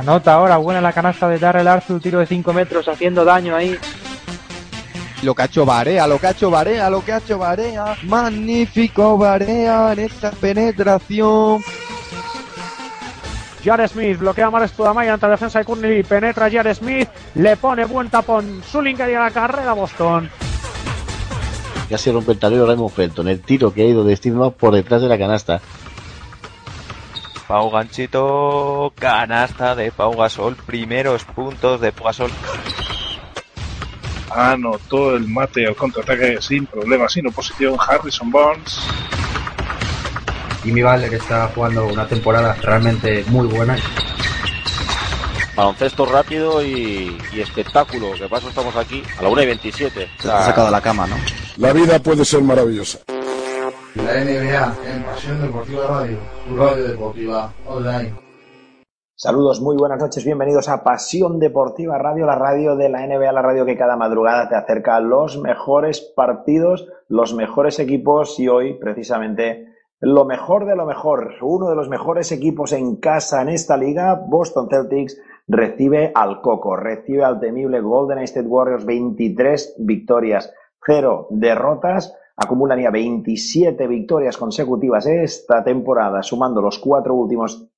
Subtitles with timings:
[0.00, 3.76] Anota ahora, buena la canasta de Darrell Arthur, tiro de 5 metros, haciendo daño ahí.
[5.22, 7.98] Lo que ha hecho Barea, lo que ha hecho Barea, lo que ha hecho Barea.
[8.04, 11.62] Magnífico Barea en esta penetración.
[13.62, 17.10] Jared Smith bloquea Mares Tudamaya ante la defensa de Courtney Penetra Jared Smith.
[17.34, 18.62] Le pone buen tapón.
[18.66, 20.30] Sullinger y a la carrera Boston.
[21.90, 23.28] Casi rompe el tablero Raymond Felton.
[23.28, 25.60] El tiro que ha ido de Steve por detrás de la canasta.
[27.50, 32.30] Pau Ganchito, canasta de Pau Gasol, primeros puntos de Pau Gasol.
[34.30, 37.74] Anotó el Mateo contraataque sin problemas, sin oposición.
[37.76, 38.78] Harrison Barnes.
[40.62, 43.76] Jimmy Butler está jugando una temporada realmente muy buena.
[45.56, 48.12] Baloncesto rápido y, y espectáculo.
[48.12, 50.08] Que paso estamos aquí a la 1 y 27.
[50.20, 51.16] Se ha sacado la cama, ¿no?
[51.56, 53.00] La vida puede ser maravillosa.
[54.04, 56.16] La NBA en Pasión Deportiva Radio,
[56.48, 58.14] tu radio deportiva online.
[59.14, 63.42] Saludos, muy buenas noches, bienvenidos a Pasión Deportiva Radio, la radio de la NBA, la
[63.42, 69.66] radio que cada madrugada te acerca los mejores partidos, los mejores equipos y hoy precisamente
[70.00, 74.14] lo mejor de lo mejor, uno de los mejores equipos en casa en esta liga,
[74.14, 80.54] Boston Celtics, recibe al Coco, recibe al temible Golden State Warriors 23 victorias,
[80.86, 87.68] 0 derrotas, acumulan ya 27 victorias consecutivas esta temporada, sumando los cuatro últimos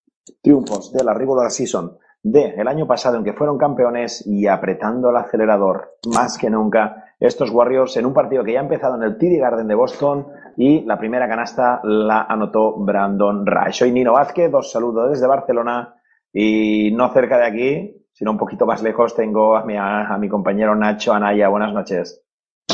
[0.41, 5.10] triunfos de la regular season de el año pasado en que fueron campeones y apretando
[5.10, 9.02] el acelerador más que nunca estos Warriors en un partido que ya ha empezado en
[9.02, 13.78] el TD Garden de Boston y la primera canasta la anotó Brandon Rice.
[13.78, 15.97] Soy Nino Vázquez, os saludo desde Barcelona
[16.32, 20.28] y no cerca de aquí, sino un poquito más lejos tengo a mi, a mi
[20.28, 21.48] compañero Nacho Anaya.
[21.48, 22.22] Buenas noches.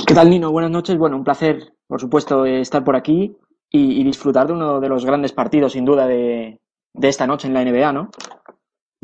[0.07, 0.51] ¿Qué tal Nino?
[0.51, 0.97] Buenas noches.
[0.97, 3.37] Bueno, un placer, por supuesto, estar por aquí
[3.71, 6.61] y, disfrutar de uno de los grandes partidos, sin duda, de,
[6.95, 8.11] de esta noche en la NBA, ¿no?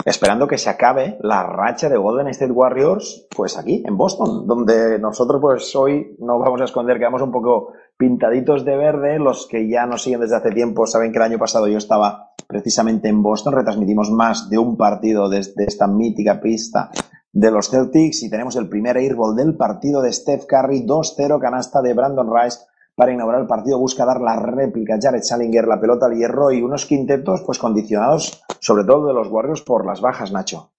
[0.05, 4.99] Esperando que se acabe la racha de Golden State Warriors, pues aquí, en Boston, donde
[4.99, 9.19] nosotros pues hoy no vamos a esconder que vamos un poco pintaditos de verde.
[9.19, 12.33] Los que ya nos siguen desde hace tiempo saben que el año pasado yo estaba
[12.47, 16.91] precisamente en Boston, retransmitimos más de un partido desde esta mítica pista
[17.33, 21.81] de los Celtics y tenemos el primer airball del partido de Steph Curry, 2-0 canasta
[21.83, 22.59] de Brandon Rice
[22.95, 26.63] para inaugurar el partido busca dar la réplica Jared Salinger, la pelota al hierro y
[26.63, 30.71] unos quintetos pues condicionados sobre todo de los Warriors por las bajas, Nacho.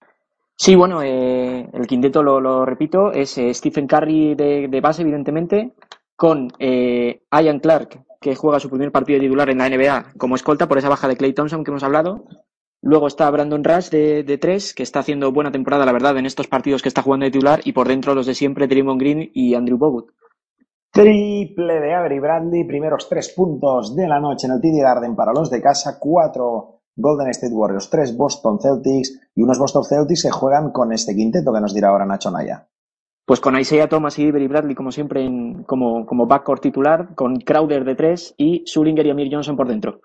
[0.58, 5.74] Sí, bueno, eh, el quinteto, lo, repito, es eh, Stephen Curry de, de, base, evidentemente,
[6.16, 10.68] con eh, Ian Clark, que juega su primer partido titular en la NBA como escolta
[10.68, 12.26] por esa baja de Clay Thompson que hemos hablado.
[12.82, 16.26] Luego está Brandon Rush de, de tres, que está haciendo buena temporada, la verdad, en
[16.26, 17.60] estos partidos que está jugando de titular.
[17.66, 20.12] Y por dentro los de siempre, Draymond Green y Andrew Bogut.
[20.96, 25.34] Triple de Avery Bradley, primeros tres puntos de la noche en el TD Garden para
[25.34, 30.32] los de casa, cuatro Golden State Warriors, tres Boston Celtics y unos Boston Celtics que
[30.32, 32.70] juegan con este quinteto que nos dirá ahora Nacho Naya.
[33.26, 37.42] Pues con Isaiah Thomas y Avery Bradley como siempre en, como, como backcourt titular, con
[37.42, 40.00] Crowder de tres y Sullinger y Amir Johnson por dentro.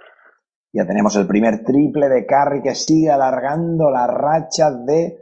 [0.72, 5.18] Ya tenemos el primer triple de Curry que sigue alargando la racha de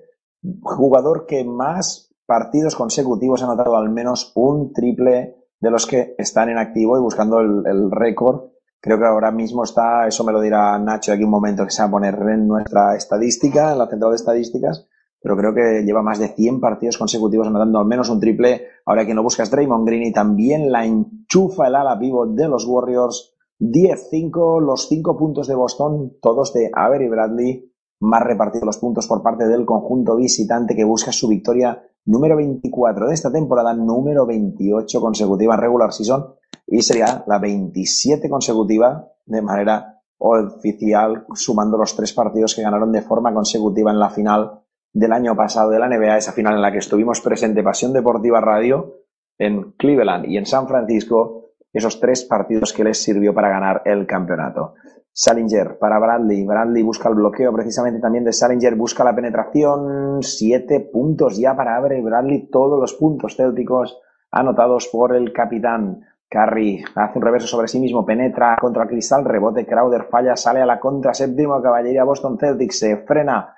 [0.63, 6.49] jugador que más partidos consecutivos ha anotado al menos un triple de los que están
[6.51, 8.51] en activo y buscando el, récord.
[8.81, 11.83] Creo que ahora mismo está, eso me lo dirá Nacho aquí un momento que se
[11.83, 14.87] va a poner en nuestra estadística, en la central de estadísticas,
[15.21, 18.69] pero creo que lleva más de 100 partidos consecutivos anotando al menos un triple.
[18.87, 22.49] Ahora quien lo busca es Draymond Green y también la enchufa el ala vivo de
[22.49, 23.35] los Warriors.
[23.61, 29.23] 10-5, los 5 puntos de Boston, todos de Avery Bradley, más repartidos los puntos por
[29.23, 35.01] parte del conjunto visitante que busca su victoria número 24 de esta temporada, número 28
[35.01, 36.35] consecutiva regular season
[36.67, 43.03] y sería la 27 consecutiva de manera oficial, sumando los tres partidos que ganaron de
[43.03, 46.73] forma consecutiva en la final del año pasado de la NBA, esa final en la
[46.73, 49.05] que estuvimos presente Pasión Deportiva Radio
[49.39, 54.07] en Cleveland y en San Francisco, esos tres partidos que les sirvió para ganar el
[54.07, 54.75] campeonato.
[55.21, 56.45] Salinger para Bradley.
[56.45, 60.23] Bradley busca el bloqueo precisamente también de Salinger, busca la penetración.
[60.23, 63.99] Siete puntos ya para Abre Bradley, todos los puntos célticos
[64.31, 66.03] anotados por el capitán.
[66.31, 70.61] Curry hace un reverso sobre sí mismo, penetra contra el cristal, rebote, Crowder falla, sale
[70.61, 73.57] a la contra, séptimo caballería Boston Celtics, se frena.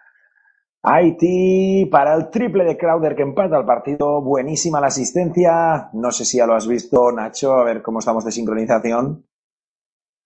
[0.82, 6.24] Haití para el triple de Crowder que empata el partido, buenísima la asistencia, no sé
[6.24, 9.26] si ya lo has visto Nacho, a ver cómo estamos de sincronización.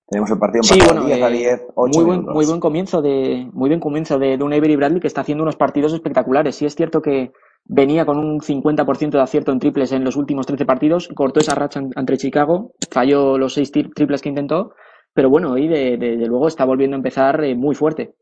[0.07, 3.49] Tenemos el partido sí, bueno, 10 a 10, 8 muy, buen, muy buen comienzo de
[3.53, 6.57] muy buen comienzo de, de un Avery Bradley que está haciendo unos partidos espectaculares.
[6.57, 7.33] Sí es cierto que
[7.65, 11.55] venía con un 50% de acierto en triples en los últimos 13 partidos, cortó esa
[11.55, 14.75] racha ante Chicago, falló los seis triples que intentó,
[15.15, 18.15] pero bueno, hoy de, de, de luego está volviendo a empezar eh, muy fuerte.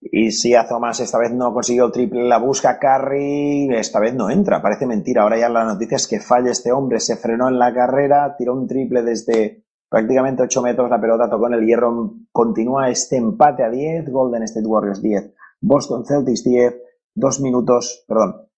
[0.00, 4.14] Y si a Thomas esta vez no consiguió el triple, la busca Curry, esta vez
[4.14, 5.22] no entra, parece mentira.
[5.22, 8.54] Ahora ya la noticia es que falla este hombre, se frenó en la carrera, tiró
[8.54, 13.64] un triple desde prácticamente 8 metros, la pelota tocó en el hierro, continúa este empate
[13.64, 16.74] a 10, Golden State Warriors 10, Boston Celtics 10,
[17.14, 18.48] dos minutos, perdón,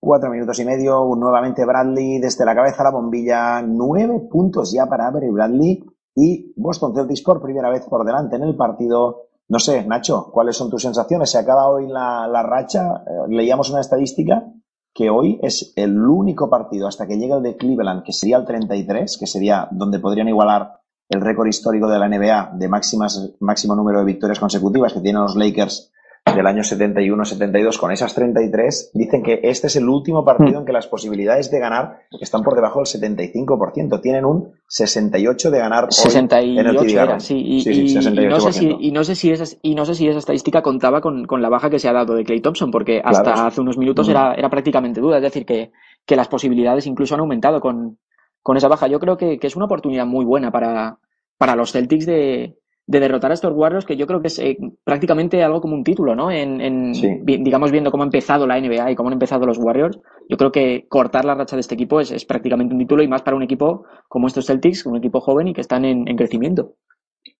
[0.00, 4.86] cuatro minutos y medio, nuevamente Bradley desde la cabeza a la bombilla, nueve puntos ya
[4.86, 5.84] para Avery Bradley
[6.14, 9.28] y Boston Celtics por primera vez por delante en el partido.
[9.48, 11.30] No sé, Nacho, ¿cuáles son tus sensaciones?
[11.30, 13.04] Se acaba hoy la, la racha.
[13.06, 14.44] Eh, leíamos una estadística
[14.94, 18.44] que hoy es el único partido hasta que llegue el de Cleveland, que sería el
[18.44, 23.74] 33, que sería donde podrían igualar el récord histórico de la NBA de máximas, máximo
[23.74, 25.92] número de victorias consecutivas que tienen los Lakers
[26.24, 30.72] del año 71-72 con esas 33, dicen que este es el último partido en que
[30.72, 34.00] las posibilidades de ganar están por debajo del 75%.
[34.00, 37.36] Tienen un 68 de ganar hoy 68 en el era, sí.
[37.38, 38.52] Y, Sí, sí, y- y no sé 68%.
[38.52, 41.42] si, y no sé si esa, y no sé si esa estadística contaba con, con
[41.42, 43.48] la baja que se ha dado de Clay Thompson, porque hasta Claro.
[43.48, 45.16] hace unos minutos era, era prácticamente duda.
[45.16, 45.72] Es decir, que,
[46.06, 47.98] que las posibilidades incluso han aumentado con,
[48.42, 48.86] con esa baja.
[48.86, 50.98] Yo creo que, que es una oportunidad muy buena para,
[51.36, 52.56] para los Celtics de,
[52.86, 55.84] de derrotar a estos Warriors, que yo creo que es eh, prácticamente algo como un
[55.84, 56.30] título, ¿no?
[56.30, 57.08] En, en- Sí.
[57.22, 59.98] vi- digamos, viendo cómo ha empezado la NBA y cómo han empezado los Warriors,
[60.28, 63.08] yo creo que cortar la racha de este equipo es, es prácticamente un título y
[63.08, 66.16] más para un equipo como estos Celtics, un equipo joven y que están en, en
[66.16, 66.74] crecimiento.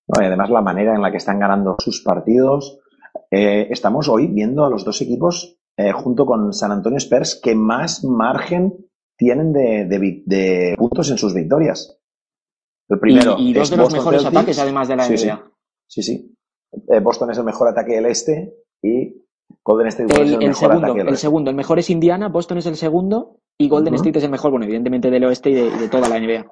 [0.06, 2.78] No, y además la manera en la que están ganando sus partidos.
[3.30, 7.54] Eh, estamos hoy viendo a los dos equipos eh, junto con San Antonio Spurs que
[7.54, 8.74] más margen
[9.16, 11.98] tienen de, de de puntos en sus victorias.
[12.88, 14.38] El primero y, y dos de los Boston mejores Celtics.
[14.38, 15.26] ataques, además de la Sí, sí.
[15.28, 15.50] NBA.
[15.86, 16.36] Sí, sí.
[16.88, 19.22] Eh, Boston es el mejor ataque del este y
[19.64, 21.90] Golden State El, es el, el mejor segundo, ataque del el segundo, el mejor es
[21.90, 24.02] Indiana, Boston es el segundo y Golden Ujú.
[24.02, 26.50] State es el mejor, bueno, evidentemente del oeste y de, toda la NBA.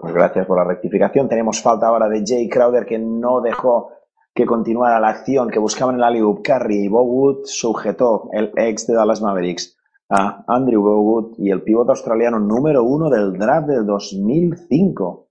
[0.00, 1.28] Pues gracias por la rectificación.
[1.28, 3.90] Tenemos falta ahora de Jay Crowder que no dejó
[4.34, 6.42] que continuara la acción que buscaban en el alley-oop.
[6.44, 9.78] Curry y Bowood sujetó el ex de Dallas Mavericks
[10.10, 15.25] a Andrew Bowood y el pivote australiano número uno del draft del 2005.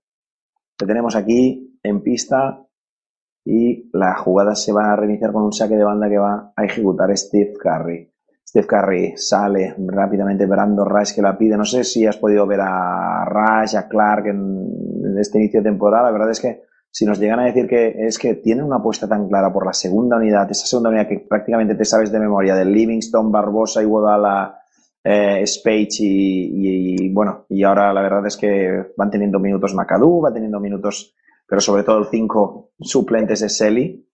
[0.78, 2.62] Que tenemos aquí en pista
[3.44, 6.64] y la jugada se va a reiniciar con un saque de banda que va a
[6.64, 8.12] ejecutar Steve Curry.
[8.46, 11.56] Steve Curry sale rápidamente Brandon Rush que la pide.
[11.56, 14.66] No sé si has podido ver a Rush, a Clark en,
[15.04, 16.04] en este inicio de temporada.
[16.04, 19.06] La verdad es que si nos llegan a decir que es que tienen una apuesta
[19.06, 22.54] tan clara por la segunda unidad, esa segunda unidad que prácticamente te sabes de memoria,
[22.54, 24.60] de Livingston, Barbosa, Iguodala,
[25.08, 29.74] eh, Spage y, y- y, bueno, y ahora la verdad es que van teniendo minutos
[29.74, 31.14] McAdoo, va teniendo minutos,
[31.46, 34.08] pero sobre todo el 5 suplentes de Selly.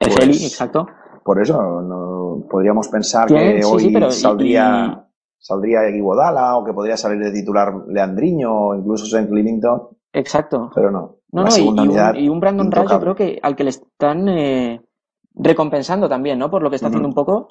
[0.00, 0.86] El Pues, Selly, exacto.
[1.24, 5.06] Por eso no, podríamos pensar que sí, hoy sí, pero y- saldría,
[5.38, 9.32] saldría Iguodala o que podría salir de titular Leandriño o incluso St.
[9.32, 10.70] Livington, Exacto.
[10.74, 11.16] pero no.
[11.32, 13.00] No, y, un, y un Brandon Rush yo intocable.
[13.00, 14.80] creo que al que le están eh,
[15.34, 16.50] recompensando también, ¿no?
[16.50, 17.48] Por lo que está haciendo un poco.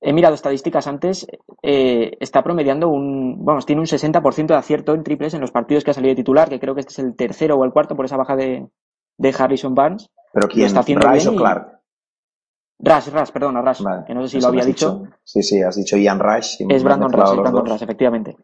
[0.00, 1.26] He mirado estadísticas antes,
[1.62, 5.84] eh, está promediando un, vamos, tiene un 60% de acierto en triples en los partidos
[5.84, 7.96] que ha salido de titular, que creo que este es el tercero o el cuarto
[7.96, 8.68] por esa baja de,
[9.16, 10.10] de Harrison Barnes.
[10.32, 11.72] Pero Lo quién, está haciendo Rice bien o y- Clark.
[12.78, 15.04] Rush, Rush, perdona, Rush, Vale, que no sé si lo había dicho.
[15.24, 16.56] Sí, sí, has dicho Ian Rush.
[16.60, 17.72] y Es Brandon Rush, es Brandon dos.
[17.72, 18.36] Rush, efectivamente.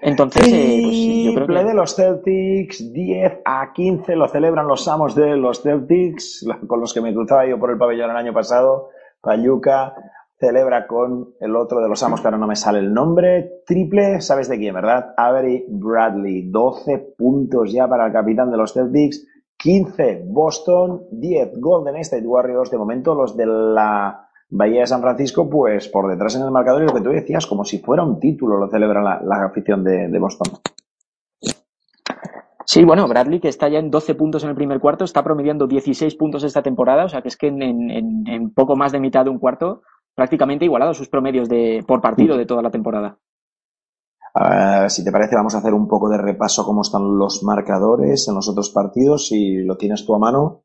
[0.00, 4.28] Entonces, eh, pues sí, yo creo Triple que de los Celtics, 10 a 15 lo
[4.28, 8.10] celebran los amos de los Celtics, con los que me cruzaba yo por el pabellón
[8.10, 8.88] el año pasado.
[9.20, 9.94] Payuca
[10.38, 13.62] celebra con el otro de los amos, que ahora no me sale el nombre.
[13.66, 15.14] Triple, ¿sabes de quién, verdad?
[15.16, 19.26] Avery Bradley, 12 puntos ya para el capitán de los Celtics.
[19.56, 22.70] 15 Boston, 10 Golden State Warriors.
[22.70, 26.82] De momento los de la Bahía de San Francisco, pues por detrás en el marcador
[26.82, 30.18] y lo que tú decías, como si fuera un título, lo celebra la, afición de,
[30.18, 30.58] Boston.
[32.66, 35.66] Sí, bueno, Bradley, que está ya en 12 puntos en el primer cuarto, está promediando
[35.66, 39.30] 16 puntos esta temporada, o sea que es que en poco más de mitad de
[39.30, 39.82] un cuarto,
[40.14, 43.18] prácticamente igualado sus promedios de, por partido de toda la temporada.
[44.88, 48.34] Si te parece, vamos a hacer un poco de repaso cómo están los marcadores en
[48.34, 49.28] los otros partidos.
[49.28, 50.64] Si lo tienes tú a mano,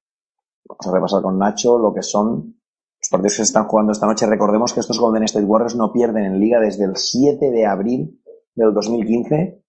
[0.68, 2.56] vamos a repasar con Nacho lo que son
[3.00, 4.26] los partidos que se están jugando esta noche.
[4.26, 8.20] Recordemos que estos Golden State Warriors no pierden en liga desde el 7 de abril
[8.56, 9.64] del 2015.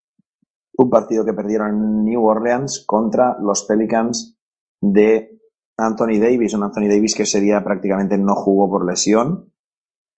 [0.79, 4.39] Un partido que perdieron en New Orleans contra los Pelicans
[4.81, 5.39] de
[5.77, 6.55] Anthony Davis.
[6.55, 9.53] Un Anthony Davis que ese día prácticamente no jugó por lesión.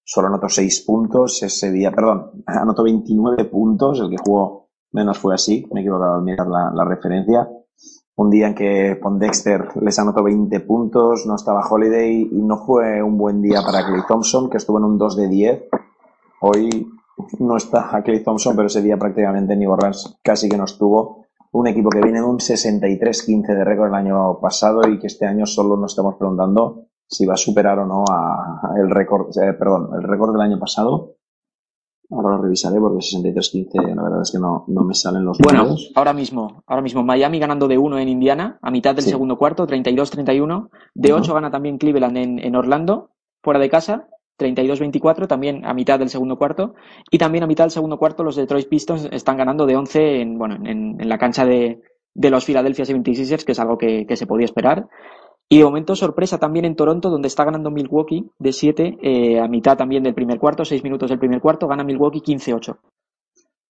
[0.04, 5.34] Solo anotó 6 puntos ese día, perdón, anotó 29 puntos, el que jugó menos fue
[5.34, 7.48] así, me he equivocado al mirar la, referencia.
[8.14, 13.02] Un día en que Pondexter les anotó 20 puntos, no estaba Holiday y no fue
[13.02, 15.62] un buen día para Clay Thompson, que estuvo en un 2 de 10.
[16.42, 16.86] Hoy
[17.38, 21.24] no está Clay Thompson, pero ese día prácticamente New Orleans casi que no estuvo.
[21.52, 25.26] Un equipo que viene de un 63-15 de récord el año pasado y que este
[25.26, 29.28] año solo nos estamos preguntando si va a superar o no a, a el récord,
[29.38, 31.14] eh, perdón, el récord del año pasado.
[32.10, 35.60] Ahora lo revisaré porque 63-15, la verdad es que no, no me salen los Bueno,
[35.62, 35.92] números.
[35.94, 39.10] ahora mismo, ahora mismo Miami ganando de 1 en Indiana a mitad del Sí.
[39.10, 40.68] segundo cuarto, 32-31.
[40.94, 41.20] De Ujú.
[41.22, 43.10] 8 gana también Cleveland en, en Orlando,
[43.42, 46.74] fuera de casa, 32-24, también a mitad del segundo cuarto.
[47.10, 50.38] Y también a mitad del segundo cuarto los Detroit Pistons están ganando de 11 en,
[50.38, 51.80] bueno, en, en la cancha de,
[52.14, 54.86] de los Philadelphia 76ers, que es algo que, que se podía esperar.
[55.52, 59.46] Y de momento sorpresa también en Toronto, donde está ganando Milwaukee de 7 eh, a
[59.48, 62.78] mitad también del primer cuarto, 6 minutos del primer cuarto, gana Milwaukee 15-8.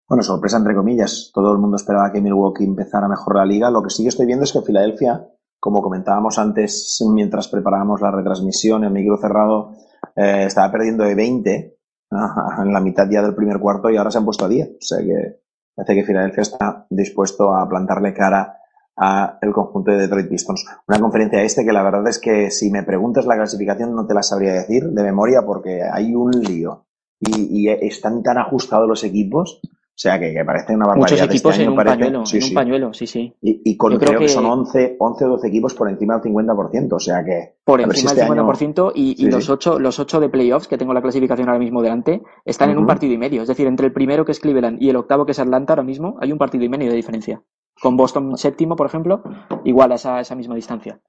[0.08, 1.32] Bueno, sorpresa entre comillas.
[1.34, 3.68] Todo el mundo esperaba que Milwaukee empezara mejor la liga.
[3.68, 5.26] Lo que sí que estoy viendo es que Filadelfia,
[5.58, 9.72] como comentábamos antes mientras preparábamos la retransmisión en micro cerrado,
[10.14, 11.78] eh, estaba perdiendo de 20
[12.12, 14.68] ajá, en la mitad ya del primer cuarto y ahora se han puesto a 10.
[14.68, 15.40] O sea que
[15.74, 18.61] parece que Filadelfia está dispuesto a plantarle cara
[18.96, 20.64] a el conjunto de Detroit Pistons.
[20.86, 24.14] Una conferencia este que la verdad es que si me preguntas la clasificación no te
[24.14, 26.86] la sabría decir de memoria porque hay un lío
[27.20, 31.04] y, y están tan ajustados los equipos, o sea que, que parece una barbaridad.
[31.04, 32.48] Muchos Este equipos año en un parece- pañuelo, sí, en sí.
[32.48, 33.34] un pañuelo, sí, sí.
[33.40, 34.26] Y, y con creo, creo que...
[34.26, 37.54] que- son 11, 11 o 12 equipos por encima del 50%, o sea que...
[37.64, 39.52] Por si encima del este año- 50% y, y los sí.
[39.52, 42.86] ocho, los ocho de playoffs, que tengo la clasificación ahora mismo delante, están en un
[42.86, 43.42] partido y medio.
[43.42, 45.84] Es decir, entre el primero que es Cleveland y el octavo que es Atlanta ahora
[45.84, 47.42] mismo, hay un partido y medio de diferencia.
[47.82, 49.22] Con Boston séptimo, por ejemplo,
[49.64, 51.00] igual a esa, esa misma distancia.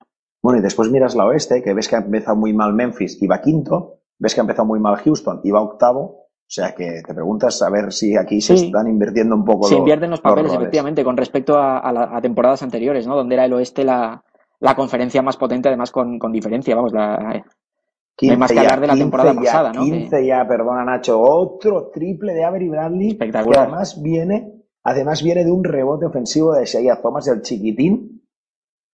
[0.42, 3.28] Bueno, y después miras la oeste, que ves que ha empezado muy mal Memphis y
[3.28, 7.02] va quinto, ves que ha empezado muy mal Houston y va octavo, o sea que
[7.06, 10.20] te preguntas a ver si aquí se están invirtiendo un poco Se los- invierten los
[10.22, 13.16] papeles, efectivamente, con respecto a, a la- a temporadas anteriores, ¿no?
[13.16, 14.22] Donde era el oeste la,
[14.60, 17.16] la conferencia más potente, además con, con diferencia, vamos, la,
[18.22, 19.84] hay más que hablar de la 15 temporada ya, pasada, ¿no?
[19.86, 23.62] Que- 15 ya, perdona Nacho, otro triple de Avery Bradley, que Espectacular.
[23.68, 24.52] además viene,
[24.84, 28.24] además viene de un rebote ofensivo de Shea Thomas, el chiquitín,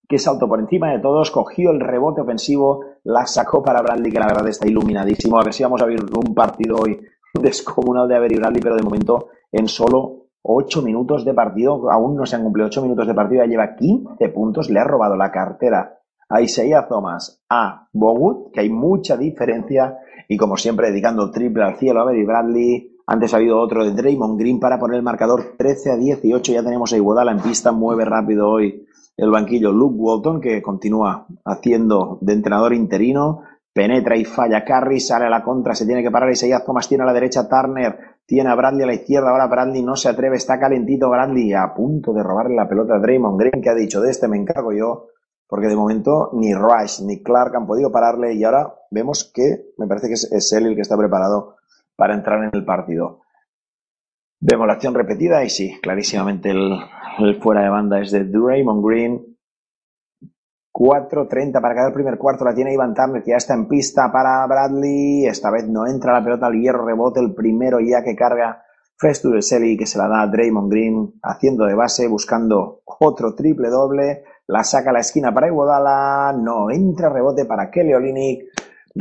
[0.08, 4.19] que saltó por encima de todos, cogió el rebote ofensivo, la sacó para Bradley, que
[4.19, 5.39] la verdad está iluminadísimo.
[5.39, 7.00] A ver si vamos a ver un partido hoy
[7.41, 12.25] descomunal de Avery Bradley, pero de momento en solo 8 minutos de partido, aún no
[12.25, 15.31] se han cumplido 8 minutos de partido, ya lleva 15 puntos, le ha robado la
[15.31, 21.63] cartera a Isaiah Thomas, a Bogut, que hay mucha diferencia, y como siempre dedicando triple
[21.63, 22.99] al cielo a Avery Bradley.
[23.12, 26.51] Antes ha habido otro de Draymond Green para poner el marcador 13 a 18.
[26.51, 28.86] Ya tenemos a Iguodala en pista, mueve rápido hoy
[29.18, 33.42] el banquillo Luke Walton, que continúa haciendo de entrenador interino,
[33.74, 37.04] penetra y falla Curry, sale a la contra, se tiene que parar Isaiah Thomas, tiene
[37.04, 37.98] a la derecha Turner,
[38.28, 41.74] tiene a Bradley a la izquierda, ahora Bradley no se atreve, está calentito Bradley, a
[41.74, 44.72] punto de robarle la pelota a Draymond Green, que ha dicho, de este me encargo
[44.72, 45.08] yo,
[45.48, 49.88] porque de momento ni Rice ni Clark han podido pararle y ahora vemos que me
[49.88, 51.56] parece que es él el que está preparado
[52.00, 53.22] para entrar en el partido.
[54.39, 56.79] Vemos la acción repetida y sí, clarísimamente el,
[57.41, 59.38] fuera de banda es de Draymond Green.
[60.74, 62.46] 4.30 para cada primer cuarto.
[62.46, 65.25] La tiene Ivan Turner, que ya está en pista para Bradley.
[65.25, 68.63] Esta vez no entra la pelota al hierro, rebote el primero ya que carga
[68.98, 73.68] Festus Vesely, que se la da a Draymond Green, haciendo de base, buscando otro triple
[73.68, 74.24] doble.
[74.48, 76.34] La saca a la esquina para Iguodala.
[76.34, 78.49] No entra rebote para Kelly Olynyk.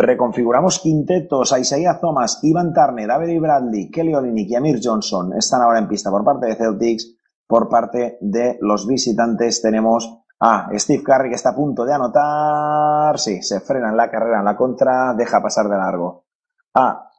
[0.01, 5.33] Reconfiguramos quintetos a Isaiah Thomas, Ivan Turner, Avery Bradley, Kelly Olynyk y Amir Johnson.
[5.37, 7.17] Están ahora en pista por parte de Celtics.
[7.49, 13.19] Por parte de los visitantes tenemos a Steve Curry que está a punto de anotar.
[13.19, 16.27] Sí, se frena en la carrera en la contra, deja pasar de largo.
[16.75, 17.11] A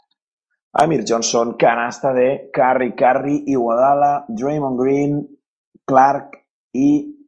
[0.72, 5.28] Amir Johnson, canasta de Curry, Curry, Iguodala, Draymond Green,
[5.86, 7.19] Clark y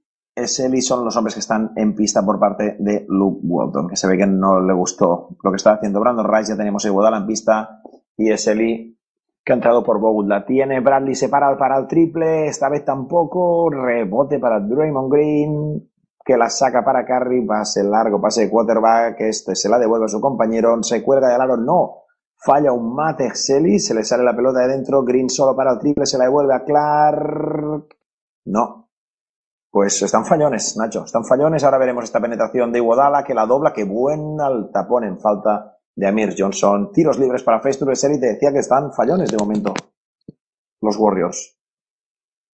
[0.44, 4.08] Eseli son los hombres que están en pista por parte de Luke Walton, que se
[4.08, 6.52] ve que no le gustó lo que está haciendo Brandon Rice.
[6.52, 7.82] Ya tenemos a Iguodala en pista
[8.18, 8.98] y Eseli
[9.44, 10.28] que ha entrado por Bogut.
[10.28, 13.70] La tiene Bradley, se para para el triple, esta vez tampoco.
[13.70, 15.90] Rebote para Draymond Green,
[16.24, 20.10] que la saca para Curry, pase largo, pase de quarterback, este se la devuelve a
[20.10, 21.98] su compañero, se cuelga del aro, no.
[22.44, 25.80] Falla un mate Exeli, se le sale la pelota de dentro, Green solo para el
[25.80, 27.96] triple, se la devuelve a Clark.
[28.46, 28.81] No.
[29.72, 31.64] Pues están fallones, Nacho, están fallones.
[31.64, 35.78] Ahora veremos esta penetración de Iguodala, que la dobla, que buena al tapón en falta
[35.96, 36.92] de Amir Johnson.
[36.92, 39.74] Tiros libres para Festus Vesely, te decía que están fallones de momento
[40.82, 41.58] los Warriors.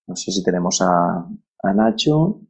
[0.08, 1.28] No sé si tenemos a,
[1.64, 2.42] a Nacho.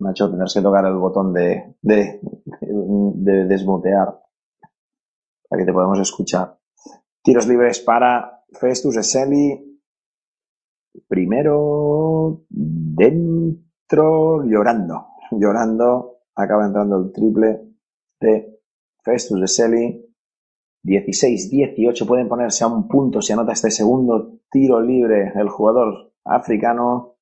[0.00, 3.64] Nacho, tendrás que tocar el botón de, de, de
[5.48, 6.58] para que te podamos escuchar.
[7.22, 9.71] Tiros libres para Festus Eseli.
[11.08, 15.06] Primero, dentro, llorando.
[15.32, 17.60] Llorando, acaba entrando el triple
[18.20, 18.60] de
[19.02, 20.04] Festus Eseli.
[20.84, 27.16] 16-18 pueden ponerse a un punto si anota este segundo tiro libre el jugador africano.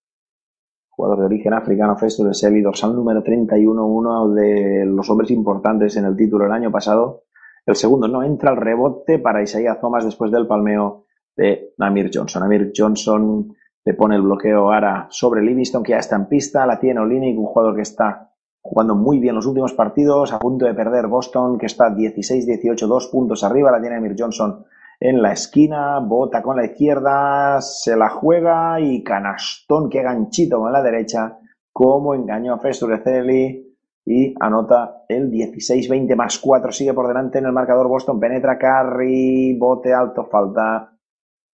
[0.89, 6.07] jugador de origen africano, Festus Selly, dorsal número 31, uno de los hombres importantes en
[6.07, 7.25] el título el año pasado.
[7.67, 11.05] El segundo no entra al rebote para Isaiah Thomas después del palmeo
[11.37, 12.43] de Namir Johnson.
[12.43, 16.79] Namir Johnson le pone el bloqueo ahora sobre Livingston, que ya está en pista, la
[16.79, 18.31] tiene Olinik, un jugador que está
[18.63, 23.07] jugando muy bien los últimos partidos, a punto de perder Boston, que está 16-18, dos
[23.09, 24.65] puntos arriba, la tiene Amir Johnson
[25.01, 30.73] en la esquina, bota con la izquierda, se la juega y canastón, que ganchito con
[30.73, 31.39] la derecha,
[31.73, 33.67] como engañó a Festureceli
[34.05, 39.57] y anota el 16-20 más 4, sigue por delante en el marcador Boston, penetra Carry,
[39.59, 40.93] bote alto, falta,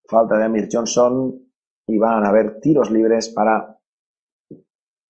[0.09, 1.46] falta de Amir Johnson
[1.87, 3.79] y van a haber tiros libres para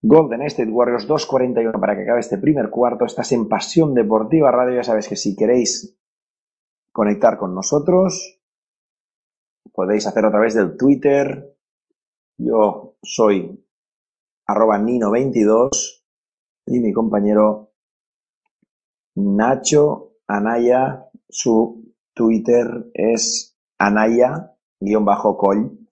[0.01, 3.05] Golden State Warriors 2.41 para que acabe este primer cuarto.
[3.05, 4.75] Estás en Pasión Deportiva Radio.
[4.75, 5.97] Ya sabes que si queréis
[6.91, 8.39] conectar con nosotros,
[9.73, 11.57] podéis hacer a través del Twitter.
[12.37, 13.65] Yo soy
[14.45, 16.03] arroba Nino22
[16.67, 17.71] y mi compañero
[19.15, 24.47] Nacho Anaya, su Twitter es Anaya-Col,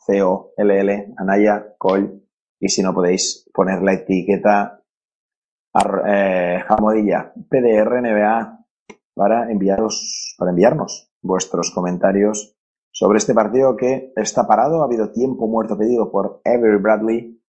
[0.06, 2.22] C-O-L-L, Anaya Col
[2.60, 4.82] y si no podéis poner la etiqueta
[6.08, 8.66] eh, jamodilla PDR NBA
[9.14, 12.56] para enviaros, para enviarnos vuestros comentarios
[12.92, 14.82] sobre este partido que está parado.
[14.82, 17.42] Ha habido tiempo muerto pedido por Avery Bradley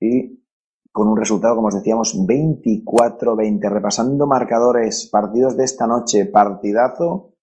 [0.00, 0.40] y
[0.92, 3.70] con un resultado, como os decíamos, 24-20.
[3.70, 7.34] Repasando marcadores, partidos de esta noche, partidazo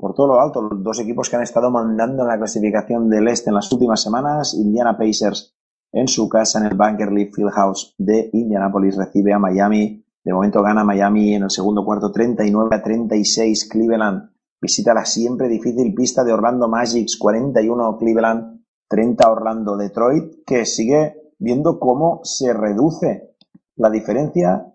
[0.00, 0.62] por todo lo alto.
[0.62, 4.02] Los dos equipos que han estado mandando en la clasificación del este en las últimas
[4.02, 5.54] semanas, Indiana Pacers
[5.92, 8.96] en su casa en el Bunker League Fieldhouse de Indianapolis.
[8.96, 10.04] Recibe a Miami.
[10.22, 14.30] De momento gana Miami en el segundo cuarto 39 a 36 Cleveland.
[14.60, 21.32] Visita la siempre difícil pista de Orlando Magics 41 Cleveland 30 Orlando Detroit que sigue
[21.38, 23.36] viendo cómo se reduce
[23.76, 24.66] la diferencia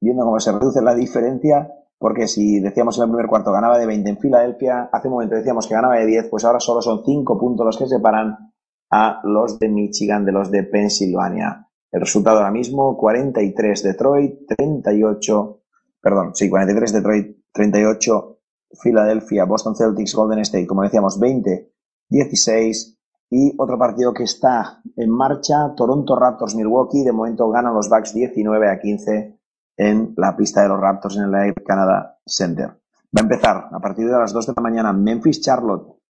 [0.00, 3.86] viendo cómo se reduce la diferencia porque si decíamos en el primer cuarto ganaba de
[3.86, 7.04] 20 en Filadelfia, hace un momento decíamos que ganaba de 10, pues ahora solo son
[7.04, 8.52] 5 puntos los que separan
[8.90, 11.68] a los de Michigan, de los de Pensilvania.
[11.92, 15.60] El resultado ahora mismo, 43 Detroit, 38,
[16.00, 18.38] perdón, sí, 43 Detroit, 38
[18.82, 21.72] Filadelfia, Boston Celtics, Golden State, como decíamos, 20,
[22.08, 22.98] 16.
[23.30, 28.12] Y otro partido que está en marcha, Toronto Raptors, Milwaukee, de momento ganan los Bucks
[28.12, 29.38] 19 a 15
[29.76, 32.68] en la pista de los Raptors en el Air Canada Center.
[32.68, 36.02] Va a empezar a partir de las 2 de la mañana Memphis Charlotte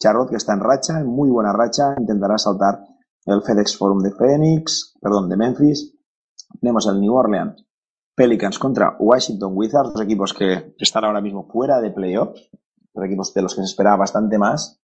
[0.00, 2.80] Charlotte, que está en racha, en muy buena racha, intentará saltar
[3.26, 5.94] el FedEx Forum de Phoenix, perdón, de Memphis.
[6.58, 7.66] Tenemos el New Orleans
[8.14, 12.50] Pelicans contra Washington Wizards, dos equipos que están ahora mismo fuera de playoffs,
[12.94, 14.80] dos equipos de los que se esperaba bastante más.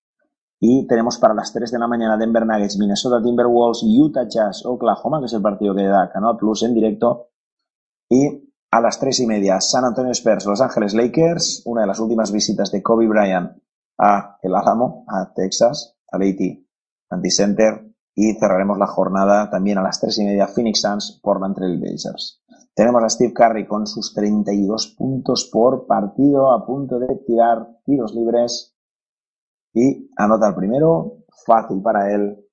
[0.60, 5.20] Y tenemos para las 3 de la mañana Denver Nuggets, Minnesota Timberwolves, Utah Jazz, Oklahoma,
[5.20, 7.28] que es el partido que da Canal Plus en directo.
[8.08, 11.98] Y a las 3 y media, San Antonio Spurs, Los Ángeles Lakers, una de las
[11.98, 13.58] últimas visitas de Kobe Bryant
[13.98, 16.66] a El Álamo, a Texas, a Lady
[17.10, 21.78] Anticenter y cerraremos la jornada también a las tres y media Phoenix Suns, Portland Trail
[21.78, 22.42] Blazers.
[22.74, 28.14] Tenemos a Steve Curry con sus 32 puntos por partido a punto de tirar tiros
[28.14, 28.74] libres
[29.72, 32.45] y anota el primero, fácil para él.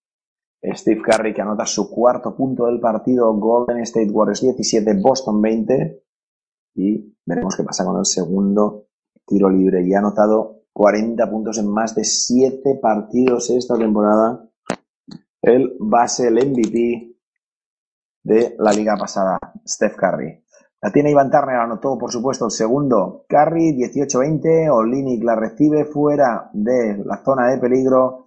[0.64, 6.04] Steve Curry que anota su cuarto punto del partido, Golden State Warriors 17, Boston 20
[6.76, 8.88] y veremos qué pasa con el segundo
[9.26, 14.50] tiro libre y ha anotado 40 puntos en más de 7 partidos esta temporada.
[15.46, 17.18] A ser el MVP
[18.24, 20.44] de la liga pasada, Steph Curry.
[20.82, 23.26] La tiene Iván Turner, anotó por supuesto el segundo.
[23.30, 28.23] Curry 18-20, Olinic la recibe fuera de la zona de peligro.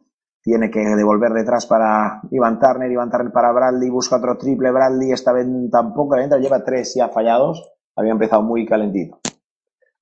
[0.47, 4.71] Tiene que devolver detrás para Iván Turner, Iván Turner para Bradley, busca otro triple.
[4.71, 7.69] Bradley esta vez tampoco le entra, lleva tres ya fallados.
[7.97, 9.19] Había empezado muy calentito.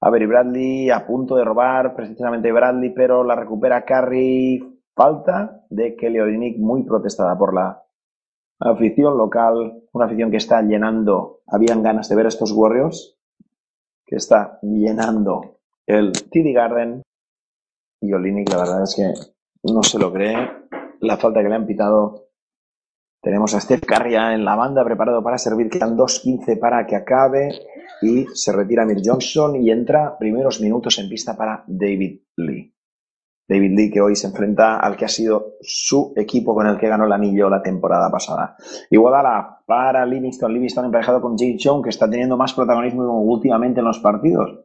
[0.02, 4.82] A ver, y Bradley a punto de robar precisamente Bradley, pero la recupera Curry.
[4.94, 7.82] Falta de Kelly muy protestada por la
[8.60, 13.18] afición local, una afición que está llenando, habían ganas de ver a estos Warriors,
[14.04, 17.02] que está llenando el TD Garden.
[18.02, 19.34] Y Olynyk, la verdad es que
[19.72, 20.36] no se lo cree.
[21.00, 22.28] La falta que le han pitado.
[23.20, 25.70] Tenemos a Steph Curry en la banda preparado para servir.
[25.70, 27.48] Quedan 2.15 para que acabe
[28.02, 32.74] y se retira Mir Johnson y entra primeros minutos en pista para David Lee.
[33.48, 36.88] David Lee que hoy se enfrenta al que ha sido su equipo con el que
[36.88, 38.56] ganó el anillo la temporada pasada.
[38.90, 40.52] Iguodala para Livingston.
[40.52, 44.60] Livingston emparejado con Jake Jones que está teniendo más protagonismo últimamente en los partidos.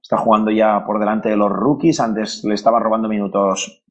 [0.00, 2.00] Está jugando ya por delante de los rookies.
[2.00, 3.81] Antes le estaba robando minutos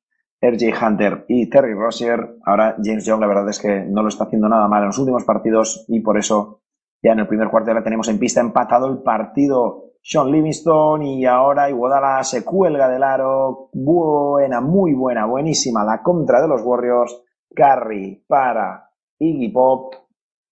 [0.42, 2.38] RJ Hunter y Terry Rozier.
[2.44, 4.98] Ahora James Young, la verdad es que no lo está haciendo nada mal en los
[4.98, 6.62] últimos partidos y por eso
[7.04, 11.26] ya en el primer cuarto ya tenemos en pista empatado el partido Sean Livingston y
[11.26, 13.70] ahora Iguodala se cuelga del aro.
[13.74, 17.24] Buena, muy buena, buenísima la contra de los Warriors.
[17.56, 19.94] Curry para Iggy Pop.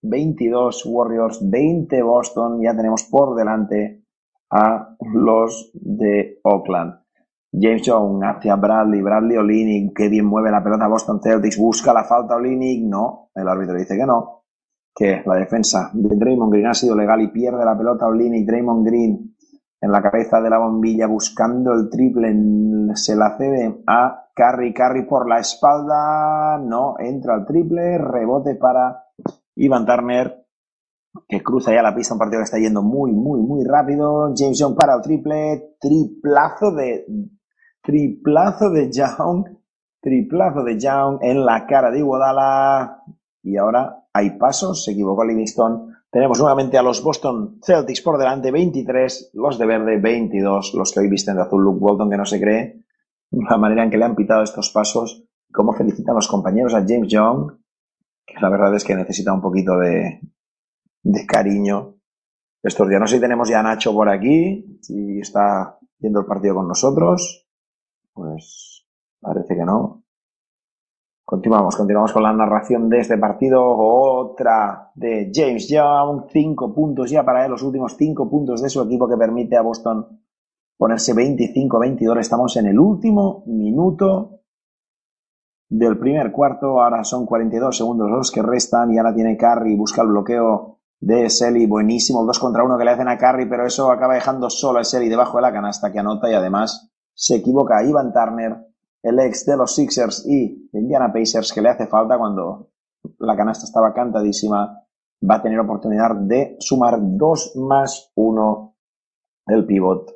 [0.01, 2.61] 22 Warriors, 20 Boston.
[2.61, 4.03] Ya tenemos por delante
[4.49, 7.01] a los de Oakland.
[7.51, 12.03] James Jones hacia Bradley, Bradley Olinick, que bien mueve la pelota Boston Celtics, busca la
[12.03, 14.43] falta Olinick, no, el árbitro dice que no,
[14.95, 18.85] que la defensa de Draymond Green ha sido legal y pierde la pelota Olinick, Draymond
[18.85, 19.35] Green
[19.81, 22.35] en la cabeza de la bombilla buscando el triple,
[22.95, 29.05] se la cede a Curry, Curry por la espalda, no, entra el triple, rebote para
[29.55, 30.45] Ivan Turner,
[31.27, 34.59] que cruza ya la pista, un partido que está yendo muy, muy, muy rápido, James
[34.59, 37.05] Young para el triple, triplazo de,
[37.81, 39.45] triplazo de Young,
[40.01, 43.03] triplazo de Young en la cara de Iguodala,
[43.43, 48.51] y ahora hay pasos, se equivocó Livingston, tenemos nuevamente a los Boston Celtics por delante,
[48.51, 52.25] 23, los de verde, 22, los que hoy visten de azul, Luke Walton, que no
[52.25, 52.83] se cree
[53.31, 57.09] la manera en que le han pitado estos pasos, cómo felicitan los compañeros a James
[57.09, 57.51] Young,
[58.25, 60.19] que la verdad es que necesita un poquito de,
[61.03, 61.95] de cariño.
[62.61, 62.99] Estos días.
[62.99, 66.67] No sé si tenemos ya a Nacho por aquí, si está viendo el partido con
[66.67, 67.48] nosotros,
[68.19, 68.85] pues
[69.21, 70.03] parece que no.
[71.23, 73.63] Continuamos, continuamos con la narración de este partido.
[73.63, 78.81] Otra de James Young, cinco puntos ya para él, los últimos cinco puntos de su
[78.81, 80.21] equipo que permite a Boston
[80.77, 82.19] ponerse 25-22.
[82.19, 84.41] Estamos en el último minuto
[85.69, 86.81] del primer cuarto.
[86.81, 91.29] Ahora son 42 segundos los que restan y ahora tiene Curry, busca el bloqueo de
[91.29, 91.67] Selly.
[91.67, 94.79] Buenísimo, el 2 contra 1 que le hacen a Curry, pero eso acaba dejando solo
[94.79, 98.65] a Selly debajo de la canasta que anota y además se equivoca Ivan Turner
[99.03, 102.71] el ex de los Sixers y Indiana Pacers que le hace falta cuando
[103.19, 104.85] la canasta estaba cantadísima,
[105.29, 108.75] va a tener oportunidad de sumar 2 más 1
[109.47, 110.15] el pivot.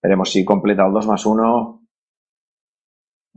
[0.00, 1.82] Veremos si completa el 2 más 1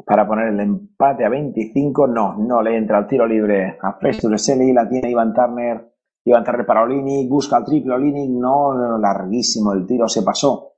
[0.06, 2.08] para poner el empate a 25.
[2.08, 5.96] No, no le entra el tiro libre a Festus Selly, la tiene Ivan Turner.
[6.26, 10.75] Ivan Turner para Olinic, busca el triple Olinic, no, larguísimo el tiro, se pasó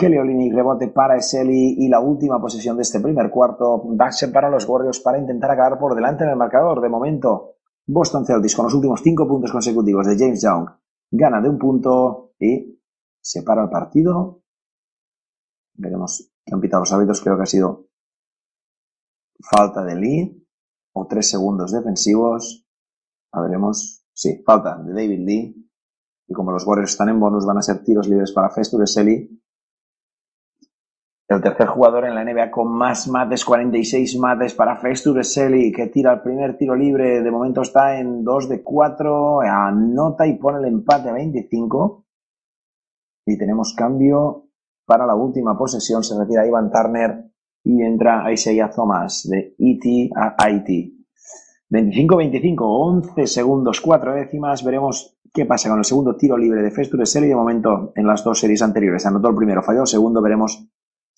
[0.00, 3.82] Kelly Olynyk rebote para Eseli y la última posesión de este primer cuarto.
[3.84, 6.80] Baxter para los Warriors para intentar acabar por delante en el marcador.
[6.80, 10.70] De momento, Boston Celtics con los últimos cinco puntos consecutivos de James Young
[11.10, 12.80] gana de un punto y
[13.20, 14.42] se para el partido.
[15.74, 17.20] Veremos qué han pitado los hábitos.
[17.20, 17.88] Creo que ha sido
[19.38, 20.48] falta de Lee
[20.94, 22.66] o tres segundos defensivos.
[23.32, 24.02] A veremos.
[24.14, 25.70] Sí, falta de David Lee.
[26.26, 29.40] Y como los Warriors están en bonus, van a ser tiros libres para Festus Eseli
[31.30, 36.12] el tercer jugador en la NBA con más mates, 46 mates para Festus que tira
[36.14, 37.22] el primer tiro libre.
[37.22, 39.40] De momento está en 2 de 4.
[39.42, 42.04] Anota y pone el empate a 25.
[43.26, 44.48] Y tenemos cambio
[44.84, 46.02] para la última posesión.
[46.02, 47.30] Se retira Ivan Turner
[47.62, 50.94] y entra Isaiah Thomas de ET a IT.
[51.70, 54.64] 25-25, 11 segundos, 4 décimas.
[54.64, 57.14] Veremos qué pasa con el segundo tiro libre de Festus.
[57.14, 60.20] De momento, en las dos series anteriores, anotó el primero, falló el segundo.
[60.20, 60.68] Veremos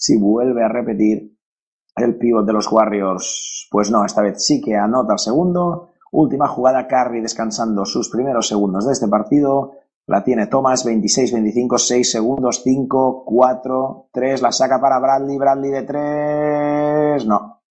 [0.03, 1.33] si vuelve a repetir
[1.95, 3.69] el pivot de los Warriors.
[3.71, 5.91] Pues no, esta vez sí que anota el segundo.
[6.11, 9.75] Última jugada, Curry descansando sus primeros segundos de este partido.
[10.09, 14.43] La tiene Thomas, 26, 25, 6 segundos, 5, 4, 3.
[14.43, 17.27] La saca para Bradley, Bradley de 3.
[17.27, 17.63] No.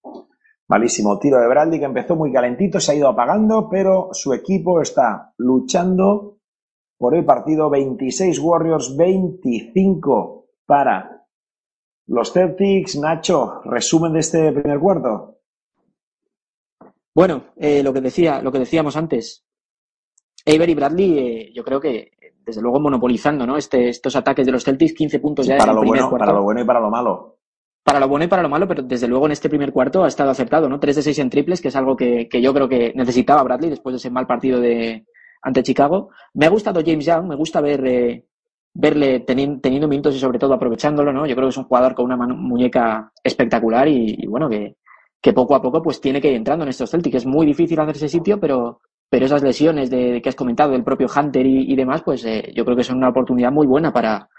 [0.70, 4.80] Malísimo tiro de Bradley que empezó muy calentito, se ha ido apagando, pero su equipo
[4.80, 6.38] está luchando
[6.98, 11.21] por el partido 26 Warriors, 25 para
[12.08, 15.38] los Celtics, Nacho, resumen de este primer cuarto.
[17.14, 19.46] Bueno, eh, lo que decía, lo que decíamos antes.
[20.46, 22.12] Avery y Bradley, eh, yo creo que
[22.44, 23.58] desde luego monopolizando, ¿no?
[23.58, 26.26] Este, estos ataques de los Celtics, 15 puntos ya para en lo primer bueno, cuarto.
[26.26, 27.38] Para lo bueno y para lo malo.
[27.84, 30.08] Para lo bueno y para lo malo, pero desde luego en este primer cuarto ha
[30.08, 30.80] estado acertado, ¿no?
[30.80, 33.70] 3 de 6 en triples, que es algo que, que yo creo que necesitaba Bradley
[33.70, 35.06] después de ese mal partido de
[35.42, 36.10] ante Chicago.
[36.34, 38.28] Me ha gustado James Young, me gusta ver eh,
[38.74, 41.26] verle teniendo, teniendo minutos y sobre todo aprovechándolo, ¿no?
[41.26, 44.78] Yo creo que es un jugador con una muñeca espectacular y, bueno, que,
[45.22, 47.18] que, poco a poco pues tiene que ir entrando en estos Celtics.
[47.18, 51.08] Es muy difícil hacerse sitio, pero, pero esas lesiones de, que has comentado del propio
[51.14, 54.30] Hunter y, demás, pues eh, yo creo que son una oportunidad muy buena para,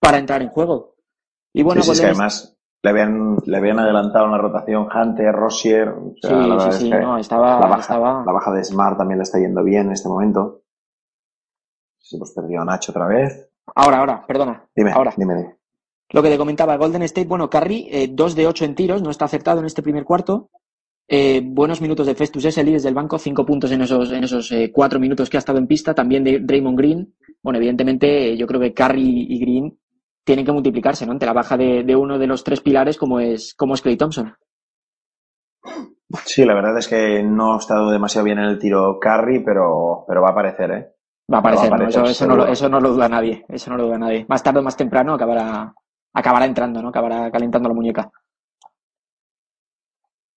[0.00, 0.96] para entrar en juego.
[1.52, 4.88] Y bueno, sí, sí, es que además le habían, le habían adelantado en la rotación
[4.92, 5.88] Hunter, Rossier.
[5.88, 8.24] O sea, sí, sí, sí, no, estaba, la, baja, estaba...
[8.24, 10.62] la baja de Smart también le está yendo bien en este momento.
[11.98, 13.48] Se hemos perdido a Nacho otra vez.
[13.74, 14.68] Ahora, ahora, perdona.
[14.74, 15.12] Dime, ahora.
[15.16, 15.56] dime, dime.
[16.10, 19.10] Lo que te comentaba, Golden State, bueno, Curry, eh, 2 de 8 en tiros, no
[19.10, 20.50] está acertado en este primer cuarto.
[21.06, 24.52] Eh, buenos minutos de Festus Eseli desde el banco, 5 puntos en esos, en esos
[24.72, 25.94] 4 minutos que ha estado en pista.
[25.94, 27.14] También de Draymond Green.
[27.42, 29.78] Bueno, evidentemente, yo creo que Curry y Green
[30.24, 31.12] tienen que multiplicarse, ¿no?
[31.12, 33.96] Ante la baja de, de uno de los tres pilares como es, como es Clay
[33.96, 34.34] Thompson.
[36.24, 40.04] Sí, la verdad es que no ha estado demasiado bien en el tiro Curry, pero,
[40.06, 40.88] pero va a aparecer, ¿eh?
[41.32, 41.88] Va a aparecer, Va a ¿no?
[41.88, 42.52] eso, eso, no lo, seguro.
[42.52, 43.44] eso no lo duda nadie.
[43.48, 44.24] Eso no lo duda nadie.
[44.28, 45.74] Más tarde o más temprano acabará,
[46.14, 46.88] acabará entrando, ¿no?
[46.88, 48.10] Acabará calentando la muñeca.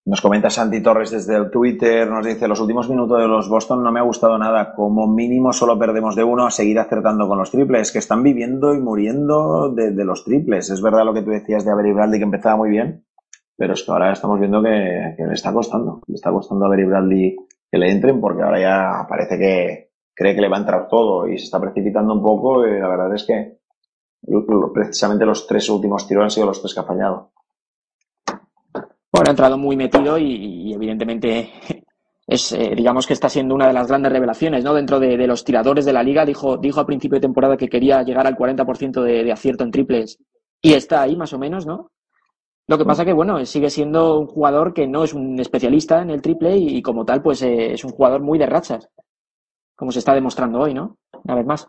[0.04, 3.84] Nos comenta Santi Torres desde el Twitter, nos dice, los últimos minutos de los Boston
[3.84, 7.38] no me ha gustado nada, como mínimo solo perdemos de uno a seguir acertando con
[7.38, 10.72] los triples, que están viviendo y muriendo de, de los triples.
[10.72, 13.06] Es verdad lo que tú decías de Avery Bradley, que empezaba muy bien,
[13.56, 16.68] pero es que ahora estamos viendo que, que le está costando, le está costando a
[16.68, 17.36] Avery Bradley
[17.72, 19.91] que le entren, porque ahora ya parece que
[20.22, 22.88] cree que le va a entrar todo y se está precipitando un poco, y la
[22.88, 23.58] verdad es que
[24.72, 27.32] precisamente los tres últimos tiros han sido los tres que ha fallado.
[29.12, 31.50] Bueno, ha entrado muy metido y, evidentemente
[32.28, 34.76] es, eh, digamos que está siendo una de las grandes revelaciones, ¿no?
[34.76, 38.04] Dentro de, los tiradores de la liga, dijo, dijo a principio de temporada que quería
[38.04, 40.20] llegar al 40% de, de acierto en triples
[40.62, 41.90] y está ahí más o menos, ¿no?
[42.68, 46.12] Lo que pasa que, bueno, sigue siendo un jugador que no es un especialista en
[46.12, 48.88] el triple y, y como tal, pues eh, es un jugador muy de rachas,
[49.82, 51.00] como se está demostrando hoy, ¿no?
[51.24, 51.68] Una vez más.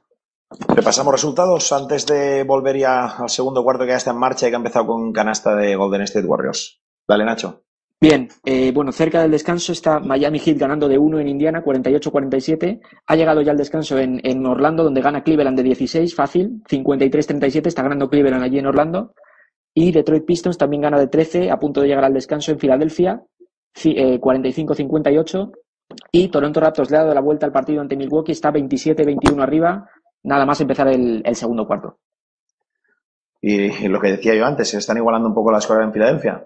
[0.68, 4.50] Repasamos resultados antes de volver ya al segundo cuarto que ya está en marcha y
[4.50, 6.78] que ha empezado con canasta de Golden State Warriors.
[7.08, 7.62] Dale, Nacho.
[7.98, 12.82] Bien, eh, bueno, cerca del descanso está Miami Heat ganando de 1 en Indiana, 48-47.
[13.06, 17.68] Ha llegado ya el descanso en, en Orlando, donde gana Cleveland de 16, fácil, 53-37,
[17.68, 19.14] está ganando Cleveland allí en Orlando.
[19.72, 23.22] Y Detroit Pistons también gana de 13, a punto de llegar al descanso en Filadelfia,
[23.82, 25.50] eh, 45-58.
[26.10, 29.88] Y Toronto Raptors le ha dado la vuelta al partido ante Milwaukee, está 27-21 arriba,
[30.24, 31.98] nada más empezar el, el segundo cuarto.
[33.40, 36.44] Y lo que decía yo antes, se están igualando un poco las cosas en Filadelfia.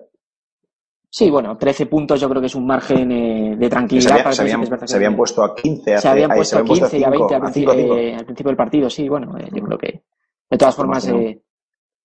[1.11, 4.09] Sí, bueno, 13 puntos yo creo que es un margen eh, de tranquilidad.
[4.09, 6.57] se, había- para se habían, que- se habían puesto a 15 hace, se habían puesto
[6.57, 8.91] habían puesto 15 y a 20 al, a principio, 5, eh, al principio del partido,
[8.91, 10.03] sí, bueno, eh, yo creo que
[10.51, 11.43] de todas formas eh,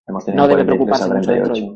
[0.08, 1.76] no debe 43 preocuparse a mucho dentro 38.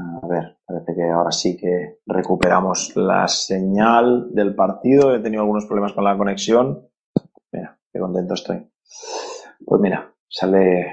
[0.00, 5.12] A ver, parece que ahora sí que recuperamos la señal del partido.
[5.14, 6.86] He tenido algunos problemas con la conexión.
[7.52, 8.70] Mira, qué contento estoy.
[9.64, 10.86] Pues mira, sale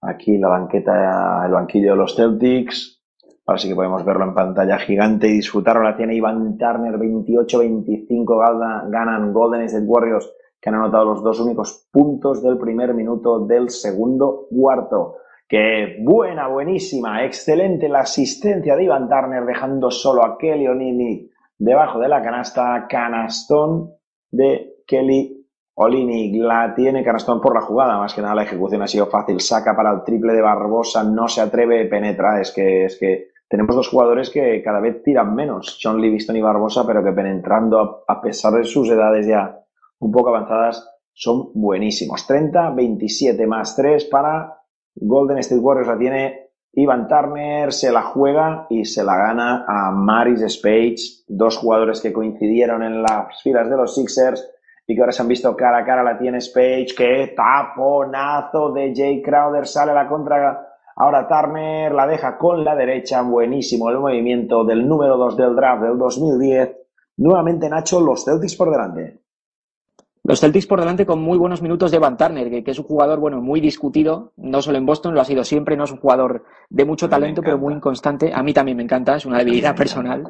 [0.00, 3.00] aquí la banqueta, el banquillo de los Celtics.
[3.46, 5.76] Ahora sí que podemos verlo en pantalla gigante y disfrutar.
[5.76, 11.40] Ahora tiene Ivan Turner 28-25 gana- ganan Golden State Warriors que han anotado los dos
[11.40, 15.16] únicos puntos del primer minuto del segundo cuarto.
[15.50, 21.98] Que buena, buenísima, excelente la asistencia de Ivan Turner dejando solo a Kelly Olynyk debajo
[21.98, 22.86] de la canasta.
[22.88, 23.90] Canastón
[24.30, 26.40] de Kelly Olynyk.
[26.40, 29.40] La tiene canastón por la jugada, más que nada la ejecución ha sido fácil.
[29.40, 32.40] Saca para el triple de Barbosa, no se atreve, penetra.
[32.40, 36.42] Es que, es que tenemos dos jugadores que cada vez tiran menos, John Livingston y
[36.42, 39.58] Barbosa, pero que penetrando a pesar de sus edades ya
[39.98, 42.24] un poco avanzadas son buenísimos.
[42.24, 44.59] 30, 27 más 3 para
[45.00, 45.88] Golden State Warriors.
[45.88, 51.56] La tiene Ivan Turner, se la juega y se la gana a Maris Spage, dos
[51.56, 54.48] jugadores que coincidieron en las filas de los Sixers
[54.86, 56.02] y que ahora se han visto cara a cara.
[56.02, 60.66] La tiene Spage, que taponazo de Jay Crowder, sale la contra.
[60.96, 65.82] Ahora Turner la deja con la derecha, buenísimo el movimiento del número 2 del draft
[65.82, 66.76] del 2010.
[67.16, 69.20] Nuevamente Nacho, los Celtics por delante.
[70.30, 72.84] Los Celtics por delante con muy buenos minutos de Van Turner, que, que es un
[72.84, 75.98] jugador bueno muy discutido, no solo en Boston, lo ha sido siempre, no es un
[75.98, 78.30] jugador de mucho talento, pero muy inconstante.
[78.32, 80.24] A mí también me encanta, es una debilidad personal.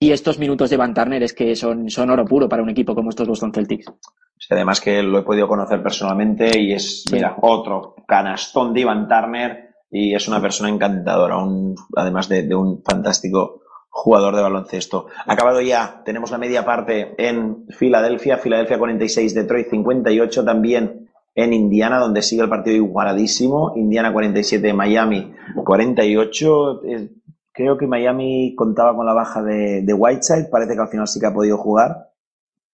[0.00, 2.94] Y estos minutos de Van Turner es que son, son oro puro para un equipo
[2.94, 3.92] como estos Boston Celtics.
[4.38, 8.80] Es que además que lo he podido conocer personalmente y es, mira, otro canastón de
[8.80, 13.60] Ivan Turner y es una persona encantadora, un, además de, de un fantástico
[13.94, 15.06] jugador de baloncesto.
[15.26, 21.98] Acabado ya, tenemos la media parte en Filadelfia, Filadelfia 46, Detroit 58, también en Indiana,
[21.98, 26.84] donde sigue el partido igualadísimo, Indiana 47, Miami 48.
[26.84, 27.10] Eh,
[27.52, 31.20] creo que Miami contaba con la baja de, de Whiteside, parece que al final sí
[31.20, 32.12] que ha podido jugar,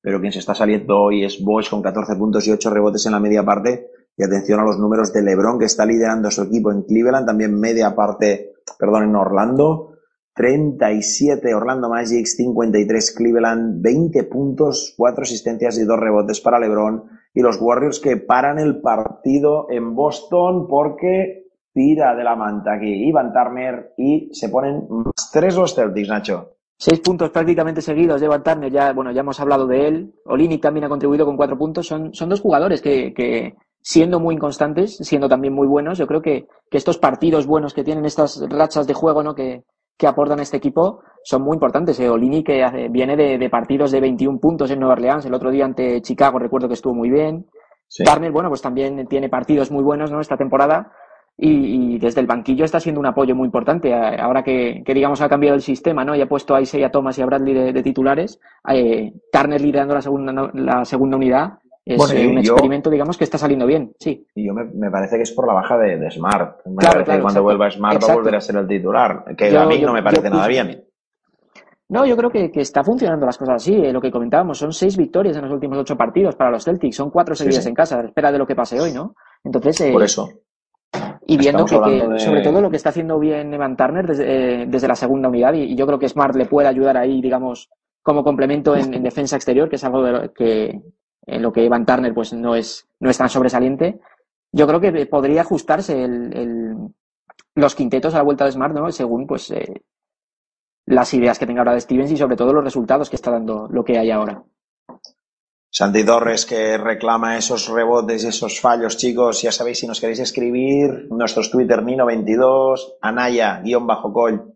[0.01, 3.13] pero quien se está saliendo hoy es Bosch con 14 puntos y 8 rebotes en
[3.13, 3.91] la media parte.
[4.17, 7.59] Y atención a los números de LeBron, que está liderando su equipo en Cleveland, también
[7.59, 9.88] media parte, perdón, en Orlando.
[10.39, 17.03] 37 Orlando Magic, 53 Cleveland, 20 puntos, 4 asistencias y 2 rebotes para LeBron.
[17.35, 23.09] Y los Warriors que paran el partido en Boston porque tira de la manta aquí
[23.09, 26.55] Ivan Turner y se ponen más 3 los Celtics, Nacho.
[26.79, 30.15] Seis puntos prácticamente seguidos de Van Turner, ya, bueno, ya hemos hablado de él.
[30.25, 31.89] Olinic también ha contribuido con cuatro puntos.
[31.89, 35.99] Son, son dos jugadores que, que siendo muy inconstantes, siendo también muy buenos.
[35.99, 39.35] Yo creo que, que estos partidos buenos que tienen estas rachas de juego, ¿no?
[39.35, 39.65] Que,
[39.99, 41.99] que aportan este equipo son muy importantes.
[42.01, 45.35] Eh, Olini que hace- viene de, de partidos de 21 puntos en Nueva Orleans, el
[45.35, 47.47] otro día ante Chicago recuerdo que estuvo muy bien.
[47.89, 48.05] Sí.
[48.05, 50.21] Turner, bueno, pues también tiene partidos muy buenos, ¿no?
[50.21, 50.93] Esta temporada.
[51.41, 53.95] Y, y desde el banquillo está siendo un apoyo muy importante.
[53.95, 56.15] Ahora que, que, digamos, ha cambiado el sistema, ¿no?
[56.17, 59.95] Y ha puesto a Isaiah Thomas y a Bradley de, de titulares, eh, Turner liderando
[59.95, 61.59] la segunda, la segunda unidad.
[61.91, 63.93] Es Bueno, eh, un yo- experimento, digamos, que está saliendo bien.
[63.99, 64.27] Sí.
[64.35, 66.59] Y yo me, me parece que es por la baja de, de Smart.
[66.67, 67.43] Me Claro, parece claro, que cuando exacto.
[67.45, 69.25] vuelva Smart va a volver a ser el titular.
[69.37, 70.85] Que Yo- a mí yo- no me parece nada bien.
[71.89, 73.75] No, yo creo que, que está funcionando las cosas así.
[73.75, 76.95] eh, lo que comentábamos, son seis victorias en los últimos ocho partidos para los Celtics.
[76.97, 77.71] Son cuatro seguidas sí.
[77.71, 78.03] en casa.
[78.03, 79.15] Espera de lo que pase hoy, ¿no?
[79.43, 80.29] Entonces, eh, Por eso.
[81.27, 84.07] y viendo que, que hablando de- sobre todo lo que está haciendo bien Evan Turner
[84.07, 86.99] desde, eh, desde la segunda unidad, y, y yo creo que Smart le puede ayudar
[86.99, 87.71] ahí, digamos,
[88.03, 90.81] como complemento en, en defensa exterior, que es algo de lo que
[91.29, 94.01] en lo que Evan Turner pues no es, no es tan sobresaliente.
[94.53, 96.77] Yo creo que podría ajustarse el, el-
[97.55, 98.91] los quintetos a la vuelta de Smart, ¿no?
[98.93, 99.83] Según pues eh,
[100.87, 103.69] las ideas que tenga ahora de Stevens y sobre todo los resultados que está dando
[103.71, 104.43] lo que hay ahora.
[105.71, 109.43] Santi Torres que reclama esos rebotes y esos fallos, chicos.
[109.43, 114.55] Ya sabéis, si nos queréis escribir, nuestros Twitter Nino22, Anaya, guion bajo col,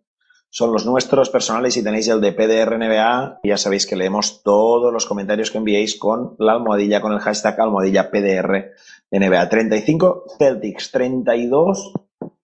[0.54, 3.40] son los nuestros personales y tenéis el de PDRNBA.
[3.42, 7.20] Y ya sabéis que leemos todos los comentarios que enviéis con la almohadilla, con el
[7.20, 9.48] hashtag almohadilla PDRNBA.
[9.48, 11.94] 35 Celtics, 32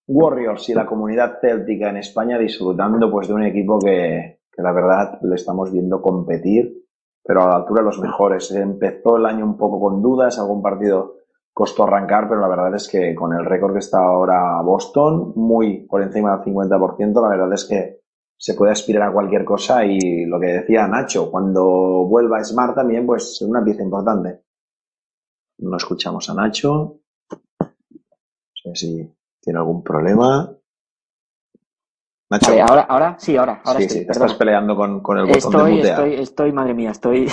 [0.07, 4.73] Warriors y la comunidad céltica en España disfrutando pues de un equipo que, que la
[4.73, 6.79] verdad le estamos viendo competir
[7.23, 8.51] pero a la altura de los mejores.
[8.53, 11.17] Empezó el año un poco con dudas, algún partido
[11.53, 15.87] costó arrancar, pero la verdad es que con el récord que está ahora Boston, muy
[15.89, 17.98] por encima del 50%, la verdad es que
[18.39, 23.05] se puede aspirar a cualquier cosa y lo que decía Nacho, cuando vuelva Smart también,
[23.05, 24.45] pues es una pieza importante.
[25.59, 27.01] No escuchamos a Nacho.
[27.61, 30.55] No sé si tiene algún problema.
[32.31, 32.51] Nacho.
[32.51, 34.27] Vale, ahora, ahora, sí, ahora, ahora sí, estoy, sí, te perdona.
[34.27, 36.07] estás peleando con, con el botón de mutear.
[36.07, 37.27] estoy, estoy, madre mía, estoy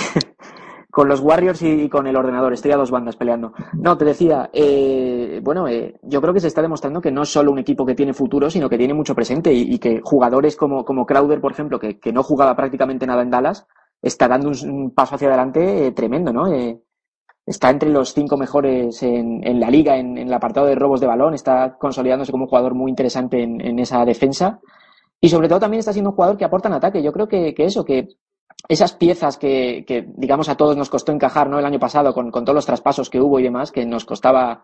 [0.96, 3.52] con los Warriors y con el ordenador, estoy a dos bandas peleando.
[3.74, 7.28] No, te decía, eh, bueno, eh, yo creo que se está demostrando que no es
[7.28, 10.86] solo un equipo que tiene futuro, sino que tiene mucho presente y, que jugadores como,
[10.86, 13.66] como Crowder, por ejemplo, que, que no jugaba prácticamente nada en Dallas,
[14.00, 16.50] está dando un, paso hacia adelante eh, tremendo, ¿no?
[16.50, 16.80] Eh,
[17.44, 21.00] está entre los cinco mejores en, en la liga en, en el apartado de robos
[21.00, 24.60] de balón, está consolidándose como un jugador muy interesante en, en esa defensa.
[25.20, 27.02] Y sobre todo también está siendo un jugador que aporta en ataque.
[27.02, 28.08] Yo creo que, que eso, que
[28.68, 31.58] esas piezas que, que, digamos, a todos nos costó encajar, ¿no?
[31.58, 34.62] El año pasado, con, con todos los traspasos que hubo y demás, que nos costaba,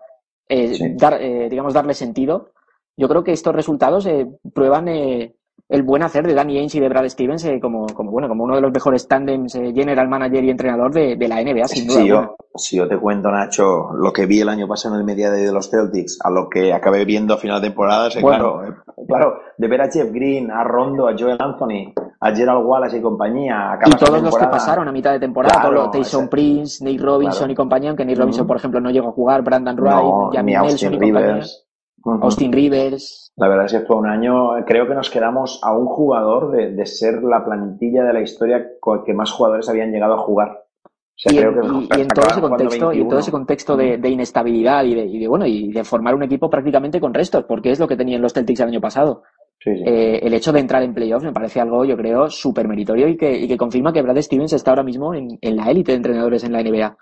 [0.48, 0.84] eh, Sí.
[0.96, 2.50] dar, eh, digamos, darle sentido.
[2.96, 5.34] Yo creo que estos resultados eh, prueban eh,
[5.68, 8.44] el buen hacer de Danny Ainge y de Brad Stevens eh, como, como, bueno, como
[8.44, 11.86] uno de los mejores tándems eh, general manager y entrenador de, de la NBA, sin
[11.86, 12.00] duda.
[12.02, 15.06] Si yo, si yo te cuento, Nacho, lo que vi el año pasado en el
[15.06, 18.58] Media Day de los Celtics, a lo que acabé viendo a final de temporada, Bueno.
[18.60, 22.98] claro, claro, de ver a Jeff Green, a Rondo, a Joel Anthony, a Gerald Wallace
[22.98, 26.20] y compañía, Y todos los que pasaron a mitad de temporada, Claro, todos los Tyson
[26.22, 27.52] ese- Prince, Nate Robinson Claro.
[27.52, 30.54] y compañía, aunque Nate Robinson, por ejemplo, no llegó a jugar, Brandon Wright, No, Jamie
[30.54, 31.66] Nelson Austin y compañía, Rivers.
[32.04, 33.32] Austin Rivers.
[33.36, 36.72] La verdad es que fue un año, creo que nos quedamos a un jugador de,
[36.72, 40.64] de ser la plantilla de la historia con que más jugadores habían llegado a jugar.
[40.84, 43.18] O sea, y, en, que y- y en todo ese contexto, y en todo 21.
[43.18, 46.48] ese contexto de, de inestabilidad y de, y de, bueno y de formar un equipo
[46.50, 49.22] prácticamente con restos, porque es lo que tenían los Celtics el año pasado.
[49.62, 49.84] Sí, sí.
[49.86, 53.16] Eh, el hecho de entrar en playoffs me parece algo, yo creo, súper meritorio y
[53.16, 55.96] que, y que confirma que Brad Stevens está ahora mismo en, en la élite de
[55.98, 56.96] entrenadores en la NBA.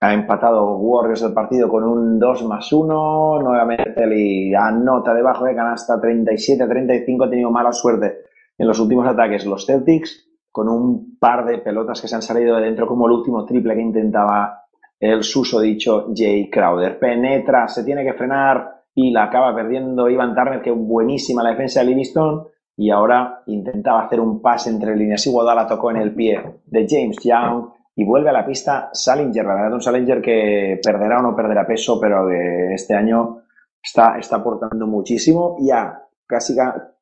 [0.00, 3.40] Ha empatado Warriors el partido con un 2 más 1.
[3.42, 7.26] Nuevamente Eli anota debajo de canasta 37-35.
[7.26, 8.18] Ha tenido mala suerte
[8.58, 12.56] en los últimos ataques los Celtics con un par de pelotas que se han salido
[12.56, 14.64] de dentro como el último triple que intentaba
[15.00, 16.98] el susodicho Jay Crowder.
[16.98, 21.80] Penetra, se tiene que frenar y la acaba perdiendo Ivan Turner, que buenísima la defensa
[21.80, 22.48] de Livingston.
[22.76, 25.24] Y ahora intentaba hacer un pase entre líneas.
[25.26, 29.44] Iguodala tocó en el pie de James Young y vuelve a la pista Salinger.
[29.44, 32.28] La verdad, un Salinger que perderá o no perderá peso, pero
[32.72, 33.42] este año
[33.80, 36.94] está, está aportando muchísimo y ha casi, ca-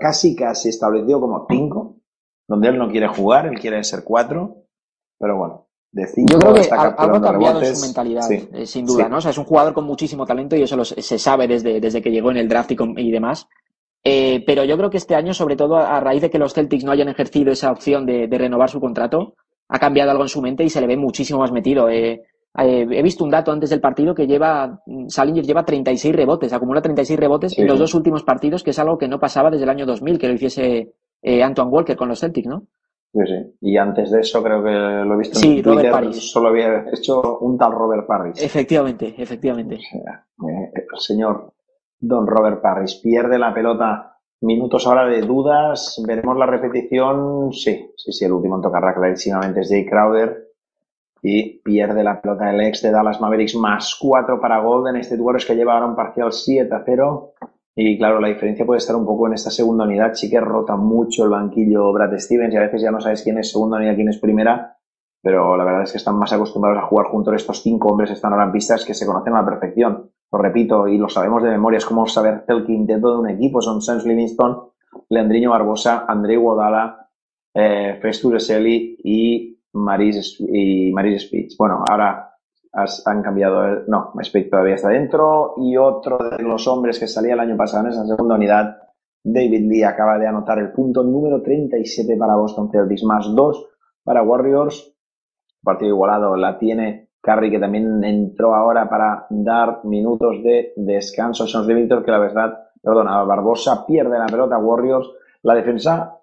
[0.00, 1.96] casi, casi establecido como 5,
[2.48, 4.56] donde él no quiere jugar, él quiere ser 4,
[5.16, 8.48] pero bueno, de 5 Yo creo que algo ha cambiado en su mentalidad, Sí.
[8.52, 9.10] eh, sin duda, Sí.
[9.10, 9.16] ¿no?
[9.16, 12.00] O sea, es un jugador con muchísimo talento y eso lo se sabe desde, desde
[12.00, 13.48] que llegó en el draft y, con- y demás.
[14.04, 16.54] Eh, pero yo creo que este año, sobre todo a, a raíz de que los
[16.54, 19.34] Celtics no hayan ejercido esa opción de, de renovar su contrato,
[19.68, 21.88] ha cambiado algo en su mente y se le ve muchísimo más metido.
[21.90, 22.22] Eh,
[22.56, 27.18] he visto un dato antes del partido que lleva, Salinger lleva 36 rebotes, acumula 36
[27.20, 29.70] rebotes Sí, en los dos últimos partidos, que es algo que no pasaba desde el
[29.70, 32.64] año 2000, que lo hiciese Antoine Walker con los Celtics, ¿no?
[33.12, 33.56] Sí, sí.
[33.62, 36.84] Y antes de eso creo que lo he visto Sí, en Robert Twitter, solo había
[36.92, 38.42] hecho un tal Robert Parrish.
[38.42, 39.74] Efectivamente, efectivamente.
[39.74, 41.52] Eh, el señor
[41.98, 44.06] Don Robert Parrish pierde la pelota.
[44.42, 46.02] Minutos ahora de dudas.
[46.06, 47.52] Veremos la repetición.
[47.52, 48.24] Sí, sí, sí.
[48.24, 50.48] El último en tocarla clarísimamente es Jay Crowder.
[51.22, 55.44] Y pierde la pelota el ex de Dallas Mavericks más 4 para Golden State Warriors
[55.44, 57.34] que lleva ahora un parcial 7 a 0.
[57.74, 60.14] Y claro, la diferencia puede estar un poco en esta segunda unidad.
[60.14, 63.38] Sí que rota mucho el banquillo Brad Stevens y a veces ya no sabes quién
[63.38, 64.76] es segunda unidad, quién es primera.
[65.22, 68.32] Pero la verdad es que están más acostumbrados a jugar juntos estos cinco hombres están
[68.32, 70.10] ahora en pistas que se conocen a la perfección.
[70.32, 71.78] Lo repito y lo sabemos de memoria.
[71.78, 73.60] Es como saber el quinteto de un equipo.
[73.60, 74.70] Son Sam Livingston,
[75.08, 77.08] Leandriño Barbosa, André Guadala,
[77.54, 81.56] eh, Festus y Maris, y Maris Spitz.
[81.58, 82.29] Bueno, ahora
[82.72, 83.64] han cambiado.
[83.64, 85.54] el- no, Spitz todavía está dentro.
[85.58, 88.76] Y otro de los hombres que salía el año pasado en esa segunda unidad,
[89.22, 93.68] David Lee, acaba de anotar el punto número 37 para Boston Celtics, más 2
[94.04, 94.94] para Warriors.
[95.62, 101.46] Partido igualado la tiene Curry, que también entró ahora para dar minutos de descanso.
[101.46, 104.56] Son de Víctor, que la verdad, perdona, Barbosa pierde la pelota.
[104.56, 105.10] Warriors,
[105.42, 106.16] la defensa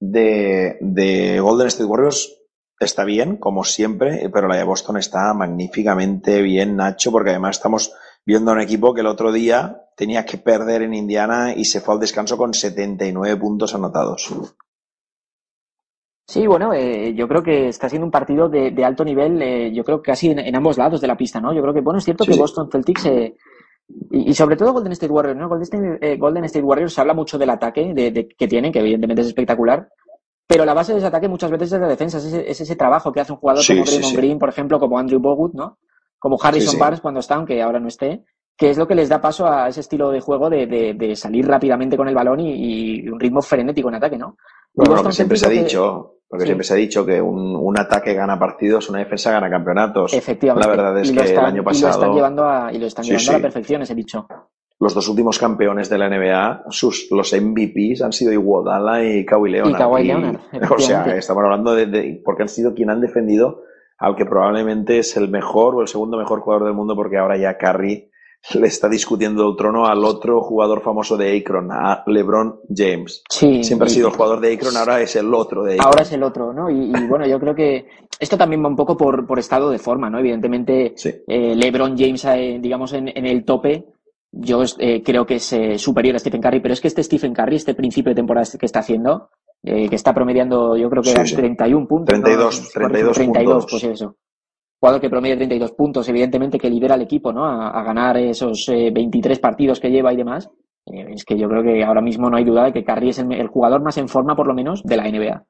[0.00, 2.41] de, de Golden State Warriors
[2.84, 7.92] está bien, como siempre, pero la de Boston está magníficamente bien, Nacho, porque además estamos
[8.24, 11.80] viendo a un equipo que el otro día tenía que perder en Indiana y se
[11.80, 14.32] fue al descanso con 79 puntos anotados.
[16.26, 19.72] Sí, bueno, eh, yo creo que está siendo un partido de, de alto nivel, eh,
[19.74, 21.52] yo creo que casi en, en ambos lados de la pista, ¿no?
[21.52, 22.40] Yo creo que, bueno, es cierto Sí, que sí.
[22.40, 23.34] Boston Celtics, eh,
[24.10, 25.48] y, y sobre todo Golden State Warriors, ¿no?
[25.48, 28.72] Golden State, eh, Golden State Warriors se habla mucho del ataque de, de- que tienen,
[28.72, 29.88] que evidentemente es espectacular,
[30.52, 32.76] pero la base de ese ataque muchas veces es la defensa, es ese, es ese
[32.76, 34.16] trabajo que hace un jugador Sí, como Draymond sí.
[34.16, 35.78] Green, por ejemplo, como Andrew Bogut, ¿no?
[36.18, 36.78] Como Harrison.
[36.78, 38.24] Barnes cuando está, aunque ahora no esté,
[38.56, 41.16] que es lo que les da paso a ese estilo de juego de, de- de
[41.16, 44.36] salir rápidamente con el balón y, y un ritmo frenético en ataque, ¿no?
[44.74, 46.46] Bueno, lo que siempre se ha lo que- dicho, lo que Sí.
[46.46, 50.14] siempre se ha dicho que un, un ataque gana partidos, una defensa gana campeonatos.
[50.14, 50.68] Efectivamente.
[50.68, 52.78] La verdad es que lo están, el año y lo están pasado llevando a, y
[52.78, 54.26] lo están llevando a la perfección, ese dicho.
[54.82, 59.50] Los dos últimos campeones de la NBA, sus, los MVPs han sido Iguodala y Kawhi
[59.52, 59.74] Leonard.
[59.74, 63.62] Y Kawhi Leonard, o sea, estamos hablando de, de- porque han sido quien han defendido
[63.98, 67.36] al que probablemente es el mejor o el segundo mejor jugador del mundo porque ahora
[67.36, 68.10] ya Curry
[68.54, 73.22] le está discutiendo el trono al otro jugador famoso de Akron, a LeBron James.
[73.30, 73.62] Sí.
[73.62, 75.86] Siempre ha sido el jugador de Akron, ahora es el otro de Akron.
[75.86, 76.68] Ahora es el otro, ¿no?
[76.68, 77.86] Y, y bueno, yo creo que
[78.18, 80.18] esto también va un poco por, por estado de forma, ¿no?
[80.18, 80.92] Evidentemente,
[81.28, 83.84] eh, LeBron James, eh, digamos, en, en el tope,
[84.32, 87.34] yo eh, creo que es eh, superior a Stephen Curry, pero es que este Stephen
[87.34, 89.30] Curry, este principio de temporada que está haciendo,
[89.62, 91.36] eh, que está promediando, yo creo que Sí, eran sí.
[91.36, 92.18] 31 puntos.
[92.18, 92.24] ¿no?
[92.24, 93.70] 32, 32 32, puntos.
[93.70, 94.16] pues eso.
[94.80, 97.44] Jugador que promedia 32 puntos, evidentemente que lidera al equipo, ¿no?
[97.44, 100.50] A, a ganar esos eh, 23 partidos que lleva y demás.
[100.84, 103.32] Es que yo creo que ahora mismo no hay duda de que Curry es el,
[103.32, 105.44] el jugador más en forma, por lo menos, de la NBA.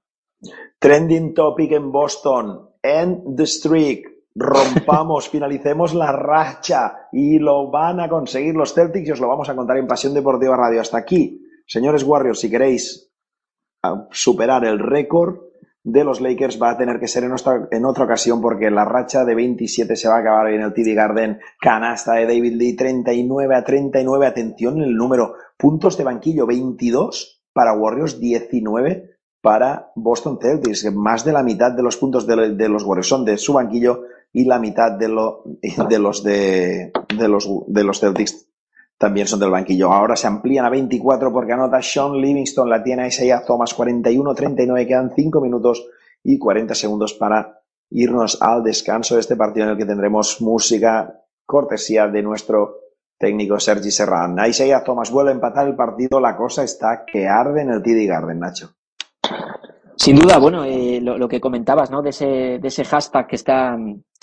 [0.79, 2.69] Trending topic en Boston.
[2.83, 4.05] End the streak.
[4.35, 9.49] Rompamos, finalicemos la racha y lo van a conseguir los Celtics y os lo vamos
[9.49, 10.81] a contar en Pasión Deportiva Radio.
[10.81, 13.13] Hasta aquí, señores Warriors, si queréis
[13.83, 15.53] ah, superar el récord
[15.85, 18.85] de los Lakers va a tener que ser en otra, en otra ocasión porque la
[18.85, 21.41] racha de 27 se va a acabar en el TD Garden.
[21.61, 24.27] Canasta de David Lee, 39 a 39.
[24.27, 25.35] Atención en el número.
[25.57, 29.11] Puntos de banquillo, 22 para Warriors, 19
[29.41, 30.93] para Boston Celtics.
[30.95, 34.45] Más de la mitad de los puntos de los Warriors son de su banquillo y
[34.45, 35.43] la mitad de, lo,
[35.89, 38.49] de los de, de los de los Celtics
[38.99, 39.93] también son del banquillo.
[39.93, 45.13] Ahora se amplían a 24 porque anota Sean Livingston, la tiene Isaiah Thomas 41-39, quedan
[45.15, 45.85] 5 minutos
[46.23, 47.61] y 40 segundos para
[47.91, 52.77] irnos al descanso de este partido en el que tendremos música cortesía de nuestro
[53.19, 54.37] técnico Sergi Serran.
[54.47, 58.07] Isaiah Thomas vuelve a empatar el partido, la cosa está que arde en el TD
[58.07, 58.71] Garden, Nacho.
[59.97, 62.03] Sin duda, bueno, eh, lo, que comentabas, ¿no?
[62.03, 63.77] De ese, de ese hashtag que está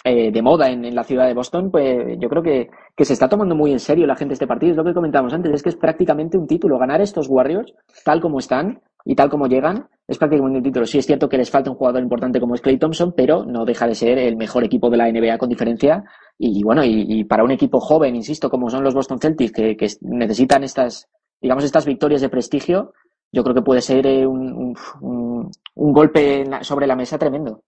[0.03, 3.13] eh, de moda en, en, la ciudad de Boston, pues yo creo que, que, se
[3.13, 4.71] está tomando muy en serio la gente este partido.
[4.71, 6.77] Es lo que comentábamos antes, es que es prácticamente un título.
[6.77, 10.85] Ganar estos Warriors, tal como están y tal como llegan, es prácticamente un título.
[10.85, 13.65] Sí es cierto que les falta un jugador importante como es Clay Thompson, pero no
[13.65, 16.03] deja de ser el mejor equipo de la NBA con diferencia.
[16.37, 19.51] Y, y bueno, y, y, para un equipo joven, insisto, como son los Boston Celtics,
[19.51, 21.09] que, que necesitan estas,
[21.41, 22.93] digamos, estas victorias de prestigio,
[23.31, 27.63] yo creo que puede ser eh, un, un, golpe sobre la mesa tremendo.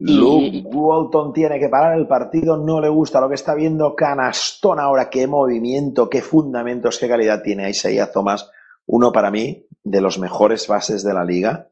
[0.00, 3.96] Luke Walton tiene que parar el partido, no le gusta lo que está viendo.
[3.96, 8.48] Canastón ahora, qué movimiento, qué fundamentos, qué calidad tiene Isaiah Thomas.
[8.86, 11.68] Uno para mí de los mejores bases de la liga.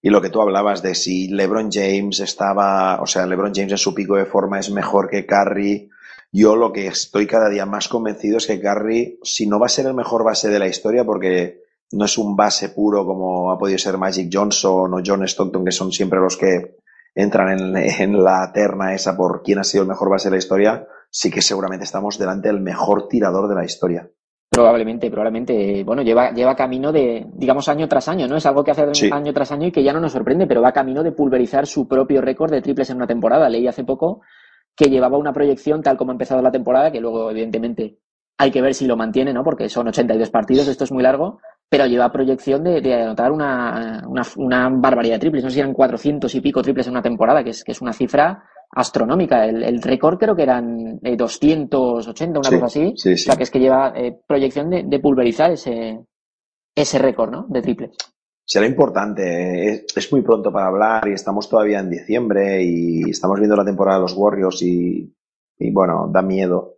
[0.00, 3.78] Y lo que tú hablabas de si LeBron James estaba, o sea, LeBron James en
[3.78, 5.90] su pico de forma es mejor que Curry.
[6.30, 9.70] Yo lo que estoy cada día más convencido es que Curry, si no va a
[9.70, 13.58] ser el mejor base de la historia, porque no es un base puro como ha
[13.58, 16.76] podido ser Magic Johnson o John Stockton, que son siempre los que
[17.14, 20.38] entran en, en la terna esa por quién ha sido el mejor base de la
[20.38, 24.10] historia, sí que seguramente estamos delante del mejor tirador de la historia.
[24.48, 25.82] Probablemente, probablemente.
[25.84, 28.36] Bueno, lleva, lleva camino de, digamos, año tras año, ¿no?
[28.36, 29.10] Es algo que hace Sí.
[29.12, 31.88] año tras año y que ya no nos sorprende, pero va camino de pulverizar su
[31.88, 33.48] propio récord de triples en una temporada.
[33.48, 34.20] Leí hace poco
[34.76, 37.98] que llevaba una proyección tal como ha empezado la temporada, que luego, evidentemente,
[38.38, 39.42] hay que ver si lo mantiene, ¿no?
[39.42, 44.04] Porque son 82 partidos, esto es muy largo, pero lleva proyección de, de anotar una,
[44.08, 45.44] una, una barbaridad de triples.
[45.44, 47.80] No sé si eran 400 y pico triples en una temporada, que es, que es
[47.80, 49.44] una cifra astronómica.
[49.46, 52.92] El, el récord creo que eran eh, 280, una Sí, cosa así.
[52.96, 53.36] sí, O sea, sí.
[53.36, 56.00] que es que lleva eh, proyección de, de pulverizar ese,
[56.74, 57.46] ese récord, ¿no?
[57.48, 57.96] De triples.
[58.44, 63.38] Será importante, es, es muy pronto para hablar y estamos todavía en diciembre y estamos
[63.40, 65.12] viendo la temporada de los Warriors y,
[65.58, 66.75] y bueno, da miedo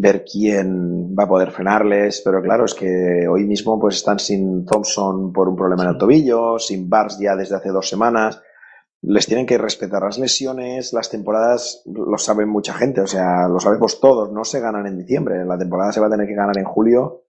[0.00, 4.64] ver quién va a poder frenarles, pero claro, es que hoy mismo pues están sin
[4.64, 8.40] Thompson por un problema en el tobillo, sin Bars ya desde hace dos semanas,
[9.02, 13.58] les tienen que respetar las lesiones, las temporadas lo sabe mucha gente, o sea, lo
[13.58, 16.56] sabemos todos, no se ganan en diciembre, la temporada se va a tener que ganar
[16.58, 17.24] en julio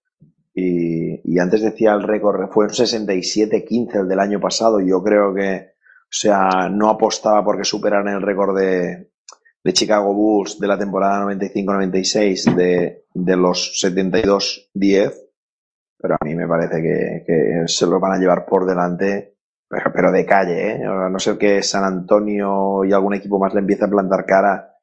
[0.54, 4.80] y, y antes decía el récord, fue un 67-15 el del año pasado.
[4.80, 9.09] Yo creo que, o sea, no apostaba porque superaran el récord de,
[9.64, 15.14] de Chicago Bulls de la temporada 95-96 de, de los 72-10.
[16.02, 19.36] Pero a mí me parece que, que se lo van a llevar por delante,
[19.68, 20.86] pero, pero de calle, ¿eh?
[20.86, 24.76] A no ser que San Antonio y algún equipo más le empiece a plantar cara,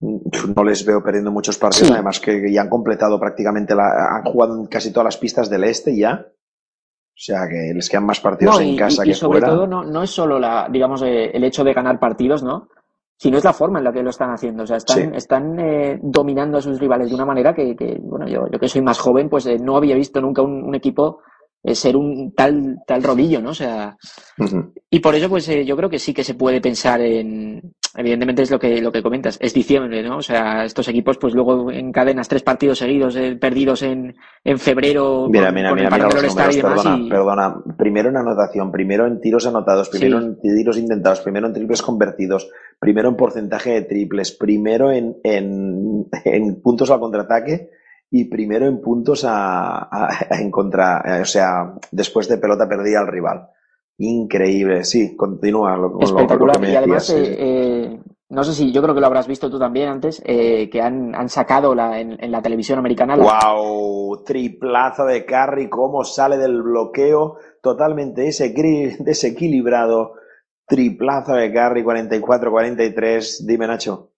[0.00, 1.92] no les veo perdiendo muchos partidos, Sí.
[1.94, 5.64] además que ya han completado prácticamente la, han jugado en casi todas las pistas del
[5.64, 6.26] este ya.
[6.26, 9.54] O sea que les quedan más partidos No, en casa y- y que sobre fuera.
[9.54, 12.68] todo no, no es solo la, digamos, eh, el hecho de ganar partidos, ¿no?
[13.22, 14.64] Sino es la forma en la que lo están haciendo.
[14.64, 15.08] O sea, están, Sí.
[15.14, 18.66] están eh, dominando a sus rivales de una manera que, que, bueno, yo, yo que
[18.66, 21.20] soy más joven, pues eh, no había visto nunca un, un equipo
[21.64, 23.50] eh, ser un tal, tal rodillo, ¿no?
[23.50, 23.96] O sea,
[24.90, 27.74] y por eso, pues eh, yo creo que sí que se puede pensar en.
[27.94, 30.16] Evidentemente es lo que, lo que comentas, es diciembre, ¿no?
[30.16, 35.26] O sea, estos equipos, pues luego encadenas tres partidos seguidos eh, perdidos en, en febrero
[35.28, 37.62] Mira, con, mira, con mira, los números, y perdona, y- perdona.
[37.76, 40.26] Primero en anotación, primero en tiros anotados, primero Sí.
[40.26, 42.48] en tiros intentados, primero en triples convertidos,
[42.80, 47.68] primero en porcentaje de triples, primero en, en, en puntos al contraataque
[48.12, 50.10] y primero en puntos a, a-
[50.40, 53.48] en contra, eh, o sea, después de pelota perdida al rival.
[53.98, 56.52] Increíble, sí, continúa lo, con con lo Espectacular.
[56.52, 57.38] que me Y además, decías, eh, sí.
[57.38, 58.00] eh,
[58.30, 61.14] no sé si, yo creo que lo habrás visto tú también antes, eh, que han,
[61.14, 66.36] han sacado la, en, en la televisión americana la, Wow, triplazo de Curry, cómo sale
[66.38, 70.14] del bloqueo, totalmente desequili- desequilibrado.
[70.66, 73.46] Triplazo de Curry, 44-43.
[73.46, 74.11] Dime, Nacho.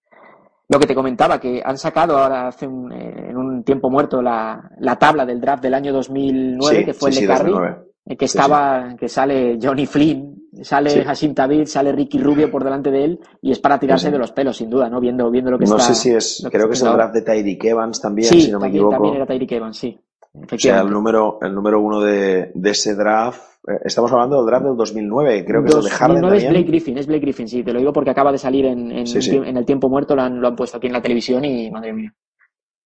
[0.67, 4.21] Lo que te comentaba, que han sacado ahora hace un, eh, en un tiempo muerto
[4.21, 7.77] la, la tabla del draft del año 2009, Sí, que fue sí, el de 2009.
[8.07, 11.03] eh, que estaba, que sale Johnny Flynn, sale.
[11.05, 14.31] Hashim Tabit, sale Ricky Rubio por delante de él, y es para tirarse de los
[14.31, 14.99] pelos, sin duda, ¿no?
[14.99, 15.93] Viendo, viendo lo que No está.
[15.93, 18.57] sé si es, que creo que es el draft de Tyreek Evans también, si no
[18.59, 18.91] me también, equivoco.
[18.93, 19.99] también era Tyreek Evans, sí.
[20.33, 23.39] O sea, el número, el número uno de, de ese draft.
[23.67, 26.49] Eh, Estamos hablando del draft del 2009, creo que es el de Harden 2009 es.
[26.49, 29.07] Blake Griffin, es Blake Griffin, sí, te lo digo porque acaba de salir en, en,
[29.07, 29.35] Sí, sí.
[29.35, 31.93] en el tiempo muerto, lo han, lo han puesto aquí en la televisión y madre
[31.93, 32.13] mía.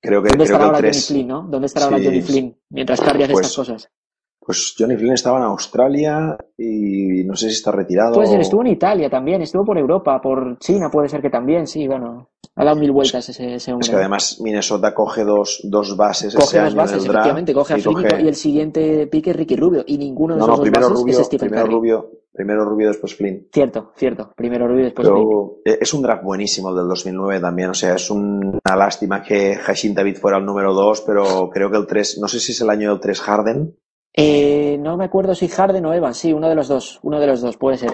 [0.01, 1.07] Creo que, ¿Dónde creo estará que ahora Johnny 3.
[1.07, 1.41] Flynn, no?
[1.49, 2.05] ¿Dónde estará ahora Sí.
[2.05, 3.91] Johnny Flynn mientras Curry hace Pues- estas cosas?
[4.39, 8.15] Pues Johnny Flynn estaba en Australia y no sé si está retirado.
[8.15, 11.67] Puede ser, estuvo en Italia también, estuvo por Europa, por China puede ser que también,
[11.67, 13.85] sí, bueno, ha dado mil vueltas ese, ese hombre.
[13.85, 17.07] Es que además Minnesota coge dos, dos bases coge ese dos año bases, en el
[17.07, 19.55] draft efectivamente, coge a y Flynn y co- coge- y el siguiente pique es Ricky
[19.55, 21.75] Rubio, y ninguno de No, esos no, dos primero bases Rubio, es Stephen primero Curry.
[21.75, 23.47] Rubio, primero Rubio, después Flynn.
[23.53, 25.27] Cierto, cierto, primero Rubio, después Flynn.
[25.27, 28.75] Pero eh, es un draft buenísimo el del 2009 también, o sea, es un- una
[28.75, 32.39] lástima que Hashim David fuera el número 2, pero creo que el 3, no sé
[32.39, 33.75] si es el año del 3 Harden,
[34.13, 37.27] Eh, no me acuerdo si Harden o Evans, sí, uno de los dos, uno de
[37.27, 37.91] los dos, puede ser.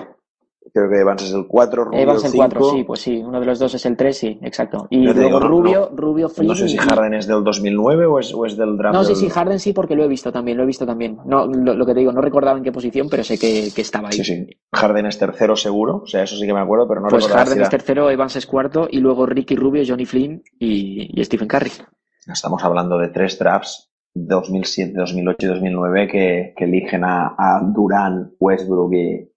[0.74, 2.48] creo que Evans es el 4, Rubio Evans el el 5.
[2.50, 4.88] 4, sí, pues sí, uno de los dos es el 3, sí, exacto.
[4.90, 8.20] Y luego digo, no, Rubio, Rubio, Flynn No sé si Harden es del 2009 o
[8.20, 9.18] es, o es del draft No, sí, del...
[9.18, 11.20] sí, Harden sí, porque lo he visto también, lo he visto también.
[11.26, 13.82] No, lo, lo que te digo, no recordaba en qué posición, pero sé que, que
[13.82, 14.16] estaba ahí.
[14.16, 14.48] Sí, sí.
[14.72, 17.32] Harden es tercero seguro, o sea, eso sí que me acuerdo, pero no pues si
[17.32, 21.48] Harden es tercero, Evans es cuarto, y luego Ricky Rubio, Johnny Flynn y, y Stephen
[21.50, 21.72] Curry.
[22.26, 28.34] Estamos hablando de tres drafts, 2007, 2008 y 2009, que, que eligen a, a Durant,
[28.40, 29.30] Westbrook y,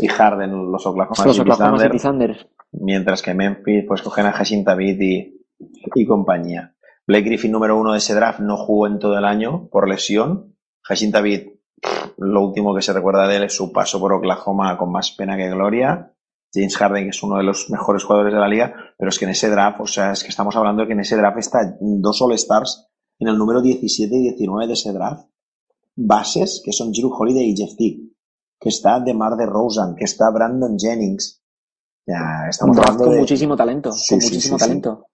[0.00, 2.50] y Harden, los Oklahoma Los City Oklahoma Thunder, City Thunder.
[2.72, 5.46] mientras que Memphis pues cogen a Hashim David y,
[5.94, 6.74] y compañía.
[7.06, 10.56] Blake Griffin, número uno de ese draft, no jugó en todo el año por lesión.
[10.84, 11.48] Hashim David,
[12.16, 15.36] lo último que se recuerda de él es su paso por Oklahoma con más pena
[15.36, 16.14] que gloria.
[16.54, 19.24] James Harden, que es uno de los mejores jugadores de la liga, pero es que
[19.24, 21.76] en ese draft, o sea, es que estamos hablando de que en ese draft está
[21.80, 22.91] dos All-Stars
[23.22, 25.28] en el número 17 y 19 de ese draft.
[25.94, 28.10] bases, que son Drew Holiday y Jeff Teague,
[28.58, 31.40] que está DeMar DeRozan, que está Brandon Jennings.
[32.06, 33.20] Ya, estamos draft hablando con de...
[33.20, 35.06] muchísimo talento, Sí, con sí, muchísimo sí, talento.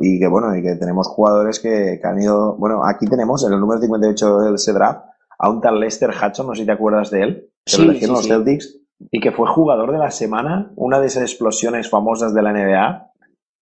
[0.00, 2.56] Y que bueno, y que tenemos jugadores que, que han ido.
[2.56, 5.04] Bueno, aquí tenemos en el número 58 del ese draft
[5.38, 8.16] a un tal Lester Hudson, no sé si te acuerdas de él, que lo eligieron
[8.16, 8.28] los.
[8.28, 8.78] Celtics,
[9.10, 13.10] y que fue jugador de la semana, una de esas explosiones famosas de la NBA,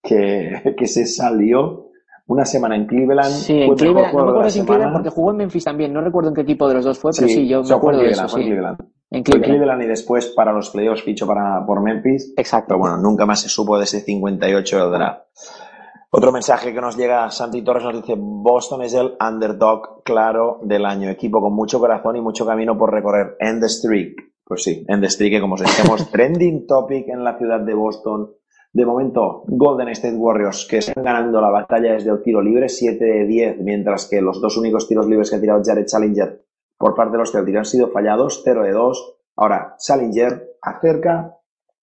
[0.02, 1.89] que, que se salió
[2.30, 3.32] una semana en Cleveland.
[3.32, 5.92] Sí, fue en Cleveland, no me acuerdo si en Cleveland, porque jugó en Memphis también,
[5.92, 7.98] no recuerdo en qué equipo de los dos fue, pero sí, yo me fue acuerdo
[7.98, 8.52] de Cleveland, eso, fue en sí.
[8.52, 8.80] Cleveland.
[8.80, 9.44] En Fue en Cleveland.
[9.50, 12.32] Cleveland y después para los playoffs fichó para, por Memphis.
[12.36, 12.68] Exacto.
[12.68, 15.22] Pero bueno, nunca más se supo de ese 58 del draft.
[16.12, 20.84] Otro mensaje que nos llega, Santi Torres nos dice, Boston es el underdog claro del
[20.84, 23.36] año, equipo con mucho corazón y mucho camino por recorrer.
[23.40, 24.14] End the streak.
[24.44, 28.30] Pues sí, end the streak, que como decíamos, trending topic en la ciudad de Boston.
[28.72, 33.04] De momento, Golden State Warriors, que están ganando la batalla desde el tiro libre, 7
[33.04, 36.44] de 10, mientras que los dos únicos tiros libres que ha tirado Jared Challenger
[36.78, 39.16] por parte de los Celtics han sido fallados, 0 de 2.
[39.36, 41.36] Ahora, Challenger acerca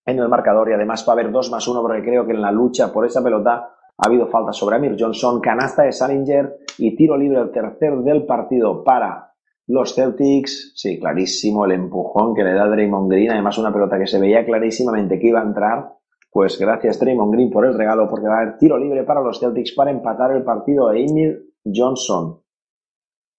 [0.06, 2.42] en el marcador y además va a haber 2 más 1 porque creo que en
[2.42, 6.96] la lucha por esa pelota ha habido falta sobre Amir Johnson, canasta de Salinger y
[6.96, 9.34] tiro libre el tercer del partido para
[9.68, 10.74] los Celtics.
[10.76, 14.46] Sí, clarísimo el empujón que le da Draymond Green, además una pelota que se veía
[14.46, 15.94] clarísimamente que iba a entrar.
[16.32, 19.40] Pues gracias Draymond Green por el regalo porque va a haber tiro libre para los
[19.40, 22.42] Celtics para empatar el partido de Amir Johnson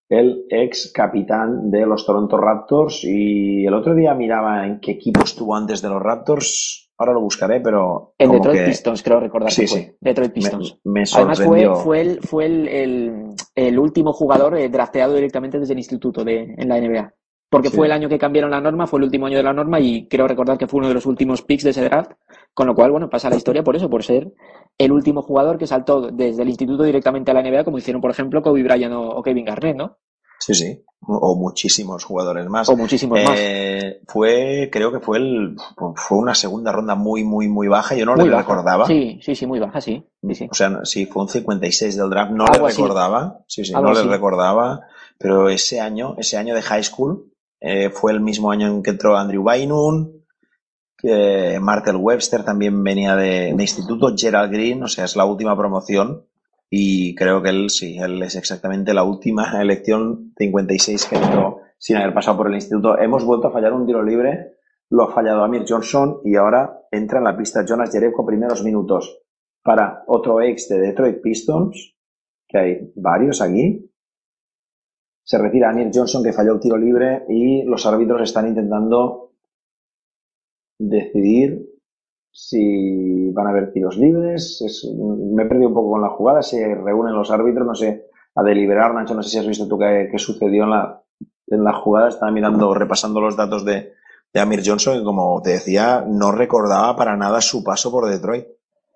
[0.09, 5.21] el ex capitán de los Toronto Raptors y el otro día miraba en qué equipo
[5.23, 9.21] estuvo antes de los Raptors, ahora lo buscaré, pero En como Detroit que Pistons, creo
[9.21, 9.79] recordar Sí, que fue.
[9.81, 9.97] sí.
[10.01, 10.81] Detroit Pistons.
[10.85, 15.75] me Además fue, fue, el, fue el, el, el último jugador eh, drafteado directamente desde
[15.75, 17.13] el instituto de, en la NBA.
[17.51, 17.77] Porque Sí.
[17.77, 20.07] fue el año que cambiaron la norma, fue el último año de la norma y
[20.07, 22.13] creo recordar que fue uno de los últimos picks de ese draft.
[22.53, 24.33] Con lo cual, bueno, pasa la historia por eso, por ser
[24.77, 28.11] el último jugador que saltó desde el instituto directamente a la NBA, como hicieron, por
[28.11, 29.97] ejemplo, Kobe Bryant o, Kevin Garnett, ¿no?
[30.41, 32.69] Sí, sí, o muchísimos jugadores más.
[32.69, 33.37] O muchísimos más.
[33.39, 35.57] Eh, fue, creo que fue el,
[35.97, 37.97] fue una segunda ronda muy, muy, muy baja.
[37.97, 38.43] Yo no Muy le baja.
[38.43, 38.87] recordaba.
[38.87, 40.05] Sí, sí, sí, muy baja, sí.
[40.23, 40.49] sí, sí.
[40.51, 42.31] O sea, sí, fue un 56 del draft.
[42.33, 43.41] No le recordaba.
[43.49, 44.81] Sí, sí, Algo no le recordaba.
[45.19, 47.28] Pero ese año, ese año de high school,
[47.61, 50.13] eh, fue el mismo año en que entró Andrew Bynum,
[50.97, 56.27] que Martel Webster también venía de, instituto, Gerald Green, o sea, es la última promoción.
[56.71, 61.97] Y creo que él, sí, él es exactamente la última elección 56 que entró sin
[61.97, 62.99] haber pasado por el instituto.
[62.99, 64.57] Hemos vuelto a fallar un tiro libre,
[64.91, 69.23] lo ha fallado Amir Johnson y ahora entra en la pista Jonas Jerebko primeros minutos
[69.63, 71.95] para otro ex de Detroit Pistons,
[72.49, 73.89] que hay varios aquí.
[75.29, 79.33] Se retira Amir Johnson que falló el tiro libre y los árbitros están intentando
[80.79, 81.67] decidir
[82.33, 84.63] si van a haber tiros libres.
[84.65, 86.41] Es- me he perdido un poco con la jugada.
[86.41, 88.07] Se reúnen los árbitros, no sé,
[88.37, 88.95] a deliberar.
[88.95, 91.03] Nacho, no sé si has visto tú qué, qué sucedió en la,
[91.49, 92.09] en la jugada.
[92.09, 93.93] Estaba mirando, repasando los datos de,
[94.33, 98.47] de Amir Johnson, que como te decía, no recordaba para nada su paso por Detroit.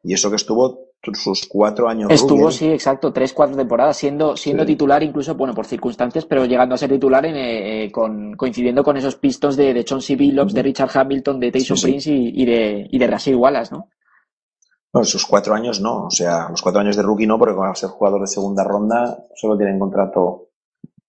[0.03, 4.63] Y eso que estuvo sus cuatro años Estuvo, sí, exacto, tres, cuatro temporadas, siendo, siendo
[4.63, 4.69] Sí.
[4.69, 8.85] titular incluso, bueno, por circunstancias, pero llegando a ser titular en, eh, eh, con, coincidiendo
[8.85, 11.87] con esos Pistons de, de Chauncey Billups, de Richard Hamilton, de Tyson Sí, sí.
[11.89, 13.89] Prince y, y de, y de Rasheed Wallace, ¿no?
[14.95, 17.75] No, sus cuatro años no, o sea, los cuatro años de rookie no, porque al
[17.75, 20.51] ser jugador de segunda ronda solo tienen contrato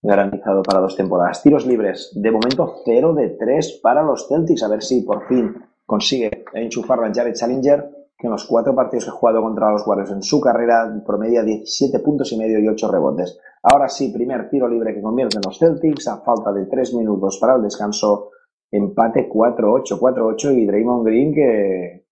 [0.02, 1.42] garantizado para dos temporadas.
[1.42, 5.54] Tiros libres, de momento 0 de 3 para los Celtics, a ver si por fin
[5.86, 9.86] consigue enchufarlo a Jared Challenger, que en los cuatro partidos que ha jugado contra los
[9.86, 13.38] Warriors en su carrera promedia 17 puntos y medio y 8 rebotes.
[13.62, 17.56] Ahora sí, primer tiro libre que convierten los Celtics a falta de 3 minutos para
[17.56, 18.30] el descanso,
[18.70, 22.04] empate 4-8, 4-8 y Draymond Green que,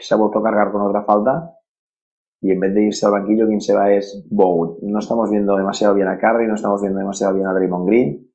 [0.00, 1.52] se ha vuelto a cargar con otra falta
[2.40, 4.76] y en vez de irse al banquillo quien se va es Bowen.
[4.82, 8.30] No estamos viendo demasiado bien a Curry, no estamos viendo demasiado bien a Draymond Green.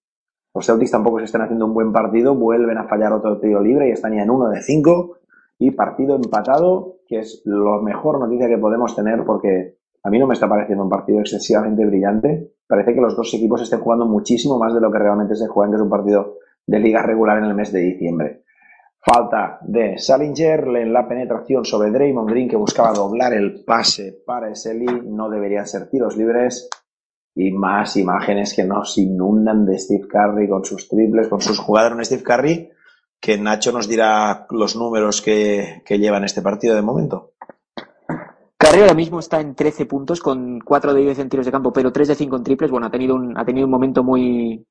[0.53, 3.87] Los Celtics tampoco se están haciendo un buen partido, vuelven a fallar otro tiro libre
[3.87, 5.18] y están ya en uno de cinco
[5.59, 10.25] y partido empatado, que es la mejor noticia que podemos tener porque a mí no
[10.25, 12.53] me está pareciendo un partido excesivamente brillante.
[12.65, 15.71] Parece que los dos equipos estén jugando muchísimo más de lo que realmente se juegan,
[15.71, 18.43] que es un partido de liga regular en el mes de diciembre.
[19.01, 24.51] Falta de Salinger en la penetración sobre Draymond Green que buscaba doblar el pase para
[24.51, 24.87] Eseli.
[25.05, 26.69] No deberían ser tiros libres.
[27.35, 31.93] Y más imágenes que nos inundan de Steve Curry con sus triples, con sus jugadas.
[31.93, 32.69] Un Steve Curry
[33.19, 37.33] que Nacho nos dirá los números que, que lleva en este partido de momento.
[38.57, 41.71] Curry ahora mismo está en 13 puntos con 4 de 10 en tiros de campo,
[41.71, 42.71] pero 3 de 5 en triples.
[42.71, 44.65] Bueno, ha tenido un, ha tenido un momento muy,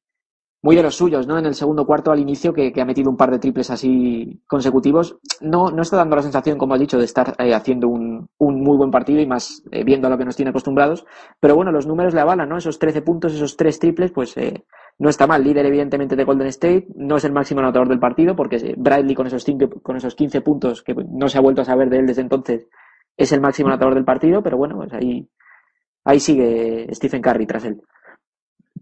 [0.61, 1.39] muy de los suyos, ¿no?
[1.39, 4.43] En el segundo cuarto al inicio, que, que ha metido un par de triples así
[4.47, 5.19] consecutivos.
[5.41, 8.61] No, no está dando la sensación, como has dicho, de estar eh, haciendo un, un
[8.63, 11.07] muy buen partido y más eh, viendo a lo que nos tiene acostumbrados.
[11.39, 12.57] Pero bueno, los números le avalan, ¿no?
[12.57, 14.65] Esos 13 puntos, esos 3 triples, pues eh,
[14.99, 15.45] no está mal.
[15.45, 16.89] Líder, evidentemente, de Golden State.
[16.97, 20.41] No es el máximo anotador del partido, porque Bradley, con esos, cinco, con esos 15
[20.41, 22.67] puntos, que no se ha vuelto a saber de él desde entonces,
[23.17, 25.29] es el máximo anotador del partido, pero bueno, pues ahí,
[26.05, 27.81] ahí sigue Stephen Curry tras él.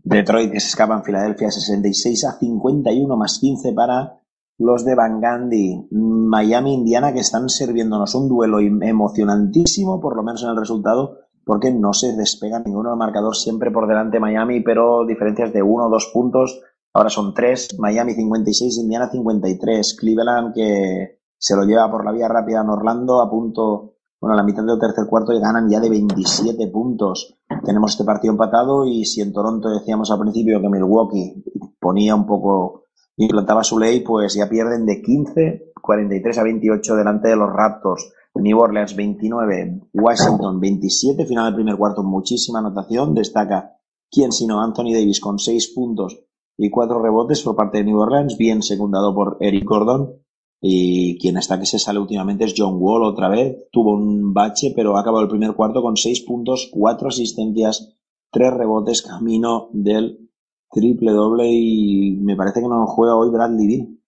[0.07, 4.20] Detroit que se escapa en Filadelfia 66 a 51 más 15 para
[4.57, 5.88] los de Van Gandhi.
[5.90, 11.72] Miami, Indiana que están sirviéndonos un duelo emocionantísimo, por lo menos en el resultado, porque
[11.72, 15.90] no se despega ninguno del marcador, siempre por delante Miami, pero diferencias de uno o
[15.90, 16.61] dos puntos.
[16.94, 22.28] Ahora son tres, Miami 56, Indiana 53, Cleveland que se lo lleva por la vía
[22.28, 25.81] rápida en Orlando a punto bueno, a la mitad del tercer cuarto y ganan ya
[25.81, 27.35] de 27 puntos.
[27.64, 31.45] Tenemos este partido empatado y si en Toronto decíamos al principio que Milwaukee
[31.79, 32.85] ponía un poco,
[33.17, 38.12] implantaba su ley, pues ya pierden de 15, 43 a 28 delante de los Raptors.
[38.35, 43.14] New Orleans 29, Washington 27, final del primer cuarto, muchísima anotación.
[43.14, 43.79] Destaca
[44.11, 46.21] quién sino Anthony Davis con 6 puntos
[46.59, 50.26] y 4 rebotes por parte de New Orleans, bien secundado por Eric Gordon.
[50.61, 53.68] Y quien está que se sale últimamente es John Wall otra vez.
[53.70, 57.94] Tuvo un bache, pero ha acabado el primer cuarto con 6 puntos, 4 asistencias,
[58.30, 60.30] 3 rebotes, camino del
[60.70, 64.02] triple doble y me parece que no juega hoy Bradley Bill.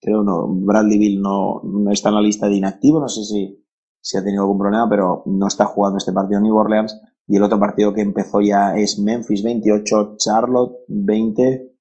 [0.00, 3.64] Creo no, Bradley Bill no, no está en la lista de inactivos, no sé si,
[4.00, 7.00] si ha tenido algún problema, pero no está jugando este partido en New Orleans.
[7.28, 11.71] Y el otro partido que empezó ya es Memphis 28, Charlotte 20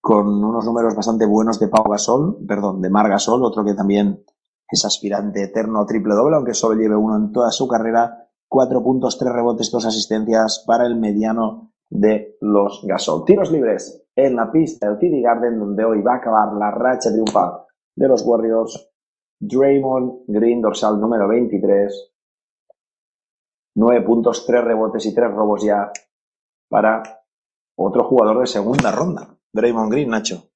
[0.00, 4.24] con unos números bastante buenos de Pau Gasol, perdón, de Mar Gasol, otro que también
[4.68, 8.28] es aspirante eterno triple doble, aunque solo lleve uno en toda su carrera.
[8.48, 13.24] Cuatro puntos, tres rebotes, dos asistencias para el mediano de los Gasol.
[13.24, 17.10] Tiros libres en la pista del TD Garden, donde hoy va a acabar la racha
[17.10, 18.88] triunfal de los Warriors.
[19.40, 22.12] Draymond Green, dorsal número 23.
[23.76, 25.90] Nueve puntos, tres rebotes y tres robos ya
[26.68, 27.02] para
[27.76, 29.39] otro jugador de segunda ronda.
[29.52, 30.50] Draymond Green, Nacho.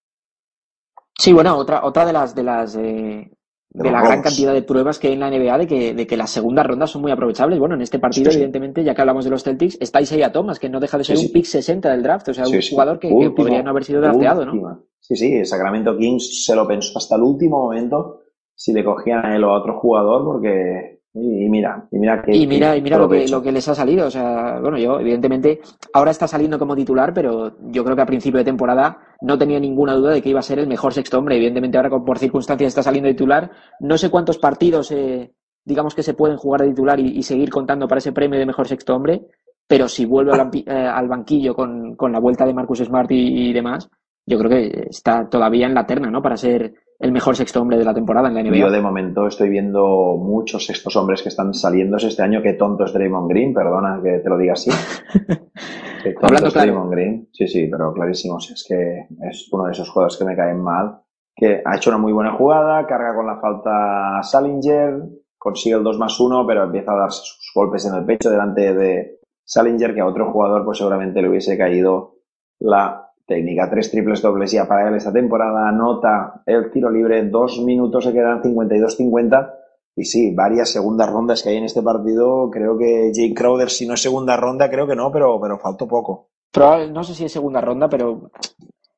[1.18, 3.30] Sí, bueno, otra, otra de las de las eh,
[3.74, 6.16] de, la gran cantidad de pruebas que hay en la NBA de que, de que
[6.16, 7.59] las segundas rondas son muy aprovechables.
[7.59, 10.68] Bueno, en este partido, evidentemente, ya que hablamos de los Celtics, está Isaiah Thomas, que
[10.68, 13.62] no deja de ser un pick 60 del draft, o sea, un jugador que, podría
[13.62, 14.84] no haber sido drafteado, ¿no?
[15.01, 18.22] Sí, sí, Sacramento Kings se lo pensó hasta el último momento
[18.55, 22.36] si le cogían a él o a otro jugador, porque y, mira, y mira que.
[22.36, 24.08] Y mira, y mira lo que, lo que les ha salido.
[24.08, 25.60] O sea, bueno, yo, evidentemente,
[25.92, 29.60] ahora está saliendo como titular, pero yo creo que a principio de temporada no tenía
[29.60, 31.36] ninguna duda de que iba a ser el mejor sexto hombre.
[31.36, 33.48] Evidentemente, ahora por circunstancias está saliendo de titular.
[33.78, 35.32] No sé cuántos partidos, eh,
[35.64, 38.66] digamos que se pueden jugar de titular y, seguir contando para ese premio de mejor
[38.66, 39.22] sexto hombre,
[39.68, 43.52] pero si vuelve al, eh, banquillo con, con, la vuelta de Marcus Smart y, y
[43.52, 43.88] demás,
[44.26, 46.20] yo creo que está todavía en la terna, ¿no?
[46.20, 46.74] Para ser
[47.05, 48.57] el mejor sexto hombre de la temporada en la NBA.
[48.57, 52.40] Yo de momento estoy viendo muchos sextos hombres que están saliendo este año.
[52.40, 54.70] Qué tonto es Draymond Green, perdona que te lo diga así.
[56.02, 57.28] Qué tonto es Draymond Green.
[57.30, 58.38] Sí, sí, pero clarísimo.
[58.38, 61.02] es que es uno de esos jugadores que me caen mal.
[61.36, 65.02] Que ha hecho una muy buena jugada, carga con la falta Salinger,
[65.36, 68.72] consigue el 2 más 1, pero empieza a darse sus golpes en el pecho delante
[68.72, 72.14] de Salinger, que a otro jugador pues seguramente le hubiese caído
[72.61, 73.68] la técnica.
[73.70, 75.68] Tres triples dobles ya para él esta temporada.
[75.68, 77.28] Anota el tiro libre.
[77.28, 79.54] Dos minutos se quedan 52-50.
[79.96, 82.50] Y sí, varias segundas rondas que hay en este partido.
[82.50, 85.86] Creo que Jake Crowder, si no es segunda ronda, creo que no, pero, pero faltó
[85.86, 86.30] poco.
[86.56, 88.30] no sé si es segunda ronda, pero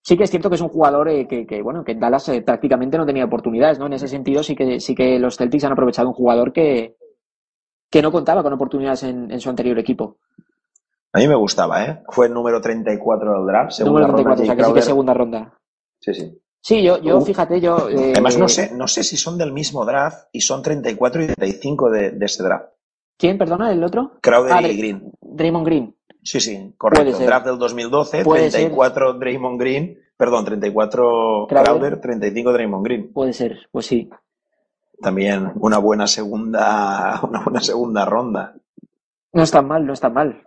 [0.02, 2.40] sí que es cierto que es un jugador eh, que, bueno, que en Dallas eh,
[2.40, 3.86] prácticamente no tenía oportunidades, ¿no?
[3.86, 6.96] En ese sentido sí que, sí que los Celtics han aprovechado un jugador que,
[7.90, 10.16] que no contaba con oportunidades en su anterior equipo.
[11.16, 12.02] A mí me gustaba, ¿eh?
[12.10, 13.70] Fue el número 34 del draft.
[13.70, 15.58] Segunda número 34, ronda, o sea que sí que segunda ronda.
[15.98, 16.42] Sí, sí.
[16.60, 17.88] Sí, yo, yo fíjate, yo...
[17.88, 18.12] Eh...
[18.12, 21.90] Además, no sé, no sé si son del mismo draft y son 34 y 35
[21.90, 22.66] de, de ese draft.
[23.16, 24.18] ¿Quién, perdona, el otro?
[24.20, 25.10] Crowder ah, y Green.
[25.22, 25.96] Draymond Green.
[26.22, 27.18] Sí, sí, correcto.
[27.18, 29.18] Draft del 2012, 34 ser.
[29.18, 31.64] Draymond Green, perdón, 34 Crowder.
[31.64, 33.12] Crowder, 35 Draymond Green.
[33.14, 34.10] Puede ser, pues sí.
[35.00, 38.54] También una buena segunda, una buena segunda ronda.
[39.32, 40.45] No está mal, no está mal.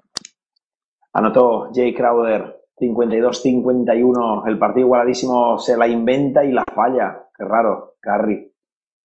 [1.13, 4.47] Anotó Jay Crowder 52-51.
[4.47, 7.27] El partido igualadísimo se la inventa y la falla.
[7.35, 7.95] Qué raro.
[7.99, 8.51] Curry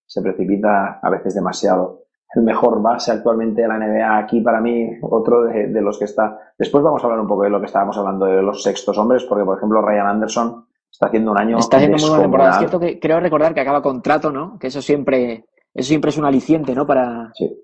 [0.06, 2.02] se precipita a veces demasiado.
[2.34, 6.36] El mejor base actualmente de la NBA aquí para mí, otro de, los que está.
[6.58, 9.24] Después vamos a hablar un poco de lo que estábamos hablando de los sextos hombres,
[9.24, 11.58] porque por ejemplo Ryan Anderson está haciendo un año.
[11.58, 12.50] Está haciendo muy buena temporada.
[12.50, 14.58] Es cierto que creo recordar que acaba contrato, ¿no?
[14.58, 16.86] Que eso siempre, eso siempre es un aliciente, ¿no?
[16.86, 17.63] Para, sí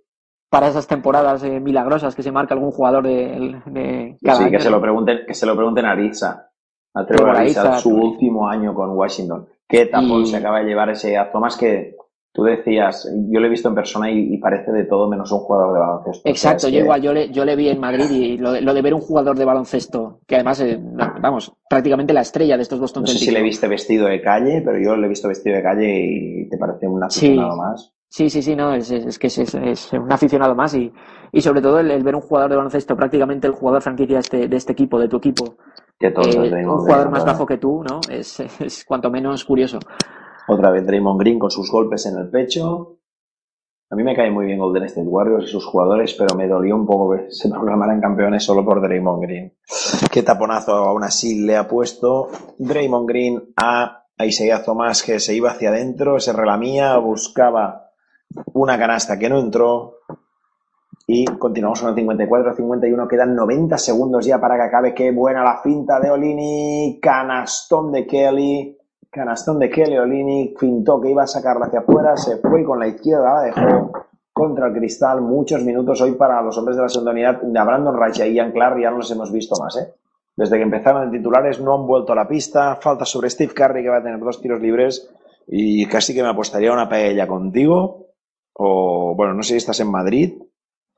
[0.50, 4.60] para esas temporadas eh, milagrosas que se marca algún jugador de, de cada sí, que
[4.60, 6.50] se lo pregunten, que se lo pregunten a Ariza,
[6.94, 9.46] a Trevor Ariza, su último año con Washington.
[9.68, 11.94] ¿Qué tapón se acaba de llevar ese a Thomas que
[12.32, 15.40] Tú decías, yo lo he visto en persona y, y parece de todo menos un
[15.40, 16.28] jugador de baloncesto.
[16.28, 18.38] Exacto, O sea, es yo que- igual, yo le, yo le vi en Madrid y
[18.38, 20.78] lo de, lo de ver un jugador de baloncesto, que además, eh,
[21.20, 24.62] vamos, prácticamente la estrella de estos Boston No sé si le viste vestido de calle,
[24.64, 27.26] pero yo le he visto vestido de calle y te parece un Sí.
[27.26, 27.92] aficionado más.
[28.10, 30.92] Sí, sí, sí, no, es, es- es que es, es- es un aficionado más y,
[31.32, 34.20] y sobre todo el, el ver un jugador de baloncesto, prácticamente el jugador franquicia de
[34.20, 35.44] este, de este equipo, de tu equipo,
[35.98, 38.00] Que todos eh, un jugador más bajo que tú, ¿no?
[38.10, 39.78] Es, es cuanto menos curioso.
[40.48, 42.96] Otra vez Draymond Green con sus golpes en el pecho.
[43.92, 46.76] A mí me cae muy bien Golden State Warriors y sus jugadores, pero me dolió
[46.76, 49.52] un poco que se proclamaran campeones solo por Draymond Green.
[50.12, 55.50] Qué taponazo aún así le ha puesto Draymond Green a Isaiah Thomas que se iba
[55.50, 57.89] hacia adentro, se relamía, buscaba
[58.52, 59.98] una canasta que no entró.
[61.06, 63.08] Y continuamos con el 54-51.
[63.08, 64.94] Quedan 90 segundos ya para que acabe.
[64.94, 67.00] Qué buena la finta de Olini.
[67.02, 68.78] Canastón de Kelly.
[69.10, 70.54] Canastón de Kelly Olini.
[70.56, 72.16] Fintó que iba a sacarla hacia afuera.
[72.16, 73.92] Se fue con la izquierda la dejó
[74.32, 75.20] contra el cristal.
[75.20, 77.40] Muchos minutos hoy para los hombres de la segunda unidad.
[77.42, 79.76] De Brandon Rice y Ian ya no los hemos visto más.
[79.78, 79.92] ¿eh?
[80.36, 82.76] Desde que empezaron de titulares no han vuelto a la pista.
[82.76, 85.10] Falta sobre Steve Curry que va a tener dos tiros libres.
[85.48, 88.09] Y casi que me apostaría una paella contigo.
[88.62, 90.34] O bueno, no sé si estás en Madrid.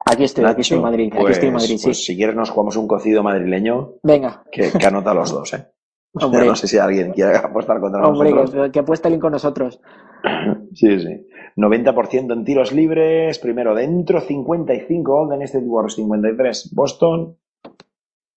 [0.04, 1.84] Aquí estoy, aquí estoy en Madrid, aquí pues- estoy en Madrid, sí.
[1.84, 5.68] Pues si quieres nos jugamos un cocido madrileño Venga, que, que anota los dos, ¿eh?
[6.20, 6.44] Hombre.
[6.44, 8.66] No sé si alguien quiere apostar contra hombre, nosotros.
[8.66, 9.80] que, que apuesta el con nosotros.
[10.74, 11.26] Sí, sí.
[11.56, 17.36] 90% en tiros libres, primero dentro, 55 Golden State Warriors, 53 Boston.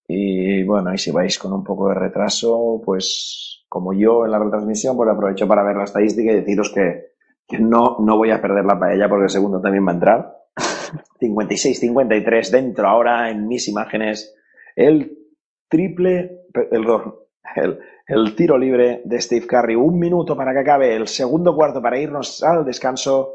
[0.08, 4.40] Y bueno, y si vais con un poco de retraso, pues como yo en la
[4.40, 7.15] retransmisión, pues aprovecho para ver la estadística y deciros que
[7.60, 10.36] no, no voy a perder la paella porque el segundo también va a entrar.
[11.20, 14.36] 56-53 dentro ahora en mis imágenes.
[14.76, 15.18] El
[15.70, 17.16] triple, perdón,
[17.56, 19.76] el, el tiro libre de Steve Curry.
[19.76, 23.34] Un minuto para que acabe el segundo cuarto para irnos al descanso.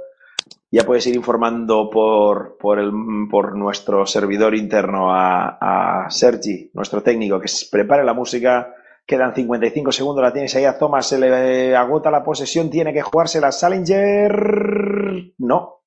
[0.71, 2.93] Ya puedes ir informando por, por, el,
[3.29, 8.75] por nuestro servidor interno a, a Sergi, nuestro técnico, que prepare la música.
[9.11, 13.03] Quedan 55 segundos, la tienes ahí a Thomas, se le agota la posesión, tiene que
[13.03, 15.33] jugarse la Salinger.
[15.39, 15.81] No.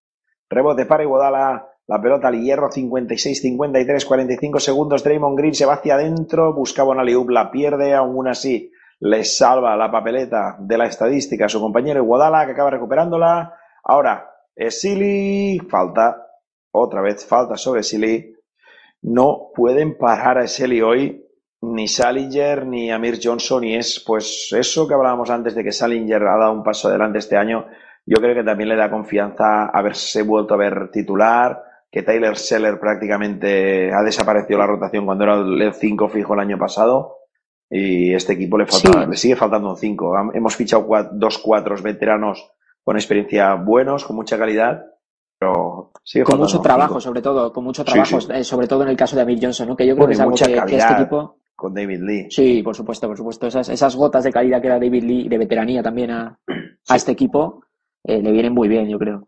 [0.49, 1.69] Rebote para Iguodala.
[1.87, 5.05] La pelota al hierro, 56, 53, 45 segundos.
[5.05, 8.69] Draymond Green se va hacia adentro, buscaba una liup, la pierde, aún así
[8.99, 13.53] le salva la papeleta de la estadística a su compañero Iguodala, que acaba recuperándola.
[13.85, 14.31] Ahora,
[14.67, 16.27] Silly, falta,
[16.73, 18.35] otra vez falta sobre Silly.
[19.01, 21.22] No pueden parar a Silly hoy,
[21.65, 26.21] ni Salinger, ni Amir Johnson, y es pues eso que hablábamos antes de que Salinger
[26.23, 27.65] ha dado un paso adelante este año.
[28.05, 32.79] Yo creo que también le da confianza haberse vuelto a ver titular, que Tyler Seller
[32.79, 37.17] prácticamente ha desaparecido la rotación cuando era el 5 fijo el año pasado.
[37.69, 39.09] Y este equipo le, falta, Sí.
[39.09, 40.31] le sigue faltando un 5.
[40.33, 42.51] Hemos fichado cua- dos cuatros veteranos
[42.83, 44.83] con experiencia buenos, con mucha calidad,
[45.39, 46.99] pero sigue Con mucho trabajo, cinco.
[47.01, 48.27] sobre todo, con mucho trabajo, sí.
[48.33, 49.75] eh, sobre todo en el caso de Amir Johnson, ¿no?
[49.77, 51.37] que yo creo Bueno, que es algo que, que este equipo.
[51.55, 52.27] Con David Lee.
[52.29, 53.47] Sí, por supuesto, por supuesto.
[53.47, 56.37] Esas, esas gotas de calidad que da David Lee y de veteranía también a,
[56.89, 57.63] a este equipo
[58.03, 59.27] eh, le vienen muy bien, yo creo.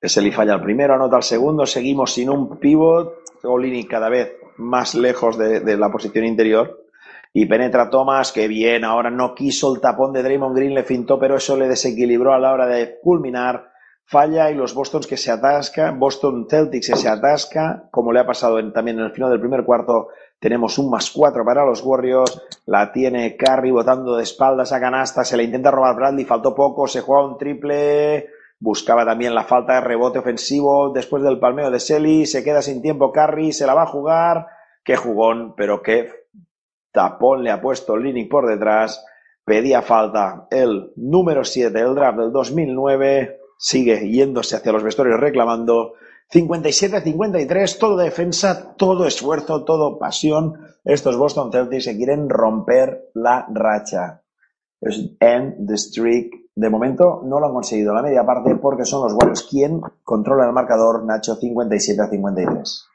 [0.00, 4.94] Ese falla el primero, anota el segundo, seguimos sin un pivot, Olini cada vez más
[4.94, 6.86] lejos de, de la posición interior
[7.32, 11.18] y penetra Thomas, que bien, ahora no quiso el tapón de Draymond Green, le fintó,
[11.18, 13.70] pero eso le desequilibró a la hora de culminar,
[14.04, 18.26] falla y los Bostons que se atascan, Boston Celtics que se atasca, como le ha
[18.26, 20.08] pasado en- también en el final del primer cuarto,
[20.40, 25.22] tenemos un más cuatro para los Warriors, la tiene Curry botando de espaldas a canasta,
[25.22, 29.74] se le intenta robar Bradley, faltó poco, se juega un triple, buscaba también la falta
[29.74, 33.74] de rebote ofensivo después del palmeo de Selly, se queda sin tiempo Curry, se la
[33.74, 34.46] va a jugar,
[34.82, 36.10] qué jugón, pero qué
[36.90, 39.04] tapón le ha puesto Linick por detrás,
[39.44, 45.92] pedía falta el número 7 del draft del 2009, sigue yéndose hacia los vestuarios reclamando
[46.32, 50.54] 57-53, todo defensa, todo esfuerzo, todo pasión.
[50.84, 54.22] Estos Boston Celtics se quieren romper la racha.
[54.80, 56.32] Es end the streak.
[56.54, 60.46] De momento no lo han conseguido la media parte porque son los Warriors quien controla
[60.46, 62.86] el marcador, Nacho, 57 a 53.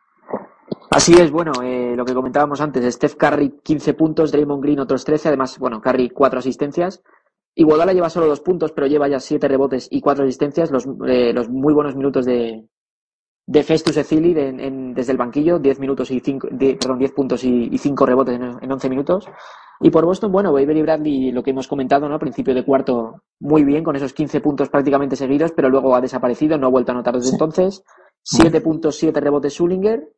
[0.91, 5.03] Así es, bueno, eh, lo que comentábamos antes, Steph Curry 15 puntos, Draymond Green otros
[5.03, 7.03] 13, además, bueno, Curry 4 asistencias.
[7.53, 11.33] Iguodala lleva solo 2 puntos, pero lleva ya 7 rebotes y 4 asistencias, los, eh,
[11.33, 12.65] los muy buenos minutos de,
[13.47, 16.47] de Festus Ezili de- en- desde el banquillo, 10 minutos y 5,
[16.79, 19.27] perdón, 10 puntos y, y 5 rebotes en, en 11 minutos.
[19.81, 22.17] Y por Boston, bueno, Avery Bradley, lo que hemos comentado, ¿no?
[22.17, 26.57] Principio de cuarto, muy bien, con esos 15 puntos prácticamente seguidos, pero luego ha desaparecido,
[26.57, 27.83] no ha vuelto a anotar desde entonces.
[28.23, 30.09] 7 puntos, 7 rebotes Sullinger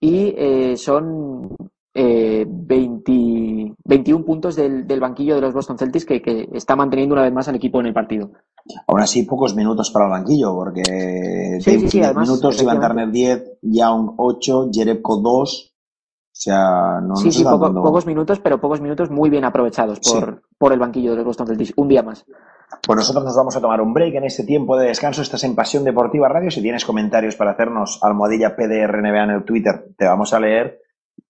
[0.00, 1.54] y eh, son
[1.94, 7.14] eh, 20 21 puntos del, del banquillo de los Boston Celtics que, que está manteniendo
[7.14, 8.30] una vez más al equipo en el partido.
[8.86, 10.82] Aún así, pocos minutos para el banquillo, porque
[11.60, 12.80] Sí, de sí, sí, 10 además, minutos Iván.
[12.80, 15.68] Turner 10, Young 8, Jerebko 2.
[15.74, 20.42] O sea, no sí, sí, poco- pocos minutos, pero pocos minutos muy bien aprovechados por,
[20.58, 21.74] por el banquillo de los Boston Celtics.
[21.76, 22.24] Un día más.
[22.86, 25.20] Pues nosotros nos vamos a tomar un break en este tiempo de descanso.
[25.20, 26.50] Estás en Pasión Deportiva Radio.
[26.50, 30.81] Si tienes comentarios para hacernos, almohadilla PDRNBA en el Twitter, te vamos a leer.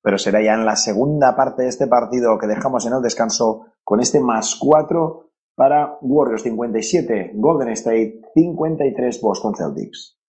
[0.03, 3.67] Pero será ya en la segunda parte de este partido que dejamos en el descanso
[3.85, 10.22] con este más 4 para Warriors 57, Golden State 53, Boston Celtics.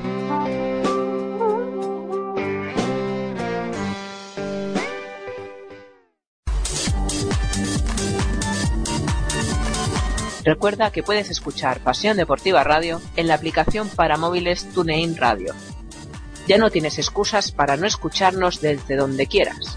[10.44, 15.54] Recuerda que puedes escuchar Pasión Deportiva Radio en la aplicación para móviles TuneIn Radio.
[16.46, 19.76] Ya no tienes excusas para no escucharnos desde donde quieras.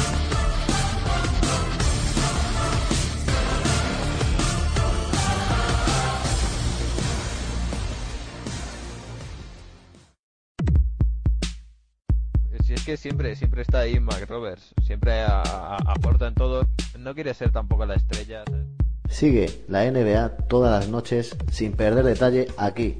[12.91, 16.67] Que siempre, siempre está ahí Mac Roberts, siempre a- a- aporta en todo,
[16.99, 18.43] no quiere ser tampoco la estrella.
[18.45, 18.65] ¿sabes?
[19.09, 22.97] Sigue la NBA todas las noches sin perder detalle aquí,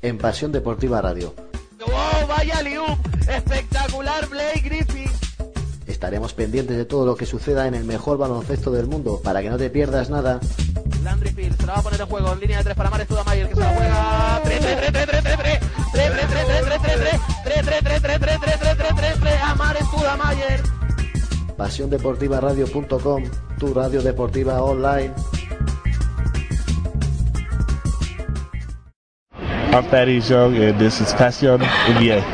[0.00, 1.34] en Pasión Deportiva Radio.
[1.86, 2.98] ¡Oh, vaya liup!
[3.28, 5.10] ¡Espectacular Blake Griffin!
[5.86, 9.50] Estaremos pendientes de todo lo que suceda en el mejor baloncesto del mundo para que
[9.50, 10.40] no te pierdas nada.
[11.04, 13.06] Landry Fields se la va a poner en juego en línea de tres para Mares
[13.08, 14.40] Tudamayer que se la juega.
[14.44, 15.60] 3 3 3 3 3 3 3
[15.92, 16.97] 3 3 3 3 3
[21.58, 23.24] PasiónDeportivaRadio.com,
[23.58, 25.12] tu radio deportiva online.
[29.72, 32.24] I'm Fatty Young, and this is Passion NBA.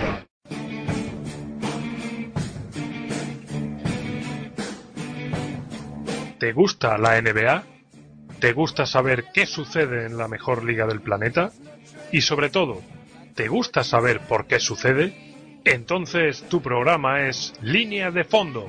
[6.39, 7.65] ¿Te gusta la NBA?
[8.39, 11.51] ¿Te gusta saber qué sucede en la mejor liga del planeta?
[12.13, 12.83] Y sobre todo,
[13.35, 15.61] ¿te gusta saber por qué sucede?
[15.65, 18.69] Entonces tu programa es Línea de Fondo,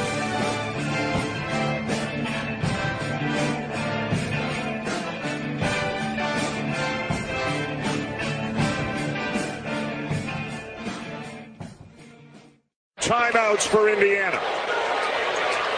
[13.41, 14.39] Timeouts for Indiana.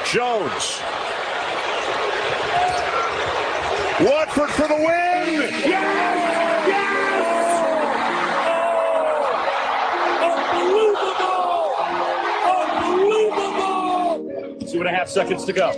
[0.06, 0.82] Jones.
[4.02, 5.50] Watford for the win.
[5.66, 6.30] Yes!
[14.70, 15.72] Two and a half seconds to go.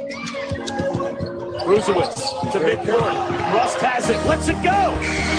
[1.65, 3.29] Brusewitz to midcourt.
[3.53, 4.25] Rust has it.
[4.25, 5.34] Lets it go.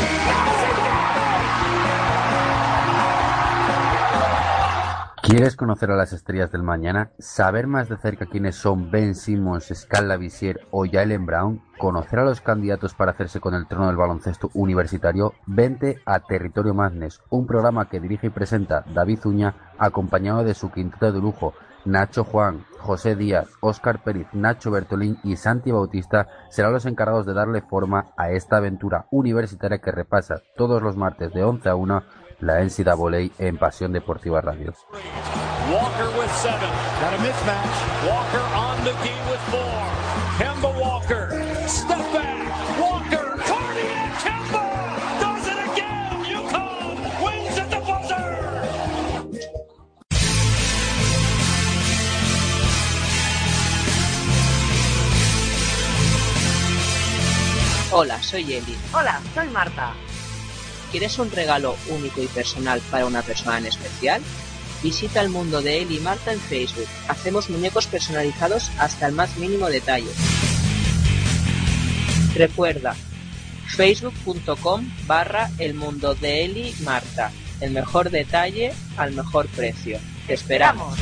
[5.26, 7.10] ¿Quieres conocer a las estrellas del mañana?
[7.18, 11.60] ¿Saber más de cerca quiénes son Ben Simmons, Scala Visier o Jalen Brown?
[11.78, 15.34] ¿Conocer a los candidatos para hacerse con el trono del baloncesto universitario?
[15.44, 20.70] Vente a Territorio Madness, un programa que dirige y presenta David Uña, acompañado de su
[20.70, 21.54] quinteto de lujo,
[21.84, 27.34] Nacho Juan, José Díaz, Óscar Pérez, Nacho Bertolín y Santi Bautista serán los encargados de
[27.34, 32.02] darle forma a esta aventura universitaria que repasa todos los martes de 11 a 1
[32.40, 34.74] la NCAA en Pasión Deportiva Radio.
[35.70, 36.70] Walker with seven.
[37.00, 37.76] Got a mismatch.
[38.06, 39.82] Walker on the key with four.
[40.38, 41.30] Kemba Walker.
[41.66, 42.78] Step back.
[42.78, 43.36] Walker.
[43.44, 44.62] Cardiac Kemba.
[45.20, 46.24] Does it again.
[46.36, 48.26] UConn wins at the buzzer.
[57.90, 58.76] Hola, soy Eli.
[58.92, 60.05] Hola, soy Marta.
[60.90, 64.22] ¿Quieres un regalo único y personal para una persona en especial?
[64.82, 66.86] Visita el mundo de Eli y Marta en Facebook.
[67.08, 70.10] Hacemos muñecos personalizados hasta el más mínimo detalle.
[72.34, 72.94] Recuerda,
[73.76, 77.32] facebook.com barra el mundo de Eli Marta.
[77.60, 79.98] El mejor detalle al mejor precio.
[80.26, 80.96] Te esperamos.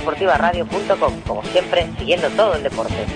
[0.00, 3.06] PasiónDeportivaRadio.com, como siempre, siguiendo todo el deporte.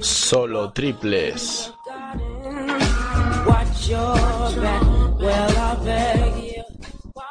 [0.00, 1.72] Solo triples.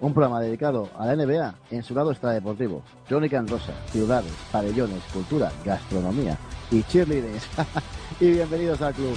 [0.00, 2.82] Un programa dedicado a la NBA en su lado extradeportivo.
[3.06, 6.38] Crónica en rosa, ciudades, pabellones, cultura, gastronomía
[6.70, 7.46] y cheerleaders.
[8.20, 9.16] y bienvenidos al club.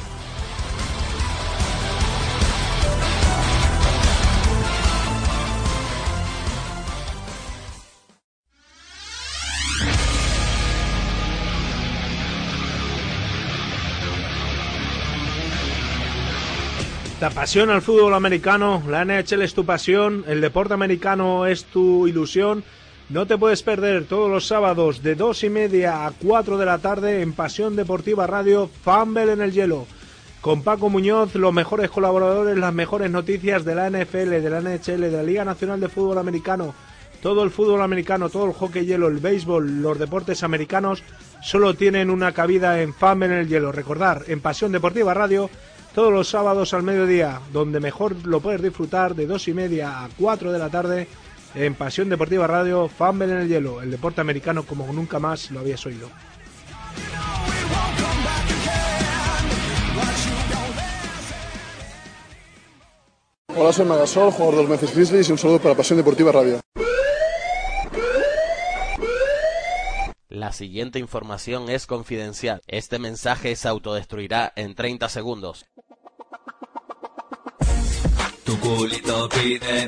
[17.24, 22.06] Te apasiona el fútbol americano, la NHL es tu pasión, el deporte americano es tu
[22.06, 22.66] ilusión.
[23.08, 26.80] No te puedes perder todos los sábados de dos y media a 4 de la
[26.80, 29.88] tarde en Pasión Deportiva Radio Fumble en el Hielo.
[30.42, 35.00] Con Paco Muñoz, los mejores colaboradores, las mejores noticias de la NFL, de la NHL,
[35.00, 36.76] de la Liga Nacional de Fútbol Americano,
[37.22, 41.04] todo el fútbol americano, todo el hockey hielo, el béisbol, los deportes americanos,
[41.42, 43.72] solo tienen una cabida en Fumble en el Hielo.
[43.72, 45.50] Recordar, en Pasión Deportiva Radio,
[45.94, 50.10] todos los sábados al mediodía, donde mejor lo puedes disfrutar de dos y media a
[50.18, 51.08] 4 de la tarde
[51.56, 55.60] en Pasión Deportiva Radio, Fumble en el Hielo, el deporte americano como nunca más lo
[55.60, 56.10] habías oído.
[63.56, 66.60] Hola, soy Magasol, jugador de los Memphis Grizzlies y un saludo para Pasión Deportiva Radio.
[70.28, 72.62] La siguiente información es confidencial.
[72.66, 75.66] Este mensaje se autodestruirá en 30 segundos.
[78.54, 79.88] Tu culito pide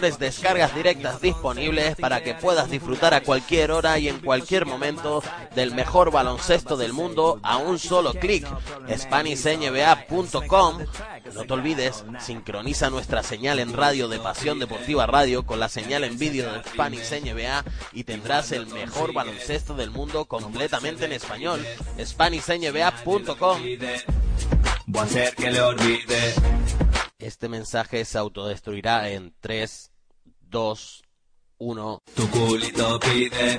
[0.00, 5.22] descargas directas disponibles para que puedas disfrutar a cualquier hora y en cualquier momento
[5.54, 8.46] del mejor baloncesto del mundo a un solo clic.
[8.94, 10.78] SpanishNBA.com.
[11.34, 16.04] No te olvides, sincroniza nuestra señal en radio de Pasión Deportiva Radio con la señal
[16.04, 21.64] en vídeo de Spanish NBA y tendrás el mejor baloncesto del mundo completamente en español.
[21.98, 23.60] SpanishNBA.com.
[24.86, 26.85] Voy a hacer que le olvide.
[27.18, 29.90] Este mensaje se autodestruirá en 3,
[30.42, 31.02] 2,
[31.56, 32.02] 1.
[32.14, 33.58] Tu culito pide.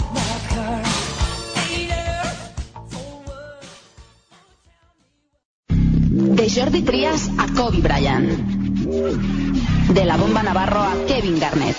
[6.41, 8.27] De Jordi Trias a Kobe Bryant.
[9.89, 11.77] De la bomba Navarro a Kevin Garnett.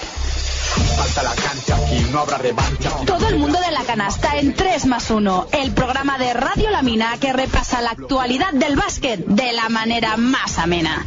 [0.97, 2.91] Falta la cancha, aquí no habrá revancha.
[3.05, 6.83] Todo el mundo de la canasta en 3 más 1, el programa de Radio La
[6.83, 11.05] Mina que repasa la actualidad del básquet de la manera más amena.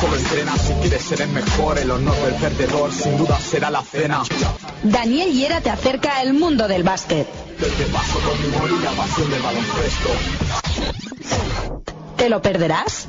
[0.00, 3.82] Solo entrena si quieres ser el mejor, el honor del perdedor sin duda será la
[3.82, 4.22] cena.
[4.84, 7.28] Daniel Hiera te acerca al mundo del básquet.
[7.60, 8.56] Desde paso con mi
[8.96, 10.08] pasión del baloncesto.
[12.16, 13.08] ¿Te lo perderás?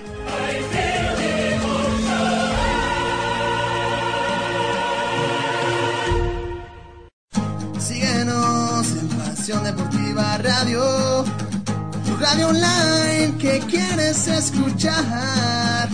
[12.31, 15.89] Radio online que quieres escuchar,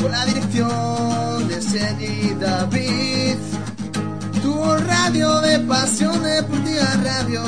[0.00, 3.36] con la dirección de Sergi David,
[4.40, 7.42] tu radio de Pasión Deportiva Radio.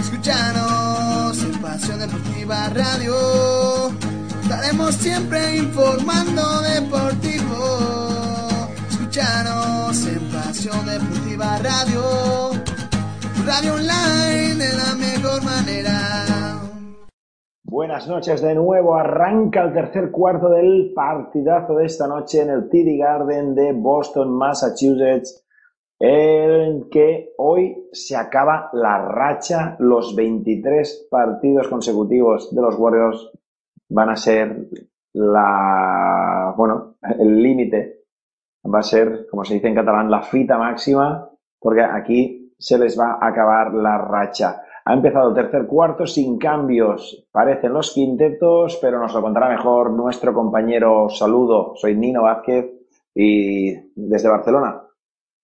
[0.00, 3.90] Escúchanos en Pasión Deportiva Radio,
[4.42, 8.68] estaremos siempre informando deportivo.
[8.88, 12.52] Escúchanos en Pasión Deportiva Radio,
[13.44, 16.69] radio online de la mejor manera.
[17.70, 18.96] Buenas noches de nuevo.
[18.96, 24.28] Arranca el tercer cuarto del partidazo de esta noche en el TD Garden de Boston,
[24.32, 25.46] Massachusetts.
[26.00, 33.30] en que hoy se acaba la racha, los 23 partidos consecutivos de los Warriors
[33.88, 34.66] van a ser
[35.12, 38.00] la, bueno, el límite,
[38.66, 41.30] va a ser, como se dice en catalán, la fita máxima,
[41.60, 44.60] porque aquí se les va a acabar la racha.
[44.90, 49.92] Ha empezado el tercer cuarto sin cambios, parecen los quintetos, pero nos lo contará mejor
[49.92, 51.08] nuestro compañero.
[51.08, 52.66] Saludo, soy Nino Vázquez
[53.14, 54.82] y desde Barcelona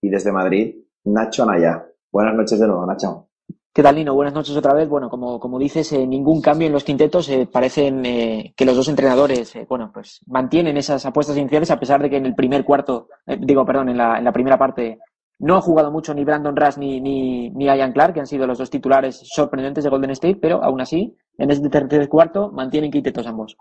[0.02, 0.74] y desde Madrid,
[1.04, 1.86] Nacho Anaya.
[2.10, 3.28] Buenas noches de nuevo, Nacho.
[3.72, 4.16] ¿Qué tal, Nino?
[4.16, 4.88] Buenas noches otra vez.
[4.88, 7.28] Bueno, como, como dices, eh, ningún cambio en los quintetos.
[7.28, 12.02] Eh, parecen eh, que los dos entrenadores, bueno, pues mantienen esas apuestas iniciales a pesar
[12.02, 14.98] de que en el primer cuarto, digo, perdón, en la primera parte
[15.38, 18.46] no ha jugado mucho ni Brandon Rush ni, ni, ni Ian Clark, que han sido
[18.46, 22.90] los dos titulares sorprendentes de Golden State, pero aún así, en este tercer cuarto, mantienen
[22.90, 23.56] quintetos ambos.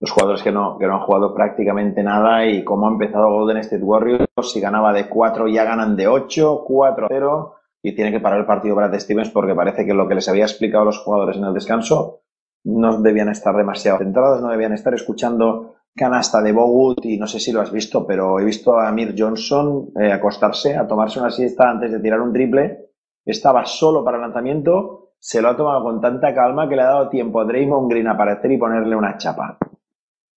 [0.00, 3.58] Los jugadores que no, que no han jugado prácticamente nada y como ha empezado Golden
[3.58, 8.40] State Warriors, si ganaba de 4 ya ganan de 8, 4-0 y tiene que parar
[8.40, 11.36] el partido Brad Stevens porque parece que lo que les había explicado a los jugadores
[11.36, 12.20] en el descanso
[12.64, 17.38] no debían estar demasiado centrados, no debían estar escuchando canasta de Bogut y no sé
[17.38, 21.30] si lo has visto, pero he visto a Amir Johnson eh, acostarse, a tomarse una
[21.30, 22.90] siesta antes de tirar un triple.
[23.24, 26.86] Estaba solo para el lanzamiento, se lo ha tomado con tanta calma que le ha
[26.86, 29.56] dado tiempo a Draymond Green a aparecer y ponerle una chapa.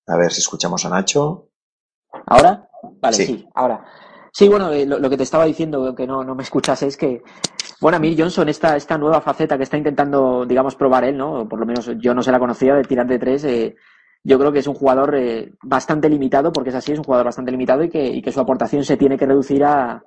[0.08, 1.50] A ver si escuchamos a Nacho.
[2.28, 2.70] ¿Ahora?
[3.02, 3.26] Vale, Sí.
[3.26, 3.84] sí, ahora.
[4.32, 6.96] Sí, bueno, eh, lo, lo que te estaba diciendo, que no, no me escuchas, es
[6.96, 7.24] que,
[7.82, 11.50] bueno, Amir Johnson, esta, esta nueva faceta que está intentando, digamos, probar él, ¿no?
[11.50, 13.76] Por lo menos yo no se la conocía de tirar de tres, eh,
[14.24, 17.26] yo creo que es un jugador eh, bastante limitado, porque es así, es un jugador
[17.26, 20.04] bastante limitado y que, su aportación se tiene que reducir a,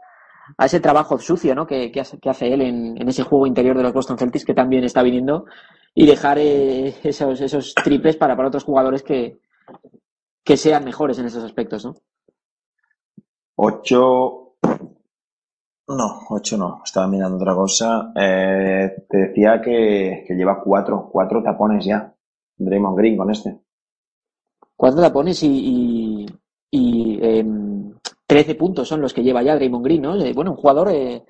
[0.59, 1.67] ese trabajo sucio, ¿no?
[1.67, 5.47] Que, hace, él en, ese juego interior de los Boston Celtics, que también está viniendo,
[5.95, 9.39] y dejar eh, esos, triples para, otros jugadores que,
[10.57, 11.95] sean mejores en esos aspectos, ¿no?
[13.55, 14.57] 8.
[15.89, 16.83] No, 8 no.
[16.85, 18.13] Estaba mirando otra cosa.
[18.17, 22.13] Eh, te decía que, lleva 4 cuatro tapones ya.
[22.57, 23.61] Draymond Green con este.
[24.81, 26.27] Cuatro tapones y, y,
[26.71, 27.93] y, em,
[28.27, 30.17] 13 puntos son los que lleva ya Draymond Green, ¿no?
[30.17, 31.23] Eh, bueno, un jugador, eh,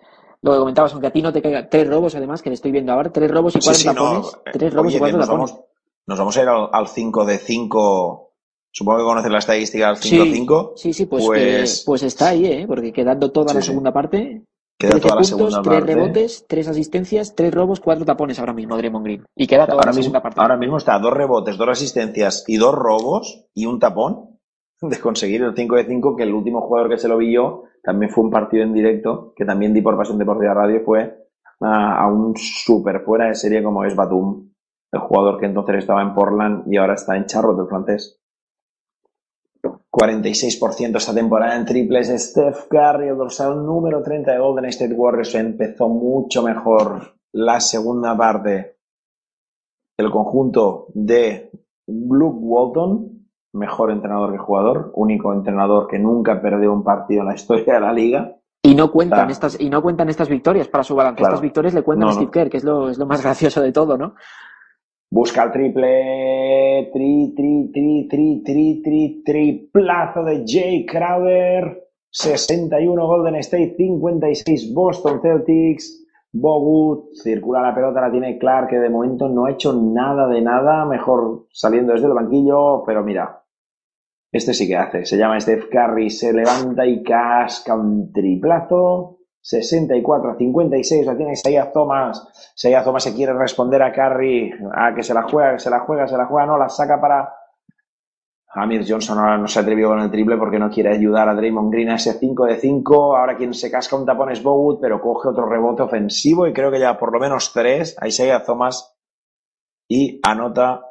[0.42, 2.70] lo que comentabas, aunque a ti no te caiga, tres robos además, que le estoy
[2.70, 3.92] viendo ahora, tres robos y Sí, cuatro sí, no.
[3.94, 5.50] tapones, tres robos Oye, y que cuatro nos tapones.
[5.50, 5.64] vamos,
[6.06, 8.30] nos vamos a ir al, al 5 de 5.
[8.70, 10.72] Supongo que conoces la estadística del 5 de Sí, 5.
[10.76, 12.64] sí, sí, pues, Pues- eh, pues está ahí, ¿eh?
[12.68, 13.66] Porque quedando toda Sí, la sí.
[13.66, 14.44] segunda parte,
[14.80, 15.94] Queda 13 toda la puntos, segunda tres parte.
[15.94, 19.24] rebotes, tres asistencias, tres robos, cuatro tapones ahora mismo, Draymond Green.
[19.36, 20.40] Y queda toda Ahora la mismo, segunda parte.
[20.40, 24.38] ahora mismo está dos rebotes, dos asistencias y dos robos y un tapón
[24.80, 27.64] de conseguir el 5 de 5, que el último jugador que se lo vi yo
[27.82, 31.26] también fue un partido en directo, que también di por Pasión Deportiva Radio, fue
[31.60, 34.50] a, a un súper fuera de serie como es Batum,
[34.92, 38.20] el jugador que entonces estaba en Portland y ahora está en Charlotte, el francés.
[39.92, 42.08] 46% esta temporada en triples.
[42.08, 48.16] Steph Curry, el dorsal número 30 de Golden State Warriors, empezó mucho mejor la segunda
[48.16, 48.76] parte.
[49.98, 51.50] El conjunto de
[51.86, 57.34] Luke Walton, mejor entrenador que jugador, único entrenador que nunca perdió un partido en la
[57.34, 58.36] historia de la liga.
[58.62, 61.18] Y no cuentan estas, y no cuentan estas victorias para su balance.
[61.18, 61.34] Claro.
[61.34, 62.30] Estas victorias le cuentan No, a Steve no.
[62.30, 64.14] Kerr, que es lo, es lo más gracioso de todo, ¿no?
[65.12, 73.34] Busca el triple, tri, tri, tri, tri, tri, tri, triplazo de Jay Crowder, 61 Golden
[73.36, 79.46] State, 56 Boston Celtics, Bogut, circula la pelota, la tiene Clark, que de momento no
[79.46, 83.42] ha hecho nada de nada, mejor saliendo desde el banquillo, pero mira,
[84.30, 90.32] este sí que hace, se llama Steph Curry, se levanta y casca un triplazo, 64
[90.32, 92.52] a 56, la tiene Isaiah Thomas.
[92.56, 95.80] Isaiah Thomas se quiere responder a Curry, a que se la juega, que se la
[95.80, 97.32] juega, se la juega, no, la saca para
[98.52, 101.72] Amir Johnson ahora no se atrevió con el triple porque no quiere ayudar a Draymond
[101.72, 103.16] Green a ese 5 de 5.
[103.16, 106.72] Ahora quien se casca un tapón es Bogut, pero coge otro rebote ofensivo y creo
[106.72, 108.96] que ya por lo menos tres a Isaiah Thomas
[109.88, 110.84] y anota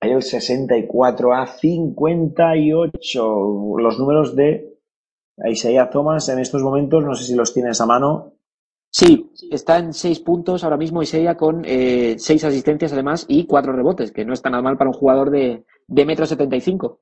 [0.00, 3.74] el 64 a 58.
[3.78, 4.71] Los números de
[5.48, 8.34] Isaiah Thomas en estos momentos, no sé si los tienes a mano.
[8.90, 13.72] Sí, está en seis puntos ahora mismo Isaiah con eh, seis asistencias además y cuatro
[13.72, 17.00] rebotes, que no está nada mal para un jugador de, de metro setenta y cinco.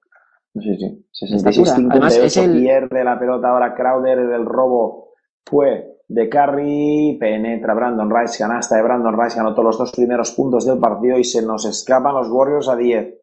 [0.55, 1.07] Sí, sí.
[1.35, 1.53] Estatura.
[1.53, 5.11] 66 Además, 58 es el- pierde la pelota ahora Crowder el robo
[5.45, 10.67] fue de Curry penetra Brandon Rice canasta de Brandon Rice anotó los dos primeros puntos
[10.67, 13.20] del partido y se nos escapan los Warriors a 10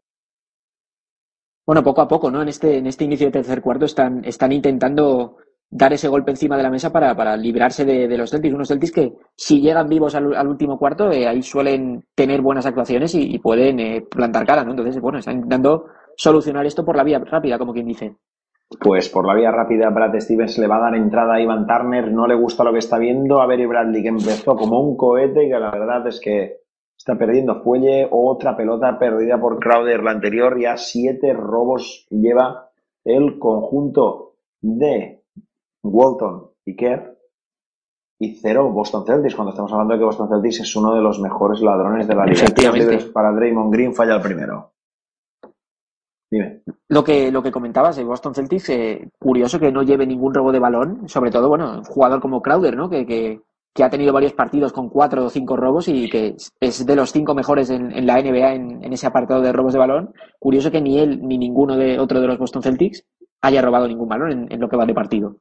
[1.67, 2.41] Bueno, poco a poco, ¿no?
[2.41, 5.35] En este, en este inicio de tercer cuarto están, están intentando
[5.69, 8.55] dar ese golpe encima de la mesa para, librarse de, los Celtics.
[8.55, 13.13] Unos Celtics que, si llegan vivos al, último cuarto, eh, ahí suelen tener buenas actuaciones
[13.15, 14.71] y, y pueden eh, plantar cara, ¿no?
[14.71, 18.15] Entonces, bueno, están intentando solucionar esto por la vía rápida, como quien dice.
[18.79, 22.11] Pues por la vía rápida, Brad Stevens le va a dar entrada a Ivan Turner,
[22.13, 23.41] no le gusta lo que está viendo.
[23.41, 26.66] A ver, y Bradley que empezó como un cohete y que la verdad es que
[27.07, 28.07] está perdiendo fuelle.
[28.11, 32.69] Otra pelota perdida por Crowder, la anterior, ya siete robos lleva
[33.05, 35.23] el conjunto de
[35.83, 37.17] Walton y Kerr
[38.19, 41.19] y cero Boston Celtics, cuando estamos hablando de que Boston Celtics es uno de los
[41.21, 42.41] mejores ladrones de la liga.
[42.43, 42.97] Efectivamente.
[43.13, 44.73] Para Draymond Green falla el primero.
[46.29, 46.63] Dime.
[46.89, 50.51] Lo que, lo que comentabas de Boston Celtics, eh, curioso que no lleve ningún robo
[50.51, 52.89] de balón, sobre todo, bueno, un jugador como Crowder, ¿no?
[52.89, 53.41] Que, que,
[53.73, 57.11] que ha tenido varios partidos con cuatro o cinco robos y que es- de los
[57.11, 60.13] cinco mejores en, la NBA en, ese apartado de robos de balón.
[60.39, 63.05] Curioso que ni él ni ninguno de otro de los Boston Celtics
[63.41, 65.35] haya robado ningún balón en, en lo que va de partido.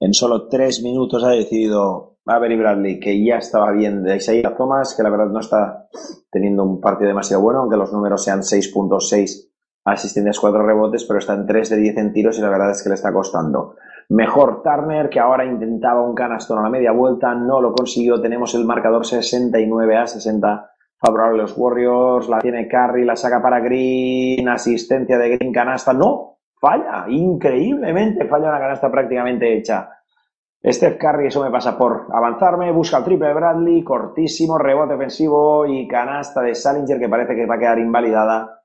[0.00, 4.94] En solo tres minutos ha decidido Avery Bradley que ya estaba bien de Isaiah Thomas,
[4.96, 5.86] que la verdad no está
[6.30, 9.50] teniendo un partido demasiado bueno, aunque los números sean 6.6
[9.84, 12.82] asistencias, 4 rebotes, pero está en 3 de 10 en tiros y la verdad es
[12.82, 13.76] que le está costando.
[14.10, 18.20] Mejor Turner, que ahora intentaba un canastón a la media vuelta, no lo consiguió.
[18.20, 22.28] Tenemos el marcador 69 a 60 favorable los Warriors.
[22.28, 25.92] La tiene Curry, la saca para Green, asistencia de Green, canasta.
[25.92, 29.90] No, falla, increíblemente falla una canasta prácticamente hecha.
[30.66, 35.66] Steph Curry, eso me pasa por avanzarme, busca el triple de Bradley, cortísimo, rebote ofensivo
[35.66, 38.63] y canasta de Salinger que parece que va a quedar invalidada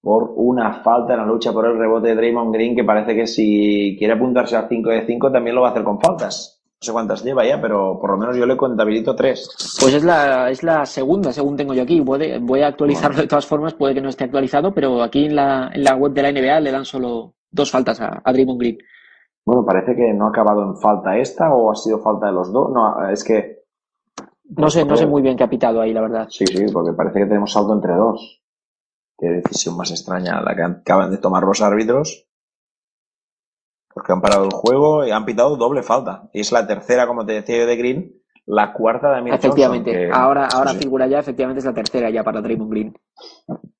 [0.00, 3.26] por una falta en la lucha por el rebote de Draymond Green que parece que
[3.26, 6.54] si quiere apuntarse a 5 de 5 también lo va a hacer con faltas.
[6.80, 9.78] No sé cuántas lleva ya, pero por lo menos yo le contabilizo 3.
[9.80, 12.00] Pues es la, es la segunda, según tengo yo aquí.
[12.00, 15.34] Puede- voy a actualizarlo de todas formas, puede que no esté actualizado, pero aquí en
[15.34, 18.60] la, en la web de la NBA le dan solo dos faltas a, a Draymond
[18.60, 18.78] Green.
[19.44, 22.52] Bueno, parece que no ha acabado en falta esta o ha sido falta de los
[22.52, 22.70] dos.
[22.72, 23.64] No, es que
[24.50, 26.26] No sé, no sé muy bien qué ha pitado ahí, la verdad.
[26.30, 28.40] Sí, sí, porque parece que tenemos saldo entre dos.
[29.18, 32.26] Qué decisión más extraña la que acaban de tomar los árbitros.
[33.92, 36.28] Porque han parado el juego y han pitado doble falta.
[36.32, 38.12] Y es la tercera, como te decía yo, de Green,
[38.46, 40.78] la cuarta de Amir Efectivamente, Johnson, que- ahora, ahora sí.
[40.78, 42.94] figura ya, efectivamente es la tercera ya para Draymond Green.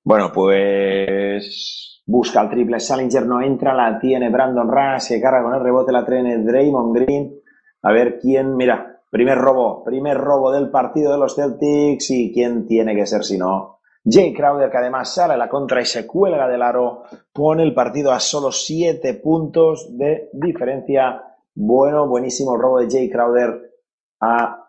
[0.02, 2.80] Bueno, pues busca el triple.
[2.80, 6.96] Salinger no entra, la tiene Brandon Rush, se carga con el rebote, la tiene Draymond
[6.96, 7.34] Green.
[7.82, 12.66] A ver quién, mira, primer robo, primer robo del partido de los Celtics y quién
[12.66, 13.77] tiene que ser si no.
[14.10, 17.02] Jay Crowder, que además sale a la contra y se cuelga del aro,
[17.32, 21.22] pone el partido a solo 7 puntos de diferencia.
[21.54, 23.72] Bueno, buenísimo el robo de Jay Crowder
[24.20, 24.68] a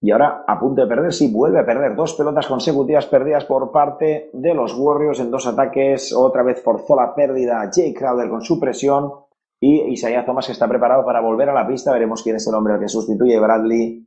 [0.00, 3.72] y ahora a punto de perder, sí, vuelve a perder dos pelotas consecutivas perdidas por
[3.72, 6.12] parte de los Warriors en dos ataques.
[6.14, 9.10] Otra vez forzó la pérdida Jay Crowder con su presión
[9.58, 11.92] y Isaiah Thomas que está preparado para volver a la pista.
[11.92, 14.06] Veremos quién es el hombre al que sustituye Bradley.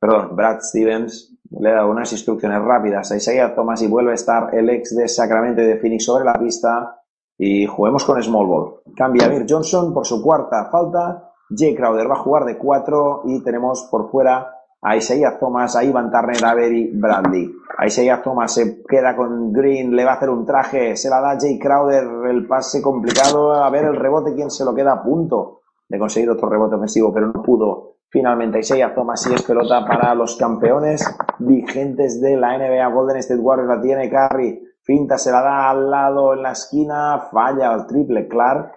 [0.00, 1.37] Perdón, Brad Stevens.
[1.50, 5.08] Le da unas instrucciones rápidas a Isaiah Thomas y vuelve a estar el ex de
[5.08, 7.00] Sacramento y de Phoenix sobre la pista.
[7.38, 8.74] Y juguemos con Small Ball.
[8.96, 11.32] Cambia Amir Johnson por su cuarta falta.
[11.56, 15.84] Jay Crowder va a jugar de cuatro y tenemos por fuera a Isaiah Thomas, a
[15.84, 17.50] Ivan Turner, a Avery Bradley.
[17.78, 21.38] A Thomas se queda con Green, le va a hacer un traje, se la da
[21.38, 25.60] Jay Crowder, el pase complicado, a ver el rebote, quién se lo queda a punto
[25.88, 27.97] de conseguir otro rebote ofensivo, pero no pudo.
[28.10, 31.04] Finalmente Isaiah Thomas y es pelota para los campeones
[31.38, 32.86] vigentes de la NBA.
[32.88, 37.18] Golden State Warriors la tiene Curry, finta, se la da al lado en la esquina,
[37.30, 38.72] falla el triple Clark.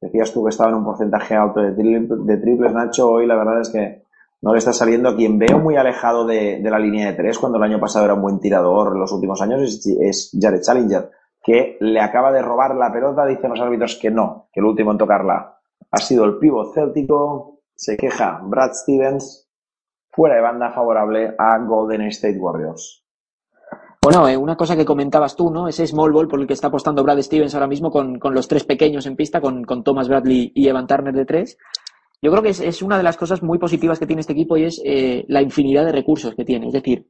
[0.00, 3.10] Decías tú que estaba en un porcentaje alto de, tri- de triples, Nacho.
[3.10, 4.04] Hoy la verdad es que
[4.42, 5.16] no le está saliendo.
[5.16, 8.22] Quien veo muy alejado de, la línea de tres, cuando el año pasado era un
[8.22, 11.10] buen tirador en los últimos años, es, es Jared Challenger,
[11.42, 13.26] que le acaba de robar la pelota.
[13.26, 15.56] Dicen los árbitros que no, que el último en tocarla
[15.90, 17.57] ha sido el pívot céltico.
[17.78, 19.48] Se queja Brad Stevens,
[20.10, 23.04] fuera de banda favorable a Golden State Warriors.
[24.02, 25.68] Bueno, eh, una cosa que comentabas tú, ¿no?
[25.68, 28.48] Ese small ball por el que está apostando Brad Stevens ahora mismo con, con los
[28.48, 31.56] tres pequeños en pista, con, con Thomas Bradley y Evan Turner de tres.
[32.20, 34.56] Yo creo que es, es una de las cosas muy positivas que tiene este equipo
[34.56, 36.66] y es eh, la infinidad de recursos que tiene.
[36.66, 37.08] Es decir,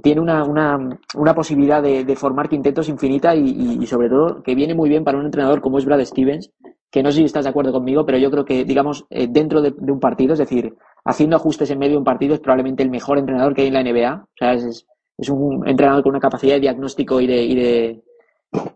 [0.00, 0.78] tiene una, una,
[1.16, 4.88] una posibilidad de, de formar quintetos infinita y, y- y sobre todo que viene muy
[4.88, 6.52] bien para un entrenador como es Brad Stevens,
[6.94, 9.60] que no sé si estás de acuerdo conmigo, pero yo creo que, digamos, eh, dentro
[9.60, 12.88] de, un partido, es decir, haciendo ajustes en medio de un partido es probablemente el
[12.88, 14.22] mejor entrenador que hay en la NBA.
[14.22, 14.86] O sea, es,
[15.18, 18.02] es un entrenador con una capacidad de diagnóstico y de, y de,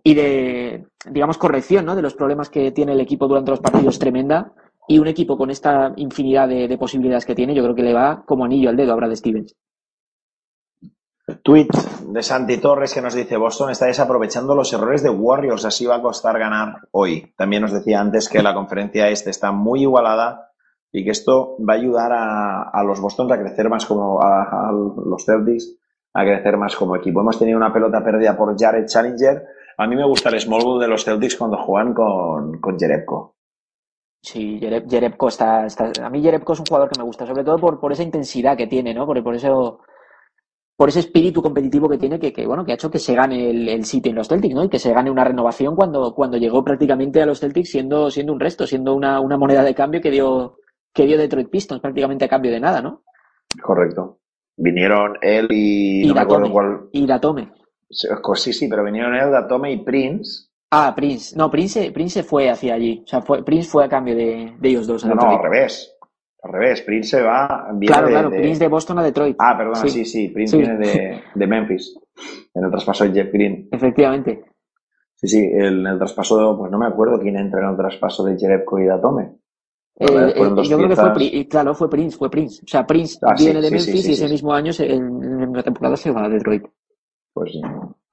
[0.02, 1.94] y de digamos, corrección ¿no?
[1.94, 4.52] de los problemas que tiene el equipo durante los partidos tremenda.
[4.88, 7.94] Y un equipo con esta infinidad de, de posibilidades que tiene, yo creo que le
[7.94, 9.54] va como anillo al dedo a Brad Stevens.
[11.42, 11.68] Tweet
[12.06, 15.96] de Santi Torres que nos dice Boston está desaprovechando los errores de Warriors, así va
[15.96, 17.34] a costar ganar hoy.
[17.36, 20.50] También nos decía antes que la conferencia este está muy igualada
[20.90, 24.72] y que esto va a ayudar a, a los Boston a crecer más como a,
[24.72, 25.76] los Celtics
[26.14, 27.20] a crecer más como equipo.
[27.20, 29.44] Hemos tenido una pelota perdida por Jared Challenger.
[29.76, 33.34] a mí me gusta el small ball de los Celtics cuando juegan con, con Jerebko.
[34.22, 37.44] Sí, Jereb- Jerebko está, está- A mí Jerebko es un jugador que me gusta, sobre
[37.44, 39.06] todo por, por esa intensidad que tiene, ¿no?
[39.06, 39.80] Por, por eso,
[40.78, 43.50] por ese espíritu competitivo que tiene, que, que, bueno, que ha hecho que se gane
[43.50, 44.62] el, el sitio en los Celtics, ¿no?
[44.62, 48.32] Y que se gane una renovación cuando, cuando llegó prácticamente a los Celtics siendo, siendo
[48.32, 50.58] un resto, siendo una, una moneda de cambio que dio,
[50.94, 53.02] que dio Detroit Pistons prácticamente a cambio de nada, ¿no?
[53.60, 54.20] Correcto.
[54.56, 56.50] Vinieron él y, Y no Datome.
[56.52, 56.88] cuál.
[56.92, 57.52] Y Datome.
[57.90, 60.48] Sí, sí, pero vinieron él, Datome y Prince.
[60.70, 61.36] Ah, Prince.
[61.36, 63.02] No, Prince, Prince fue hacia allí.
[63.04, 65.04] O sea, fue, Prince fue a cambio de, de ellos dos.
[65.04, 65.97] No, no, al revés.
[66.42, 66.82] Al revés.
[66.82, 67.68] Prince se va.
[67.80, 69.36] Claro, de, claro, de- Prince de Boston a Detroit.
[69.40, 70.28] Ah, perdona, sí, sí.
[70.28, 70.58] Prince Sí.
[70.62, 71.98] viene de, de Memphis.
[72.54, 73.68] En el traspaso de Jeff Green.
[73.70, 74.44] Efectivamente.
[75.14, 78.38] Sí, sí, en el traspaso, pues no me acuerdo quién entra en el traspaso de
[78.38, 79.32] Jerebko y Datome.
[80.00, 82.62] Eh, eh, yo creo que fue, claro, fue Prince, fue Prince.
[82.64, 85.62] O sea, Prince Ah, viene de sí, Memphis y ese mismo año, en, en la
[85.64, 86.64] temporada, se va a Detroit.
[87.32, 87.50] Pues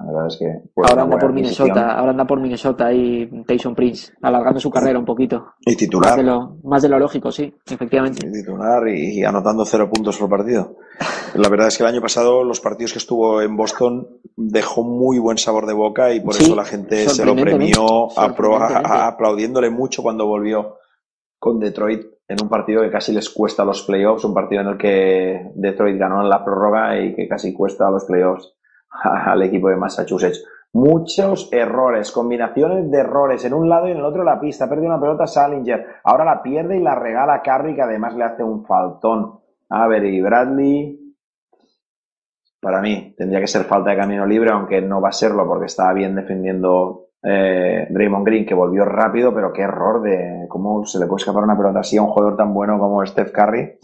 [0.05, 0.45] la verdad es que.
[0.75, 1.33] ahora anda por.
[1.33, 5.53] Minnesota, ahora anda por Minnesota y Tyson Prince, alargando su carrera un poquito.
[5.61, 6.11] Y titular.
[6.11, 8.29] Más de lo, más de lo lógico, sí, efectivamente.
[8.29, 10.77] titular y, y anotando cero puntos por partido.
[11.35, 14.07] La verdad es que el año pasado los partidos que estuvo en Boston
[14.37, 18.07] dejó muy buen sabor de boca y por Sí, eso la gente se lo premió
[18.17, 20.77] aplaudiéndole mucho cuando volvió
[21.37, 24.77] con Detroit en un partido que casi les cuesta los playoffs, un partido en el
[24.77, 28.55] que Detroit ganó en la prórroga y que casi cuesta los playoffs
[29.03, 30.45] al equipo de Massachusetts.
[30.73, 34.67] Muchos errores, combinaciones de errores en un lado y en el otro la pista.
[34.67, 38.43] Perdió una pelota Salinger, ahora la pierde y la regala Curry, que además le hace
[38.43, 39.39] un faltón.
[39.69, 41.15] A ver, y Bradley,
[42.59, 45.67] para mí, tendría que ser falta de camino libre, aunque no va a serlo porque
[45.67, 50.99] estaba bien defendiendo eh, Draymond Green, que volvió rápido, pero qué error de cómo se
[50.99, 53.79] le puede escapar una pelota así a un jugador tan bueno como Steph Curry.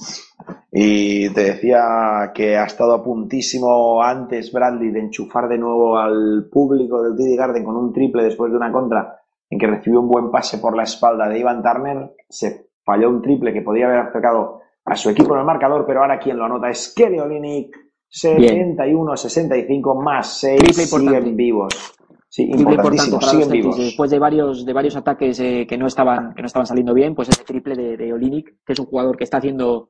[0.72, 6.50] Y te decía que ha estado a puntísimo antes Bradley de enchufar de nuevo al
[6.52, 9.18] público del TD Garden con un triple después de una contra
[9.50, 12.16] en que recibió un buen pase por la espalda de Ivan Turner.
[12.30, 16.02] Se falló un triple que podía haber acercado a su equipo en el marcador, pero
[16.02, 17.76] ahora quien lo anota es Kelly Olynyk.
[18.14, 21.20] 71-65 más 6 Triple importante.
[21.20, 22.01] siguen vivos.
[22.34, 23.64] Sí, importantísimo, para los siguen Celtics.
[23.64, 23.78] vivos.
[23.78, 27.14] Después de varios, de varios ataques eh, que no estaban, que no estaban saliendo bien,
[27.14, 29.90] pues ese triple de, de Olinik, que es un jugador que está haciendo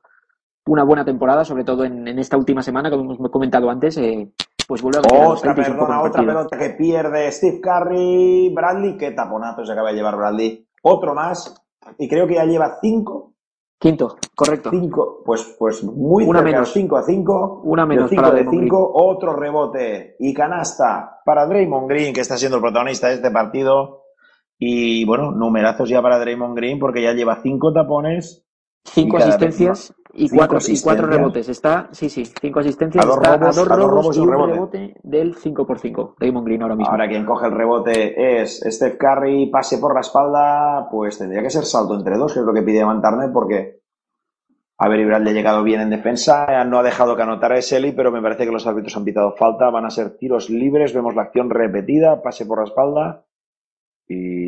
[0.66, 4.32] una buena temporada, sobre todo en, en esta última semana, como hemos comentado antes, eh,
[4.66, 8.52] pues vuelve a los Otra, perdona, otra pelota que pierde Steve Curry.
[8.52, 10.66] Bradley, qué taponazo se acaba de llevar Bradley.
[10.82, 11.54] Otro más.
[11.98, 13.31] Y creo que ya lleva cinco.
[13.82, 14.70] Quinto, correcto.
[14.70, 16.72] Cinco, pues, pues muy Una cerca, menos.
[16.72, 17.62] 5 a 5.
[17.64, 18.92] Una menos 5 para de Draymond 5.
[18.94, 24.04] Otro rebote y canasta para Draymond Green, que está siendo el protagonista de este partido.
[24.56, 28.46] Y bueno, numerazos ya para Draymond Green, porque ya lleva cinco tapones.
[28.84, 31.48] Cinco y asistencias y cuatro, y cuatro rebotes.
[31.48, 33.04] Está, sí, sí, cinco asistencias.
[33.04, 34.52] A dos está robos- a dos a dos robos, robos y un rebote.
[34.52, 36.90] rebote del 5 por 5 Draymond Green ahora mismo.
[36.92, 41.50] Ahora quien coge el rebote es Steph Curry, pase por la espalda, pues tendría que
[41.50, 43.80] ser salto entre dos, que es lo que pide Van Turner, porque
[44.78, 48.10] a ver, Bradley ha llegado bien en defensa, no ha dejado que anotara Eseli, pero
[48.10, 51.22] me parece que los árbitros han pitado falta, van a ser tiros libres, vemos la
[51.22, 53.24] acción repetida, pase por la espalda,
[54.08, 54.41] y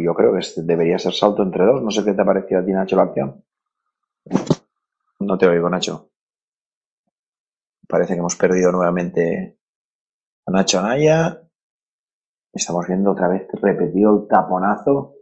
[0.00, 2.24] pues yo creo que este debería ser salto entre dos, no sé qué te ha
[2.24, 3.44] parecido a ti, Nacho, la acción.
[5.20, 6.10] No te oigo, Nacho.
[7.86, 9.58] Parece que hemos perdido nuevamente
[10.46, 11.42] a Nacho Anaya.
[12.52, 15.16] Estamos viendo otra vez repetido el taponazo.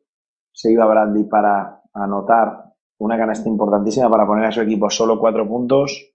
[0.53, 5.47] Se iba Bradley para anotar una canasta importantísima para poner a su equipo solo cuatro
[5.49, 6.15] puntos.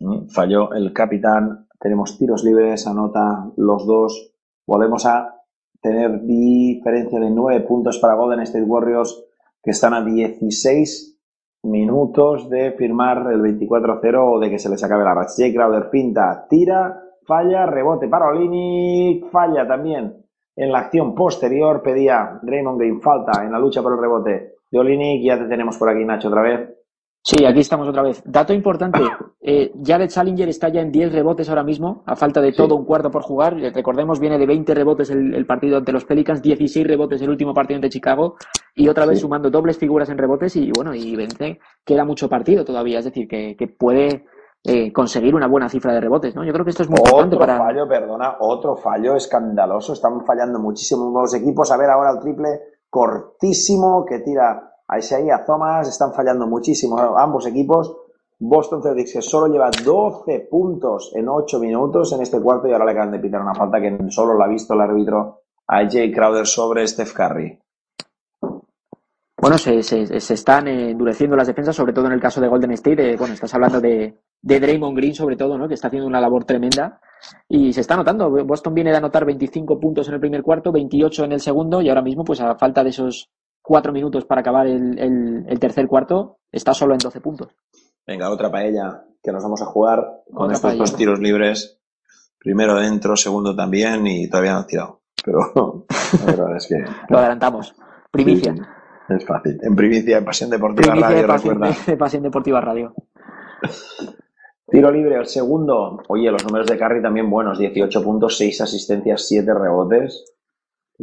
[0.00, 1.68] Mm, Falló el capitán.
[1.78, 4.34] Tenemos tiros libres, anota los dos.
[4.66, 5.41] Volvemos a
[5.82, 9.26] tener diferencia de nueve puntos para Golden State Warriors,
[9.62, 11.20] que están a 16
[11.64, 15.34] minutos de firmar el 24-0 o de que se les acabe la racha.
[15.36, 20.24] Jay Crowder pinta, tira, falla, rebote para Olinic, falla también
[20.56, 21.82] en la acción posterior.
[21.82, 25.22] Pedía Draymond Green falta en la lucha por el rebote de Olinic.
[25.24, 26.81] Ya te tenemos por aquí, Nacho, otra vez.
[27.24, 28.20] Sí, aquí estamos otra vez.
[28.26, 28.98] Dato importante,
[29.40, 32.84] eh, Jared Salinger está ya en 10 rebotes ahora mismo, a falta de todo un
[32.84, 33.54] cuarto por jugar.
[33.54, 37.54] Recordemos, viene de 20 rebotes el, el partido ante los Pelicans, 16 rebotes el último
[37.54, 38.34] partido ante Chicago,
[38.74, 39.22] y otra vez Sí.
[39.22, 43.28] sumando dobles figuras en rebotes, y bueno, y vence, queda mucho partido todavía, es decir,
[43.28, 44.24] que, que puede
[44.64, 46.44] eh, conseguir una buena cifra de rebotes, ¿no?
[46.44, 47.58] Yo creo que esto es muy importante Otro para...
[47.58, 49.92] fallo, perdona, otro fallo escandaloso.
[49.92, 51.70] Están fallando muchísimo los equipos.
[51.72, 52.48] A ver ahora el triple
[52.88, 55.88] cortísimo que tira a Isaiah Thomas.
[55.88, 57.96] Están fallando muchísimo ambos equipos.
[58.38, 62.84] Boston Celtics que solo lleva 12 puntos en 8 minutos en este cuarto y ahora
[62.84, 66.10] le acaban de pitar una falta que solo la ha visto el árbitro a Jay
[66.12, 67.58] Crowder sobre Steph Curry.
[69.40, 72.72] Bueno, se, se, se están endureciendo las defensas, sobre todo en el caso de Golden
[72.72, 73.16] State.
[73.16, 75.66] bueno, estás hablando de, de Draymond Green, sobre todo, ¿no?
[75.66, 77.00] Que está haciendo una labor tremenda.
[77.48, 78.30] Y se está notando.
[78.44, 81.88] Boston viene de anotar 25 puntos en el primer cuarto, 28 en el segundo, y
[81.88, 83.30] ahora mismo, pues a falta de esos
[83.62, 87.54] cuatro minutos para acabar el, el- el tercer cuarto, está solo en 12 puntos.
[88.06, 90.80] Venga, otra paella que nos vamos a jugar con Otra estos paella.
[90.80, 91.78] dos tiros libres.
[92.38, 95.00] Primero dentro, segundo también, y todavía no han tirado.
[95.24, 95.38] Pero
[96.26, 97.74] la verdad es que Lo adelantamos.
[98.10, 98.52] Primicia.
[98.54, 98.60] Sí,
[99.14, 99.58] es fácil.
[99.62, 101.76] En primicia, en Pasión Deportiva Primicia Radio, de Pasión, recuerda.
[101.86, 102.94] de Pasión Deportiva Radio.
[104.68, 106.02] Tiro libre, el segundo.
[106.08, 107.58] Oye, los números de Curry también buenos.
[107.58, 110.24] 18 puntos, 6 asistencias, 7 rebotes.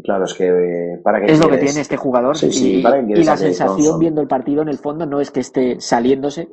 [0.03, 2.37] Claro, es que eh, para qué Es lo que tiene este jugador.
[2.37, 5.19] Sí, sí, y, ¿para qué y la sensación viendo el partido en el fondo no
[5.19, 6.49] es que esté saliéndose,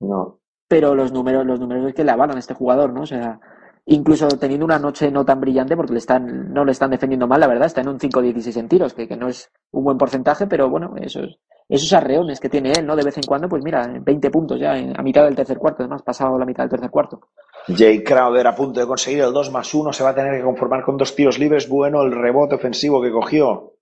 [0.00, 0.38] No.
[0.68, 3.02] pero los números, los números es que le avalan a este jugador, ¿no?
[3.02, 3.40] O sea,
[3.86, 7.40] incluso teniendo una noche no tan brillante, porque le están, no le están defendiendo mal,
[7.40, 10.46] la verdad, está en un 5-16 en tiros, que, que no es un buen porcentaje,
[10.46, 12.94] pero bueno, esos, esos arreones que tiene él, ¿no?
[12.96, 16.02] De vez en cuando, pues mira, 20 puntos ya a mitad del tercer cuarto, además,
[16.02, 17.20] pasado la mitad del tercer cuarto.
[17.68, 19.92] Jay Crowder a punto de conseguir el 2 más 1.
[19.92, 21.68] Se va a tener que conformar con dos tiros libres.
[21.68, 23.74] Bueno, el rebote ofensivo que cogió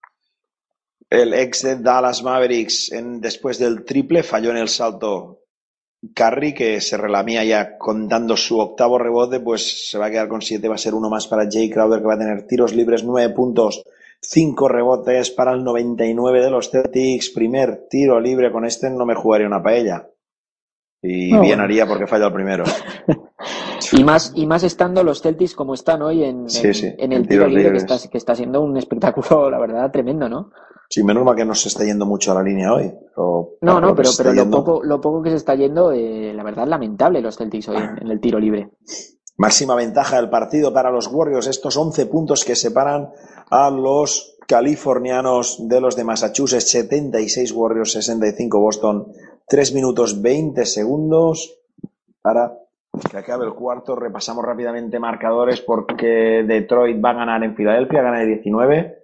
[1.08, 4.22] el ex de Dallas Mavericks en, después del triple.
[4.22, 5.39] Falló en el salto
[6.14, 9.40] Curry, que se relamía ya contando su octavo rebote.
[9.40, 10.68] Pues se va a quedar con 7.
[10.68, 13.34] Va a ser uno más para Jay Crowder, que va a tener tiros libres, 9
[13.34, 13.84] puntos.
[14.22, 17.30] 5 rebotes para el 99 de los Celtics.
[17.30, 20.08] Primer tiro libre con este, no me jugaría una paella.
[21.02, 21.62] Y No, bien bueno.
[21.64, 22.64] haría porque falló el primero.
[23.92, 27.12] Y más, y más estando los Celtics como están hoy en, en, sí, en en
[27.12, 30.50] el tiro libre, que está, que está siendo un espectáculo, la verdad, tremendo, ¿no?
[30.88, 32.92] Sí, menos mal que no se está yendo mucho a la línea hoy.
[33.14, 36.42] pero No, no, pero, pero lo poco, lo poco que se está yendo, eh, la
[36.44, 38.70] verdad, lamentable los Celtics hoy en, en el tiro libre.
[39.38, 41.46] Máxima ventaja del partido para los Warriors.
[41.46, 43.08] Estos 11 puntos que separan
[43.50, 46.70] a los californianos de los de Massachusetts.
[46.70, 49.06] 76 Warriors, 65 Boston.
[49.50, 51.58] 3 minutos 20 segundos
[52.22, 52.56] para
[53.10, 53.96] que acabe el cuarto.
[53.96, 58.98] Repasamos rápidamente marcadores porque Detroit va a ganar en Filadelfia, gana de 19.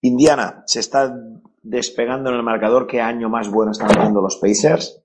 [0.00, 1.14] Indiana se está
[1.62, 2.86] despegando en el marcador.
[2.86, 5.04] ¿Qué año más bueno están haciendo los Pacers?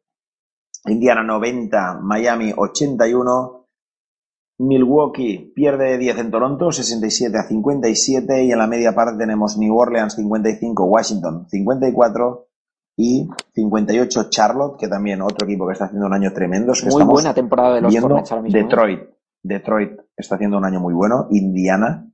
[0.86, 3.68] Indiana 90, Miami 81.
[4.60, 8.46] Milwaukee pierde 10 en Toronto, 67 a 57.
[8.46, 12.47] Y en la media parte tenemos New Orleans 55, Washington 54
[13.00, 16.72] y 58 Charlotte, que también otro equipo que está haciendo un año tremendo.
[16.74, 18.60] Es que Muy buena temporada de los Hornets ahora mismo.
[18.60, 18.64] ¿eh?
[18.64, 19.00] Detroit.
[19.44, 21.28] Detroit está haciendo un año muy bueno.
[21.30, 22.10] Indiana.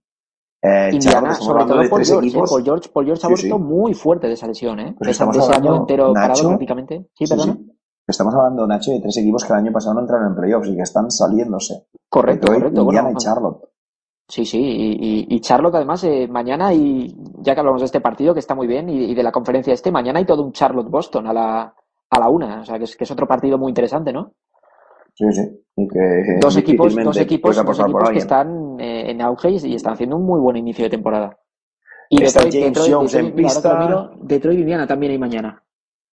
[0.61, 2.29] eh, Indiana, sobre todo de Paul tres George, ¿eh?
[2.29, 2.49] equipos.
[2.51, 3.63] Paul George, Paul George ha Sí, vuelto sí.
[3.63, 4.95] muy fuerte de esa lesión, ¿eh?
[4.99, 7.07] De estamos ese año entero parado prácticamente.
[7.17, 7.53] Sí, Sí, perdona.
[7.53, 7.69] sí.
[8.05, 10.75] Estamos hablando, Nacho, de tres equipos que el año pasado no entraron en playoffs y
[10.75, 11.87] que están saliéndose.
[12.09, 12.81] Correcto, Detroit, correcto.
[12.81, 13.69] Indiana Bueno, y Charlotte.
[14.27, 17.99] Sí, sí, y, y- y Charlotte además eh, mañana y ya que hablamos de este
[18.01, 20.53] partido que está muy bien y, y de la conferencia este, mañana hay todo un
[20.53, 21.75] Charlotte-Boston a la,
[22.09, 24.31] a la una, o sea que es, que es otro partido muy interesante, ¿no?
[25.15, 25.41] Sí, sí.
[25.75, 25.99] Y que
[26.41, 30.15] Dos equipos, dos equipos, dos equipos que están eh, en auge y, y están haciendo
[30.17, 31.37] un muy buen inicio de temporada.
[32.09, 33.75] Y Está Detroit, James Detroit, Jones Detroit, en pista.
[33.87, 35.63] miro, Detroit Indiana también hay mañana.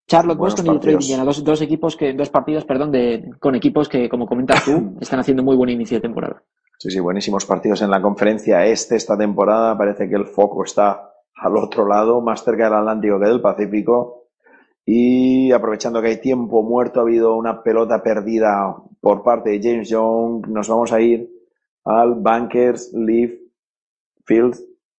[0.08, 1.02] Charlotte, Buenos Boston y Detroit.
[1.02, 4.96] Indiana, dos, dos equipos que, dos partidos, perdón, de, con equipos que, como comentas tú,
[5.00, 6.42] están haciendo muy buen inicio de temporada.
[6.82, 9.78] Sí, sí, buenísimos partidos en la conferencia este esta temporada.
[9.78, 14.30] Parece que el foco está al otro lado, más cerca del Atlántico que del Pacífico.
[14.86, 19.90] Y aprovechando que hay tiempo muerto, ha habido una pelota perdida por parte de James
[19.90, 20.48] Young.
[20.48, 21.30] Nos vamos a ir
[21.84, 23.34] al Bankers Leaf
[24.24, 24.56] Field,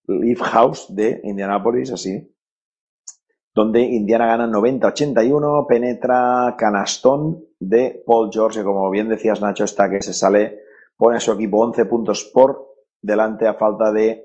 [0.07, 2.31] Leaf House de Indianapolis, así.
[3.55, 9.89] Donde Indiana gana 90-81, penetra canastón de Paul George, que como bien decías Nacho, está
[9.89, 10.60] que se sale,
[11.01, 14.23] pone a su equipo 11 puntos por delante a falta de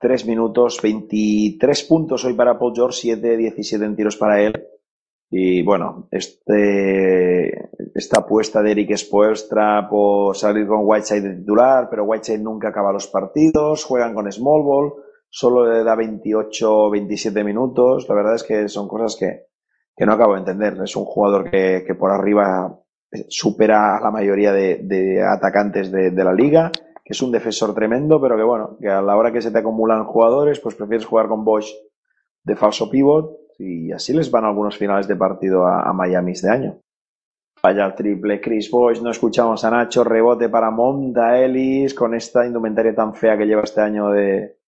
[0.00, 4.54] 3 minutos, 23 puntos hoy para Paul George, 7, 17 en tiros para él.
[5.28, 12.04] Y bueno, este, esta apuesta de Eric Spoelstra por salir con Whiteside de titular, pero
[12.04, 14.94] Whiteside nunca acaba los partidos, juegan con Small Ball,
[15.28, 18.08] solo le da 28, 27 minutos.
[18.08, 19.48] La verdad es que son cosas que,
[19.94, 20.78] que no acabo de entender.
[20.82, 22.80] Es un jugador que, que por arriba
[23.28, 26.70] supera a la mayoría de, atacantes de, la liga,
[27.04, 29.58] que es un defensor tremendo, pero que bueno, que a la hora que se te
[29.58, 31.70] acumulan jugadores, pues prefieres jugar con Bosch
[32.42, 36.50] de falso pivot y así les van algunos finales de partido a, a Miami este
[36.50, 36.78] año.
[37.62, 42.46] Vaya el triple, Chris Bosch, no escuchamos a Nacho, rebote para Monta Ellis con esta
[42.46, 44.58] indumentaria tan fea que lleva este año de,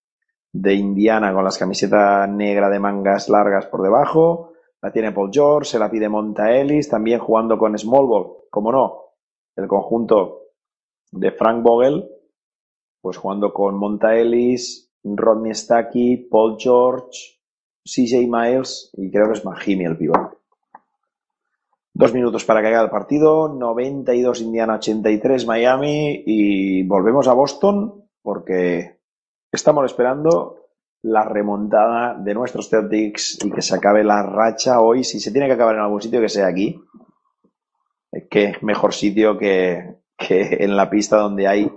[0.52, 4.47] de Indiana con las camisetas negra de mangas largas por debajo.
[4.82, 8.70] La tiene Paul George, se la pide Monta Ellis, también jugando con Small Ball, como
[8.70, 9.09] no,
[9.56, 10.42] el conjunto
[11.10, 12.09] de Frank Vogel,
[13.00, 17.38] pues jugando con Monta Ellis, Rodney Stacky, Paul George,
[17.84, 20.38] CJ Miles y creo que es Mahimi el pivot.
[21.94, 28.05] Dos minutos para que haga el partido, 92 Indiana, 83 Miami y volvemos a Boston
[28.22, 29.00] porque
[29.50, 30.67] estamos esperando
[31.02, 35.04] la remontada de nuestros Celtics y que se acabe la racha hoy.
[35.04, 36.80] Si se tiene que acabar en algún sitio, que sea aquí.
[38.30, 41.70] Qué mejor sitio que, que en la pista donde hay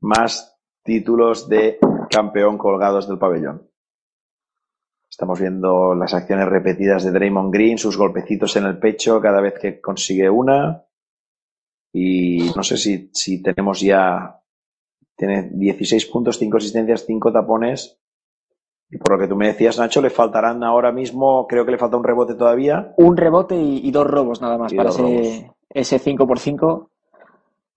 [0.00, 1.78] más títulos de
[2.08, 3.68] campeón colgados del pabellón.
[5.10, 9.54] Estamos viendo las acciones repetidas de Draymond Green, sus golpecitos en el pecho cada vez
[9.58, 10.84] que consigue una.
[11.92, 14.40] Y no sé si, si tenemos ya.
[15.16, 17.98] Tiene 16 puntos, 5 asistencias, 5 tapones.
[18.90, 21.78] Y por lo que tú me decías, Nacho, le faltarán ahora mismo, creo que le
[21.78, 22.94] falta un rebote todavía.
[22.96, 26.88] Un rebote y, y dos robos nada más Y para ese, ese 5x5.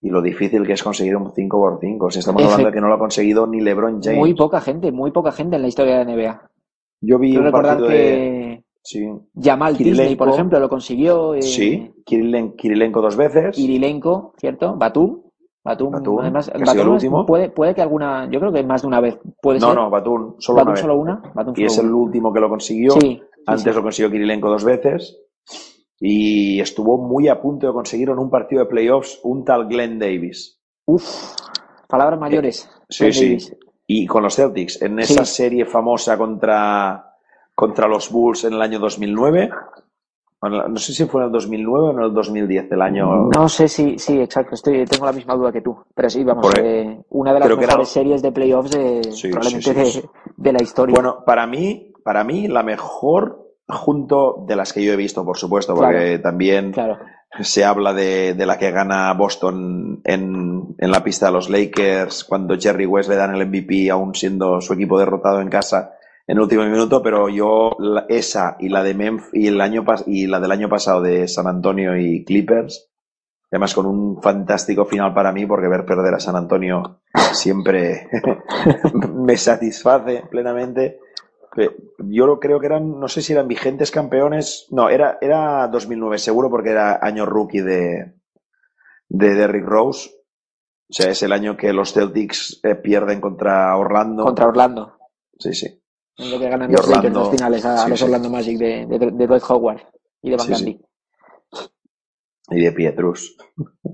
[0.03, 2.11] Y lo difícil que es conseguir un 5x5.
[2.11, 4.17] Si estamos Efe- hablando de que no lo ha conseguido ni LeBron James.
[4.19, 6.49] Muy poca gente, muy poca gente en la historia de la NBA.
[7.01, 8.63] Yo vi Quiero un recordar partido que de.
[8.83, 9.07] Sí.
[9.39, 10.33] Jamal Disney, por Kirilenko.
[10.33, 11.35] ejemplo, lo consiguió.
[11.35, 13.59] eh, Sí, Kirilen- Kirilenko dos veces.
[13.59, 14.75] Irilenko, ¿cierto?
[14.75, 15.21] Batum.
[15.63, 17.25] Batum, Batum, además, que ha sido el Batum último.
[17.25, 19.19] puede, puede que alguna, yo creo que más de una vez.
[19.41, 19.75] Puede No, ser.
[19.75, 20.81] no, Batum, solo Batum una vez.
[20.81, 21.21] solo una.
[21.35, 22.91] Batum Y solo es el último que lo consiguió.
[22.93, 23.69] Sí, Antes sí.
[23.77, 25.17] lo consiguió Kirilenko dos veces.
[25.99, 29.99] Y estuvo muy a punto de conseguir en un partido de playoffs un tal Glenn
[29.99, 30.59] Davis.
[30.85, 31.35] Uf,
[31.87, 32.67] palabras mayores.
[32.89, 33.25] Sí, Glenn sí.
[33.27, 33.57] Davis.
[33.85, 37.13] Y con los Celtics, en esa serie famosa contra,
[37.53, 39.49] contra los Bulls en el año 2009.
[40.41, 43.29] No sé si fue en el 2009 o en el 2010, el año.
[43.29, 45.77] No sé si, sí, exacto, estoy, tengo la misma duda que tú.
[45.93, 49.85] Pero sí, vamos, eh, una de las era- mejores series de playoffs de, Sí, probablemente
[49.85, 50.95] sí, sí, de, de la historia.
[50.95, 55.37] Bueno, para mí, para mí, la mejor junto de las que yo he visto, por
[55.37, 56.21] supuesto, porque Claro.
[56.23, 56.97] también Claro.
[57.41, 62.23] se habla de, de la que gana Boston en, en la pista de los Lakers,
[62.23, 65.93] cuando Jerry West le dan el MVP, aún siendo su equipo derrotado en casa
[66.31, 69.83] en el último minuto, pero yo la- esa y la de Memphis y el año
[70.05, 72.89] y la del año pasado de San Antonio y Clippers,
[73.51, 77.01] además con un fantástico final para mí, porque ver perder a San Antonio
[77.33, 78.07] siempre
[79.13, 80.99] me satisface plenamente.
[81.97, 86.49] Yo creo que eran, no sé si eran vigentes campeones, no, era, era 2009 seguro
[86.49, 88.13] porque era año rookie de,
[89.09, 90.11] de Derrick Rose.
[90.89, 94.23] O sea, es el año que los Celtics eh, pierden contra Orlando.
[94.23, 94.97] Contra Orlando.
[95.37, 95.80] Sí, sí.
[96.17, 98.05] En lo que ganan los Lakers los finales a, los sí.
[98.05, 99.81] Orlando Magic de, de, de Dwight Howard
[100.21, 100.79] y de Van Sí.
[102.49, 103.37] Y de Pietrus.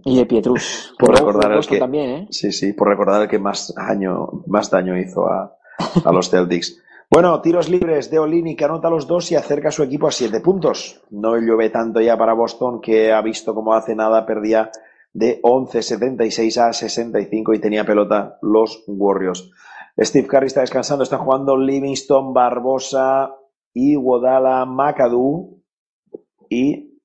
[0.04, 0.94] Y de Pietrus.
[1.00, 2.28] Por recordar el que, también, ¿eh?
[2.32, 5.56] sí, sí, por recordar el que más daño, más daño hizo a,
[6.04, 6.82] a los Celtics.
[7.10, 10.12] Bueno, tiros libres de Olini que anota los dos y acerca a su equipo a
[10.12, 11.02] siete puntos.
[11.10, 14.72] No llueve tanto ya para Boston que ha visto como hace nada perdía
[15.14, 19.50] de 11-76 a 65 y tenía pelota los Warriors.
[20.00, 23.36] Steve Curry está descansando, están jugando Livingston, Barbosa,
[23.74, 25.60] Iguodala, McAdoo
[26.50, 27.00] y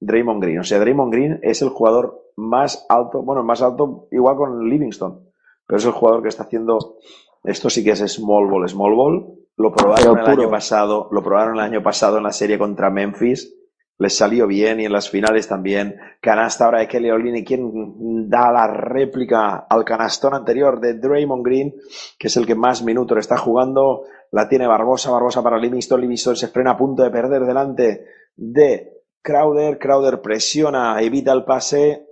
[0.00, 0.60] Draymond Green.
[0.60, 5.28] O sea, Draymond Green es el jugador más alto, bueno, más alto igual con Livingston,
[5.66, 6.98] pero es el jugador que está haciendo,
[7.42, 9.34] esto sí que es small ball, small ball.
[9.56, 13.57] Lo probaron el año pasado, lo probaron el año pasado en la serie contra Memphis.
[14.00, 15.96] Les salió bien y en las finales también.
[16.20, 21.74] Canasta ahora de Kelly Olynyk, quien da la réplica al canastón anterior de Draymond Green,
[22.16, 24.04] que es el que más minutos está jugando.
[24.30, 26.00] La tiene Barbosa, Barbosa para Livingston.
[26.00, 28.06] Livingston se frena a punto de perder delante
[28.36, 29.78] de Crowder.
[29.78, 32.06] Crowder presiona, evita el pase,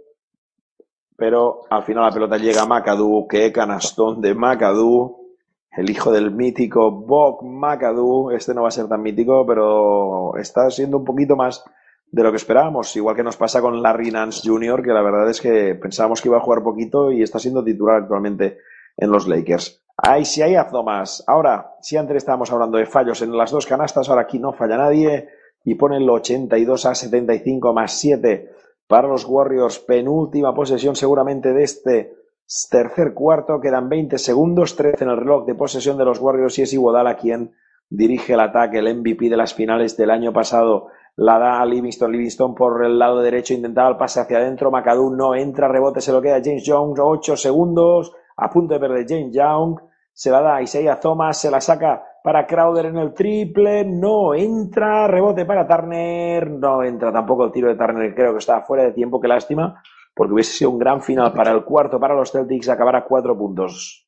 [1.16, 3.28] pero al final la pelota llega a McAdoo.
[3.28, 5.20] Qué canastón de McAdoo.
[5.70, 8.32] El hijo del mítico Bob McAdoo.
[8.32, 11.64] Este no va a ser tan mítico, pero está siendo un poquito más
[12.10, 12.94] de lo que esperábamos.
[12.96, 16.28] Igual que nos pasa con Larry Nance Jr., que la verdad es que pensábamos que
[16.28, 18.58] iba a jugar poquito y está siendo titular actualmente
[18.96, 19.82] en los Lakers.
[19.96, 21.24] Ay, si hay Thomas.
[21.26, 24.76] Ahora, si antes estábamos hablando de fallos en las dos canastas, ahora aquí no falla
[24.76, 25.28] nadie
[25.64, 28.50] y ponen el 82 a 75 más 7
[28.86, 29.78] para los Warriors.
[29.78, 32.14] Penúltima posesión seguramente de este
[32.70, 33.60] tercer cuarto.
[33.60, 37.16] Quedan 20 segundos, 13 en el reloj de posesión de los Warriors y es Iguodala
[37.16, 37.54] quien
[37.88, 40.88] dirige el ataque, el MVP de las finales del año pasado.
[41.16, 45.10] La da a Livingston, Livingston por el lado derecho, intentaba el pase hacia adentro, McAdoo
[45.10, 49.32] no entra, rebote, se lo queda James Young, 8 segundos, a punto de perder James
[49.32, 49.80] Young,
[50.12, 54.34] se la da a Isaiah Thomas, se la saca para Crowder en el triple, no
[54.34, 58.82] entra, rebote para Turner, no entra tampoco el tiro de Turner, creo que está fuera
[58.82, 59.82] de tiempo, qué lástima,
[60.14, 63.38] porque hubiese sido un gran final para el cuarto, para los Celtics, acabar a cuatro
[63.38, 64.06] puntos.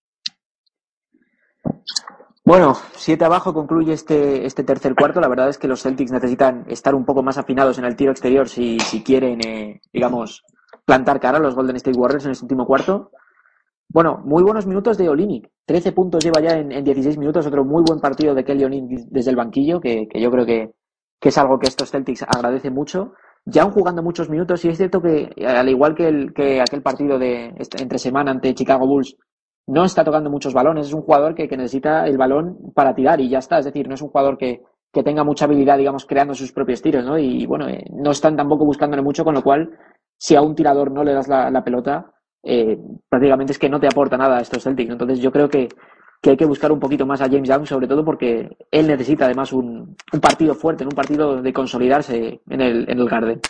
[2.48, 5.20] Bueno, siete abajo concluye este, este tercer cuarto.
[5.20, 8.10] La verdad es que los Celtics necesitan estar un poco más afinados en el tiro
[8.10, 10.42] exterior si, si quieren, eh, digamos,
[10.86, 13.10] plantar cara a los Golden State Warriors en este último cuarto.
[13.90, 15.50] Bueno, muy buenos minutos de Olinic.
[15.66, 17.46] 13 puntos lleva ya en, en 16 minutos.
[17.46, 20.70] Otro muy buen partido de Kelly Olinic desde el banquillo, que, que yo creo que,
[21.20, 23.12] que es algo que estos Celtics agradece mucho.
[23.44, 26.80] Ya han jugando muchos minutos y es cierto que, al igual que, el, que aquel
[26.80, 29.18] partido de este- entre semana ante Chicago Bulls,
[29.68, 30.86] no está tocando muchos balones.
[30.86, 33.58] Es un jugador que, que necesita el balón para tirar y ya está.
[33.58, 34.62] Es decir, no es un jugador que,
[34.92, 37.18] que tenga mucha habilidad, digamos, creando sus propios tiros, ¿no?
[37.18, 39.70] Y bueno, eh, no están tampoco buscándole mucho, con lo cual,
[40.16, 42.12] si a un tirador no le das la, pelota,
[42.42, 42.78] eh,
[43.08, 44.90] prácticamente es que no te aporta nada a estos Celtics.
[44.90, 45.68] Entonces yo creo que,
[46.22, 49.26] que hay que buscar un poquito más a James Young, sobre todo porque él necesita
[49.26, 53.40] además un, un partido fuerte, un partido de consolidarse en el, en el Garden.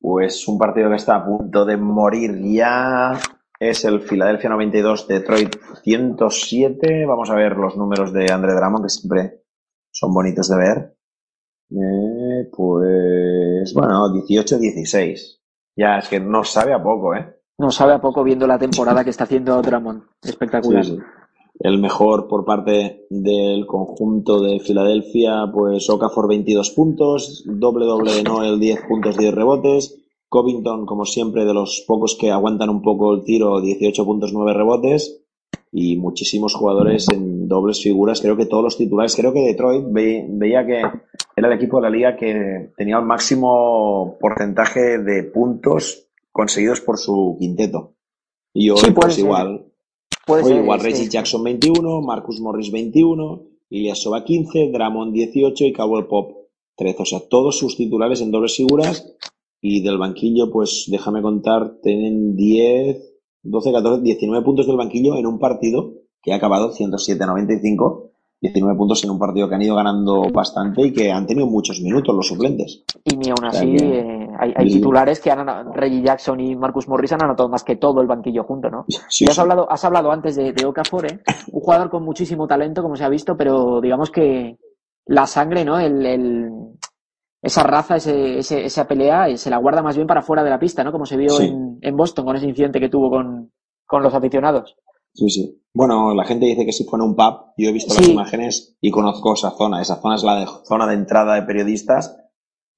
[0.00, 3.12] Pues un partido que está a punto de morir ya
[3.58, 7.06] es el Philadelphia 92 Detroit 107.
[7.06, 9.42] Vamos a ver los números de Andre Drummond que siempre
[9.90, 10.96] son bonitos de ver.
[11.70, 15.40] Eh, pues bueno, 18-16.
[15.76, 17.40] Ya es que no sabe a poco, ¿eh?
[17.58, 20.02] No sabe a poco viendo la temporada que está haciendo Drummond.
[20.22, 20.84] Espectacular.
[20.84, 20.98] Sí, sí.
[21.60, 28.24] El mejor por parte del conjunto de Filadelfia, pues Okafor 22 puntos, doble doble de
[28.24, 30.03] Noel 10 puntos 10 rebotes,
[30.34, 34.52] Covington como siempre de los pocos que aguantan un poco el tiro 18 puntos 9
[34.52, 35.20] rebotes
[35.70, 40.26] y muchísimos jugadores en dobles figuras, creo que todos los titulares, creo que Detroit ve-
[40.28, 40.80] veía que
[41.36, 46.98] era el equipo de la liga que tenía el máximo porcentaje de puntos conseguidos por
[46.98, 47.92] su quinteto.
[48.52, 49.24] Y hoy Sí, pues ser.
[49.24, 49.66] igual
[50.26, 55.64] Puede Hoy ser, igual es Reggie Jackson 21, Marcus Morris 21, Ilyasova 15, Dramon 18
[55.66, 56.32] y Cowell Pop
[56.76, 57.02] 13.
[57.02, 59.16] O sea, todos sus titulares en dobles figuras
[59.66, 62.98] y del banquillo, pues déjame contar, tienen 10,
[63.44, 68.10] 12, 14, 19 puntos del banquillo en un partido que ha acabado 107-95.
[68.42, 71.80] 19 puntos en un partido que han ido ganando bastante y que han tenido muchos
[71.80, 72.84] minutos los suplentes.
[73.04, 76.38] Y ni aún O sea así, eh, hay, hay y- titulares que han Reggie Jackson
[76.40, 78.84] y Marcus Morris han anotado más que todo el banquillo junto, ¿no?
[79.08, 79.40] Sí, y has sí.
[79.40, 81.20] hablado, has hablado antes de, de Okafor, ¿eh?
[81.52, 84.58] un jugador con muchísimo talento, como se ha visto, pero digamos que
[85.06, 85.78] la sangre, ¿no?
[85.80, 86.50] El, el-
[87.44, 90.50] esa raza, ese, ese- esa pelea, eh, se la guarda más bien para fuera de
[90.50, 90.90] la pista, ¿no?
[90.92, 91.44] Como se vio Sí.
[91.46, 93.52] en, en Boston con ese incidente que tuvo con,
[93.86, 94.76] con los aficionados.
[95.12, 95.62] Sí, sí.
[95.72, 97.52] Bueno, la gente dice que si fue en un pub.
[97.56, 99.80] Yo he visto las imágenes y conozco esa zona.
[99.80, 102.16] Esa zona es la de- zona de entrada de periodistas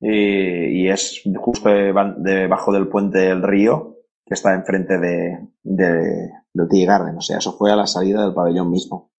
[0.02, 3.94] eh, y es justo deba- debajo del puente del río
[4.26, 6.30] que está enfrente de, de,
[6.68, 7.16] Tea Garden.
[7.16, 9.12] O sea, eso fue a la salida del pabellón mismo.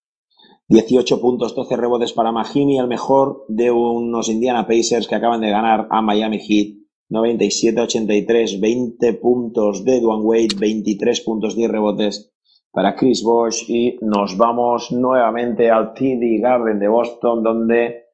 [0.69, 5.49] 18 puntos, 12 rebotes para Mahimi, el mejor de unos Indiana Pacers que acaban de
[5.49, 6.77] ganar a Miami Heat.
[7.09, 12.33] 97-83, 20 puntos de Dwayne Wade, 23 puntos, 10 rebotes
[12.71, 18.07] para Chris Bosh y nos vamos nuevamente al TD Garden de Boston donde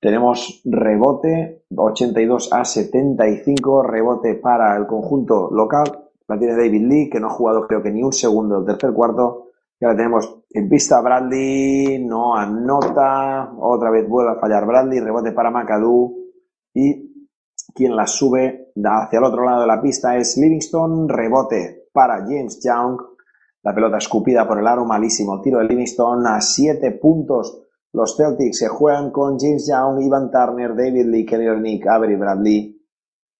[0.00, 6.04] tenemos rebote 82 a 75, rebote para el conjunto local.
[6.28, 8.94] La tiene David Lee, que no ha jugado creo que ni un segundo del tercer
[8.94, 9.45] cuarto.
[9.78, 15.32] Y ahora tenemos en pista Bradley, no anota, otra vez vuelve a fallar Bradley, rebote
[15.32, 16.14] para McAdoo
[16.72, 17.06] y
[17.74, 22.58] quien la sube hacia el otro lado de la pista es Livingston, rebote para James
[22.64, 22.98] Young,
[23.62, 27.62] la pelota escupida por el aro, malísimo tiro de Livingston a 7 puntos.
[27.92, 32.82] Los Celtics se juegan con James Young, Ivan Turner, David Lee, Kelly Olynyk, Avery Bradley,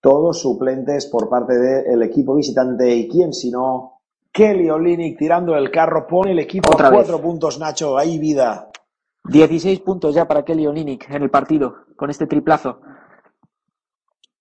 [0.00, 3.95] todos suplentes por parte del equipo visitante y quién si no
[4.36, 6.98] Kelly Olynyk tirando el carro pone el equipo Otra a vez.
[6.98, 8.68] cuatro puntos Nacho, ahí vida.
[9.24, 12.80] 16 puntos ya para Kelly Olynyk en el partido, con este triplazo.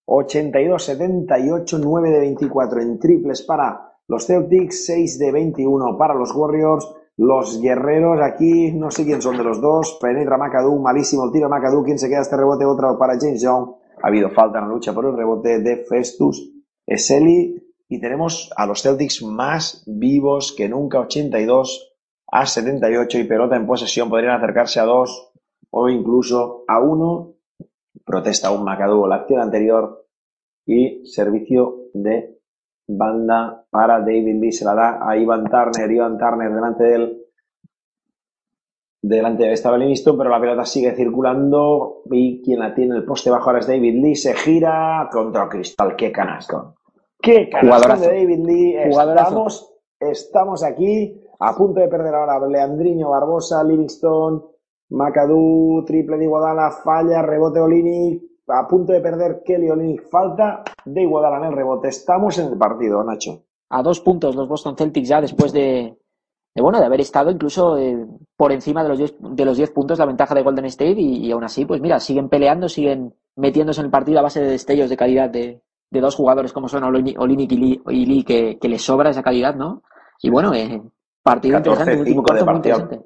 [0.06, 6.94] 82-78, 9 de 24 en triples para los Celtics, 6 de 21 para los Warriors.
[7.18, 9.98] Los guerreros aquí, no sé quién son de los dos.
[10.02, 11.86] Penetra McAdoo, malísimo el tiro McAdoo.
[11.86, 12.66] ¿Quién se queda este rebote?
[12.66, 13.70] Otro para James Young.
[14.04, 16.52] Ha habido falta en la lucha por el rebote de Festus
[16.86, 17.62] Eseli.
[17.88, 21.96] Y tenemos a los Celtics más vivos que nunca, 82
[22.28, 24.10] a 78 y pelota en posesión.
[24.10, 25.32] Podrían acercarse a dos
[25.70, 27.34] o incluso a uno.
[28.04, 30.06] Protesta un McAdoo la acción anterior
[30.66, 32.40] y servicio de
[32.88, 34.52] banda para David Lee.
[34.52, 35.92] Se la da a Ivan Turner.
[35.92, 37.22] Ivan Turner delante de él.
[39.02, 43.06] Delante de estaba Livingston, pero la pelota sigue circulando y quien la tiene en el
[43.06, 44.16] poste bajo ahora es David Lee.
[44.16, 45.96] Se gira contra Cristal.
[45.96, 46.74] ¡Qué canastón!
[47.26, 48.04] ¡Qué Jugadorazo.
[48.04, 48.76] de David Lee!
[48.76, 54.46] Estamos, estamos aquí a punto de perder ahora Leandriño Barbosa, Livingston,
[54.90, 61.02] McAdoo, triple de Iguodala, falla, rebote Olinic, a punto de perder Kelly Olinic, falta de
[61.02, 61.88] Iguodala en el rebote.
[61.88, 63.44] Estamos en el partido, Nacho.
[63.72, 65.98] a dos puntos los Boston Celtics ya después de,
[66.54, 68.06] de, bueno de haber estado incluso eh,
[68.38, 71.26] por encima de los 10 de los 10 puntos la ventaja de Golden State y,
[71.26, 74.52] y aún así pues mira siguen peleando siguen metiéndose en el partido a base de
[74.52, 75.65] destellos de calidad de,
[75.96, 79.56] de dos jugadores como son Olini- Olinic y Lee, que, que les sobra esa calidad
[79.56, 79.82] no
[80.22, 80.82] Y bueno, eh,
[81.24, 83.00] partido interesante, último 14-5 de cuarto muy interesante.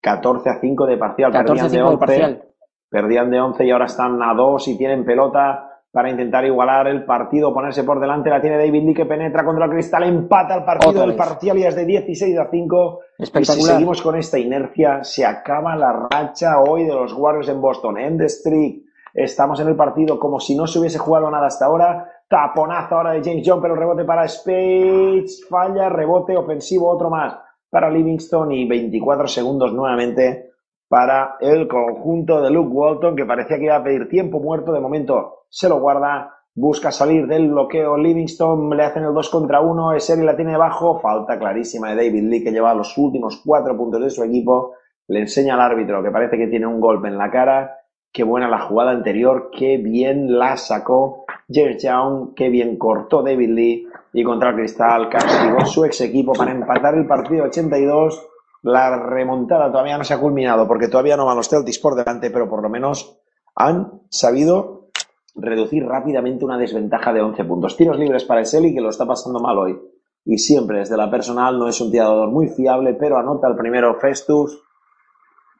[0.00, 1.32] 14 a 5 de parcial.
[1.32, 1.98] 14 Perdían a de 5 de 11.
[2.06, 2.42] parcial.
[2.88, 7.04] Perdían de 11 y ahora están a 2 y tienen pelota para intentar igualar el
[7.04, 8.30] partido, ponerse por delante.
[8.30, 11.04] La tiene David Lee que penetra contra el cristal, empata el partido.
[11.04, 13.00] El parcial ya es de 16 a 5.
[13.18, 17.60] Y si seguimos con esta inercia, se acaba la racha hoy de los Warriors en
[17.60, 17.98] Boston.
[17.98, 18.82] End streak.
[19.12, 22.08] Estamos en el partido como si no se hubiese jugado nada hasta ahora.
[22.30, 25.44] Taponazo ahora de James John, pero rebote para Spades.
[25.48, 27.36] Falla, rebote ofensivo, otro más
[27.68, 30.50] para Livingston y 24 segundos nuevamente
[30.88, 34.72] para el conjunto de Luke Walton, que parecía que iba a pedir tiempo muerto.
[34.72, 37.96] De momento se lo guarda, busca salir del bloqueo.
[37.96, 39.94] Livingston le hacen el 2 contra 1.
[39.94, 41.00] Eseri la tiene debajo.
[41.00, 44.74] Falta clarísima de David Lee, que lleva los últimos cuatro puntos de su equipo.
[45.08, 47.76] Le enseña al árbitro que parece que tiene un golpe en la cara.
[48.12, 53.50] Qué buena la jugada anterior, qué bien la sacó James Young, qué bien cortó David
[53.50, 58.26] Lee y contra el cristal castigó su ex equipo para empatar el partido 82.
[58.62, 62.30] La remontada todavía no se ha culminado porque todavía no van los Celtics por delante,
[62.30, 63.16] pero por lo menos
[63.54, 64.88] han sabido
[65.36, 67.76] reducir rápidamente una desventaja de 11 puntos.
[67.76, 69.80] Tiros libres para Eseli que lo está pasando mal hoy.
[70.24, 73.94] Y siempre desde la personal no es un tirador muy fiable, pero anota el primero
[73.94, 74.60] Festus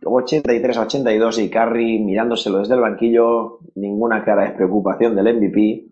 [0.04, 5.86] 83 a 82 y Curry mirándoselo desde el banquillo, ninguna cara de preocupación del MVP.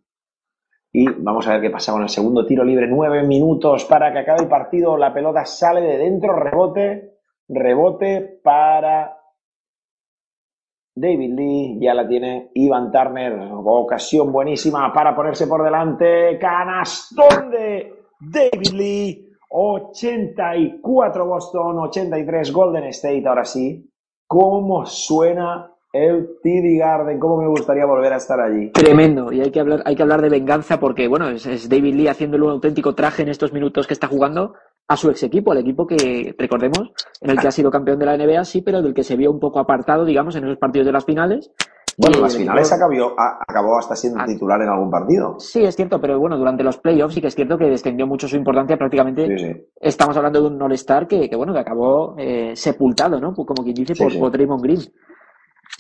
[0.93, 2.87] Y vamos a ver qué pasa con el segundo tiro libre.
[2.87, 4.97] Nueve minutos para que acabe el partido.
[4.97, 7.19] La pelota sale de dentro, rebote,
[7.49, 9.19] rebote para
[10.95, 11.79] David Lee.
[11.81, 13.39] Ya la tiene Ivan Turner.
[13.53, 16.39] Ocasión buenísima para ponerse por delante.
[16.39, 19.25] Canastón de David Lee.
[19.51, 23.27] 84 Boston, 83 Golden State.
[23.27, 23.88] Ahora sí,
[24.29, 27.19] ¿cómo suena el TD Garden?
[27.19, 28.71] ¿Cómo me gustaría volver a estar allí?
[28.71, 31.95] Tremendo, y hay que hablar, hay que hablar de venganza porque, bueno, es, es David
[31.95, 34.55] Lee haciéndole un auténtico traje en estos minutos que está jugando
[34.87, 38.07] a su ex equipo, al equipo que, recordemos, en el que ha sido campeón de
[38.07, 40.87] la NBA, sí, pero del que se vio un poco apartado, digamos, en esos partidos
[40.87, 41.51] de las finales.
[42.01, 45.35] Bueno, Y las el finales acabó, hasta siendo titular en algún partido.
[45.41, 48.29] Sí, es cierto, pero bueno, durante los playoffs sí que es cierto que descendió mucho
[48.29, 48.77] su importancia.
[48.77, 49.67] Prácticamente Sí, sí.
[49.81, 53.35] estamos hablando de un All-Star que, que, bueno, que acabó eh, sepultado, ¿no?
[53.35, 54.81] Como quien dice, Sí, por, por Draymond Green.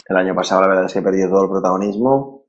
[0.09, 2.43] El año pasado la verdad es que perdió todo el protagonismo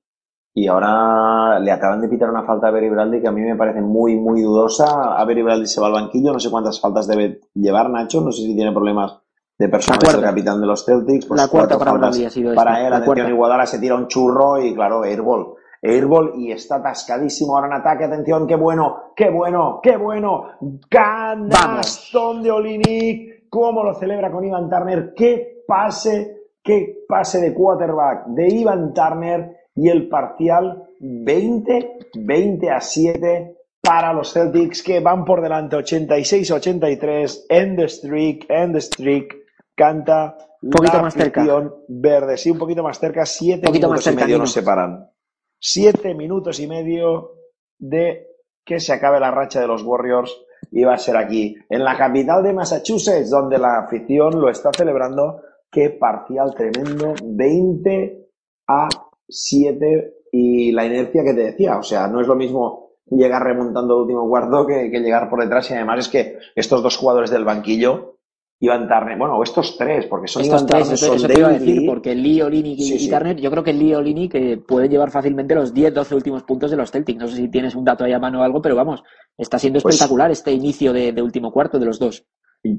[0.52, 3.56] y ahora le acaban de pitar una falta a Berry Bradley que a mí me
[3.56, 5.16] parece muy, muy dudosa.
[5.16, 8.32] A Berry Bradley se va al banquillo, no sé cuántas faltas debe llevar Nacho, no
[8.32, 9.20] sé si tiene problemas
[9.60, 11.26] de personal, La es el capitán de los Celtics.
[11.26, 13.30] Pues La cuarta para ha sido Para esta, él, atención.
[13.30, 15.56] Iguodala se tira un churro y claro, airball.
[15.81, 20.45] Airball y está atascadísimo ahora en ataque, atención, qué bueno, qué bueno, qué bueno.
[20.90, 28.27] Canastón de Olinik, cómo lo celebra con Ivan Turner, qué pase, qué pase de quarterback
[28.27, 35.23] de Ivan Turner y el parcial 20, 20 a 7 para los Celtics que van
[35.23, 39.34] por delante 86-83, end the streak, end the streak,
[39.80, 41.41] canta Un poquito la más cerca.
[41.41, 45.10] afición verde, sí, un poquito más cerca, siete poquito minutos más y medio nos separan.
[45.57, 47.31] Siete minutos y medio
[47.77, 48.27] de
[48.65, 51.97] que se acabe la racha de los Warriors y va a ser aquí, en la
[51.97, 55.41] capital de Massachusetts, donde la afición lo está celebrando.
[55.72, 58.27] Qué parcial tremendo, 20
[58.68, 58.89] a
[59.27, 63.95] 7 y la inercia que te decía, o sea, no es lo mismo llegar remontando
[63.95, 67.31] el último cuarto que, que llegar por detrás y además es que estos dos jugadores
[67.31, 68.19] del banquillo,
[68.61, 71.48] Ivan Turner, bueno, estos tres, porque son Estos tres, Turner, eso, son eso te iba
[71.48, 73.10] a decir, porque Lee, Olinick y, Sí.
[73.10, 76.76] Turner, yo creo que Lee Olinick eh, puede llevar fácilmente los 10-12 últimos puntos de
[76.76, 77.18] los Celtics.
[77.19, 79.02] No sé si tienes un dato ahí a mano o algo, pero vamos,
[79.38, 82.26] está siendo Pues- espectacular este inicio de, de último cuarto de los dos.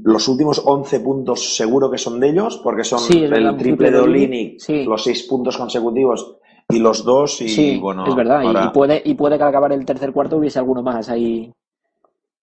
[0.05, 3.57] Los últimos 11 puntos seguro que son de ellos, porque son Sí, es verdad, el
[3.57, 6.37] triple de Olinick, los 6 puntos consecutivos
[6.69, 9.49] y los dos, y sí, bueno, es verdad, ahora- y, puede, y puede que al
[9.49, 11.51] acabar el tercer cuarto hubiese alguno más ahí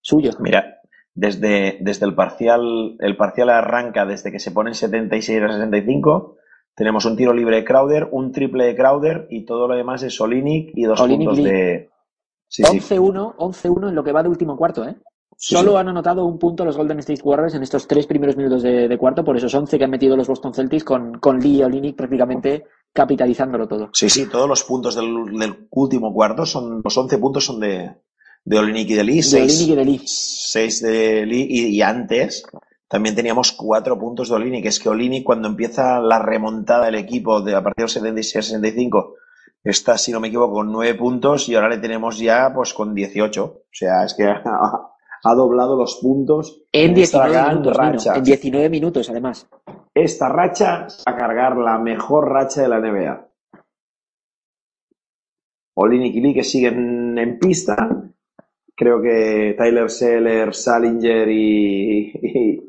[0.01, 0.31] suyo.
[0.39, 0.76] Mira,
[1.17, 6.35] desde, desde el parcial, el parcial arranca desde que se ponen 76 a 65.
[6.75, 10.21] Tenemos un tiro libre de Crowder, un triple de Crowder y todo lo demás es
[10.21, 11.89] Olinick y dos puntos de.
[12.47, 12.77] Sí, sí.
[12.79, 14.95] 11-1, 11-1 en lo que va de último cuarto, ¿eh?
[15.35, 18.61] Sí, Solo han anotado un punto los Golden State Warriors en estos tres primeros minutos
[18.61, 21.57] de, de cuarto, por esos 11 que han metido los Boston Celtics con, con Lee
[21.57, 23.89] y Olinick prácticamente capitalizándolo todo.
[23.93, 26.81] Sí, sí, todos los puntos del, del último cuarto son.
[26.83, 27.91] Los 11 puntos son de,
[28.47, 29.15] de Olinick y de Lee.
[29.17, 30.01] De seis- y de Lee.
[30.05, 32.45] seis de Lee y, y antes
[32.87, 34.65] también teníamos cuatro puntos de Olinick.
[34.65, 39.13] Es que Olinick cuando empieza la remontada del equipo de a partir del 76-65
[39.63, 42.95] está, si no me equivoco, con nueve puntos y ahora le tenemos ya pues con
[42.95, 43.43] 18.
[43.43, 44.41] O sea, es que ha,
[45.23, 49.47] ha doblado los puntos En esta 19 gran minutos, en 19 minutos, además.
[49.93, 53.27] Esta racha va a cargar la mejor racha de la NBA.
[55.75, 58.06] Olinick y Lee que siguen en pista
[58.77, 62.63] creo que Tyler Seller, Salinger y, y,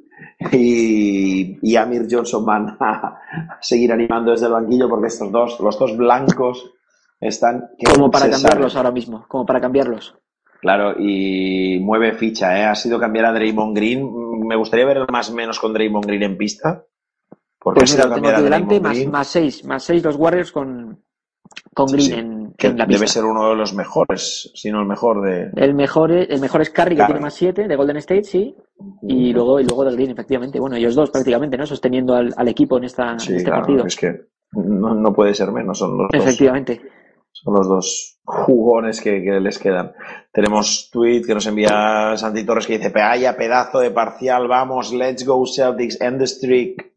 [0.53, 3.21] y- y Amir Johnson van a
[3.61, 6.73] seguir animando desde el banquillo porque estos dos, los dos blancos,
[7.21, 10.17] están Como para cambiarlos ahora mismo, como para cambiarlos.
[10.61, 12.65] Claro, y mueve ficha, ¿eh?
[12.65, 14.11] Ha sido cambiar a Draymond Green.
[14.47, 16.85] Me gustaría ver más o menos con Draymond Green en pista.
[17.61, 20.17] Porque Pues ha mira, sido lo tengo aquí delante, más, más seis, más seis los
[20.17, 21.03] Warriors con,
[21.79, 22.15] con Sí, Green sí.
[22.19, 25.51] en, que en la debe ser uno de los mejores, si no el mejor de.
[25.57, 28.55] El mejor, es- el mejor es Curry, que tiene más 7 de Golden State, sí.
[29.03, 30.59] Y luego, y luego de Green, efectivamente.
[30.61, 31.67] Bueno, ellos dos prácticamente, ¿no?
[31.67, 33.87] Sosteniendo al, al equipo en, esta, Sí, este claro, partido.
[33.87, 34.21] es que
[34.53, 36.21] no, no puede ser menos, son los dos.
[36.23, 36.81] Efectivamente.
[37.31, 39.93] Son los dos jugones que, que les quedan.
[40.33, 45.25] Tenemos tweet que nos envía Santi Torres que dice, vaya pedazo de parcial, vamos, let's
[45.25, 46.93] go Celtics, end the streak.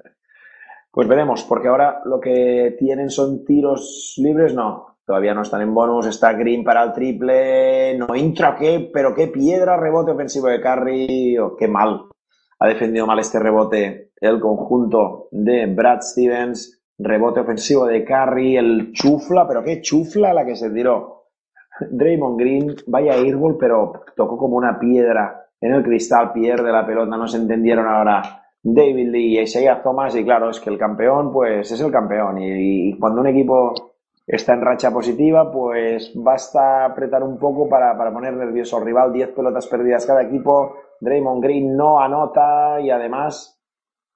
[0.92, 4.98] Pues veremos, porque ahora lo que tienen son tiros libres, no.
[5.06, 8.90] Todavía no están en bonus, está Green para el triple, no entra, ¿qué?
[8.94, 12.04] Pero qué piedra, rebote ofensivo de Curry, oh, qué mal.
[12.60, 16.84] Ha defendido mal este rebote el conjunto de Brad Stevens.
[16.98, 21.30] Rebote ofensivo de Curry, el chufla, pero qué chufla la que se tiró.
[21.90, 27.18] Draymond Green, vaya airball, pero tocó como una piedra en el cristal, pierde la pelota,
[27.18, 31.32] no se entendieron ahora David Lee y Isaiah Thomas, y claro, es que el campeón,
[31.32, 33.74] pues es el campeón, y, cuando un equipo
[34.26, 39.12] está en racha positiva, pues basta apretar un poco para, para poner nervioso al rival,
[39.12, 43.60] 10 pelotas perdidas cada equipo, Draymond Green no anota y además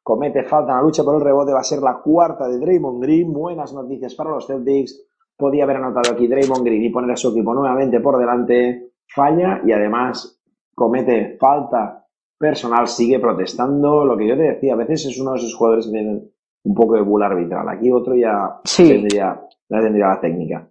[0.03, 3.01] comete falta en la lucha por el rebote, va a ser la cuarta de Draymond
[3.01, 5.03] Green, buenas noticias para los Celtics,
[5.35, 9.61] podía haber anotado aquí Draymond Green y poner a su equipo nuevamente por delante, falla
[9.65, 10.39] y además
[10.75, 12.04] comete falta
[12.37, 15.85] personal, sigue protestando, lo que yo te decía, a veces es uno de esos jugadores
[15.85, 16.31] que tienen
[16.63, 18.87] un poco de bull arbitral, aquí otro ya Sí.
[18.89, 20.67] tendría, ya tendría la técnica.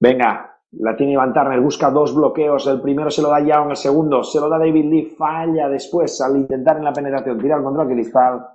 [0.00, 2.66] Venga, la tiene Iván Turner, busca dos bloqueos.
[2.66, 6.20] El primero se lo da Young, el segundo se lo da David Lee, falla después
[6.20, 8.46] al intentar en la penetración tirar contra el cristal.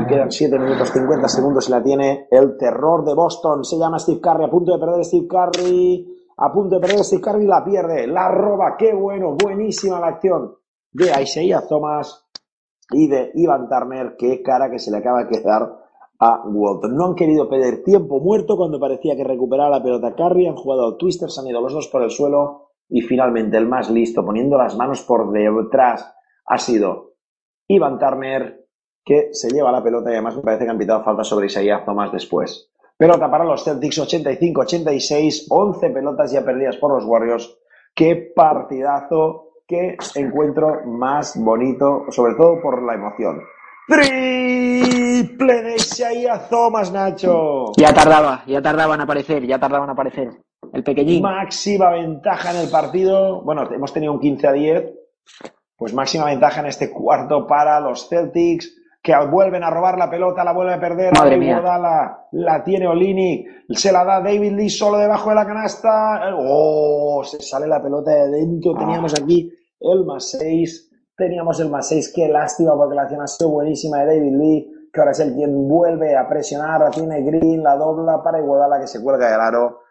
[0.00, 3.64] Y quedan 7 minutos 50 segundos y la tiene el terror de Boston.
[3.64, 6.12] Se llama Steve Curry, a punto de perder Steve Curry.
[6.38, 8.76] A punto de perder Steve Curry, la pierde, la roba.
[8.78, 10.54] Qué bueno, buenísima la acción
[10.92, 12.28] de Isaiah Thomas
[12.90, 14.16] y de Ivan Turner.
[14.18, 15.86] Qué cara que se le acaba de quedar
[16.18, 16.96] a Walton.
[16.96, 20.46] No han querido perder tiempo muerto cuando parecía que recuperaba la pelota Curry.
[20.46, 23.66] Han jugado al twister, se han ido los dos por el suelo y finalmente el
[23.66, 26.14] más listo, poniendo las manos por detrás,
[26.46, 27.14] ha sido
[27.68, 28.66] Ivan Turner,
[29.04, 31.84] que se lleva la pelota y además me parece que han pitado falta sobre Isaiah
[31.84, 32.70] Thomas después.
[32.96, 37.58] Pelota para los Celtics 85-86, 11 pelotas ya perdidas por los Warriors.
[37.94, 43.42] Qué partidazo, qué encuentro más bonito, sobre todo por la emoción.
[43.88, 47.72] Triple de Isaiah Thomas, Nacho.
[47.76, 50.30] Ya tardaba, ya tardaban en aparecer, ya tardaban en aparecer.
[50.72, 51.22] El pequeñín.
[51.22, 53.42] Máxima ventaja en el partido.
[53.42, 54.92] Bueno, hemos tenido un 15 a 10.
[55.76, 58.74] Pues máxima ventaja en este cuarto para los Celtics,
[59.06, 61.12] que vuelven a robar la pelota, la vuelve a perder.
[61.16, 61.62] Madre mía.
[62.32, 66.34] La tiene Olini, se la da David Lee solo debajo de la canasta.
[66.36, 68.74] Oh, se sale la pelota de dentro.
[68.74, 70.90] Teníamos aquí el más 6.
[71.16, 72.12] Teníamos el más 6.
[72.12, 75.34] Qué lástima porque la acción ha sido buenísima de David Lee, que ahora es el
[75.34, 76.80] quien vuelve a presionar.
[76.80, 79.82] La tiene Green, la dobla para Iguodala que se cuelga del aro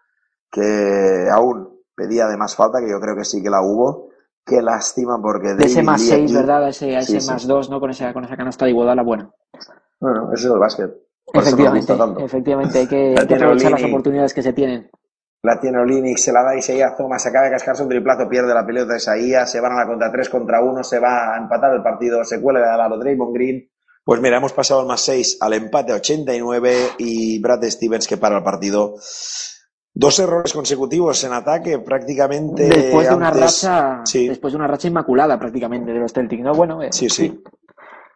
[0.52, 4.10] que aún pedía de más falta, que yo creo que sí que la hubo.
[4.46, 6.66] Qué lástima porque De ese más Lee 6, aquí- ¿verdad?
[6.66, 7.32] A ese, Sí, ese sí.
[7.32, 7.80] más 2, ¿no?
[7.80, 9.34] Con esa, con esa canasta de Iguodala, bueno.
[10.00, 10.92] Bueno, eso es el básquet.
[11.26, 11.94] Por Efectivamente,
[12.24, 14.90] efectivamente, hay que, hay que aprovechar las oportunidades que se tienen.
[15.42, 18.54] La tiene Olinic, se la da Isaiah Thomas, se acaba de cascarse un triplazo, pierde
[18.54, 21.38] la pelota de Isaías, se van a la contra 3 contra 1, se va a
[21.38, 23.70] empatar el partido, se cuelga al aro Draymond Green.
[24.04, 28.18] Pues mira, hemos pasado el más 6 al empate a 89 y Brad Stevens que
[28.18, 28.96] para el partido.
[29.98, 32.66] Dos errores consecutivos en ataque, prácticamente.
[32.68, 34.28] Después de una antes- racha, Sí.
[34.28, 36.54] después de una racha inmaculada prácticamente de los Celtics, ¿no?
[36.54, 37.42] Bueno, eh, Sí, sí.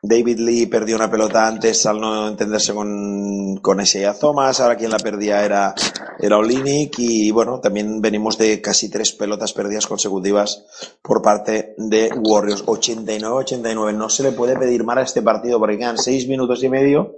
[0.01, 4.91] David Lee perdió una pelota antes al no entenderse con, con Isaiah Thomas, ahora quien
[4.91, 5.73] la perdía era,
[6.19, 10.65] era Olinik y bueno, también venimos de casi tres pelotas perdidas consecutivas
[11.01, 12.63] por parte de Warriors.
[12.65, 16.69] 89-89, no se le puede pedir más a este partido porque quedan seis minutos y
[16.69, 17.17] medio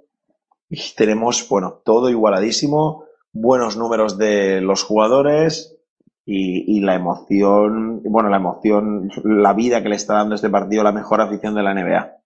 [0.69, 5.77] y tenemos, bueno, todo igualadísimo, buenos números de los jugadores
[6.25, 10.91] y, la emoción, bueno, la emoción, la vida que le está dando este partido la
[10.91, 12.17] mejor afición de la NBA.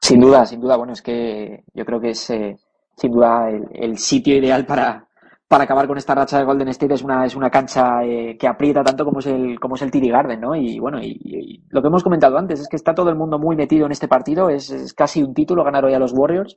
[0.00, 0.76] Sin duda, sin duda.
[0.76, 2.56] Bueno, es que yo creo que es eh,
[2.96, 5.06] sin duda el, sitio ideal para,
[5.46, 6.94] para acabar con esta racha de Golden State.
[6.94, 9.90] Es una, es una cancha eh, que aprieta tanto como es el, como es el
[9.90, 10.56] TD Garden, ¿no?
[10.56, 13.54] Y bueno, y, lo que hemos comentado antes es que está todo el mundo muy
[13.54, 14.48] metido en este partido.
[14.48, 16.56] Es casi un título ganar hoy a los Warriors.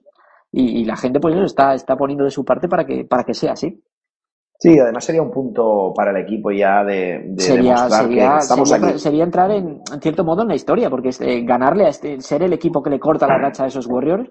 [0.53, 3.25] Y, y la gente, pues eso, está, está poniendo de su parte para que, para
[3.25, 3.83] que sea así.
[4.59, 8.37] Sí, además sería un punto para el equipo ya de, de sería, demostrar sería, que
[8.37, 8.97] estamos sería, aquí.
[8.97, 12.21] sería entrar en, en cierto modo en la historia, porque es, eh, ganarle a este,
[12.21, 14.29] ser el equipo que le corta la racha a esos Warriors,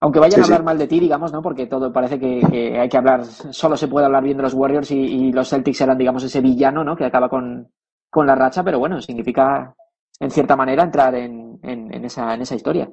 [0.00, 0.64] aunque vayan Sí, a hablar sí.
[0.64, 1.42] mal de ti, digamos, ¿no?
[1.42, 4.54] Porque todo parece que, que hay que hablar, solo se puede hablar bien de los
[4.54, 6.96] Warriors y, y los Celtics eran, digamos, ese villano, ¿no?
[6.96, 7.68] Que acaba con,
[8.10, 9.74] con la racha, pero bueno, significa,
[10.20, 12.90] en cierta manera, entrar en, en, en esa, en esa historia.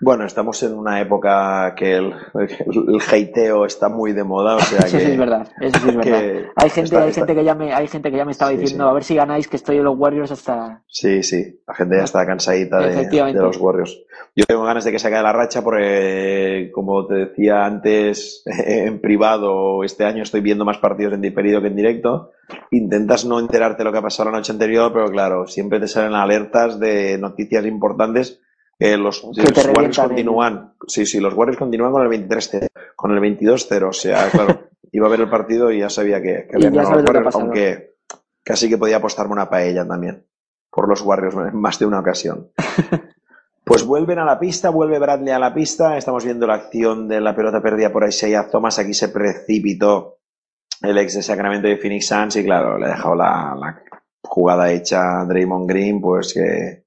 [0.00, 4.78] Bueno, estamos en una época que el, el hateo está muy de moda, o sea
[4.80, 5.04] Eso que...
[5.04, 6.22] sí es verdad, eso sí es verdad.
[6.56, 8.50] Hay gente, está- hay está- gente que ya me, hay gente que ya me estaba
[8.52, 8.90] Sí, diciendo, sí.
[8.90, 12.04] a ver si ganáis que estoy en los Warriors hasta, Sí, sí, la gente ya
[12.04, 13.98] está cansadita de, de los Warriors.
[14.36, 19.00] Yo tengo ganas de que se acabe la racha porque, como te decía antes, en
[19.00, 22.30] privado, este año estoy viendo más partidos en diferido que en directo.
[22.70, 25.88] Intentas no enterarte de lo que ha pasado la noche anterior, pero claro, siempre te
[25.88, 28.40] salen alertas de noticias importantes.
[28.78, 29.36] Eh, los, los
[29.66, 33.92] Warriors el- continúan, sí, sí, los Warriors continúan con el 23-0, con el 22-0, o
[33.92, 37.04] sea, claro, iba a ver el partido y ya sabía que, que habían ganado los
[37.10, 37.94] Warriors, aunque
[38.44, 40.24] casi que podía apostarme una paella también
[40.70, 42.50] por los Warriors en más de una ocasión.
[43.64, 45.98] Pues vuelven a la pista, vuelve Bradley a la pista.
[45.98, 48.78] Estamos viendo la acción de la pelota perdida por Isaiah Thomas.
[48.78, 50.20] Aquí se precipitó
[50.80, 53.82] el ex de Sacramento de Phoenix Suns y claro, le ha dejado la, la
[54.22, 56.86] jugada hecha a Draymond Green, pues que,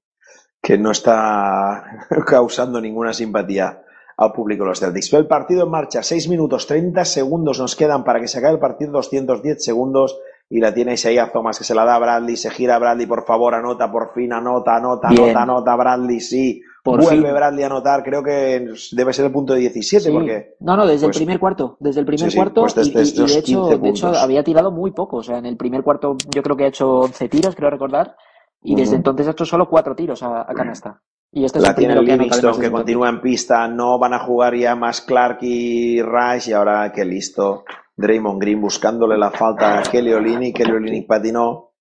[0.62, 3.82] que no está causando ninguna simpatía
[4.16, 5.12] al público de los Celtics.
[5.14, 8.60] El partido en marcha, 6 minutos 30 segundos nos quedan para que se acabe el
[8.60, 10.18] partido, 210 segundos
[10.48, 13.24] y la tiene Isaiah Thomas que se la da a Bradley, se gira Bradley, por
[13.24, 15.30] favor, anota, por fin, anota, anota, Bien.
[15.30, 16.60] anota, anota, Bradley, sí.
[16.84, 17.34] Por Vuelve fin.
[17.34, 20.10] Bradley a anotar, creo que debe ser el punto de 17 Sí.
[20.12, 20.56] porque...
[20.60, 22.90] No, no, desde pues, el primer cuarto, desde el primer sí, sí, cuarto pues y-
[22.90, 25.82] desde de hecho, 15 de hecho había tirado muy poco, o sea, en el primer
[25.82, 28.14] cuarto yo creo que ha hecho 11 tiros, creo recordar,
[28.62, 31.02] y desde entonces ha hecho solo 4 tiros a, a canasta.
[31.30, 32.70] Y este es la el tiene que Livingston que entonces.
[32.70, 37.04] continúa en pista, no van a jugar ya más Clark y Rice y ahora que
[37.04, 37.64] listo,
[37.96, 41.72] Draymond Green buscándole la falta a Kelly Olynyk, Kelly Olynyk patinó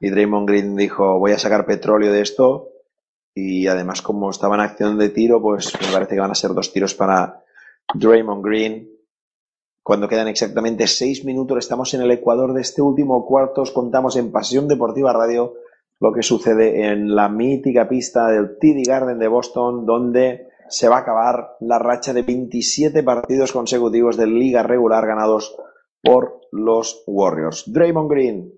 [0.00, 2.68] y Draymond Green dijo voy a sacar petróleo de esto
[3.34, 6.52] y además como estaba en acción de tiro pues me parece que van a ser
[6.52, 7.42] dos tiros para
[7.94, 8.90] Draymond Green
[9.82, 14.16] cuando quedan exactamente seis minutos estamos en el Ecuador de este último cuarto os contamos
[14.16, 15.54] en Pasión Deportiva Radio
[16.00, 20.96] lo que sucede en la mítica pista del TD Garden de Boston, donde se va
[20.96, 25.56] a acabar la racha de 27 partidos consecutivos de liga regular ganados
[26.02, 27.64] por los Warriors.
[27.72, 28.52] Draymond Green,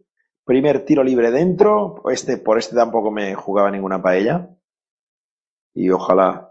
[0.44, 4.50] primer tiro libre dentro, este, por este tampoco me jugaba ninguna paella.
[5.74, 6.48] Y ojalá.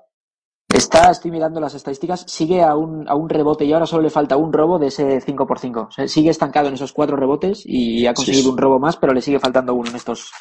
[0.74, 4.10] Está, estoy mirando las estadísticas, sigue a un, a un rebote y ahora solo le
[4.12, 5.88] falta un robo de ese 5x5.
[5.88, 8.50] O sea, sigue estancado en esos cuatro rebotes y ha conseguido Sí.
[8.50, 10.32] un robo más, pero le sigue faltando uno en estos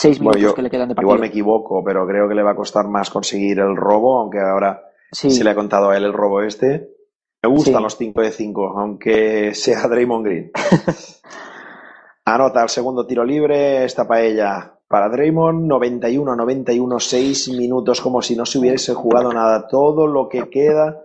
[0.00, 1.08] seis Bueno, minutos yo que le quedan de partido.
[1.08, 4.38] igual me equivoco, pero creo que le va a costar más conseguir el robo, aunque
[4.40, 5.30] ahora Sí.
[5.30, 6.90] se le ha contado a él el robo este.
[7.42, 7.82] Me gustan Sí.
[7.82, 10.50] los 5 de 5, aunque sea Draymond Green.
[12.24, 18.44] Anota el segundo tiro libre, esta paella para Draymond, 91-91, 6 minutos como si no
[18.46, 19.66] se hubiese jugado nada.
[19.68, 21.02] Todo lo que queda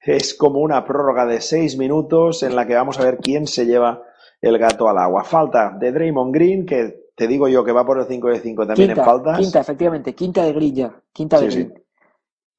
[0.00, 3.66] es como una prórroga de 6 minutos en la que vamos a ver quién se
[3.66, 4.02] lleva
[4.40, 5.24] el gato al agua.
[5.24, 8.66] Falta de Draymond Green, que te digo yo que va por el 5 de 5
[8.66, 9.38] también quinta, en faltas.
[9.38, 11.64] quinta, efectivamente, quinta de grilla, quinta de Sí, sí.
[11.64, 11.80] grilla.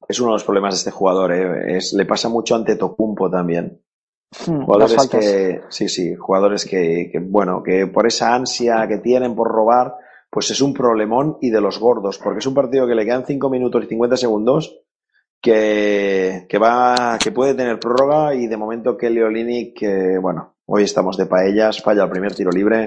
[0.08, 1.76] Es uno de los problemas de este jugador, ¿eh?
[1.76, 3.82] es, le pasa mucho ante Tocumpo también.
[4.46, 9.34] Hmm, Jugadores que, sí, sí, jugadores que, que, bueno, que por esa ansia que tienen
[9.34, 9.94] por robar,
[10.30, 13.24] pues es un problemón y de los gordos, porque es un partido que le quedan
[13.26, 14.82] 5 minutos y 50 segundos,
[15.40, 20.82] que, que va, que puede tener prórroga y de momento Kelly Olynyk, que, bueno, hoy
[20.84, 22.86] estamos de paellas, falla el primer tiro libre,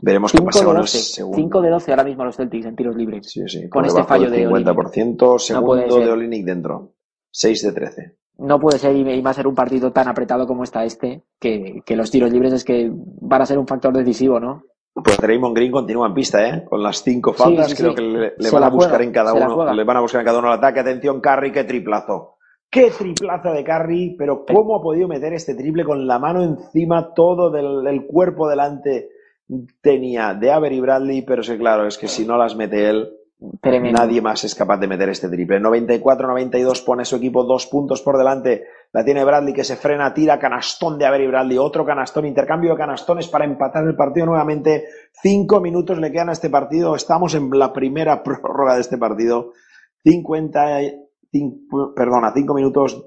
[0.00, 1.36] veremos qué 5 pasa con el 12, segundo.
[1.36, 3.30] 5 de 12 ahora mismo los Celtics en tiros libres.
[3.30, 4.68] Sí, sí, con este fallo de Olynyk.
[4.68, 6.92] 50%, segundo de Olynyk dentro,
[7.30, 8.16] 6 de 13.
[8.38, 11.82] No puede ser y va a ser un partido tan apretado como está este, que,
[11.84, 14.62] que los tiros libres es que van a ser un factor decisivo, ¿no?
[14.94, 16.64] Pues Draymond Green continúa en pista, ¿eh?
[16.64, 17.96] Con las cinco faltas, sí, creo sí.
[17.96, 20.38] que le, van a buscar juega, en cada uno, le van a buscar en cada
[20.38, 20.80] uno el ataque.
[20.80, 22.36] Atención, Curry, qué triplazo.
[22.70, 27.12] Qué triplazo de Curry, pero cómo ha podido meter este triple con la mano encima,
[27.14, 29.08] todo del, del cuerpo delante
[29.80, 33.10] tenía de Avery Bradley, pero que claro, es que si no las mete él,
[33.62, 34.00] Tremendo.
[34.00, 35.60] nadie más es capaz de meter este triple.
[35.60, 38.64] 94-92 pone su equipo dos puntos por delante.
[38.92, 42.76] La tiene Bradley que se frena, tira canastón de Avery Bradley, otro canastón, intercambio de
[42.78, 44.86] canastones para empatar el partido nuevamente.
[45.22, 46.96] Cinco minutos le quedan a este partido.
[46.96, 49.52] Estamos en la primera prórroga de este partido.
[50.04, 50.80] 50,
[51.30, 53.06] cinco- perdona, cinco minutos.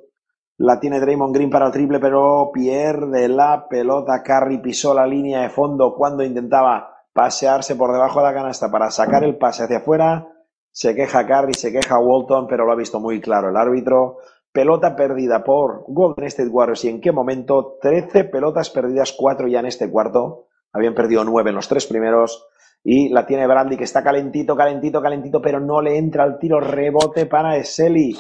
[0.64, 4.22] La tiene Draymond Green para el triple, pero pierde la pelota.
[4.22, 8.92] Curry pisó la línea de fondo cuando intentaba pasearse por debajo de la canasta para
[8.92, 10.28] sacar el pase hacia afuera.
[10.70, 14.18] Se queja Curry, se queja Walton, pero lo ha visto muy claro el árbitro.
[14.52, 19.62] pelota perdida por Golden State Warriors y en qué momento 13 pelotas perdidas, 4 ya
[19.62, 20.46] en este cuarto.
[20.74, 22.46] Habían perdido 9 en los tres primeros.
[22.84, 26.60] Y la tiene Bradley que está calentito, calentito, calentito, pero no le entra el tiro
[26.60, 28.16] rebote para Eseli,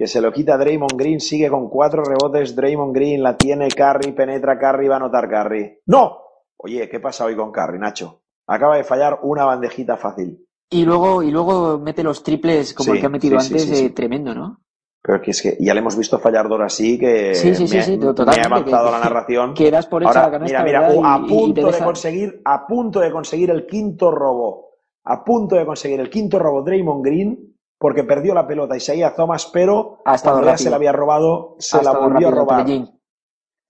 [0.00, 4.12] que se lo quita Draymond Green, sigue con cuatro rebotes Draymond Green, la tiene Curry,
[4.12, 5.80] penetra Curry, va a anotar Curry.
[5.84, 6.16] ¡No!
[6.56, 8.22] Oye, ¿qué pasa hoy con Curry, Nacho?
[8.46, 10.42] Acaba de fallar una bandejita fácil.
[10.70, 13.78] Y luego, y luego mete los triples como Sí, el que ha metido sí, antes,
[13.78, 14.62] sí, eh, tremendo, ¿no?
[15.02, 17.76] Pero que es que ya le hemos visto fallar dos así que Sí, sí, sí,
[17.76, 19.52] me, sí, me ha avanzado que- la narración.
[19.52, 22.66] que das por Ahora, la canasta, mira, mira, a Y- punto de deja- conseguir, a
[22.66, 27.49] punto de conseguir el quinto robo, a punto de conseguir el quinto robo Draymond Green,
[27.80, 30.64] porque perdió la pelota Isaiah Thomas, pero Ha estado cuando ya rápido.
[30.64, 32.66] se la había robado, se Ha la volvió a robar.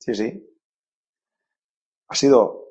[0.00, 0.46] Sí, sí.
[2.08, 2.64] Ha sido,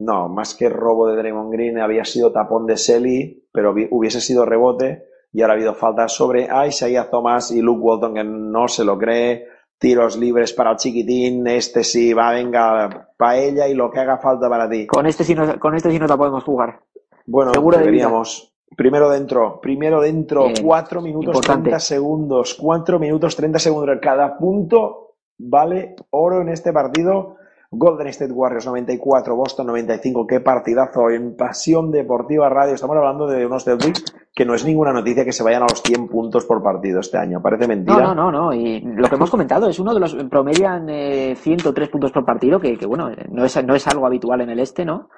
[0.00, 4.44] no, más que robo de Draymond Green, había sido tapón de Selly, pero hubiese sido
[4.44, 8.66] rebote y ahora ha habido falta sobre a Isaiah Thomas y Luke Walton que no
[8.66, 9.46] se lo cree.
[9.78, 14.18] Tiros libres para el chiquitín, este sí, va, venga, para ella y lo que haga
[14.18, 14.88] falta para ti.
[14.88, 16.80] Con este sí no, con este sí no la podemos jugar.
[17.26, 18.49] Bueno, Seguro deberíamos.
[18.76, 20.64] Primero dentro, primero dentro, Bien.
[20.64, 21.70] 4 minutos Importante.
[21.70, 23.98] 30 segundos, 4 minutos 30 segundos.
[24.00, 27.36] Cada punto vale oro en este partido.
[27.72, 30.26] Golden State Warriors 94, Boston 95.
[30.26, 32.74] Qué partidazo en Pasión Deportiva Radio.
[32.74, 35.82] Estamos hablando de unos Celtics que no es ninguna noticia que se vayan a los
[35.82, 37.40] 100 puntos por partido este año.
[37.40, 37.98] Parece mentira.
[37.98, 38.54] No, no, no, no.
[38.54, 42.58] Y lo que hemos comentado es uno de los promedian eh, 103 puntos por partido,
[42.58, 45.08] que, que, bueno, no es, no es algo habitual en el este, ¿no?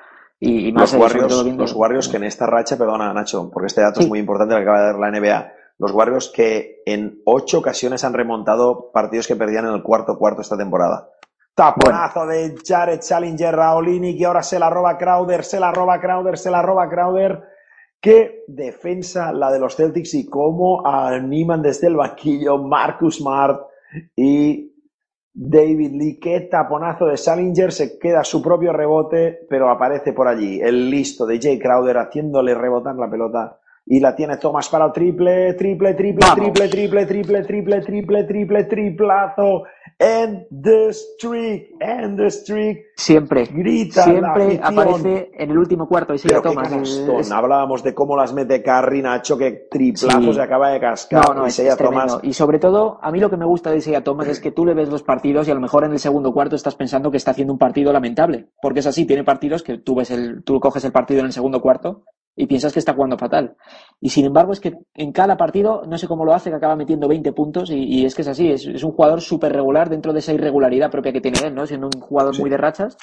[0.45, 3.67] Y, y más Los Warriors, viendo- los Warriors que en esta racha, perdona Nacho, porque
[3.69, 5.53] este dato es muy importante que acaba de dar la NBA.
[5.79, 10.43] Los Warriors que en ocho ocasiones han remontado partidos que perdían en el cuarto cuarto
[10.43, 11.09] esta temporada.
[11.55, 16.37] Taponazo de Jared Challenger, Raolini, que ahora se la roba Crowder, se la roba Crowder,
[16.39, 17.43] se la roba Crowder.
[18.01, 23.61] Qué defensa la de los Celtics y cómo animan desde el banquillo Marcus Smart
[24.17, 24.72] y
[25.35, 26.19] David Lee.
[26.21, 31.27] Qué taponazo de Salinger, se queda su propio rebote, pero aparece por allí el listo
[31.27, 33.59] de Jay Crowder haciéndole rebotar la pelota.
[33.85, 38.65] Y la tiene Thomas para el triple, triple, triple, triple, triple, triple, triple, triple, triple,
[38.65, 39.65] triplazo.
[39.99, 42.79] And the streak, and the streak.
[42.97, 47.31] Siempre, Grita siempre aparece en el último cuarto Pero qué Thomas.
[47.31, 51.37] Hablábamos de cómo las mete Curry, Nacho, que triplazo se acaba de cascar.
[51.37, 51.47] No.
[52.23, 54.65] Y sobre todo, a mí lo que me gusta de Isaiah Thomas es que tú
[54.65, 57.17] le ves los partidos y a lo mejor en el segundo cuarto estás pensando que
[57.17, 58.49] está haciendo un partido lamentable.
[58.61, 61.33] Porque es así, tiene partidos que tú ves el, tú coges el partido en el
[61.33, 62.05] segundo cuarto
[62.35, 63.57] y piensas que está jugando fatal.
[64.01, 66.77] Y sin embargo, es que en cada partido, no sé cómo lo hace, que acaba
[66.77, 69.91] metiendo 20 puntos y, y es que es así, es, es un jugador súper regular
[69.91, 71.67] dentro de esa irregularidad propia que tiene él, ¿no?
[71.67, 72.97] Siendo un jugador muy de rachas.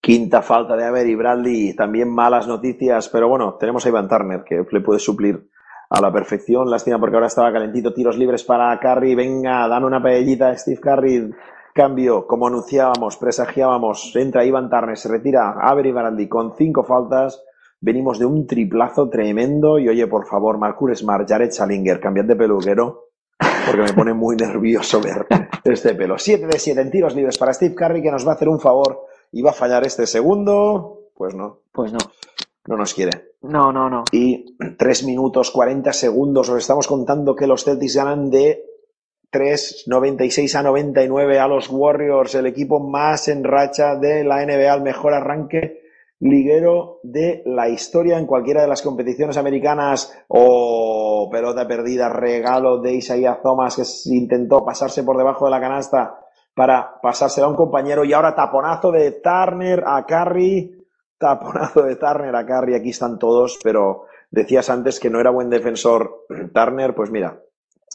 [0.00, 4.62] Quinta falta de Avery Bradley, también malas noticias, pero bueno, tenemos a Ivan Turner que
[4.70, 5.48] le puede suplir
[5.88, 6.70] a la perfección.
[6.70, 10.80] Lástima porque ahora estaba calentito, tiros libres para Curry, venga, dame una paellita a Steve
[10.80, 11.30] Curry.
[11.72, 17.42] Cambio, como anunciábamos, presagiábamos, entra Ivan Turner, se retira Avery Bradley con cinco faltas.
[17.84, 22.34] Venimos de un triplazo tremendo y oye, por favor, Marcus Smart, Jared Salinger, cambiad de
[22.34, 23.10] peluquero
[23.66, 25.26] porque me pone muy nervioso ver
[25.64, 26.16] este pelo.
[26.16, 28.58] 7 de 7 en tiros libres para Steve Curry que nos va a hacer un
[28.58, 29.02] favor
[29.32, 31.10] y va a fallar este segundo.
[31.14, 31.60] Pues no.
[31.72, 31.98] Pues no.
[32.66, 33.32] No nos quiere.
[33.42, 34.04] No, no, no.
[34.12, 36.48] Y 3 minutos 40 segundos.
[36.48, 38.64] Os estamos contando que los Celtics ganan de
[39.28, 44.72] 3, 96 a 99 a los Warriors, el equipo más en racha de la NBA,
[44.72, 45.83] el mejor arranque
[46.24, 50.12] liguero de la historia en cualquiera de las competiciones americanas.
[50.28, 56.18] O pelota perdida, regalo de Isaiah Thomas que intentó pasarse por debajo de la canasta
[56.54, 60.80] para pasársela a un compañero y ahora taponazo de Turner a Curry.
[61.18, 65.50] Taponazo de Turner a Curry, aquí están todos, pero decías antes que no era buen
[65.50, 67.38] defensor Turner, pues mira,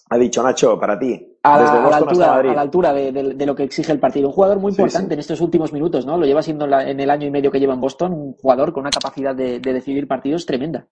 [0.10, 3.46] ha dicho Nacho, para ti, a la, a altura, a la altura de, de- de
[3.46, 4.28] lo que exige el partido.
[4.28, 5.14] Un jugador muy importante sí.
[5.14, 6.18] en estos últimos minutos, ¿no?
[6.18, 8.34] Lo lleva siendo en, la- en el año y medio que lleva en Boston, un
[8.34, 10.88] jugador con una capacidad de, de decidir partidos tremenda.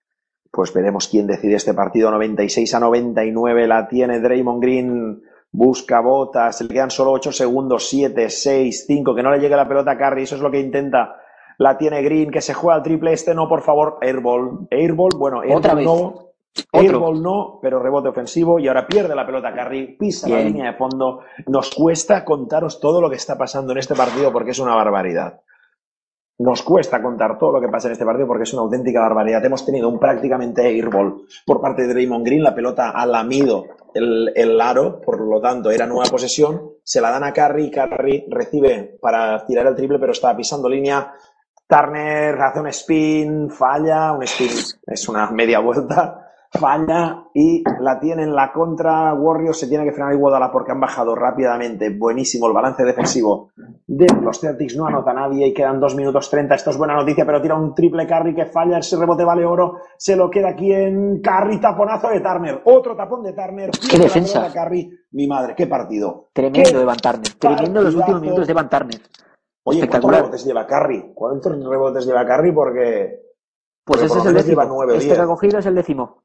[0.52, 2.10] Pues veremos quién decide este partido.
[2.12, 5.22] 96 a 99 la tiene Draymond Green.
[5.52, 6.62] Busca botas.
[6.62, 7.88] Le quedan solo 8 segundos.
[7.90, 9.14] 7, 6, 5.
[9.16, 10.24] Que no le llegue la pelota a Curry.
[10.24, 11.16] Eso es lo que intenta.
[11.58, 12.32] La tiene Green.
[12.32, 13.36] Que se juega al triple este.
[13.36, 13.98] No, por favor.
[14.02, 14.68] Airball.
[14.72, 15.12] Airball.
[15.18, 15.86] Bueno, Otra airball vez.
[15.86, 16.27] no.
[16.72, 18.60] Airball no, pero rebote ofensivo.
[18.60, 19.98] Y ahora pierde la pelota Curry.
[19.98, 21.22] Pisa la línea de fondo.
[21.48, 25.42] Nos cuesta contaros todo lo que está pasando en este partido porque es una barbaridad.
[26.40, 29.44] Nos cuesta contar todo lo que pasa en este partido porque es una auténtica barbaridad.
[29.44, 32.44] Hemos tenido un prácticamente airball por parte de Draymond Green.
[32.44, 33.66] La pelota ha lamido
[33.96, 36.74] el, el aro, por lo tanto era nueva posesión.
[36.84, 37.72] Se la dan a Curry.
[37.72, 41.12] Curry recibe para tirar el triple, pero está pisando línea.
[41.68, 44.14] Turner hace un spin, falla.
[44.14, 44.50] Un spin
[44.86, 46.27] es una media vuelta.
[46.58, 49.14] Falla y la tiene en la contra.
[49.14, 51.90] Warriors se tiene que frenar Iguodala porque han bajado rápidamente.
[51.90, 53.52] Buenísimo el balance defensivo
[53.86, 54.76] de los Celtics.
[54.76, 56.56] No anota nadie y quedan 2 minutos 30.
[56.56, 58.80] Esto es buena noticia, pero tira un triple Curry que falla.
[58.80, 59.80] Ese rebote vale oro.
[59.98, 61.60] Se lo queda aquí en Curry.
[61.60, 62.62] Taponazo de Turner.
[62.66, 63.72] Otro tapón de Turner.
[63.90, 64.52] ¡Qué defensa!
[64.54, 64.90] Curry.
[65.12, 66.30] Mi madre, qué partido.
[66.34, 67.34] Tremendo ¿Qué de Van Turner.
[67.40, 69.02] Tremendo los últimos minutos de Van Turner.
[69.64, 71.12] Oye, ¿cuántos rebotes lleva Curry?
[71.14, 72.52] ¿Cuántos rebotes lleva Curry?
[72.54, 73.20] Porque.
[73.84, 74.62] Pues porque ese por es el décimo.
[74.62, 75.18] lleva nueve, este diez.
[75.18, 76.24] que ha cogido es el décimo.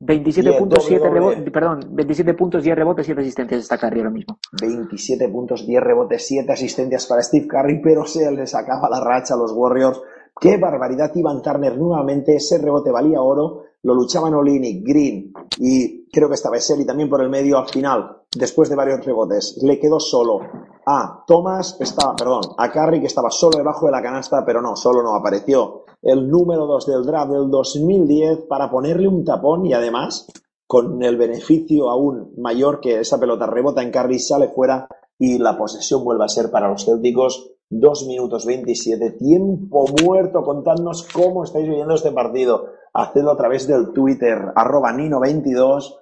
[0.00, 1.20] 27 Diez, puntos, doble, 7 doble.
[1.20, 4.38] rebotes, perdón, 27 puntos, 10 rebotes, 7 asistencias está Curry ahora mismo.
[4.60, 9.34] 27 puntos, 10 rebotes, 7 asistencias para Steve Curry, pero se les acaba la racha
[9.34, 10.00] a los Warriors.
[10.40, 11.10] ¡Qué barbaridad!
[11.16, 16.56] Ivan Turner nuevamente, ese rebote valía oro, lo luchaban Olinick, Green y creo que estaba
[16.56, 19.58] Eseli también por el medio al final, después de varios rebotes.
[19.62, 20.40] Le quedó solo
[20.86, 24.76] a Thomas, estaba, perdón, a Curry que estaba solo debajo de la canasta, pero no,
[24.76, 29.72] solo no apareció el número 2 del draft del 2010 para ponerle un tapón y
[29.72, 30.26] además
[30.66, 34.86] con el beneficio aún mayor que esa pelota rebota en Curry, sale fuera
[35.18, 37.52] y la posesión vuelve a ser para los Célticos.
[37.70, 40.42] 2 minutos 27, tiempo muerto.
[40.42, 42.66] Contadnos cómo estáis viviendo este partido.
[42.94, 45.96] Hacedlo a través del Twitter, arroba Nino22,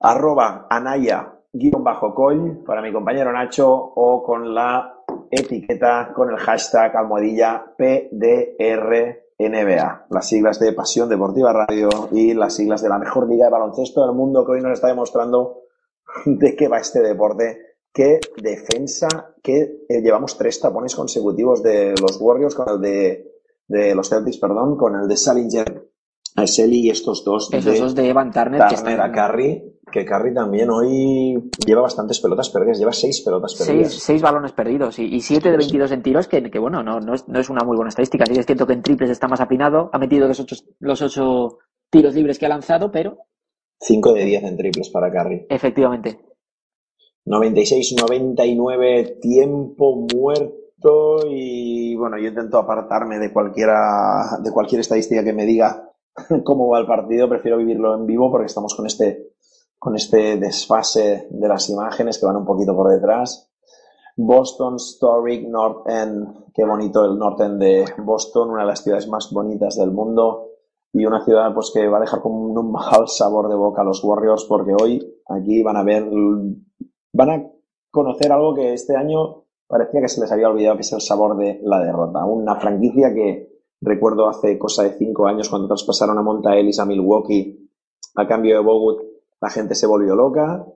[0.00, 2.14] arroba Anaya guion bajo
[2.66, 4.97] para mi compañero Nacho o con la
[5.30, 9.16] etiqueta con el hashtag almohadilla PDRNBA,
[10.10, 14.04] las siglas de Pasión Deportiva Radio y las siglas de la mejor liga de baloncesto
[14.06, 15.62] del mundo que hoy nos está demostrando
[16.26, 17.64] de qué va este deporte.
[17.92, 23.32] Qué defensa, que eh, llevamos tres tapones consecutivos de los Warriors con el de,
[23.66, 25.88] de los Celtics, perdón, con el de Salinger
[26.36, 29.12] a Selly y estos dos Esos de dos de Van Turner, que Turner están a
[29.12, 33.92] Curry, que Curry también hoy lleva bastantes pelotas perdidas, lleva seis pelotas perdidas.
[33.92, 37.00] seis, seis balones perdidos y, y 7 de 22 en tiros, que, que bueno, no,
[37.00, 38.24] no, es, no es una muy buena estadística.
[38.26, 41.58] Sí es cierto que en triples está más apinado, ha metido los ocho, los ocho
[41.90, 43.18] tiros libres que ha lanzado, pero
[43.80, 45.46] 5 de 10 en triples para Curry.
[45.48, 46.18] efectivamente.
[47.26, 55.44] 96-99, tiempo muerto y bueno, yo intento apartarme de cualquiera, de cualquier estadística que me
[55.44, 55.92] diga
[56.44, 59.27] cómo va el partido, prefiero vivirlo en vivo porque estamos con este,
[59.78, 63.50] con este desfase de las imágenes que van un poquito por detrás.
[64.16, 69.06] Boston, Storic, North End, qué bonito el North End de Boston, una de las ciudades
[69.08, 70.48] más bonitas del mundo
[70.92, 73.84] y una ciudad pues que va a dejar con un mal sabor de boca a
[73.84, 76.04] los Warriors porque hoy aquí van a ver,
[77.12, 77.50] van a
[77.90, 81.36] conocer algo que este año parecía que se les había olvidado que es el sabor
[81.36, 82.24] de la derrota.
[82.24, 83.48] Una franquicia que
[83.80, 87.70] recuerdo hace cosa de cinco años cuando traspasaron a Monta Ellis a Milwaukee
[88.16, 89.00] a cambio de Bogut,
[89.40, 90.66] la gente se volvió loca,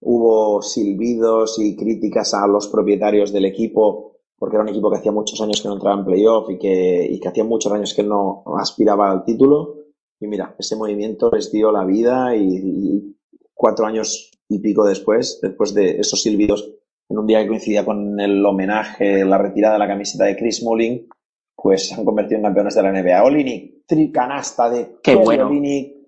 [0.00, 4.08] hubo silbidos y críticas a los propietarios del equipo
[4.38, 7.06] porque era un equipo que hacía muchos años que no entraba en playoff y que,
[7.10, 9.74] y que hacía muchos años que no aspiraba al título.
[10.20, 13.16] Y mira, ese movimiento les dio la vida y, y
[13.52, 16.72] cuatro años y pico después, después de esos silbidos,
[17.08, 20.62] en un día que coincidía con el homenaje, la retirada de la camiseta de Chris
[20.62, 21.08] Mullin,
[21.56, 23.24] pues se han convertido en campeones de la NBA.
[23.24, 25.50] Olinick, tricanasta de Qué bueno.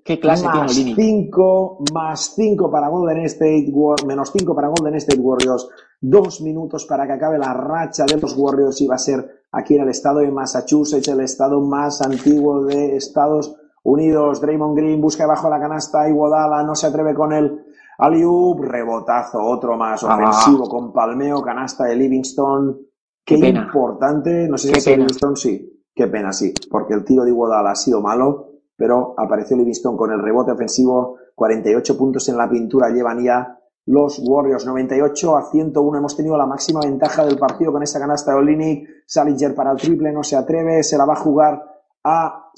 [0.05, 0.97] Qué clase tiene más Olynyk.
[0.97, 3.73] 5, más 5 para Golden State
[4.07, 5.69] menos 5 para Golden State Warriors,
[6.01, 9.75] dos minutos para que acabe la racha de los Warriors y va a ser aquí
[9.77, 14.41] en el estado de Massachusetts, el estado más antiguo de Estados Unidos.
[14.41, 17.65] Draymond Green busca debajo de la canasta, Iguodala no se atreve con él.
[17.99, 20.15] Aliup, rebotazo, otro más Ah.
[20.17, 22.79] ofensivo con palmeo, canasta de Livingston.
[23.25, 24.97] Qué, importante, no sé si Qué es pena.
[24.97, 28.50] Livingston, sí, qué pena, sí, porque el tiro de Iguodala ha sido malo,
[28.81, 34.23] pero apareció Livingston con el rebote ofensivo, 48 puntos en la pintura llevan ya los
[34.27, 38.39] Warriors, 98 a 101, hemos tenido la máxima ventaja del partido con esa canasta de
[38.39, 41.63] Olinik, Salinger para el triple, no se atreve, se la va a jugar
[42.05, 42.51] a,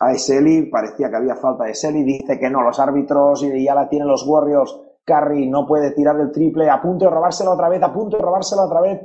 [0.00, 3.74] a Eseli, parecía que había falta de Eseli, dice que no, los árbitros y ya
[3.74, 7.70] la tienen los Warriors, Curry no puede tirar el triple, a punto de robársela otra
[7.70, 9.00] vez, a punto de robársela otra vez,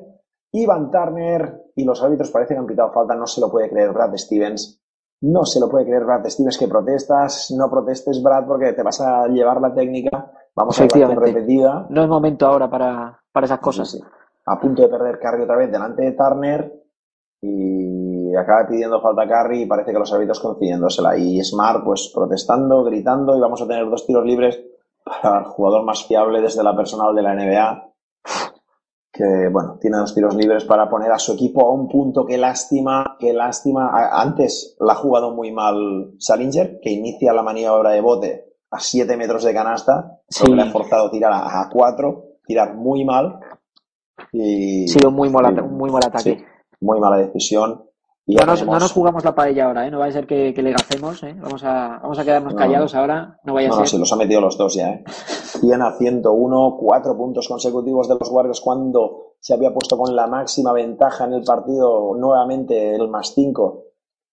[0.52, 3.94] Ivan Turner y los árbitros parece que han pitado falta, no se lo puede creer
[3.94, 4.85] Brad Stevens.
[5.26, 9.02] No se lo puede creer Brad Stevens que protestas, no protestes Brad porque te vas
[9.02, 11.88] a llevar la técnica, vamos a la repetida.
[11.90, 13.90] No es momento ahora para, para esas cosas.
[13.90, 14.04] Sí, sí.
[14.46, 16.72] A punto de perder Curry otra vez delante de Turner
[17.42, 21.18] y acaba pidiendo falta Curry y parece que los árbitros concediéndosela.
[21.18, 24.62] Y Smart pues protestando, gritando y vamos a tener dos tiros libres
[25.04, 27.95] para el jugador más fiable desde la personal de la NBA
[29.18, 32.26] que bueno, tiene dos tiros libres para poner a su equipo a un punto.
[32.26, 33.92] Qué lástima, qué lástima.
[34.12, 39.16] Antes la ha jugado muy mal Salinger, que inicia la maniobra de bote a 7
[39.16, 40.52] metros de canasta, Sí.
[40.52, 43.40] le ha forzado a tirar a, a 4, tirar muy mal.
[44.34, 46.38] Y, Ha sido muy mal, muy mal ataque.
[46.38, 46.44] sí,
[46.82, 47.86] muy mala decisión.
[48.28, 49.92] Y ya No nos, no nos jugamos la paella ahora, ¿eh?
[49.92, 51.36] No va a ser que, que le gacemos, ¿eh?
[51.40, 52.60] Vamos a, vamos a quedarnos No.
[52.60, 53.40] callados ahora.
[53.44, 53.82] No vaya a No, ser.
[53.84, 55.04] no, sí, los ha metido los dos ya, ¿eh?
[55.60, 60.26] 100 a 101, cuatro puntos consecutivos de los Warriors cuando se había puesto con la
[60.26, 63.84] máxima ventaja en el partido nuevamente el más 5.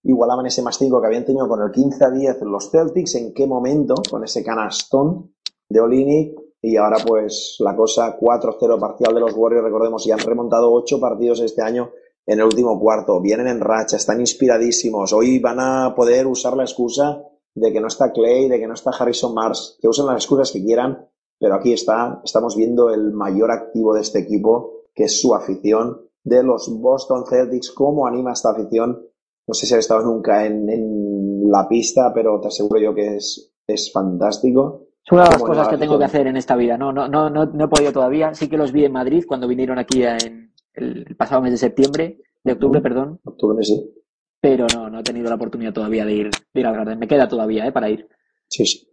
[0.04, 3.14] Igualaban ese más 5 que habían tenido con el 15 a 10 los Celtics.
[3.16, 3.94] ¿En qué momento?
[4.10, 5.34] Con ese canastón
[5.68, 6.40] de Olinick.
[6.62, 9.64] Y ahora pues la cosa 4-0 parcial de los Warriors.
[9.64, 11.90] Recordemos, ya han remontado 8 partidos este año
[12.26, 13.20] en el último cuarto.
[13.20, 15.12] Vienen en racha, están inspiradísimos.
[15.12, 17.22] Hoy van a poder usar la excusa
[17.54, 20.52] de que no está Clay, de que no está Harrison Mars, que usen las excusas
[20.52, 21.06] que quieran,
[21.38, 26.00] pero aquí está, estamos viendo el mayor activo de este equipo, que es su afición,
[26.24, 29.06] de los Boston Celtics, cómo anima esta afición.
[29.46, 33.16] No sé si has estado nunca en, en la pista, pero te aseguro yo que
[33.16, 34.86] es, es fantástico.
[35.04, 36.78] Es una de las cosas que tengo que hacer en esta vida.
[36.78, 38.34] No, no, no, no, no he podido todavía.
[38.34, 42.22] Sí que los vi en Madrid cuando vinieron aquí en el pasado mes de septiembre,
[42.44, 43.20] de octubre, perdón.
[43.24, 43.94] Octubre, sí.
[44.40, 46.98] Pero no, no he tenido la oportunidad todavía de ir, de ir al Garden.
[46.98, 47.72] Me queda todavía, ¿eh?
[47.72, 48.08] Para ir.
[48.48, 48.88] Sí, sí.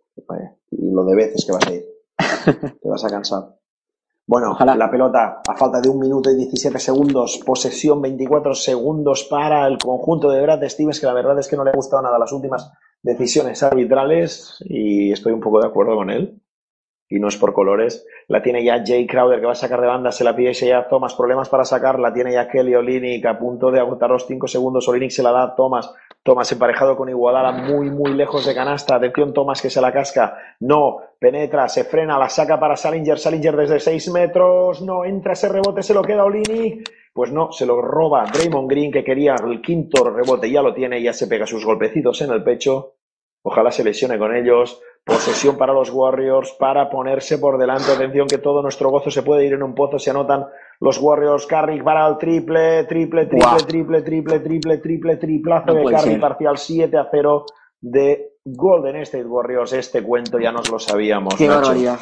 [0.72, 1.86] Y lo de veces que vas a ir.
[2.82, 3.60] Te vas a cansar.
[4.28, 9.66] Bueno, la pelota a falta de un minuto y 17 segundos, posesión 24 segundos para
[9.66, 12.20] el conjunto de Brad Stevens, que la verdad es que no le ha gustado nada
[12.20, 16.40] las últimas decisiones arbitrales y estoy un poco de acuerdo con él.
[17.12, 18.06] Y no es por colores.
[18.28, 20.88] La tiene ya Jay Crowder que va a sacar de banda, se la pide ya
[20.88, 24.48] Thomas, problemas para sacar, la tiene ya Kelly Olinick a punto de agotar los 5
[24.48, 25.92] segundos, Olinick se la da Thomas,
[26.22, 30.38] Thomas emparejado con Igualada muy muy lejos de canasta, atención Thomas que se la casca,
[30.60, 35.50] no, penetra, se frena, la saca para Salinger, Salinger desde 6 metros, no, entra ese
[35.50, 39.62] rebote, se lo queda Olinick, pues no, se lo roba Draymond Green que quería el
[39.62, 42.94] quinto rebote, ya lo tiene, ya se pega sus golpecitos en el pecho,
[43.42, 44.82] Ojalá se lesione con ellos.
[45.04, 47.92] Posesión para los Warriors para ponerse por delante.
[47.92, 49.98] Atención que todo nuestro gozo se puede ir en un pozo.
[49.98, 50.46] Se anotan
[50.80, 51.48] los Warriors.
[51.48, 53.58] Carrick para el triple, triple, triple, Buah.
[53.66, 56.12] triple, triple, triple, triple, triplazo No de Carrick.
[56.12, 56.20] ser.
[56.22, 57.46] Parcial 7 a 0
[57.82, 59.74] de Golden State Warriors.
[59.74, 61.34] Este cuento ya nos lo sabíamos.
[61.36, 61.60] Qué Nacho.
[61.62, 62.00] barbaridad.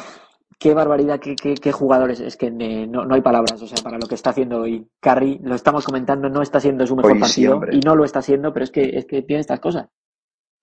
[0.60, 2.18] Qué barbaridad, qué, qué, qué jugadores.
[2.18, 4.86] Es que eh, no, no hay palabras, o sea, para lo que está haciendo hoy.
[5.00, 7.76] Curry, lo estamos comentando, no está siendo su mejor Hoy partido siempre.
[7.76, 9.86] y no lo está haciendo, pero es que, es que tiene estas cosas.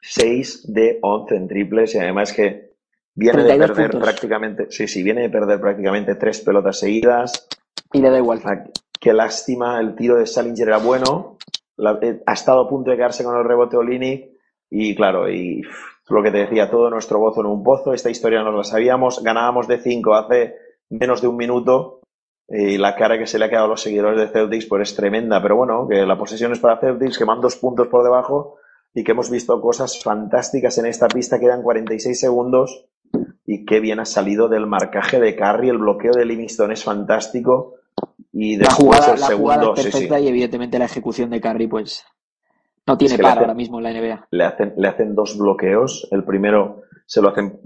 [0.07, 2.71] 6 de 11 en triples y además que
[3.15, 4.09] viene de 32 perder puntos.
[4.09, 7.47] prácticamente, sí, sí, viene de perder prácticamente tres pelotas seguidas.
[7.93, 8.41] Y le da igual.
[8.45, 8.63] Ah,
[8.99, 11.37] Qué lástima, el tiro de Salinger era bueno,
[11.77, 14.31] la- eh, ha estado a punto de quedarse con el rebote Olini
[14.69, 18.09] y claro, y pff, lo que te decía, todo nuestro gozo en un pozo, esta
[18.09, 20.55] historia no la sabíamos, ganábamos de 5 hace
[20.89, 21.99] menos de un minuto
[22.47, 24.95] y la cara que se le ha quedado a los seguidores de Celtics pues es
[24.95, 28.57] tremenda, pero bueno, que la posesión es para Celtics, que van dos puntos por debajo
[28.95, 32.85] y que hemos visto cosas fantásticas en esta pista, quedan 46 segundos
[33.45, 37.75] y qué bien ha salido del marcaje de Curry, el bloqueo de Livingston es fantástico
[38.31, 41.29] y La después jugada, el la jugada segundo, sí, sí, perfecta y evidentemente la ejecución
[41.29, 42.05] de Curry, pues,
[42.87, 44.27] no tiene que par ahora mismo en la NBA.
[44.31, 46.07] le hacen, le hacen dos bloqueos.
[46.11, 47.59] El primero se lo hacen,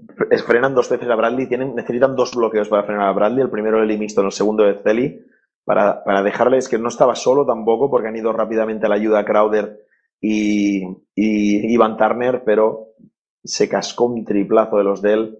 [0.47, 3.41] frenan dos veces a Bradley, tienen, necesitan dos bloqueos para frenar a Bradley.
[3.41, 5.21] El primero de Livingston, el segundo de Celi,
[5.63, 9.19] para, para dejarles que no estaba solo tampoco, porque han ido rápidamente a la ayuda
[9.19, 9.88] a Crowder
[10.21, 10.83] y,
[11.15, 12.89] y Ivan Turner, pero
[13.43, 15.39] se cascó un triplazo de los de él.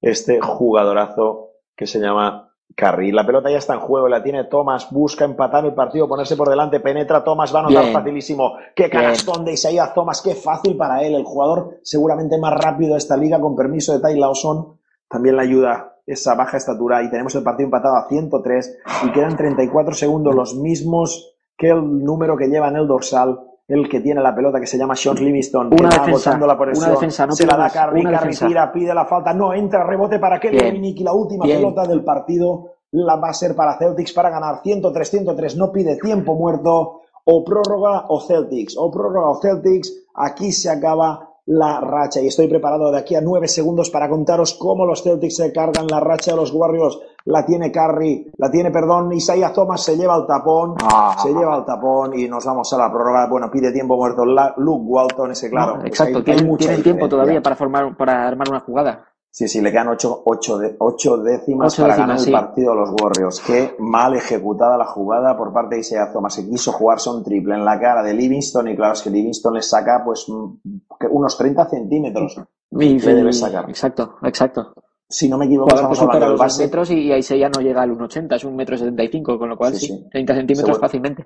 [0.00, 3.12] Este jugadorazo que se llama Curry.
[3.12, 6.48] La pelota ya está en juego, la tiene Thomas, busca empatar el partido, ponerse por
[6.48, 7.94] delante, penetra Thomas, va a anotar Bien.
[7.94, 8.54] facilísimo.
[8.74, 12.98] Qué canastón de Isaiah Thomas, qué fácil para él, el jugador seguramente más rápido de
[12.98, 14.78] esta liga, con permiso de Ty Lawson.
[15.08, 19.36] También le ayuda esa baja estatura y tenemos el partido empatado a 103 y quedan
[19.36, 23.38] 34 segundos, los mismos que el número que lleva en el dorsal,
[23.70, 26.46] el que tiene la pelota que se llama Sean Livingston, que Una va defensa, agotando
[26.46, 28.46] la una presión, defensa, no se la da una Curry defensa.
[28.48, 31.58] tira, pide la falta, no entra, rebote para Kelly y la última Bien.
[31.58, 36.34] pelota del partido la va a ser para Celtics para ganar 103-103, no pide tiempo
[36.34, 42.28] muerto o prórroga o Celtics, o prórroga o Celtics, aquí se acaba la racha y
[42.28, 45.98] estoy preparado de aquí a nueve segundos para contaros cómo los Celtics se cargan la
[45.98, 50.26] racha de los Warriors, la tiene Curry, la tiene, perdón, Isaiah Thomas se lleva el
[50.26, 51.16] tapón, Ah.
[51.20, 54.54] se lleva el tapón y nos vamos a la prórroga, bueno, pide tiempo muerto La-
[54.58, 58.28] Luke Walton, ese claro, No, pues exacto, hay- hay tienen, tiempo todavía para formar, para
[58.28, 59.06] armar una jugada.
[59.32, 62.72] Sí, sí, le quedan ocho, ocho, de- ocho décimas Ocho para décimas, ganar el partido
[62.72, 63.40] a los Warriors.
[63.40, 66.34] Qué mal ejecutada la jugada por parte de Isaiah Thomas.
[66.34, 69.54] Se quiso jugarse un triple en la cara de Livingston y claro, es que Livingston
[69.54, 72.40] le saca pues mm, que unos 30 centímetros.
[72.72, 73.68] Y- Le debe sacar.
[73.70, 74.72] Exacto, exacto.
[75.08, 76.62] Si no me equivoco, Jugador que estamos hablando del base.
[76.64, 79.86] metros y, ya no llega al 1,80, es un metro 75, con lo cual Sí,
[79.86, 80.08] sí, sí.
[80.10, 80.80] 30 centímetros Seguro.
[80.80, 81.24] fácilmente.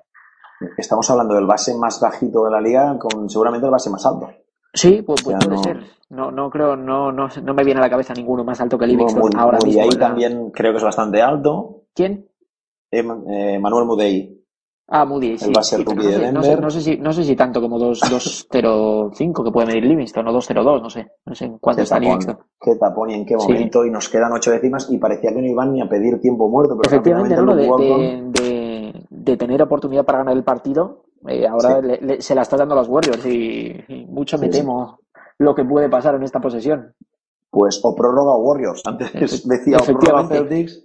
[0.77, 4.29] Estamos hablando del base más bajito de la liga con seguramente el base más alto.
[4.75, 5.79] Sí, pues, O sea, puede no- ser.
[6.09, 8.85] No, no creo, no, no, no me viene a la cabeza ninguno más alto que
[8.85, 9.81] Livingston Mud- ahora mismo.
[9.81, 9.99] ¿verdad?
[9.99, 11.81] también creo que es bastante alto.
[11.95, 12.27] ¿Quién?
[12.91, 14.31] Eh, eh, Manuel Mudei.
[14.87, 15.45] Ah, Moody, sí.
[15.45, 17.11] Él va a ser sí, rookie no, de sé, no, sé, no sé si, no
[17.11, 21.07] sé si tanto como 2 2.05 que puede medir Livingston o 2.02, no sé.
[21.25, 22.37] No sé en cuánto está tapón, Livingston.
[22.61, 23.47] qué tapón y en qué Sí.
[23.51, 23.83] momento.
[23.83, 26.77] Y nos quedan ocho décimas y parecía que no iban ni a pedir tiempo muerto.
[26.77, 27.35] Pero Efectivamente.
[27.35, 31.87] De, de, de- de tener oportunidad para ganar el partido, eh, ahora Sí.
[31.87, 34.59] le- le- se la está dando a los Warriors y, y mucho me Sí, sí.
[34.59, 34.99] temo
[35.39, 36.93] lo que puede pasar en esta posesión.
[37.49, 38.81] Pues o prórroga o Warriors.
[38.85, 39.11] Antes
[39.47, 40.27] decía o prórroga.
[40.27, 40.83] Celtics,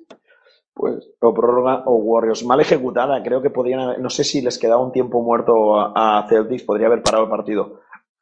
[0.75, 2.45] pues o prórroga o Warriors.
[2.45, 6.21] Mal ejecutada, creo que podrían haber- no sé si les quedaba un tiempo muerto a,
[6.21, 7.81] a Celtics, podría haber parado el partido.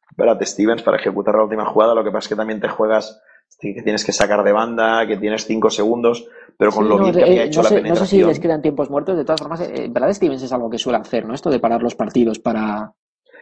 [0.09, 3.21] Espérate, Stevens, para ejecutar la última jugada, lo que pasa es que también te juegas
[3.57, 6.27] que tienes que sacar de banda, que tienes cinco segundos,
[6.57, 8.05] pero con Sí, lo no, bien que eh, había hecho no la sé, no sé
[8.07, 8.27] si penetración.
[8.27, 11.25] les quedan tiempos muertos, de todas formas, eh, Brad Stevens es algo que suele hacer,
[11.25, 11.33] ¿no?
[11.33, 12.93] Esto de parar los partidos para...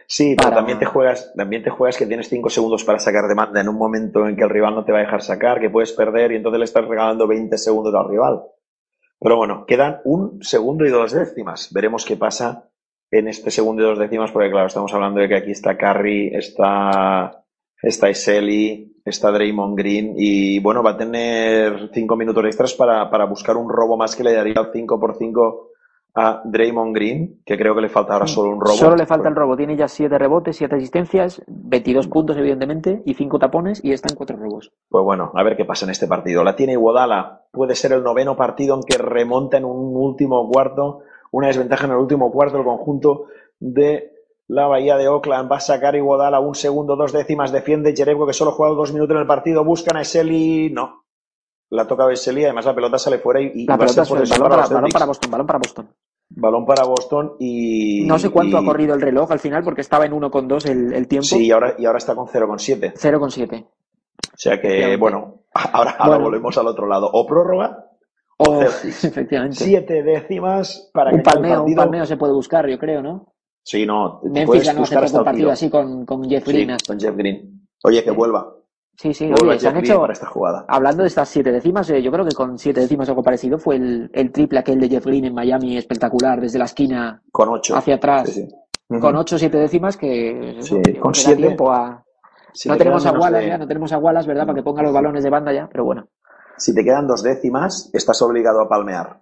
[0.06, 3.34] Sí, pero también te juegas, también te juegas que tienes cinco segundos para sacar de
[3.34, 5.68] banda en un momento en que el rival no te va a dejar sacar, que
[5.70, 8.42] puedes perder y entonces le estás regalando 20 segundos al rival.
[9.20, 11.72] Pero bueno, quedan un segundo y dos décimas.
[11.72, 12.70] Veremos qué pasa
[13.10, 16.30] en este segundo y dos décimas, porque claro, estamos hablando de que aquí está Curry,
[16.34, 17.37] está,
[17.82, 23.26] está Iseli, está Draymond Green y bueno, va a tener cinco minutos extras para, para
[23.26, 25.68] buscar un robo más que le daría el 5 por 5
[26.14, 28.74] a Draymond Green, que creo que le falta ahora solo un robo.
[28.74, 29.56] Solo le falta el robo.
[29.56, 34.16] Tiene ya 7 rebotes, 7 asistencias, 22 puntos, evidentemente, y 5 tapones, y está en
[34.16, 34.72] 4 robos.
[34.88, 36.42] Pues bueno, a ver qué pasa en este partido.
[36.42, 37.42] La tiene Iguodala.
[37.52, 41.92] Puede ser el noveno partido en que remonta en un último cuarto, una desventaja en
[41.92, 43.26] el último cuarto el conjunto
[43.60, 44.17] de
[44.48, 45.50] la Bahía de Oakland.
[45.50, 47.52] Va a sacar Iguodala un segundo, dos décimas.
[47.52, 49.64] Defiende Jerebko que solo ha jugado dos minutos en el partido.
[49.64, 50.70] Buscan a Eseli.
[50.70, 51.04] No.
[51.70, 52.44] La toca Eseli.
[52.44, 54.48] Además la pelota sale fuera y, y La va a ser pelota es el balón
[54.48, 54.92] para para, los balón Celtics.
[54.94, 55.88] para Boston, balón para Boston.
[56.30, 58.04] Balón para Boston y...
[58.06, 60.92] No sé cuánto y- ha corrido el reloj al final, porque estaba en 1,2 el,
[60.92, 61.24] el tiempo.
[61.26, 62.92] Sí, y ahora, y ahora está con 0,7.
[62.94, 63.64] 0,7.
[63.64, 63.70] O
[64.36, 66.24] sea que, bueno, ahora, ahora Bueno.
[66.24, 67.08] volvemos al otro lado.
[67.12, 67.86] O prórroga
[68.36, 69.04] O, Celtics.
[69.04, 69.56] efectivamente.
[69.56, 71.82] siete décimas para un que acabe el palmeo, un partido.
[71.82, 73.32] palmeo se puede buscar, yo creo, ¿no?
[73.70, 76.76] Sí, no, te Memphis ganó hace poco un partido así con, con Jeff Sí, Green.
[76.86, 77.68] con Jeff Green.
[77.84, 78.54] Oye, que vuelva.
[78.96, 80.64] Sí, sí, vuelva oye, se han Green hecho, para esta jugada.
[80.68, 83.58] hablando de estas siete décimas, eh, yo creo que con siete décimas o algo parecido
[83.58, 87.50] fue el, el triple aquel de Jeff Green en Miami espectacular, desde la esquina Con
[87.50, 87.76] ocho.
[87.76, 88.48] hacia atrás, Sí,
[88.88, 92.02] con ocho o siete décimas que Sí, con siete, tiempo a...
[92.54, 94.46] Si no te tenemos a quedan menos Wallace de- ya, no tenemos a Wallace, ¿verdad?
[94.46, 96.08] Para que ponga los balones de banda ya, pero bueno.
[96.56, 99.20] Si te quedan dos décimas, estás obligado a palmear.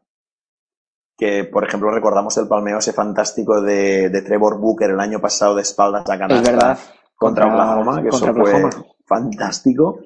[1.18, 5.54] Que, por ejemplo, recordamos el palmeo ese fantástico de, de Trevor Booker el año pasado
[5.54, 6.76] de espaldas a canasta contra,
[7.16, 8.70] Contra- Oklahoma, que contra eso fue
[9.06, 9.98] fantástico.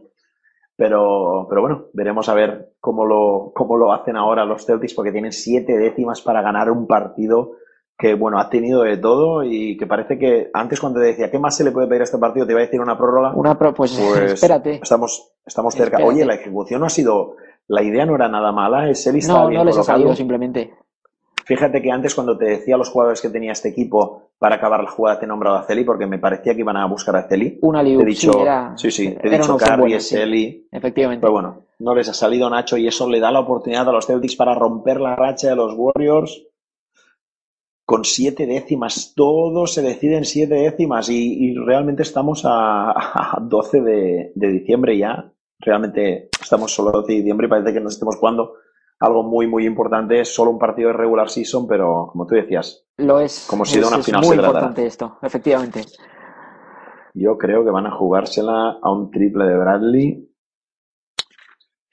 [0.76, 5.12] Pero, pero bueno, veremos a ver cómo lo, cómo lo hacen ahora los Celtics, porque
[5.12, 7.52] tienen siete décimas para ganar un partido
[7.98, 11.38] que, bueno, ha tenido de todo y que parece que antes cuando te decía, ¿qué
[11.38, 12.46] más se le puede pedir a este partido?
[12.46, 13.34] Te iba a decir una prórroga.
[13.34, 14.80] Una pro- pues, espérate.
[14.82, 15.98] Estamos, estamos cerca.
[15.98, 16.14] Espérate.
[16.14, 19.42] Oye, la ejecución no ha sido, la idea no era nada mala, es él estaba
[19.42, 19.98] No, bien no les ha colocado.
[19.98, 20.72] salido simplemente.
[21.50, 24.90] Fíjate que antes cuando te decía los jugadores que tenía este equipo para acabar la
[24.90, 27.58] jugada te he nombrado a Celi porque me parecía que iban a buscar a Celi.
[27.62, 30.14] Una Te he liu, dicho, sí, era- sí, sí, te he dicho Curry, buena, sí.
[30.14, 30.68] Celi.
[30.70, 31.20] Efectivamente.
[31.22, 34.06] Pero bueno, no les ha salido Nacho y eso le da la oportunidad a los
[34.06, 36.46] Celtics para romper la racha de los Warriors
[37.84, 39.12] con siete décimas.
[39.16, 44.48] Todo se decide en siete décimas y, y realmente estamos a, a 12 de, de
[44.52, 45.32] diciembre ya.
[45.58, 48.54] Realmente estamos solo a 12 de diciembre y parece que nos estemos jugando
[49.00, 50.20] algo muy, muy importante.
[50.20, 53.46] Es solo un partido de regular season, pero como tú decías, Lo es.
[53.48, 54.58] Como si de una es final muy se tratara.
[54.58, 55.84] importante esto, efectivamente.
[57.14, 60.26] Yo creo que van a jugársela a un triple de Bradley.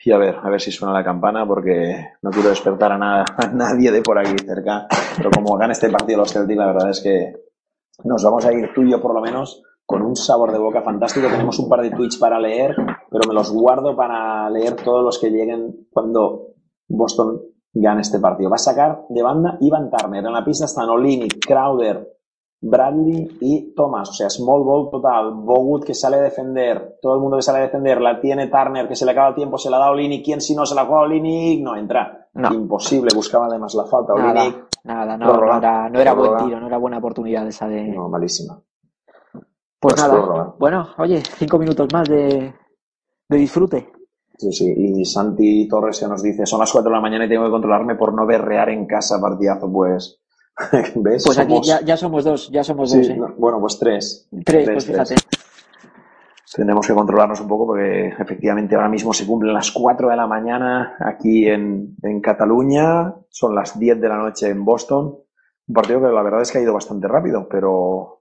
[0.04, 3.26] Y a ver, a ver si suena la campana porque no quiero despertar a, nada,
[3.38, 4.88] a nadie de por aquí cerca.
[5.18, 7.34] Pero como gana este partido los Celtics, la verdad es que
[8.06, 10.82] nos vamos a ir tú y yo por lo menos con un sabor de boca
[10.82, 11.28] fantástico.
[11.28, 12.74] Tenemos un par de tweets para leer,
[13.10, 16.54] pero me los guardo para leer todos los que lleguen cuando
[16.88, 17.42] Boston
[17.74, 18.50] gane este partido.
[18.50, 20.26] Va a sacar de banda Ivan Turner.
[20.26, 22.18] En la pista están Olini, Crowder,
[22.62, 24.10] Bradley y Thomas.
[24.10, 25.34] O sea, small ball total.
[25.34, 26.98] Bogut que sale a defender.
[27.02, 28.02] Todo el mundo que sale a defender.
[28.02, 29.58] La tiene Turner que se le acaba el tiempo.
[29.58, 30.24] Se la da Olini.
[30.24, 31.62] ¿Quién si no se la juega Olini?
[31.62, 32.28] No entra.
[32.34, 32.54] No.
[32.54, 33.10] Imposible.
[33.14, 34.14] Buscaba además la falta.
[34.16, 34.56] Nada, Olini.
[34.84, 37.84] nada, no, no era, no era buen tiro, no era buena oportunidad esa de.
[37.90, 38.60] No, malísima.
[39.80, 42.52] Pues Pues nada, bueno, oye, cinco minutos más de,
[43.30, 43.92] de disfrute.
[44.38, 44.74] Sí, sí.
[44.78, 47.52] Y Santi Torres que nos dice, son las 4 de la mañana y tengo que
[47.52, 49.72] controlarme por no berrear en casa partidazo.
[49.72, 50.20] Pues,
[50.96, 51.24] ¿ves?
[51.26, 53.16] Pues aquí Somos- ya, ya somos dos, ya somos Sí, dos, ¿eh?
[53.18, 54.30] no, bueno, pues tres.
[54.46, 55.16] Tres, pues fíjate.
[56.56, 60.28] Tendremos que controlarnos un poco porque efectivamente ahora mismo se cumplen las 4 de la
[60.28, 65.18] mañana aquí en, en Cataluña, son las 10 de la noche en Boston.
[65.68, 68.17] Un partido que la verdad es que ha ido bastante rápido, pero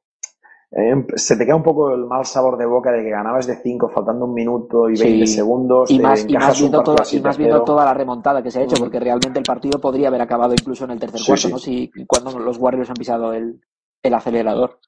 [0.72, 3.56] eh, se te queda un poco el mal sabor de boca de que ganabas de
[3.56, 5.34] 5 faltando un minuto y 20 Sí.
[5.34, 5.90] segundos.
[5.90, 8.76] Y más, y más, viendo, todo- y más toda la remontada que se ha hecho,
[8.76, 11.52] porque realmente el partido podría haber acabado incluso en el tercer Sí, cuarto, sí.
[11.52, 11.58] ¿no?
[11.58, 13.60] Si cuando los Warriors han pisado el,
[14.02, 14.80] el acelerador.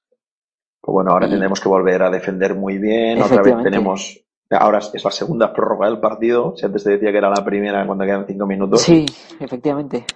[0.80, 3.20] Pues bueno, ahora tendremos que volver a defender muy bien.
[3.22, 4.24] Otra vez tenemos.
[4.50, 6.54] Ahora es la segunda prórroga del partido.
[6.56, 8.80] Si antes te decía que era la primera cuando quedan 5 minutos.
[8.82, 9.04] Sí,
[9.38, 10.06] efectivamente.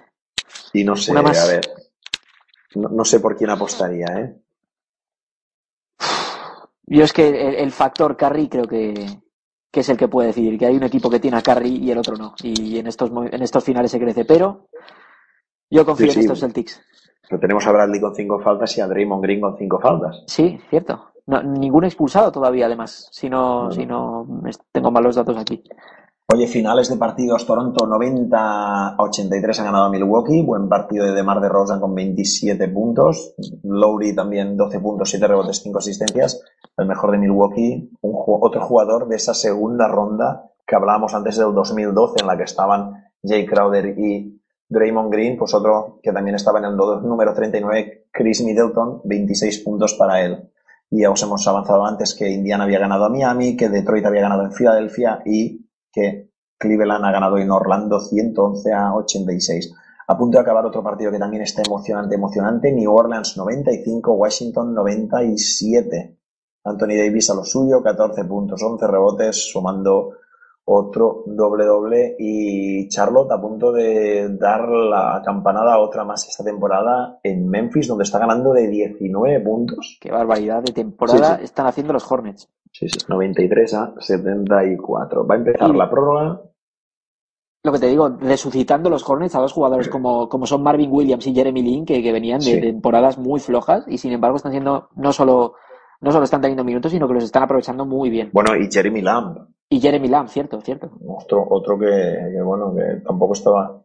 [0.73, 1.61] Y no sé, a ver.
[2.75, 4.35] No, no sé por quién apostaría, ¿eh?
[6.85, 8.93] Yo es que el, el factor Curry creo que,
[9.71, 11.91] que es el que puede decidir, que hay un equipo que tiene a Curry y
[11.91, 12.35] el otro no.
[12.43, 14.25] Y en estos, en estos finales se crece.
[14.25, 14.67] Pero
[15.69, 16.81] yo confío Sí, en estos Celtics.
[17.27, 20.23] Pero tenemos a Bradley con 5 faltas y a Draymond Green con 5 faltas.
[20.27, 21.11] Sí, cierto.
[21.25, 23.07] No, ningún expulsado todavía, además.
[23.11, 24.27] Si no, si no
[24.71, 25.63] tengo malos datos aquí.
[26.31, 31.11] Oye, finales de partidos, Toronto 90 a 83 ha ganado a Milwaukee, buen partido de
[31.11, 36.41] DeMar DeRozan con 27 puntos, Lowry también 12 puntos, 7 rebotes, 5 asistencias,
[36.77, 41.53] el mejor de Milwaukee, un otro jugador de esa segunda ronda que hablábamos antes del
[41.53, 46.59] 2012 en la que estaban Jay Crowder y Draymond Green, pues otro que también estaba
[46.59, 50.49] en el número 39, Chris Middleton, 26 puntos para él.
[50.89, 54.21] Y ya os hemos avanzado antes que Indiana había ganado a Miami, que Detroit había
[54.21, 55.62] ganado en Filadelfia y
[55.93, 59.73] que Cleveland ha ganado en Orlando 111 a 86.
[60.07, 62.71] A punto de acabar otro partido que también está emocionante, emocionante.
[62.71, 66.17] New Orleans 95, Washington 97.
[66.65, 70.11] Anthony Davis a lo suyo, 14 puntos, 11 rebotes, sumando
[70.65, 76.43] otro doble doble y Charlotte a punto de dar la campanada a otra más esta
[76.43, 79.97] temporada en Memphis donde está ganando de 19 puntos.
[79.99, 81.43] Qué barbaridad de temporada Sí, sí.
[81.45, 82.49] están haciendo los Hornets.
[82.71, 85.27] Sí, sí, 93 a 74.
[85.27, 86.41] Va a empezar Y- la prórroga.
[87.65, 91.25] Lo que te digo, resucitando los Hornets a dos jugadores como, como son Marvin Williams
[91.27, 92.59] y Jeremy Lin, que, que venían de Sí.
[92.61, 95.53] temporadas muy flojas y sin embargo están siendo, no solo,
[96.01, 98.31] no solo están teniendo minutos, sino que los están aprovechando muy bien.
[98.33, 99.37] Bueno, y Jeremy Lamb,
[99.73, 100.91] Y Jeremy Lamb, cierto, cierto.
[101.07, 103.81] otro, otro que, que, bueno, que tampoco estaba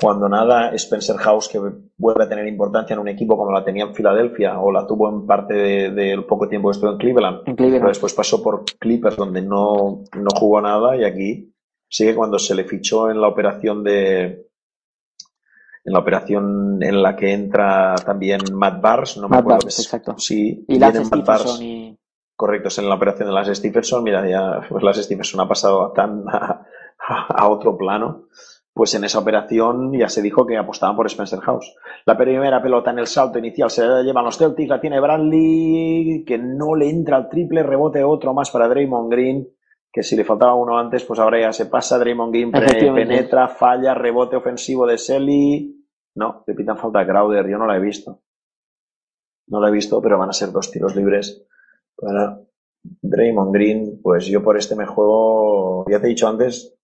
[0.00, 0.70] jugando nada.
[0.74, 1.58] Spencer House, que
[1.96, 5.08] vuelve a tener importancia en un equipo como la tenía en Filadelfia o la tuvo
[5.08, 7.38] en parte de- del poco tiempo que estuvo en Cleveland.
[7.46, 7.80] En Cleveland.
[7.80, 11.52] Pero después pasó por Clippers, donde no, no jugó nada, y aquí
[11.88, 14.46] sigue cuando se le fichó en la operación de.
[15.86, 19.76] En la operación en la que entra también Matt Barnes, no me Matt acuerdo Barnes,
[19.76, 20.14] que es- exacto.
[20.16, 20.94] Sí, Y Matt
[21.60, 21.93] y...
[22.36, 24.02] Correcto, es en la operación de las Stephenson.
[24.02, 26.66] Mira, ya pues las Stephenson ha pasado tan a,
[27.08, 28.28] a otro plano.
[28.72, 31.76] Pues en esa operación ya se dijo que apostaban por Spencer House.
[32.06, 36.24] La primera pelota en el salto inicial se la llevan los Celtics, la tiene Bradley,
[36.26, 39.48] que no le entra al triple, rebote otro más para Draymond Green,
[39.92, 43.94] que si le faltaba uno antes, pues ahora ya se pasa, Draymond Green penetra, falla,
[43.94, 45.86] rebote ofensivo de Selly.
[46.16, 48.22] No, le pitan falta a Crowder, yo no la he visto.
[49.46, 51.46] No la he visto, pero van a ser dos tiros libres
[51.96, 52.40] para
[53.02, 54.00] Draymond Green.
[54.02, 56.76] Pues yo por este me juego, ya te he dicho antes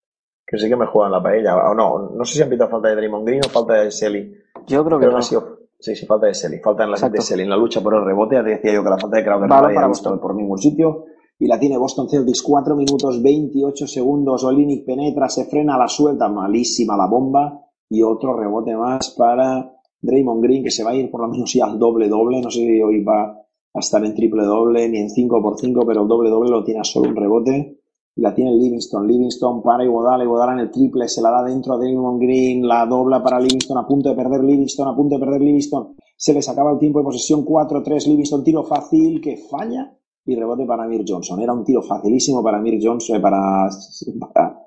[0.47, 1.57] que sí que me juego en la paella.
[1.71, 4.35] O no, no sé si han pitado falta de Draymond Green o falta de Selly.
[4.67, 5.17] Yo creo que no.
[5.17, 6.59] ha sido, sí, sí, falta de Selly.
[6.59, 7.17] Falta en la Exacto.
[7.17, 7.43] de Selly.
[7.45, 9.49] En la lucha por el rebote, ya te decía yo que la falta de Crowder
[9.49, 10.21] no la había para visto Boston.
[10.21, 11.05] por ningún sitio.
[11.39, 14.45] Y la tiene Boston Celtics, 4 minutos 28 segundos.
[14.45, 17.65] Olinic penetra, se frena, la suelta, malísima la bomba.
[17.89, 19.73] Y otro rebote más para
[20.03, 22.41] Draymond Green, que se va a ir por lo menos ya al doble-doble.
[22.43, 23.40] No sé si hoy va
[23.73, 27.17] a estar en triple-doble ni en 5x5, pero el doble-doble lo tiene a solo un
[27.17, 27.81] rebote.
[28.17, 29.07] Y la tiene Livingston.
[29.07, 30.25] Livingston para Iguodala.
[30.25, 31.07] Iguodala en el triple.
[31.09, 32.67] Se la da dentro a Draymond Green.
[32.67, 33.79] La dobla para Livingston.
[33.79, 34.89] A punto de perder Livingston.
[34.89, 35.95] A punto de perder Livingston.
[36.17, 37.45] Se les acaba el tiempo de posesión.
[37.45, 38.09] 4-3.
[38.09, 38.43] Livingston.
[38.43, 39.97] Tiro fácil que falla.
[40.27, 41.41] Y rebote para Amir Johnson.
[41.41, 43.17] Era un tiro facilísimo para Amir Johnson.
[43.17, 43.69] eh, para,
[44.21, 44.59] para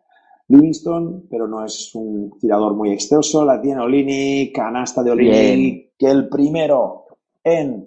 [0.48, 1.28] Livingston.
[1.30, 3.44] Pero no es un tirador muy excelso.
[3.44, 4.54] La tiene Olini.
[4.54, 5.30] Canasta de Olini.
[5.32, 5.84] Bien.
[5.98, 7.03] Que el primero
[7.44, 7.84] en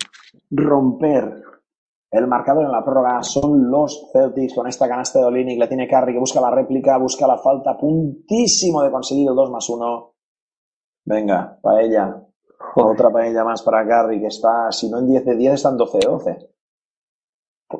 [0.50, 1.42] romper
[2.10, 5.58] el marcador en la prórroga son los Celtics con esta canasta de Olinic.
[5.58, 7.76] La tiene Curry que busca la réplica, busca la falta.
[7.76, 10.14] Puntísimo de conseguir el 2 más 1.
[11.04, 12.22] Venga, paella.
[12.76, 15.76] Otra paella más para Curry que está, si no en 10 de 10, está en
[15.76, 16.50] 12 de 12.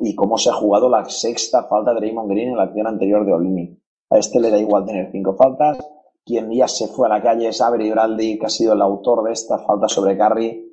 [0.01, 3.25] Y cómo se ha jugado la sexta falta de Draymond Green en la acción anterior
[3.25, 3.79] de Olinic.
[4.09, 5.77] A este le da igual tener cinco faltas.
[6.25, 9.23] Quien ya se fue a la calle es Avery Bradley, que ha sido el autor
[9.23, 10.66] de esta falta sobre Curry.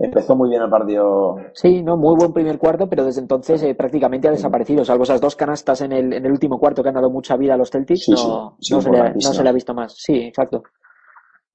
[0.00, 1.36] Empezó muy bien el partido.
[1.54, 4.84] Sí, no, muy buen primer cuarto, pero desde entonces eh, prácticamente ha desaparecido.
[4.84, 7.54] Salvo esas dos canastas en el, en el último cuarto que han dado mucha vida
[7.54, 9.36] a los Celtics, Sí, no, sí, sí, no, se le ha, no importantísimas.
[9.36, 9.94] se le ha visto más.
[9.96, 10.62] Sí, exacto.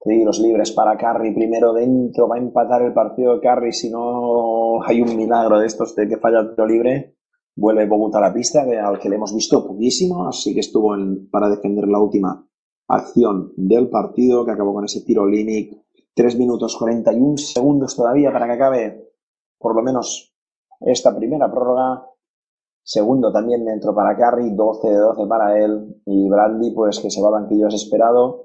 [0.04, 4.84] Tiros libres para Curry, primero dentro, va a empatar el partido de Curry si no
[4.84, 7.16] hay un milagro de estos de que falla el tiro libre.
[7.56, 11.30] Vuelve Bogut a la pista, al que le hemos visto poquísimo, así que estuvo en-
[11.30, 12.46] para defender la última
[12.90, 15.83] acción del partido, que acabó con ese tiro Linic.
[16.16, 19.12] 3 minutos 41 segundos todavía para que acabe,
[19.58, 20.34] por lo menos
[20.82, 22.08] esta primera prórroga.
[22.84, 26.02] Segundo también entró para Curry, 12 de 12 para él.
[26.06, 28.44] Y Bradley, pues que se va al banquillo desesperado.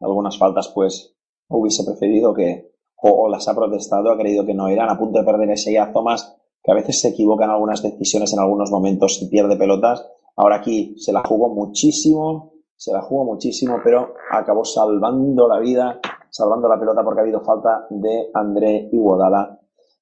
[0.00, 1.16] Algunas faltas, pues
[1.48, 4.90] hubiese preferido que, o, o las ha protestado, ha creído que no eran.
[4.90, 8.40] A punto de perder ese ya Thomas, que a veces se equivocan algunas decisiones en
[8.40, 10.04] algunos momentos y pierde pelotas.
[10.36, 16.00] Ahora aquí se la jugó muchísimo, se la jugó muchísimo, pero acabó salvando la vida,
[16.34, 19.56] salvando la pelota porque ha habido falta de André Iguodala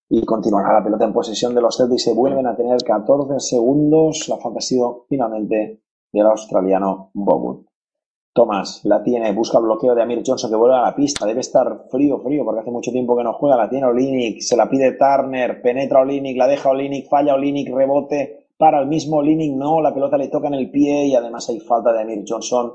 [0.08, 2.04] y continuará la pelota en posesión de los Celtics.
[2.04, 4.28] Se vuelven a tener 14 segundos.
[4.30, 7.66] La falta ha sido finalmente del australiano Bogut.
[8.32, 11.26] Thomas la tiene, busca el bloqueo de Amir Johnson que vuelve a la pista.
[11.26, 13.58] Debe estar frío, frío, porque hace mucho tiempo que no juega.
[13.58, 18.46] La tiene Olinic, se la pide Turner, penetra Olinic, la deja Olinic, falla Olinic, rebote
[18.56, 19.54] para el mismo Olinic.
[19.54, 22.72] No, la pelota le toca en el pie y además hay falta de Amir Johnson.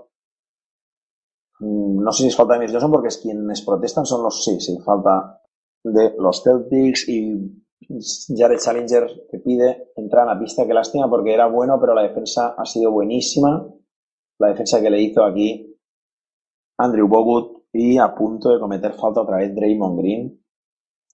[1.60, 4.44] Mm, No sé si es falta de Amir Johnson porque es quienes protestan son los,
[4.44, 5.42] sí, sí, falta
[5.84, 7.64] de los Celtics y
[8.36, 10.66] Jared Challenger que pide entrar a la pista.
[10.66, 13.68] Qué lástima porque era bueno, pero la defensa ha sido buenísima.
[14.40, 15.76] La defensa que le hizo aquí
[16.80, 20.44] Andrew Bogut y a punto de cometer falta otra vez Draymond Green.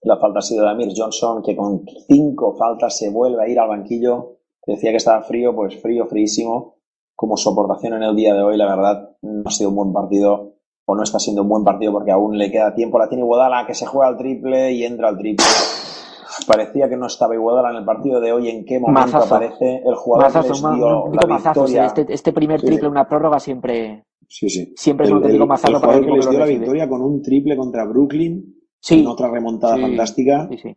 [0.02, 3.58] La falta ha sido de Amir Johnson que con cinco faltas se vuelve a ir
[3.58, 4.38] al banquillo.
[4.66, 6.73] Decía que estaba frío, pues frío, fríísimo.
[7.16, 9.92] Como su aportación en el día de hoy, la verdad, no ha sido un buen
[9.92, 10.54] partido
[10.86, 12.98] o no está siendo un buen partido porque aún le queda tiempo.
[12.98, 15.44] La tiene Iguodala que se juega al triple y entra al triple.
[16.46, 18.48] Parecía que no estaba Iguodala en el partido de hoy.
[18.48, 19.34] ¿En qué momento Mazazo.
[19.36, 21.60] aparece el jugador que les un dio la mazazo.
[21.62, 21.86] victoria?
[21.86, 22.86] este, este primer triple, sí.
[22.86, 24.72] una prórroga siempre, Sí, sí.
[24.76, 27.02] siempre es un auténtico mazazo el para el jugador que les dio la victoria con
[27.02, 28.56] un triple contra Brooklyn.
[28.80, 29.00] Sí.
[29.00, 30.48] En otra remontada fantástica.
[30.50, 30.76] sí, sí.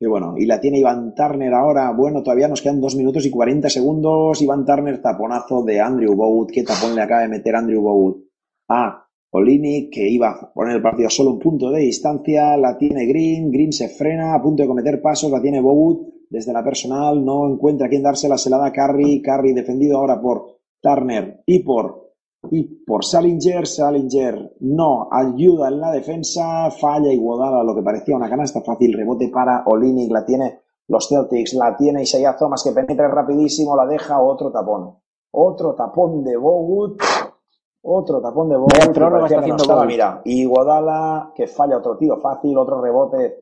[0.00, 1.90] Y bueno, y la tiene Iván Turner ahora.
[1.90, 4.40] Bueno, todavía nos quedan dos minutos y 40 segundos.
[4.40, 6.52] Iván Turner, taponazo de Andrew Bogut.
[6.52, 8.24] ¿Qué tapón le acaba de meter Andrew Bogut?
[8.68, 12.56] A Olinic, que iba a poner el partido solo un punto de distancia.
[12.56, 13.50] La tiene Green.
[13.50, 15.32] Green se frena a punto de cometer pasos.
[15.32, 17.24] La tiene Bogut desde la personal.
[17.24, 18.38] No encuentra quién dársela.
[18.38, 19.20] Se la da Curry.
[19.20, 22.07] Curry defendido ahora por Turner y por
[22.50, 28.28] y por Salinger, Salinger no ayuda en la defensa, falla Iguodala lo que parecía una
[28.30, 33.08] canasta fácil, rebote para Olinic, la tiene los Celtics, la tiene Isaiah Thomas que penetra
[33.08, 34.96] rapidísimo, la deja otro tapón,
[35.32, 37.02] otro tapón de Bogut,
[37.82, 39.90] otro tapón de Bogut, que parecía que no haciendo estaba, Bogut.
[39.90, 43.40] mira, Iguodala que falla otro tiro fácil, otro rebote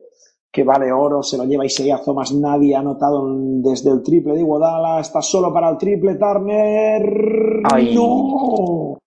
[0.57, 3.27] que vale oro, se lo lleva Isaiah Thomas, nadie ha anotado
[3.61, 4.33] desde el triple.
[4.33, 7.93] De Iguodala, está solo para el triple Turner, Ay.
[7.93, 8.97] no,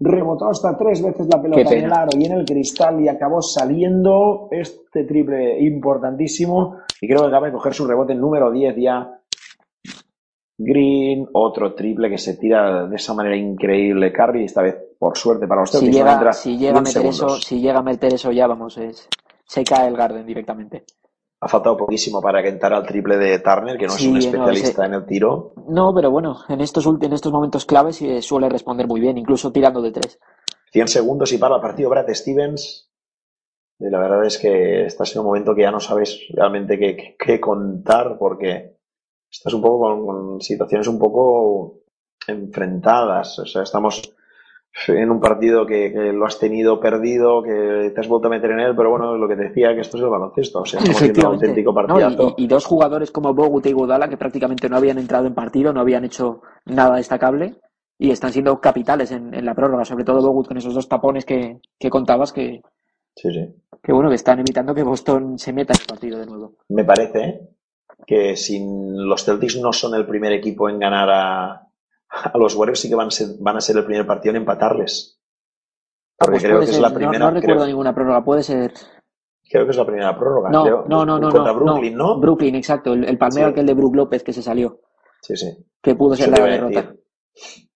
[0.00, 3.42] rebotó hasta tres veces la pelota en el aro y en el cristal y acabó
[3.42, 6.76] saliendo este triple importantísimo.
[7.02, 9.14] Y creo que acaba de coger su rebote número 10 ya.
[10.56, 14.10] Green, otro triple que se tira de esa manera increíble.
[14.10, 17.28] Curry, esta vez, por suerte para los Si llega, si llega a 10 meter eso,
[17.36, 19.06] si llega a meter eso ya, vamos, es,
[19.48, 20.84] se cae el Garden directamente.
[21.40, 24.18] Ha faltado poquísimo para que entrara el triple de Turner, que no es un no,
[24.18, 25.52] especialista ese- en el tiro.
[25.68, 29.50] No, pero bueno, en estos, en estos momentos claves eh, suele responder muy bien, incluso
[29.52, 30.18] tirando de tres.
[30.72, 32.90] 100 segundos y para el partido Brad Stevens.
[33.80, 36.96] Y la verdad es que está siendo un momento que ya no sabes realmente qué,
[36.96, 38.76] qué- qué contar porque
[39.30, 41.82] estás un poco con, con situaciones un poco
[42.26, 43.38] enfrentadas.
[43.38, 44.02] O sea, estamos
[44.86, 48.52] en un partido que, que lo has tenido perdido, que te has vuelto a meter
[48.52, 50.60] en él, pero bueno, lo que te decía, que esto es el baloncesto.
[50.60, 52.34] O sea, estamos viendo un auténtico No, y- partidazo.
[52.36, 55.72] y, y dos jugadores como Bogut y Iguodala que prácticamente no habían entrado en partido,
[55.72, 57.56] no habían hecho nada destacable
[57.98, 61.24] y están siendo capitales en, en la prórroga, sobre todo Bogut con esos dos tapones
[61.24, 62.62] que, que contabas que,
[63.16, 63.52] Sí, sí.
[63.82, 66.52] que bueno, que están evitando que Boston se meta en el partido de nuevo.
[66.68, 67.40] Me parece
[68.06, 71.67] que sin los Celtics no son el primer equipo en ganar a,
[72.32, 74.42] a los Warriors, sí que van a, ser, van a ser el primer partido en
[74.42, 75.20] empatarles.
[76.18, 77.18] Porque Pues creo puede que es la no- primera.
[77.18, 78.72] no, recuerdo creo, ninguna prórroga, puede ser.
[79.50, 80.50] creo que es la primera prórroga.
[80.50, 80.84] No, creo.
[80.88, 82.18] no, no, no, Contra no, Brooklyn, ¿no?
[82.20, 83.50] Brooklyn, exacto, el, el palmeo Sí.
[83.52, 84.80] aquel de Brook López que se salió,
[85.22, 85.56] Sí, sí.
[85.82, 86.82] que pudo ser Eso la derrota.
[86.82, 87.04] decir.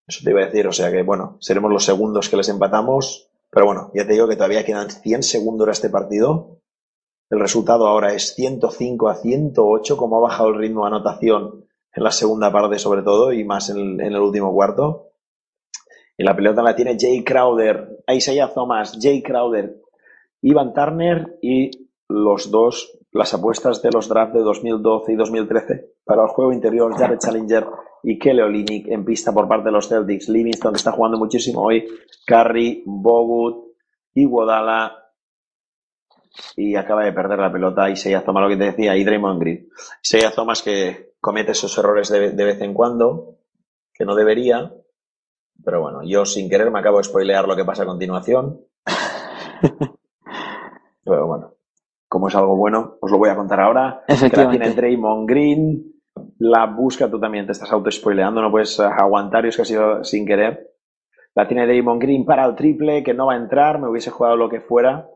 [0.06, 0.66] Eso te iba a decir.
[0.66, 3.28] O sea que, bueno, seremos los segundos que les empatamos.
[3.50, 6.58] Pero bueno, ya te digo que todavía quedan 100 segundos a este partido.
[7.30, 11.61] El resultado ahora es 105 a 108, como ha bajado el ritmo de anotación
[11.94, 15.10] en la segunda parte, sobre todo, y más en el, último cuarto.
[16.16, 19.80] Y la pelota la tiene Jay Crowder, Isaiah Thomas, Jay Crowder,
[20.42, 21.70] Ivan Turner y
[22.08, 26.94] los dos, las apuestas de los drafts de 2012 y 2013 para el juego interior,
[26.96, 27.66] Jared Challenger
[28.02, 30.28] y Kelly Olynyk en pista por parte de los Celtics.
[30.28, 31.86] Livingston está jugando muchísimo hoy,
[32.26, 33.72] Curry, Bogut,
[34.14, 34.98] Iguodala
[36.56, 39.68] y acaba de perder la pelota Isaiah Thomas, lo que te decía, y Draymond Green.
[40.02, 43.38] Isaiah Thomas que comete esos errores de, de vez en cuando,
[43.94, 44.74] que no debería,
[45.64, 48.60] pero bueno, yo sin querer me acabo de spoilear lo que pasa a continuación.
[51.04, 51.54] Pero bueno,
[52.08, 54.02] como es algo bueno, os lo voy a contar ahora.
[54.06, 55.92] Que la tiene Draymond Green,
[56.38, 60.04] la busca, tú también te estás auto-spoileando, no puedes aguantar, y es que ha sido
[60.04, 60.70] sin querer.
[61.34, 64.36] La tiene Draymond Green para el triple, que no va a entrar, me hubiese jugado
[64.36, 65.08] lo que fuera.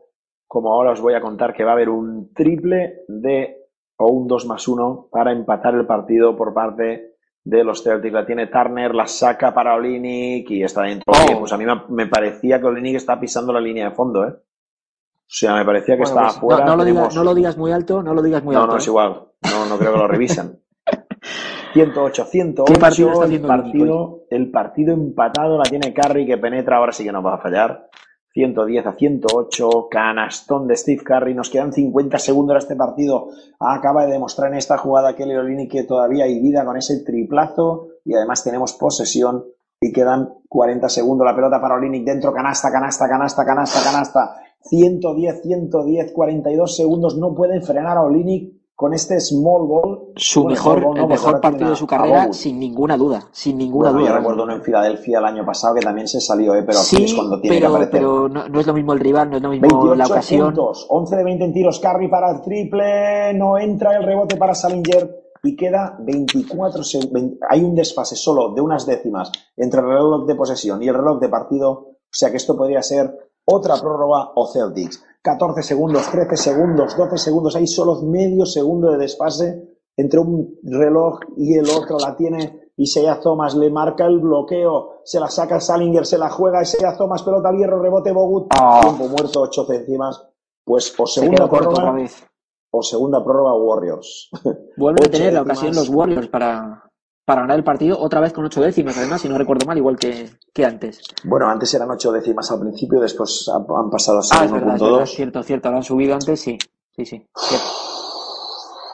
[0.47, 3.66] Como ahora os voy a contar que va a haber un triple de
[3.97, 8.13] o un 2 más 1 para empatar el partido por parte de los Celtics.
[8.13, 11.05] La tiene Turner, la saca para Olinick y está dentro.
[11.07, 11.39] Oh.
[11.39, 14.33] Pues a mí me, parecía que Olinick está pisando la línea de fondo, ¿eh?
[14.33, 16.65] O sea, me parecía que Bueno, estaba pues, fuera.
[16.65, 18.71] no, no lo digas, no lo digas muy alto, no lo digas muy no, alto.
[18.71, 18.81] no, ¿eh?
[18.81, 19.23] es igual.
[19.51, 20.59] No, no creo que lo revisan.
[21.73, 22.73] 108, 108.
[22.73, 27.03] ¿Qué partido está el partido, el partido empatado la tiene Curry que penetra, ahora sí
[27.03, 27.89] que no va a fallar.
[28.37, 31.33] 110 a 108, canastón de Steve Curry.
[31.33, 33.29] Nos quedan 50 segundos a este partido.
[33.59, 37.87] Acaba de demostrar en esta jugada Kelly Olini que todavía hay vida con ese triplazo
[38.05, 39.43] y además tenemos posesión
[39.81, 41.25] y quedan 40 segundos.
[41.25, 44.35] La pelota para Olinick dentro, canasta, canasta, canasta, canasta, canasta.
[44.61, 47.17] 110, 110, 42 segundos.
[47.17, 50.11] No pueden frenar a Olinick con este small ball.
[50.17, 53.57] Su Bueno, mejor, ball no, el mejor partido de su carrera, sin ninguna duda, sin
[53.57, 54.09] ninguna Bueno, duda.
[54.11, 56.61] yo recuerdo uno en Filadelfia el año pasado que también se salió, ¿eh?
[56.63, 57.91] pero aquí sí, es cuando tiene que pero, aparecer.
[57.99, 60.45] pero no, no es lo mismo el rival, no es lo mismo 28 la ocasión.
[60.53, 64.53] puntos, 11 de 20 en tiros, Curry para el triple, no entra el rebote para
[64.53, 67.39] Salinger y queda 24 segundos.
[67.49, 71.19] Hay un desfase solo de unas décimas entre el reloj de posesión y el reloj
[71.19, 73.11] de partido, o sea que esto podría ser
[73.43, 75.03] otra prórroga o Celtics.
[75.21, 81.19] 14 segundos, 13 segundos, 12 segundos, hay solo medio segundo de desfase entre un reloj
[81.37, 86.05] y el otro, la tiene Isaiah Thomas, le marca el bloqueo, se la saca Salinger,
[86.05, 88.47] se la juega Isaiah Thomas, pelota al hierro, rebote Bogut,
[88.81, 90.23] tiempo muerto, 8 décimas,
[90.63, 92.23] pues o Se segunda prórroga otra vez.
[92.71, 94.29] o segunda prórroga Warriors.
[94.77, 96.86] Vuelven a tener la ocasión los Warriors para,
[97.27, 99.97] para ganar el partido, otra vez con ocho décimas, además, si no recuerdo mal, igual
[99.97, 101.01] que, que antes.
[101.25, 104.75] Bueno, antes eran 8 décimas al principio, después han pasado a ser Ah, es verdad,
[104.75, 105.05] es verdad, 1.2.
[105.07, 106.57] cierto, cierto, lo han subido antes, sí,
[106.95, 107.27] sí, sí.
[107.35, 107.65] cierto.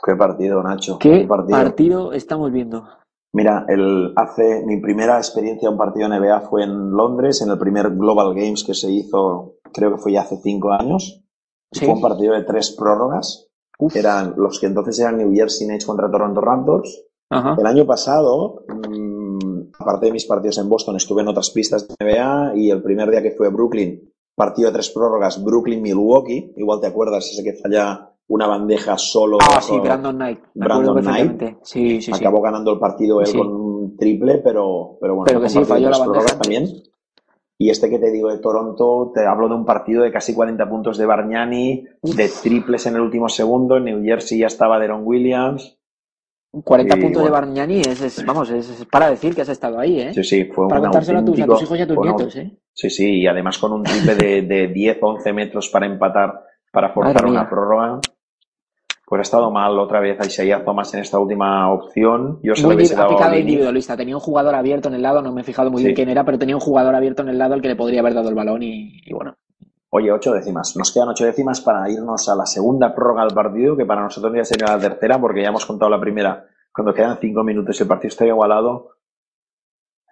[0.03, 0.97] Qué partido, Nacho.
[0.97, 1.57] ¿Qué partido.
[1.59, 2.87] partido estamos viendo?
[3.33, 7.59] Mira, el, hace, mi primera experiencia en un partido NBA fue en Londres, en el
[7.59, 11.23] primer Global Games que se hizo, creo que fue ya hace cinco años.
[11.71, 11.85] Sí.
[11.85, 13.47] Fue un partido de tres prórrogas.
[13.93, 17.05] Eran los que entonces eran New Jersey Nets contra Toronto Raptors.
[17.37, 17.55] Ajá.
[17.59, 21.95] El año pasado, mm, aparte de mis partidos en Boston, estuve en otras pistas de
[21.99, 26.53] NBA y el primer día que fue a Brooklyn, partido de tres prórrogas, Brooklyn-Milwaukee.
[26.57, 29.37] Igual te acuerdas, ese que falla una bandeja solo.
[29.41, 30.39] Ah, sí, Brandon Knight.
[30.55, 31.41] Me Brandon Knight.
[31.61, 32.11] Sí, sí, sí.
[32.13, 35.89] Acabó ganando el partido él con un triple, pero, pero bueno, Pero que sí, falló
[35.89, 36.39] la bandeja.
[36.39, 36.67] también.
[37.57, 40.67] Y este que te digo de Toronto, te hablo de un partido de casi 40
[40.69, 43.77] puntos de Bargnani, de triples en el último segundo.
[43.77, 45.77] En New Jersey ya estaba Deron Williams.
[46.61, 49.79] 40 Y, puntos de Bargnani es, es- vamos, es, es para decir que has estado
[49.79, 50.13] ahí, ¿eh?
[50.13, 52.35] Sí, sí, fue Para un contárselo a tus, a tus hijos y a tus nietos,
[52.35, 52.51] ¿eh?
[52.73, 56.89] Sí, sí, y además con un triple de, de 10, 11 metros para empatar, para
[56.93, 57.99] forzar una prórroga.
[59.05, 62.39] Pues ha estado mal otra vez a Isaiah Thomas en esta última opción.
[62.41, 63.97] Yo se lo Muy hubiese ha dado a individualista.
[63.97, 65.85] Tenía un jugador abierto en el lado, no me he fijado muy Sí.
[65.87, 67.99] bien quién era, pero tenía un jugador abierto en el lado al que le podría
[67.99, 69.35] haber dado el balón y, y bueno.
[69.95, 70.75] Oye, ocho décimas.
[70.75, 74.33] Nos quedan ocho décimas para irnos a la segunda prórroga del partido, que para nosotros
[74.35, 76.47] ya sería la tercera, porque ya hemos contado la primera.
[76.73, 78.95] Cuando quedan cinco minutos y el partido está igualado.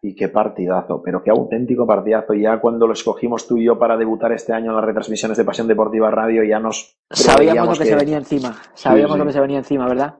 [0.04, 2.36] Y qué partidazo, pero qué auténtico partidazo.
[2.36, 5.46] Ya cuando lo escogimos tú y yo para debutar este año en las retransmisiones de
[5.46, 8.56] Pasión Deportiva Radio, ya nos Sabíamos lo que, se venía encima.
[8.76, 9.18] Sabíamos sí.
[9.18, 10.20] lo que se venía encima, ¿verdad?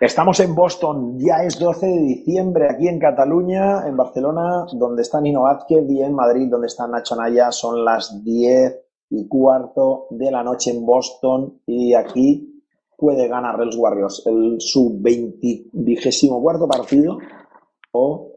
[0.00, 5.20] Estamos en Boston, ya es 12 de diciembre, aquí en Cataluña, en Barcelona, donde está
[5.20, 8.80] Nino Vázquez, y en Madrid, donde está Nacho Naya, son las 10
[9.10, 12.64] y cuarto de la noche en Boston, y aquí
[12.96, 17.18] puede ganar los Warriors el su 20 vigésimo cuarto partido,
[17.92, 18.32] o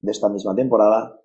[0.00, 1.18] de esta misma temporada,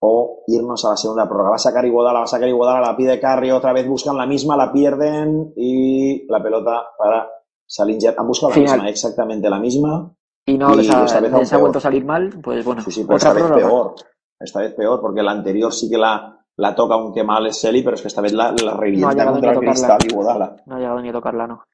[0.00, 1.50] o irnos a la segunda prórroga.
[1.50, 4.26] Va a sacar Iguodala, va a sacar Iguodala, la pide Curry, otra vez buscan la
[4.26, 7.33] misma, la pierden, y la pelota para
[7.74, 8.14] Salinger.
[8.16, 8.72] Han buscado la Final.
[8.74, 10.12] misma, exactamente la misma.
[10.46, 12.90] Y no les ha, esta vez les ha vuelto a salir mal, pues bueno, Sí,
[12.90, 13.94] sí, otra esta vez peor.
[14.38, 17.82] Esta vez peor, porque la anterior sí que la, la toca aunque mal es Selly,
[17.82, 19.98] pero es que esta vez la, la No ha revienta llegado ni a contra cristal
[20.08, 20.56] Iguodala.
[20.66, 21.64] No ha llegado ni a tocarla, no.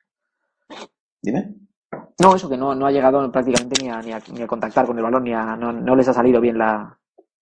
[1.23, 1.55] Dime.
[2.20, 4.87] No, eso que no, no ha llegado prácticamente ni a, ni a, ni a contactar
[4.87, 6.97] con el balón, ni a, no, no les ha salido bien la,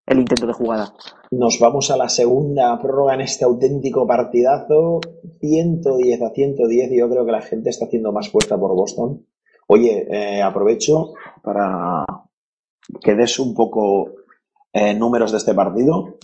[0.09, 0.95] el intento de jugada.
[1.31, 5.01] Nos vamos a la segunda prórroga en este auténtico partidazo.
[5.41, 9.27] 110 a 110 y yo creo que la gente está haciendo más fuerza por Boston.
[9.67, 11.12] Oye, eh, aprovecho
[11.43, 12.07] para
[13.03, 14.12] que des un poco
[14.73, 16.19] eh, números de este partido,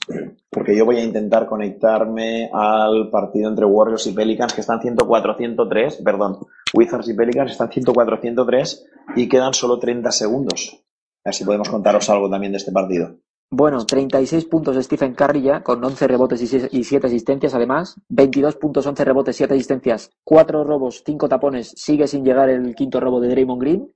[0.49, 6.03] porque yo voy a intentar conectarme al partido entre Warriors y Pelicans, que están 104-103,
[6.03, 6.39] perdón,
[6.73, 8.83] Wizards y Pelicans están 104-103
[9.17, 10.85] y quedan solo 30 segundos.
[11.25, 13.17] A ver si podemos contaros algo también de este partido.
[13.51, 16.43] Bueno, 36 puntos Stephen Curry ya, con 11 rebotes
[16.73, 17.97] y 7 asistencias además.
[18.09, 20.11] 22 puntos, 11 rebotes, 7 asistencias.
[20.25, 21.73] 4 robos, 5 tapones.
[21.77, 23.93] Sigue sin llegar el quinto robo de Draymond Green.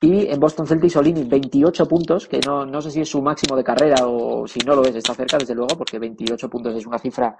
[0.00, 3.56] Y en Boston Celtics, Olini, 28 puntos, que no, no sé si es su máximo
[3.56, 6.84] de carrera o si no lo es, está cerca, desde luego, porque 28 puntos es
[6.84, 7.36] una cifra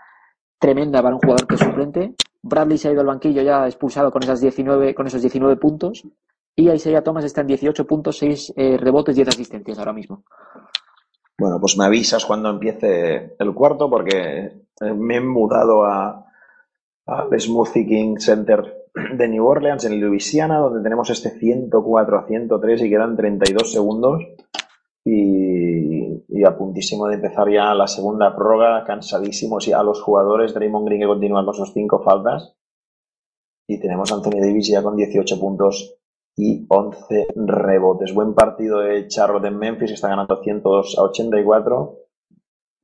[0.60, 2.14] tremenda para un jugador que es suplente.
[2.40, 6.04] Bradley se ha ido al banquillo ya expulsado con, esas 19, con esos 19 puntos.
[6.54, 10.22] Y Isaiah Thomas está en 18 puntos, 6 eh, rebotes, 10 asistencias ahora mismo.
[11.42, 16.24] Bueno, pues me avisas cuando empiece el cuarto porque me he mudado a,
[17.04, 22.82] al Smoothie King Center de New Orleans en Louisiana, donde tenemos este 104 a 103
[22.82, 24.22] y quedan 32 segundos.
[25.04, 30.54] Y, y a puntísimo de empezar ya la segunda prórroga, cansadísimos ya los jugadores.
[30.54, 32.54] Draymond Green que continúa con sus cinco faltas.
[33.66, 36.01] Y tenemos a Anthony Davis ya con 18 puntos
[36.36, 38.14] y 11 rebotes.
[38.14, 41.98] Buen partido de Charlotte en Memphis, que está ganando 102 a 84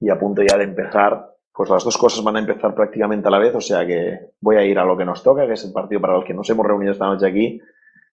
[0.00, 1.34] y a punto ya de empezar.
[1.52, 4.56] Pues las dos cosas van a empezar prácticamente a la vez, o sea que voy
[4.56, 6.48] a ir a lo que nos toca, que es el partido para el que nos
[6.50, 7.60] hemos reunido esta noche aquí,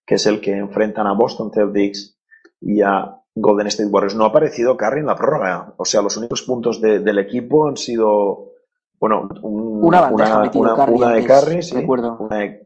[0.04, 2.20] que es el que enfrentan a Boston Celtics
[2.60, 4.16] y a Golden State Warriors.
[4.16, 7.68] No ha aparecido Curry en la prórroga, o sea, los únicos puntos de, del equipo
[7.68, 8.54] han sido,
[9.00, 12.18] bueno, un, Una bandeja una, Curry una de Curry, sí, una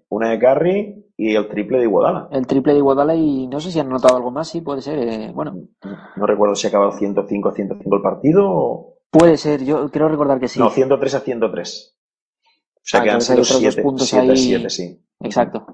[0.08, 2.30] una de Curry y el triple de Iguodala.
[2.32, 5.00] El triple de Iguodala y no sé si han notado algo más, sí, puede ser.
[5.00, 5.54] eh, bueno,
[6.16, 8.94] No recuerdo si ha acabado 105 a 105 el partido o...
[9.12, 10.60] puede ser, yo creo recordar que sí.
[10.60, 11.98] No, 103 a 103.
[12.46, 14.38] O sea Ah, que han sido otros dos 7, puntos 7, ahí.
[14.38, 15.06] 7, sí.
[15.20, 15.66] Exacto.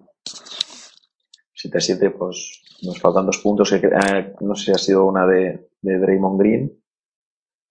[1.54, 3.70] 7 7, pues nos faltan dos puntos.
[3.70, 6.74] Que, eh, no sé si ha sido una de, de Draymond Green.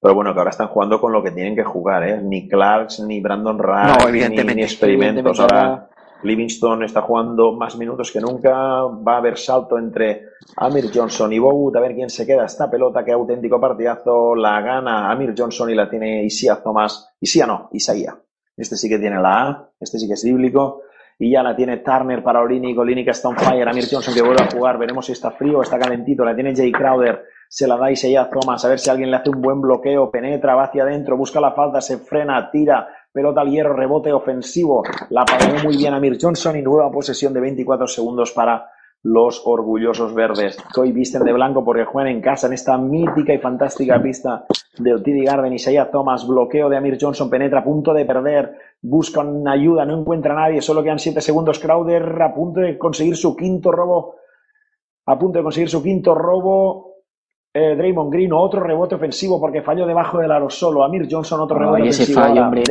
[0.01, 2.21] Pero bueno, que ahora están jugando con lo que tienen que jugar, ¿eh?
[2.23, 4.21] Ni Clarks, ni Brandon No, ni,
[4.55, 5.41] ni experimentos.
[5.41, 5.89] Ahora
[6.25, 8.53] Livingston está jugando más minutos que nunca.
[8.53, 11.77] Va a haber salto entre Amir Johnson y Bogut.
[11.77, 13.05] A ver quién se queda esta pelota.
[13.05, 14.35] Qué auténtico partidazo.
[14.35, 17.15] La gana Amir Johnson y la tiene Isia Thomas.
[17.21, 18.19] Isia no, Isaía.
[18.57, 19.71] Este sí que tiene la A.
[19.79, 20.83] Este sí que es bíblico.
[21.19, 22.77] Y ya la tiene Turner para Olinic.
[22.79, 23.69] Olinic está on fire.
[23.69, 24.79] Amir Johnson que vuelve a jugar.
[24.79, 26.25] Veremos si está frío o está calentito.
[26.25, 27.25] La tiene Jay Crowder.
[27.49, 28.65] Se la da Isaiah Thomas.
[28.65, 30.11] A ver si alguien le hace un buen bloqueo.
[30.11, 31.17] Penetra, va hacia adentro.
[31.17, 31.81] Busca la falta.
[31.81, 32.51] Se frena.
[32.51, 32.89] Tira.
[33.13, 33.75] Pelota al hierro.
[33.75, 34.83] Rebote ofensivo.
[35.11, 36.57] La pagó muy bien Amir Johnson.
[36.57, 38.69] Y nueva posesión de 24 segundos para
[39.05, 43.35] los orgullosos verdes, que hoy visten de blanco porque juegan en casa en esta mítica
[43.35, 44.47] y fantástica pista
[44.79, 45.53] del TD Garden.
[45.53, 50.01] Isaiah Thomas, bloqueo de Amir Johnson, penetra a punto de perder, busca una ayuda, no
[50.01, 51.59] encuentra a nadie, solo quedan 7 segundos.
[51.59, 54.17] Crowder a punto de conseguir su quinto robo,
[55.05, 56.95] a punto de conseguir su quinto robo.
[57.53, 60.83] Eh, Draymond Green, otro rebote ofensivo porque falló debajo del aro solo.
[60.83, 62.21] Amir Johnson, otro rebote ese ofensivo.
[62.21, 62.63] fallo, hombre,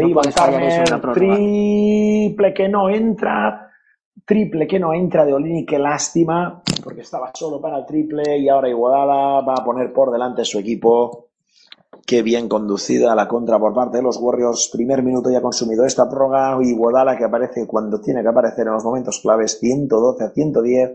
[0.92, 3.63] no triple que no entra.
[4.26, 8.48] Triple que no entra de Olini, qué lástima, porque estaba solo para el triple y
[8.48, 11.28] ahora Iguodala va a poner por delante su equipo.
[12.06, 14.70] Qué bien conducida la contra por parte de los Warriors.
[14.72, 16.58] Primer minuto ya consumido esta prórroga.
[16.62, 19.60] Iguodala que aparece cuando tiene que aparecer en los momentos claves.
[19.60, 20.92] 112 a 110.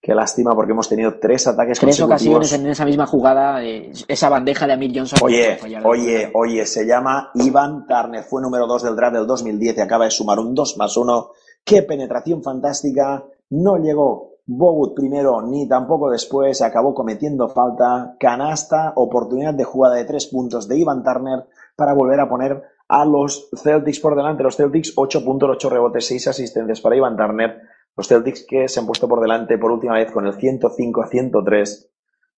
[0.00, 2.36] Qué lástima porque hemos tenido tres ataques Tres consecutivos.
[2.36, 5.18] ocasiones en esa misma jugada, eh, esa bandeja de Amir Johnson.
[5.22, 9.80] Oye, oye, oye, se llama Ivan Turner, fue número 2 del draft del 2010 y
[9.80, 11.30] acaba de sumar un 2 más 1.
[11.66, 13.24] Qué penetración fantástica.
[13.50, 18.14] No llegó Bogut primero ni tampoco después, acabó cometiendo falta.
[18.20, 23.04] Canasta, oportunidad de jugada de tres puntos de Ivan Turner para volver a poner a
[23.04, 24.44] los Celtics por delante.
[24.44, 27.60] Los Celtics 8 puntos, 8 rebotes, 6 asistencias para Ivan Turner.
[27.96, 31.08] Los Celtics que se han puesto por delante por última vez con el 105 a
[31.08, 31.90] 103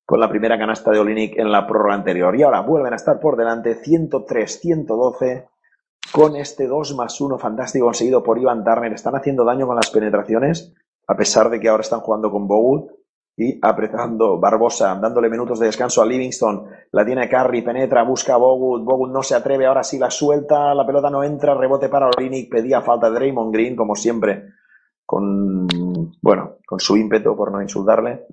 [0.07, 2.35] con la primera canasta de Olinik en la prórroga anterior.
[2.35, 5.49] Y ahora vuelven a estar por delante 103-112
[6.13, 8.93] con este 2 más 1 fantástico conseguido por Ivan Turner.
[8.93, 10.75] Están haciendo daño con las penetraciones,
[11.07, 12.91] a pesar de que ahora están jugando con Bogut
[13.37, 16.67] y apretando Barbosa, dándole minutos de descanso a Livingston.
[16.91, 18.85] La tiene Curry, penetra, busca a Bogut.
[18.85, 22.51] Bogut no se atreve, ahora sí la suelta, la pelota no entra, rebote para Olinik,
[22.51, 24.45] pedía falta de Draymond Green, como siempre,
[25.07, 25.69] con,
[26.21, 28.27] bueno, con su ímpetu, por no insultarle.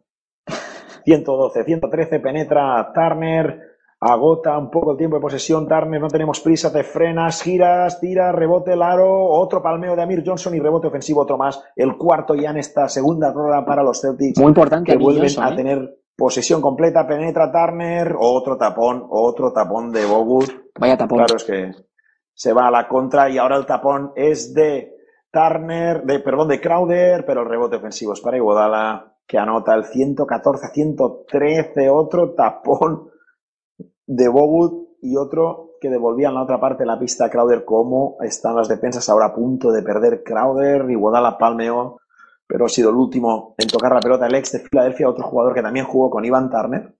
[1.05, 3.74] 112, 113, penetra Turner,
[4.05, 8.31] agota un poco el tiempo de posesión Turner, no tenemos prisa, te frenas, giras, tira,
[8.31, 12.35] rebote el aro, otro palmeo de Amir Johnson y rebote ofensivo otro más, el cuarto
[12.35, 14.39] ya en esta segunda rueda para los Celtics.
[14.39, 15.55] Muy importante que vuelven Johnson, a ¿eh?
[15.55, 20.51] tener posesión completa, penetra Turner, otro tapón, otro tapón de Bogut.
[20.79, 21.17] Vaya tapón.
[21.17, 21.71] Claro, es que
[22.33, 24.93] se va a la contra y ahora el tapón es de
[25.31, 29.85] Turner, de, perdón, de Crowder, pero el rebote ofensivo es para Iguodala, que anota el
[29.85, 33.14] 114 a 113, otro tapón
[34.07, 37.63] de Bogut y otro que devolvía en la otra parte de la pista a Crowder.
[37.65, 40.89] ¿Cómo están las defensas ahora a punto de perder Crowder?
[40.89, 41.99] Iguodala palmeó,
[42.47, 45.53] pero ha sido el último en tocar la pelota el ex de Filadelfia, otro jugador
[45.53, 46.95] que también jugó con Ivan Turner.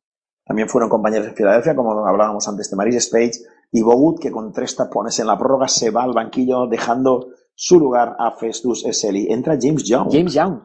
[0.46, 3.32] También fueron compañeros en Filadelfia, como hablábamos antes de Maris Spage,
[3.72, 7.80] y Bogut, que con tres tapones en la prórroga se va al banquillo dejando su
[7.80, 9.32] lugar a Festus Eseli.
[9.32, 10.10] Entra James Young.
[10.12, 10.60] James Young.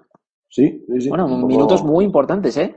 [0.48, 1.08] Sí, sí, sí.
[1.08, 2.74] Bueno, poco- minutos muy importantes, ¿eh?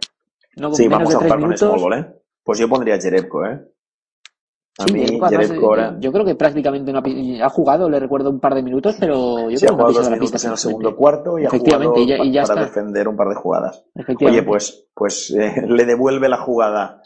[0.56, 1.58] No, Sí, menos vamos de a tres con.
[1.58, 2.23] Small Ball, ¿eh?
[2.44, 3.62] Pues yo pondría a Jerebko, ¿eh?
[4.80, 5.98] A Sí, mí, Jerebko, además, ahora...
[6.00, 7.00] yo, creo que prácticamente no
[7.44, 9.88] ha, jugado, le recuerdo un par de minutos, pero yo Sí, ha creo que no
[9.88, 10.48] ha jugado dos la pista.
[10.48, 12.66] en el segundo cuarto y ha jugado y ya- y pa- ya para está.
[12.66, 13.86] defender un par de jugadas.
[14.26, 17.02] Oye, pues, pues eh, le devuelve la jugada.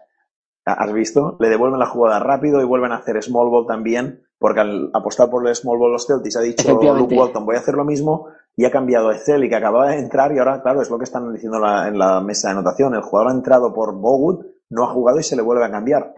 [0.66, 1.38] ¿Has visto?
[1.40, 5.30] Le devuelven la jugada rápido y vuelven a hacer small ball también, porque al apostar
[5.30, 6.64] por el small ball los Celtics ha dicho.
[6.98, 10.34] Luke Walton, voy a hacer lo mismo, y ha cambiado Excel que acababa de entrar
[10.34, 12.96] y ahora, claro, es lo que están diciendo la- en la mesa de anotación.
[12.96, 16.14] El jugador ha entrado por Bogut, no ha jugado y se le vuelve a cambiar.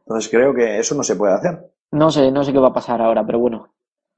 [0.00, 1.70] Entonces creo que eso no se puede hacer.
[1.92, 3.68] No sé, no sé qué va a pasar ahora, pero bueno.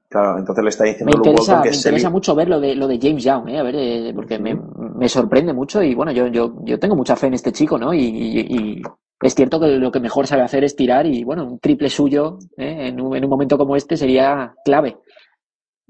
[0.09, 2.59] Claro, entonces le está Me diciendo Luke interesa, Walton que me interesa mucho ver lo
[2.59, 3.59] de, lo de James Young, ¿eh?
[3.59, 7.15] A ver, eh, porque me, me sorprende mucho y bueno, yo, yo, yo tengo mucha
[7.15, 7.93] fe en este chico, ¿no?
[7.93, 8.81] Y, y- y
[9.21, 12.39] es cierto que lo que mejor sabe hacer es tirar y bueno, un triple suyo
[12.57, 12.87] ¿eh?
[12.87, 14.97] en, un, en un momento como este sería clave.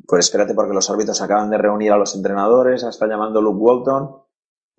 [0.08, 4.21] Pues espérate porque los árbitros acaban de reunir a los entrenadores, está llamando Luke Walton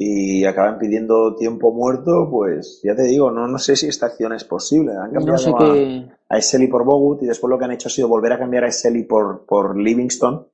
[0.05, 4.33] y acaban pidiendo tiempo muerto, pues ya te digo, no, no sé si esta acción
[4.33, 4.93] es posible.
[4.93, 6.09] Han cambiado No sé a, qué.
[6.29, 8.65] a Eseli por Bogut y después lo que han hecho ha sido volver a cambiar
[8.65, 10.49] a Eseli por, por Livingston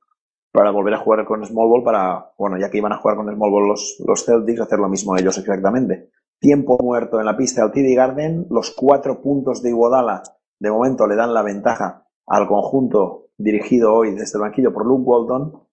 [0.51, 3.33] para volver a jugar con Small Ball para, bueno, ya que iban a jugar con
[3.33, 6.09] Small Ball los, los Celtics, hacer lo mismo ellos exactamente.
[6.39, 10.23] Tiempo muerto en la pista del TD Garden, los cuatro puntos de Iguodala
[10.59, 15.03] de momento le dan la ventaja al conjunto dirigido hoy desde el banquillo por Luke
[15.05, 15.68] Walton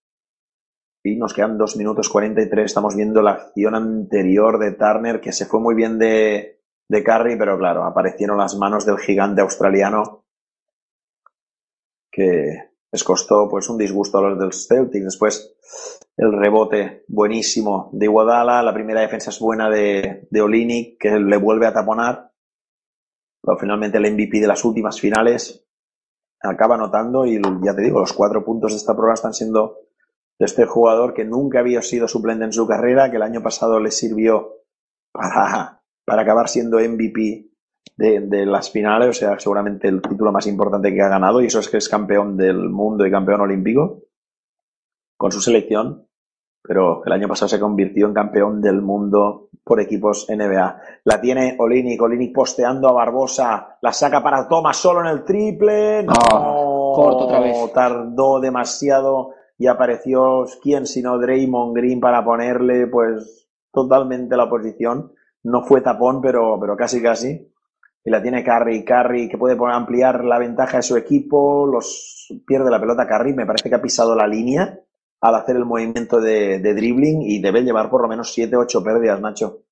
[1.06, 2.64] y nos quedan dos minutos 43.
[2.64, 7.36] Estamos viendo la acción anterior de Turner que se fue muy bien de, de Curry,
[7.38, 10.24] pero claro, aparecieron las manos del gigante australiano
[12.10, 15.04] que les costó pues un disgusto a los del Celtics.
[15.04, 15.56] Después
[16.16, 21.36] el rebote buenísimo de Iguodala, la primera defensa es buena de, de Olinic que le
[21.36, 22.32] vuelve a taponar.
[23.42, 25.64] Pero finalmente el MVP de las últimas finales
[26.40, 29.85] acaba anotando y ya te digo, los cuatro puntos de esta prueba están siendo
[30.38, 33.90] este jugador que nunca había sido suplente en su carrera, que el año pasado le
[33.90, 34.62] sirvió
[35.12, 37.50] para, para acabar siendo MVP
[37.96, 41.46] de, de las finales, o sea, seguramente el título más importante que ha ganado, y
[41.46, 44.02] eso es que es campeón del mundo y campeón olímpico
[45.16, 46.06] con su selección,
[46.62, 50.80] pero el año pasado se convirtió en campeón del mundo por equipos NBA.
[51.04, 56.02] La tiene Olinic, Olinic posteando a Barbosa, la saca para Thomas solo en el triple,
[56.02, 57.72] no, corto otra vez.
[57.72, 65.12] tardó demasiado y apareció, ¿quién sino Draymond Green para ponerle pues totalmente la posición?
[65.42, 67.52] No fue tapón, pero, pero casi casi.
[68.04, 72.70] Y la tiene Curry, Curry que puede ampliar la ventaja de su equipo, los pierde
[72.70, 74.80] la pelota Curry, me parece que ha pisado la línea
[75.20, 78.84] al hacer el movimiento de, de dribbling y debe llevar por lo menos 7 8
[78.84, 79.65] pérdidas, Nacho.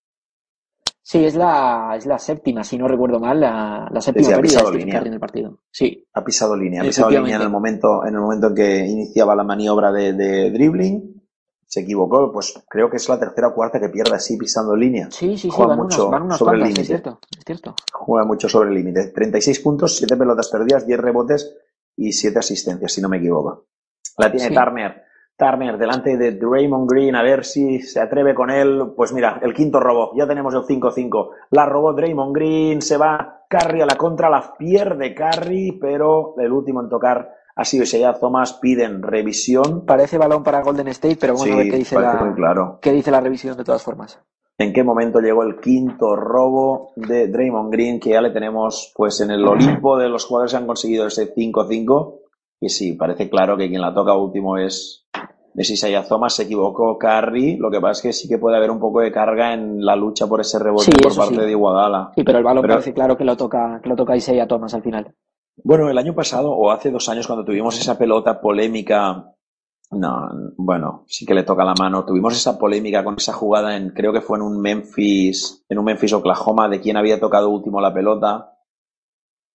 [1.07, 4.37] Sí, es la, es la séptima, si no recuerdo mal, la, la séptima Sí, ha
[4.37, 5.03] pérdida de línea.
[5.03, 5.59] En el partido.
[5.71, 6.09] Sí.
[6.15, 9.37] Ha pisado línea, ha pisado línea en el momento, en el momento en que iniciaba
[9.37, 11.23] la maniobra de, de dribbling.
[11.67, 15.09] Se equivocó, pues creo que es la tercera o cuarta que pierde así pisando línea.
[15.11, 16.85] Sí, sí, sí, Juega van mucho unas, van unas sobre el es límite.
[16.87, 17.75] cierto, es cierto.
[17.93, 19.09] Juega mucho sobre el límite.
[19.09, 21.55] 36 puntos, 7 pelotas perdidas, 10 rebotes
[21.97, 23.67] y 7 asistencias, si no me equivoco.
[24.17, 24.55] La tiene Sí.
[24.55, 25.03] Turner.
[25.37, 28.93] Turner delante de Draymond Green, a ver si se atreve con él.
[28.97, 31.31] Pues mira, el quinto robo, ya tenemos el 5-5.
[31.51, 36.53] La robó Draymond Green, se va Curry a la contra, la pierde Curry, pero el
[36.53, 38.55] último en tocar ha sido Isaiah Thomas.
[38.55, 39.85] Piden revisión.
[39.87, 42.79] Parece balón para Golden State, pero vamos Sí, a ver qué dice, la, claro.
[42.81, 44.21] qué dice la revisión de todas formas.
[44.59, 49.21] en qué momento llegó el quinto robo de Draymond Green, que ya le tenemos pues
[49.21, 52.21] en el Olimpo de los jugadores que han conseguido ese 5-5.
[52.61, 55.07] Y sí, parece claro que quien la toca último es,
[55.55, 56.35] es Isaiah Thomas.
[56.35, 57.57] Se equivocó Curry.
[57.59, 59.97] Lo que pasa es que sí que puede haber un poco de carga en la
[59.97, 61.41] lucha por ese rebote Sí, por parte sí.
[61.41, 62.13] de Iguadala.
[62.15, 64.73] Sí, pero el balón Pero- parece claro que lo toca, que lo toca Isaiah Thomas
[64.75, 65.15] al final.
[65.63, 69.31] Bueno, el año pasado o hace dos años cuando tuvimos esa pelota polémica,
[69.93, 72.05] no, bueno, sí que le toca la mano.
[72.05, 75.85] Tuvimos esa polémica con esa jugada en, creo que fue en un Memphis, en un
[75.85, 78.54] Memphis Oklahoma, de quién había tocado último la pelota.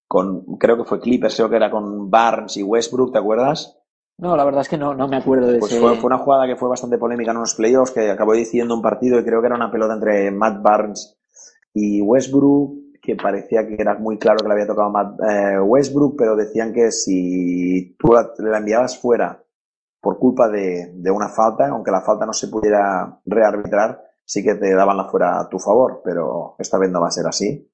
[0.10, 3.78] Con, creo que fue Clippers, creo que era con Barnes y Westbrook, ¿te acuerdas?
[4.18, 5.80] No, la verdad es que no, no me acuerdo de Pues ese.
[5.80, 8.82] fue, fue una jugada que fue bastante polémica en unos playoffs que acabó decidiendo un
[8.82, 11.18] partido y creo que era una pelota entre Matt Barnes
[11.74, 15.60] y Westbrook, que parecía que era muy claro que le había tocado a Matt eh,
[15.62, 19.42] Westbrook, pero decían que si tú la, la enviabas fuera
[20.02, 24.56] por culpa de, de una falta, aunque la falta no se pudiera rearbitrar, sí que
[24.56, 27.70] te daban la fuera a tu favor, pero esta vez no va a ser así.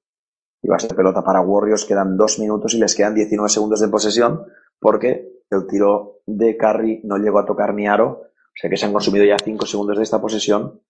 [0.62, 3.80] Y va a ser pelota para Warriors, quedan dos minutos y les quedan 19 segundos
[3.80, 4.46] de posesión,
[4.80, 8.86] porque el tiro de Curry no llegó a tocar ni aro, o sea que se
[8.86, 10.80] han consumido ya cinco segundos de esta posesión.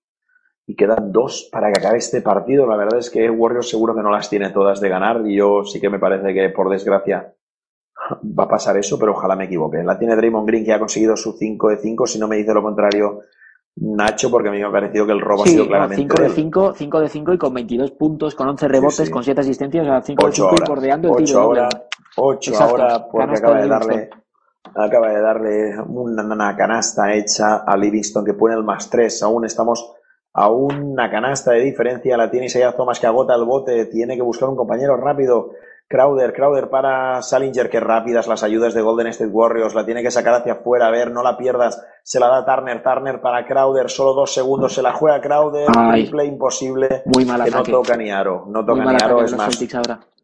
[0.68, 2.66] y quedan dos para que acabe este partido.
[2.66, 5.64] La verdad es que Warriors seguro que no las tiene todas de ganar y yo
[5.64, 7.34] sí que me parece que por desgracia
[8.22, 9.82] va a pasar eso, pero ojalá me equivoque.
[9.84, 12.52] La tiene Draymond Green que ha conseguido su 5 de 5, si no me dice
[12.52, 13.20] lo contrario
[13.76, 16.02] Nacho, porque a mí me ha parecido que el robo ha Sí, sido no, claramente
[16.02, 16.34] 5 de de él.
[16.34, 19.10] 5, 5 de 5 y con 22 puntos, con 11 rebotes, sí.
[19.10, 21.68] con 7 asistencias, o sea, 5 de 8 5 y bordeando el 8 tiro ahora,
[22.16, 24.10] 8 Exacto, ahora porque acaba de darle
[24.74, 29.22] acaba de darle una, una canasta hecha a Livingston que pone el más 3.
[29.22, 29.92] Aún estamos
[30.32, 32.16] a una canasta de diferencia.
[32.16, 33.86] La tiene Isaiah Thomas que agota el bote.
[33.86, 35.50] Tiene que buscar un compañero rápido.
[35.88, 39.74] Crowder, Crowder para Salinger, que rápidas las ayudas de Golden State Warriors.
[39.74, 40.88] La tiene que sacar hacia afuera.
[40.88, 41.80] A ver, no la pierdas.
[42.02, 42.82] Se la da Turner.
[42.82, 43.88] Turner para Crowder.
[43.88, 44.74] Solo dos segundos.
[44.74, 45.68] Se la juega Crowder.
[45.76, 46.02] Ay.
[46.02, 47.02] Triple imposible.
[47.06, 48.46] Muy mal que no toca ni aro.
[48.48, 49.22] No toca ni aro.
[49.22, 49.56] Es más,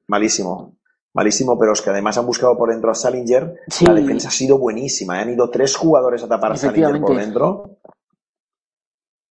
[0.09, 0.77] malísimo.
[1.15, 3.61] Malísimo, pero es que además han buscado por dentro a Salinger.
[3.69, 3.87] Sí.
[3.87, 5.19] La defensa ha sido buenísima.
[5.19, 5.23] ¿eh?
[5.23, 7.77] Han ido tres jugadores a tapar a Salinger por dentro.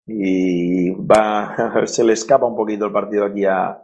[0.06, 3.84] Y va, se le escapa un poquito el partido aquí a,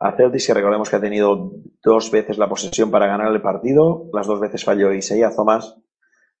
[0.00, 1.52] a Celtics, que recordemos que ha tenido
[1.84, 4.06] dos veces la posesión para ganar el partido.
[4.14, 5.76] Las dos veces falló Isaiah Thomas.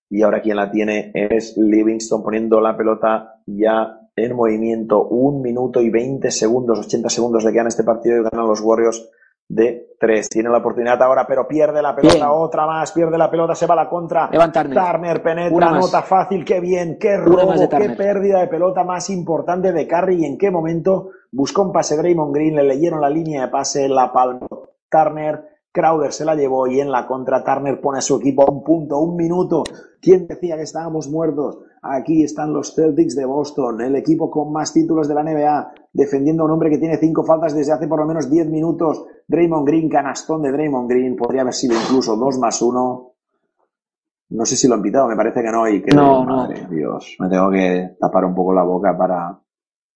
[0.08, 5.06] Y ahora quien la tiene es Livingston poniendo la pelota ya en movimiento.
[5.06, 9.08] Un minuto y 20 segundos, 80 segundos le quedan este partido y ganan los Warriors
[9.46, 10.28] de tres.
[10.30, 12.14] Tiene la oportunidad ahora, pero pierde la pelota.
[12.14, 12.26] Bien.
[12.30, 14.30] Otra más, pierde la pelota, se va a la contra.
[14.32, 14.74] Evan Turner.
[14.74, 19.86] Turner penetra, nota fácil, qué bien, qué robo, qué pérdida de pelota más importante de
[19.86, 23.48] Curry y en qué momento buscó un pase Draymond Green, le leyeron la línea de
[23.48, 24.48] pase, la palmó
[24.90, 28.50] Turner, Crowder se la llevó y en la contra Turner pone a su equipo a
[28.50, 29.62] un punto, un minuto.
[30.02, 31.58] ¿Quién decía que estábamos muertos?
[31.82, 36.42] Aquí están los Celtics de Boston, el equipo con más títulos de la NBA, defendiendo
[36.42, 39.04] a un hombre que tiene cinco faltas desde hace por lo menos 10 minutos.
[39.28, 43.12] Draymond Green, canastón de Draymond Green, podría haber sido incluso dos más uno.
[44.30, 45.68] No sé si lo han pitado, me parece que no.
[45.68, 46.36] Y que, No, no.
[46.36, 49.38] madre, Dios, me tengo que tapar un poco la boca para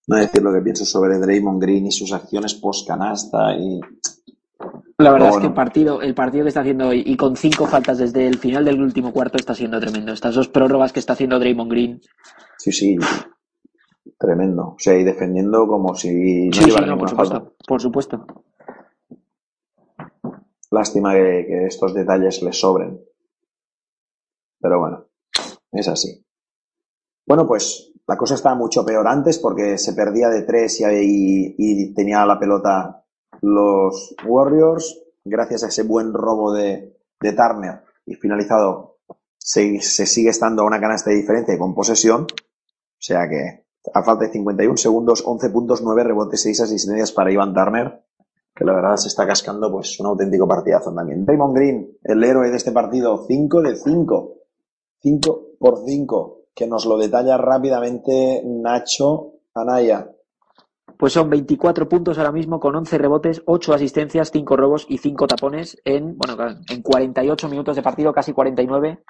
[0.06, 3.54] no decir lo que pienso sobre Draymond Green y sus acciones post canasta.
[3.56, 3.80] Y...
[4.98, 7.66] La verdad es que el partido, el partido que está haciendo hoy y con cinco
[7.66, 10.12] faltas desde el final del último cuarto está siendo tremendo.
[10.12, 12.00] Estas dos prórrogas que está haciendo Draymond Green.
[12.58, 12.96] Sí, sí,
[14.18, 14.68] tremendo.
[14.68, 17.34] O sea, y defendiendo como si no Sí, no, por supuesto.
[17.34, 17.52] falta.
[17.66, 18.26] Por supuesto.
[20.70, 23.00] Lástima que, que estos detalles le sobren.
[24.60, 25.06] Pero bueno,
[25.72, 26.24] es así.
[27.26, 31.94] Bueno, pues la cosa estaba mucho peor antes porque se perdía de tres y, y,
[31.94, 33.04] tenía la pelota
[33.40, 35.00] los Warriors.
[35.24, 38.98] Gracias a ese buen robo de, de Turner y finalizado,
[39.38, 42.24] se, se sigue estando a una canasta de diferencia y con posesión.
[42.24, 47.32] O sea que a falta de 51 segundos, 11 puntos, 9 rebotes, 6 asistencias para
[47.32, 48.04] Ivan Turner
[48.54, 51.24] que la verdad se está cascando pues un auténtico partidazo también.
[51.24, 54.34] Draymond Green, el héroe de este partido, 5 de 5.
[55.00, 60.08] 5 por 5, que nos lo detalla rápidamente Nacho Anaya.
[60.96, 65.26] Pues son 24 puntos ahora mismo con 11 rebotes, 8 asistencias, 5 robos y 5
[65.26, 66.36] tapones en, bueno,
[66.68, 69.02] en 48 minutos de partido, casi 49.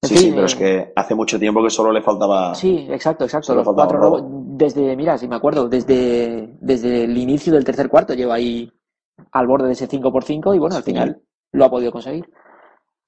[0.00, 2.54] En Sí, fin, sí, pero eh, es que hace mucho tiempo que solo le faltaba.
[2.54, 3.46] Sí, exacto, exacto.
[3.48, 4.22] Solo Los faltaba cuatro robos,
[4.56, 8.70] desde, mira, si me acuerdo, desde, desde el inicio del tercer cuarto lleva ahí
[9.32, 10.92] al borde de ese 5 por 5 y bueno, al Sí.
[10.92, 12.30] final lo ha podido conseguir.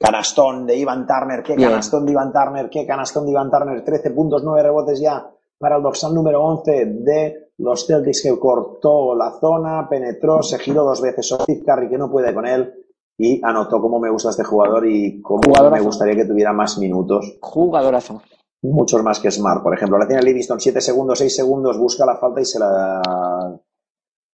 [0.01, 4.11] Canastón de Ivan Turner, qué canastón de Ivan Turner, qué canastón de Ivan Turner, 13
[4.13, 9.39] puntos, 9 rebotes ya para el dorsal número 11 de los Celtics que cortó la
[9.39, 12.73] zona, penetró, se giró dos veces Steve Curry que no puede con él
[13.19, 15.77] y anotó cómo me gusta este jugador y cómo Jugadorazo.
[15.77, 17.37] me gustaría que tuviera más minutos.
[17.43, 18.23] Jugadorazo.
[18.63, 19.99] Muchos más que Smart, por ejemplo.
[19.99, 23.61] La tiene Livingston, 7 segundos, 6 segundos, busca la falta y se la.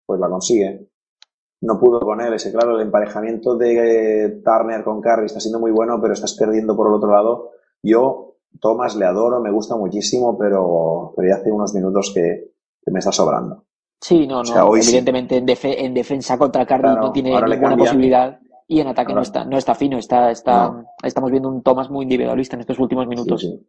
[0.06, 0.88] Pues la consigue.
[1.62, 5.70] No pudo con él, ese claro, el emparejamiento de Turner con Curry está siendo muy
[5.70, 7.50] bueno, pero estás perdiendo por el otro lado.
[7.82, 12.52] Yo, Thomas, le adoro, me gusta muchísimo, pero, pero ya hace unos minutos que,
[12.84, 13.64] que me está sobrando.
[14.00, 14.40] Sí, no, no.
[14.40, 14.90] O sea, hoy sí.
[14.90, 19.14] evidentemente en, defe- en defensa contra Curry Claro, no tiene ninguna posibilidad y en ataque
[19.14, 20.84] no está, no está fino, está, está, No.
[21.02, 23.40] estamos viendo un Thomas muy individualista en estos últimos minutos.
[23.40, 23.68] Sí, sí.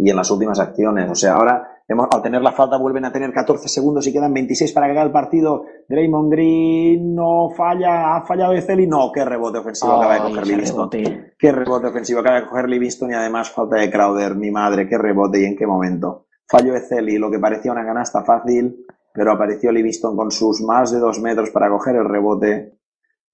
[0.00, 1.10] Y en las últimas acciones.
[1.10, 4.72] O sea, ahora al tener la falta vuelven a tener 14 segundos y quedan 26
[4.72, 5.64] para que el partido.
[5.88, 8.86] Draymond Green no falla, ha fallado Ezeli.
[8.86, 10.90] No, qué rebote ofensivo acaba de coger Livingston.
[10.90, 11.34] rebote.
[11.38, 14.34] Qué rebote ofensivo acaba de coger Livingston y además falta de Crowder.
[14.34, 16.26] Mi madre, qué rebote y en qué momento.
[16.48, 20.98] Falló Ezeli, lo que parecía una canasta fácil, pero apareció Livingston con sus más de
[20.98, 22.78] dos metros para coger el rebote.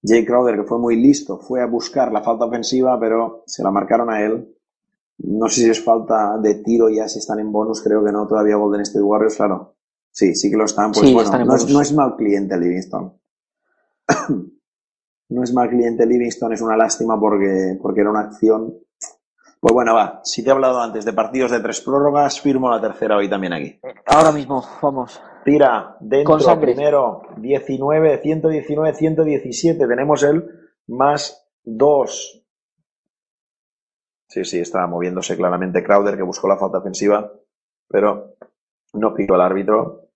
[0.03, 3.71] Jay Crowder, que fue muy listo, fue a buscar la falta ofensiva, pero se la
[3.71, 4.55] marcaron a él.
[5.23, 8.27] No sé si es falta de tiro ya, si están en bonus, creo que no,
[8.27, 9.75] todavía Golden State Warriors, claro.
[10.11, 11.73] Sí, sí que lo están, pues Sí, bueno, están no es, bonus.
[11.73, 13.13] no es mal cliente Livingston.
[15.29, 18.73] no es mal cliente Livingston, es una lástima porque, porque era una acción
[19.59, 20.21] Pues bueno, va.
[20.23, 23.53] Si te he hablado antes de partidos de tres prórrogas, firmo la tercera hoy también
[23.53, 23.79] aquí.
[24.07, 25.21] Ahora mismo, vamos.
[25.45, 29.87] Tira, dentro, Con primero, 19, 119, 117.
[29.87, 30.45] Tenemos el
[30.87, 32.40] más 2.
[34.31, 37.33] Sí, sí, estaba moviéndose claramente Crowder, que buscó la falta ofensiva,
[37.89, 38.35] pero
[38.93, 40.07] no picó el árbitro.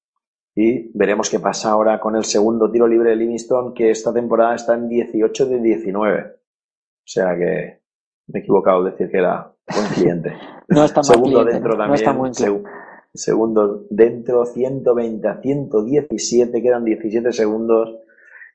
[0.55, 4.55] Y veremos qué pasa ahora con el segundo tiro libre de Livingston, que esta temporada
[4.55, 6.21] está en 18 de 19.
[6.21, 6.37] O
[7.03, 7.81] sea que
[8.27, 10.33] me he equivocado decir que era buen cliente.
[10.67, 11.95] No está mal Segundo cliente, dentro no también.
[11.95, 12.63] está buen cliente.
[12.69, 12.71] seg-
[13.13, 17.99] segundo dentro, 120 a 117, quedan 17 segundos.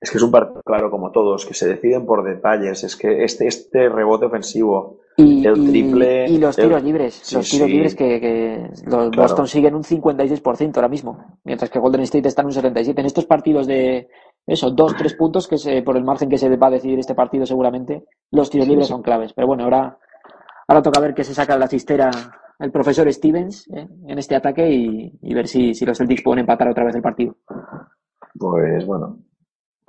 [0.01, 2.85] Es que es un partido claro como todos, que se deciden por detalles.
[2.85, 6.27] Es que este, este rebote ofensivo, Y, el triple.
[6.29, 7.73] y los el- tiros libres, Sí, los tiros sí.
[7.75, 9.11] libres que, que los Claro.
[9.15, 12.99] Boston siguen un 56% ahora mismo, mientras que Golden State está en un 77%.
[13.01, 14.09] En estos partidos de
[14.47, 16.99] eso, dos, tres puntos, que es eh, por el margen que se va a decidir
[16.99, 19.35] este partido seguramente, los tiros Sí, libres son claves.
[19.35, 19.99] Pero bueno, ahora,
[20.67, 22.11] ahora toca ver qué se saca de la cistera
[22.59, 26.41] el profesor Stevens eh, en este ataque y, y ver si, si los Celtics pueden
[26.41, 27.37] empatar otra vez el partido.
[28.39, 29.19] Pues bueno,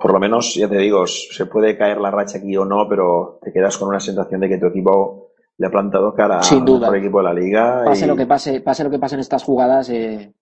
[0.02, 3.38] por lo menos, ya te digo, se puede caer la racha aquí o no, pero
[3.40, 6.64] te quedas con una sensación de que tu equipo le ha plantado cara Sin al
[6.64, 6.80] duda.
[6.80, 7.82] mejor equipo de la liga.
[7.84, 10.34] Pase y- lo que pase, pase lo que pase en estas jugadas, eh,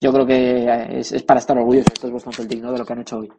[0.00, 2.72] yo creo que eh, es, es para estar orgullosos estos Boston Celtics, ¿no?
[2.72, 3.30] De lo que han hecho hoy.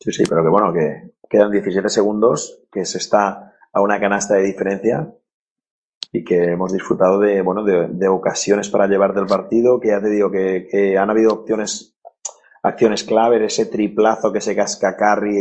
[0.00, 4.34] Sí, sí, pero que bueno, que quedan 17 segundos, que se está a una canasta
[4.34, 5.08] de diferencia
[6.12, 10.00] y que hemos disfrutado de, bueno, de, de ocasiones para llevar del partido, que ya
[10.00, 11.93] te digo que, que han habido opciones,
[12.64, 15.36] acciones clave, ese triplazo que se casca Curry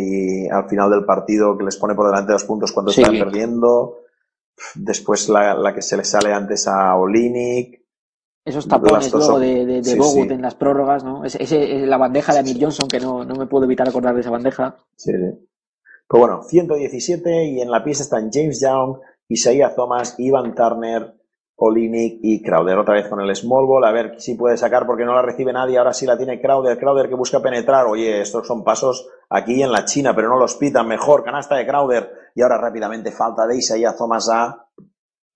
[0.45, 3.01] y al final del partido que les pone por delante dos puntos cuando Sí.
[3.01, 3.97] están perdiendo.
[4.75, 7.81] Después la, la que se le sale antes a Olinic.
[8.45, 10.33] Esos tapones luego de, de, de Sí, Bogut sí.
[10.33, 11.23] en las prórrogas, ¿no?
[11.23, 14.21] Ese, ese- la bandeja de Amir Johnson, que no, no me puedo evitar acordar de
[14.21, 14.75] esa bandeja.
[14.97, 15.47] Sí, sí.
[16.07, 18.97] Pues bueno, 117 y en la pista están James Young,
[19.29, 21.13] Isaiah Thomas, Ivan Turner,
[21.55, 22.77] Olinick y Crowder.
[22.79, 25.53] Otra vez con el small ball, a ver si puede sacar porque no la recibe
[25.53, 25.77] nadie.
[25.77, 26.77] Ahora sí la tiene Crowder.
[26.77, 27.85] Crowder que busca penetrar.
[27.85, 30.87] Oye, estos son pasos aquí en la China, pero no los pitan.
[30.87, 32.09] Mejor, canasta de Crowder.
[32.35, 34.67] Y ahora rápidamente falta de Isaiah Thomas a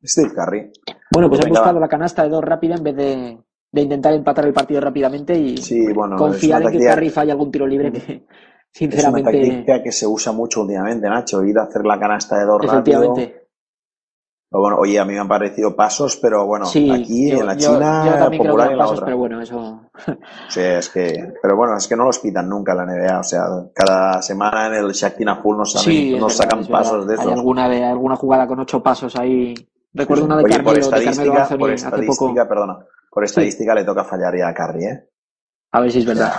[0.04, 0.72] Steve Curry.
[1.14, 1.66] Bueno, pues han Venga, va.
[1.66, 3.38] buscado la canasta de dos rápida en vez de,
[3.72, 7.52] de intentar empatar el partido rápidamente y Sí, bueno, confiar en que Curry falle algún
[7.52, 8.26] tiro libre que, Es una
[8.74, 11.44] sinceramente, táctica que se usa mucho últimamente, Nacho.
[11.44, 13.16] Ir a hacer la canasta de dos rápido.
[14.50, 17.46] Pero bueno, oye, a mí me han parecido pasos, pero bueno, Sí, aquí yo, en
[17.48, 19.06] la yo- China yo también creo que popular dan en la pasos, otra.
[19.06, 19.82] pero bueno, eso.
[20.50, 23.20] Sí, es que, pero bueno, es que no los pitan nunca la NBA.
[23.20, 23.42] O sea,
[23.74, 26.72] cada semana en el Shaktina Full nos, saben- Sí, nos sacan verdad.
[26.72, 27.34] pasos de Hay esos.
[27.34, 29.54] alguna, de, alguna jugada con ocho pasos ahí.
[29.94, 31.98] Recuerdo una de Oye, por Carmelo, de Carmelo estadística, Anthony por hace poco.
[32.06, 32.78] estadística, perdona,
[33.12, 35.10] por estadística le toca fallar ya a Curry, ¿eh?
[35.74, 36.32] A ver si es verdad.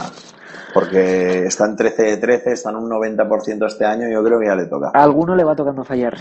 [0.72, 4.46] Porque está en 13 de 13, está en un 90% este año, yo creo que
[4.46, 4.92] ya le toca.
[4.94, 6.16] A alguno le va tocando fallar.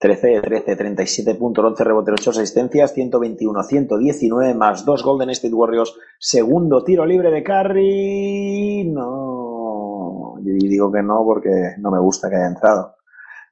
[0.00, 5.52] 13 de 13, 37 puntos, 11 rebotes, 8 asistencias, 121, 119 más 2 Golden State
[5.52, 5.94] Warriors.
[6.18, 8.90] Segundo tiro libre de Curry.
[8.90, 10.36] No.
[10.42, 12.96] Yo digo que no porque no me gusta que haya entrado.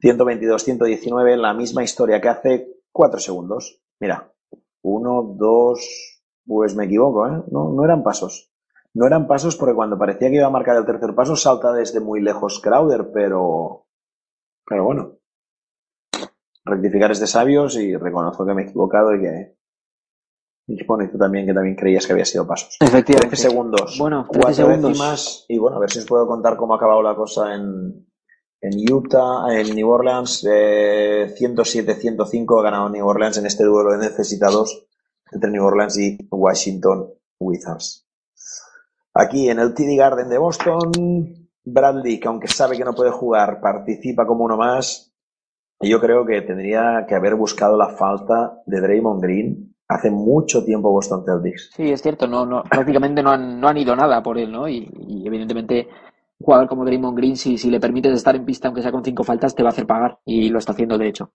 [0.01, 3.83] 122, 119, la misma historia que hace 4 segundos.
[4.01, 4.33] Mira.
[4.81, 6.20] 1, 2.
[6.47, 7.43] Pues me equivoco, ¿eh?
[7.51, 8.51] No, no eran pasos.
[8.94, 12.01] No eran pasos porque cuando parecía que iba a marcar el tercer paso salta desde
[12.01, 13.85] muy lejos Crowder, pero.
[14.65, 15.17] Pero bueno
[16.68, 19.58] rectificar es de sabios y reconozco que me he equivocado y que
[20.70, 22.76] y bueno, y tú también que también creías que había sido pasos.
[22.78, 23.36] Efectivamente.
[23.36, 23.97] 13 segundos.
[23.98, 24.90] Bueno, 13 cuatro segundos.
[24.90, 28.06] décimas y bueno, a ver si os puedo contar cómo ha acabado la cosa en,
[28.60, 33.98] en Utah, en New Orleans, eh, 107-105 ha ganado New Orleans en este duelo de
[33.98, 34.86] necesitados
[35.32, 38.06] entre New Orleans y Washington Wizards.
[39.14, 40.92] Aquí en el TD Garden de Boston,
[41.64, 45.12] Bradley, que aunque sabe que no puede jugar, participa como uno más.
[45.81, 50.65] Y yo creo que tendría que haber buscado la falta de Draymond Green hace mucho
[50.65, 51.70] tiempo Boston Celtics.
[51.74, 54.68] Sí, es cierto, no, no, prácticamente no han, no han ido nada por él, ¿no?
[54.68, 55.86] Y, y evidentemente,
[56.39, 59.05] un jugador como Draymond Green, si, si le permites estar en pista, aunque sea con
[59.05, 60.18] cinco faltas, te va a hacer pagar.
[60.24, 61.32] Y lo está haciendo, de hecho.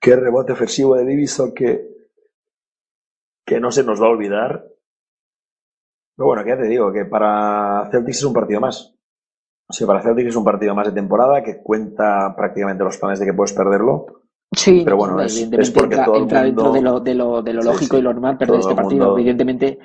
[0.00, 1.88] Qué rebote ofensivo de Diviso que,
[3.44, 4.66] que no se nos va a olvidar.
[6.16, 8.95] Pero bueno, que ya te digo, que para Celtics es un partido más.
[9.68, 13.26] Sí, para Celtics es un partido más de temporada que cuenta prácticamente los planes de
[13.26, 14.06] que puedes perderlo.
[14.52, 15.34] Sí, pero bueno, es,
[15.72, 16.62] porque entra, todo el entra mundo...
[16.62, 18.00] dentro de lo, de lo, de lo Sí, lógico sí.
[18.00, 19.04] y lo normal perder este partido.
[19.06, 19.78] mundo- Evidentemente,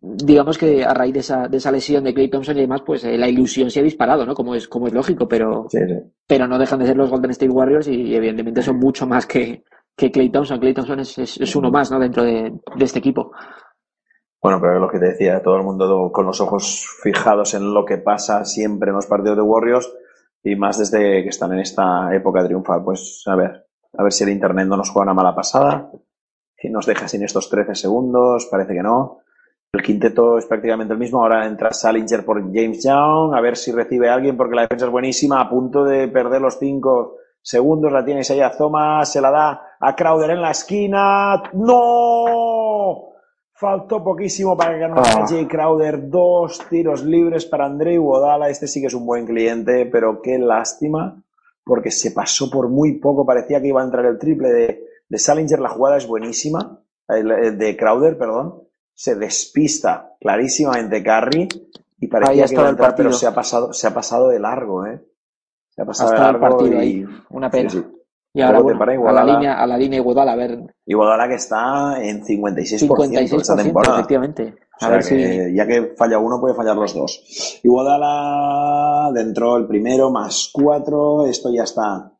[0.00, 3.02] digamos que a raíz de esa, de esa lesión de Clay Thompson y demás, pues
[3.04, 4.34] eh, la ilusión se ha disparado, ¿no?
[4.34, 5.94] Como es, como es lógico, pero, Sí, sí.
[6.26, 9.64] pero no dejan de ser los Golden State Warriors y evidentemente son mucho más que,
[9.96, 10.60] que Clay Thompson.
[10.60, 11.98] Clay Thompson es, es, es uno más, ¿no?
[11.98, 13.32] Dentro de, de este equipo.
[14.40, 17.84] Bueno, pero lo que te decía, todo el mundo con los ojos fijados en lo
[17.84, 19.92] que pasa siempre en los partidos de Warriors
[20.42, 22.84] y más desde que están en esta época triunfal.
[22.84, 25.90] Pues a ver, A ver si el internet no nos juega una mala pasada.
[26.56, 29.22] Si nos deja sin estos 13 segundos, parece que no.
[29.72, 31.20] El quinteto es prácticamente el mismo.
[31.20, 33.34] Ahora entra Salinger por James Young.
[33.34, 35.40] A ver si recibe a alguien porque la defensa es buenísima.
[35.40, 37.92] A punto de perder los 5 segundos.
[37.92, 39.12] La tiene Isaiah Thomas.
[39.12, 41.42] Se la da a Crowder en la esquina.
[41.52, 43.07] ¡No!
[43.58, 45.26] Faltó poquísimo para que ganara Ah.
[45.28, 46.08] Jay Crowder.
[46.08, 48.48] Dos tiros libres para Andrei Wodala.
[48.48, 51.20] Este sí que es un buen cliente, pero qué lástima
[51.64, 53.26] porque se pasó por muy poco.
[53.26, 55.58] Parecía que iba a entrar el triple de, de Salinger.
[55.58, 56.80] La jugada es buenísima.
[57.08, 58.62] El de Crowder, perdón.
[58.94, 61.48] Se despista clarísimamente Curry
[61.98, 64.86] y parecía que iba a entrar, pero se ha pasado, se ha pasado de largo,
[64.86, 65.04] ¿eh?
[65.70, 66.76] Se ha pasado de el largo partido y...
[66.76, 67.06] ahí.
[67.30, 67.70] Una pena.
[67.70, 67.97] Sí, sí.
[68.38, 71.28] Y ahora, Rebote bueno, para a la línea, a la línea Iguodala, a ver, Iguodala
[71.28, 73.96] que está en 56%, 56%, esta temporada.
[73.96, 74.54] efectivamente.
[74.54, 75.54] O A sea ver si...
[75.56, 77.60] ya que falla uno, puede fallar los dos.
[77.64, 81.26] Iguodala dentro el primero, más cuatro.
[81.26, 82.12] Esto ya está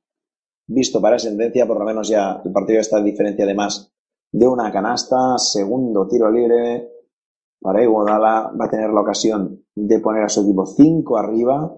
[0.67, 3.93] visto para sentencia, por lo menos ya el partido está en diferencia de más
[4.33, 5.39] de una canasta.
[5.39, 6.91] Segundo tiro libre
[7.61, 8.53] para Iguodala.
[8.61, 11.73] Va a tener la ocasión de poner a su equipo 5 arriba.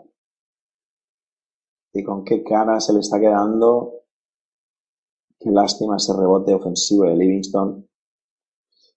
[1.93, 4.00] Y con qué cara se le está quedando.
[5.41, 7.87] Qué lástima ese rebote ofensivo de Livingston.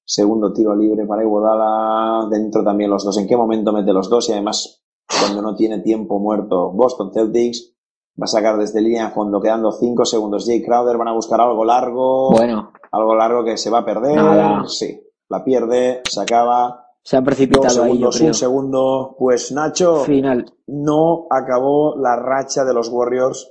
[0.06, 2.28] Segundo tiro libre para Iguodala.
[2.30, 3.18] Dentro también los dos.
[3.18, 4.28] ¿En qué momento mete los dos?
[4.28, 7.74] Y además, cuando no tiene tiempo muerto, Boston Celtics
[8.22, 10.46] va a sacar desde línea a fondo, quedando 5 segundos.
[10.46, 12.32] Jay Crowder van a buscar algo largo.
[12.32, 12.74] Bueno.
[12.92, 14.18] Algo largo que se va a perder.
[14.18, 14.64] Nada.
[14.68, 15.00] Sí.
[15.30, 16.88] La pierde, se acaba.
[17.02, 18.28] Se han precipitado Dos ahí, yo segundos, creo.
[18.28, 19.16] un segundo.
[19.18, 20.04] Pues Nacho.
[20.04, 20.54] Final.
[20.68, 23.50] No acabó la racha de los Warriors.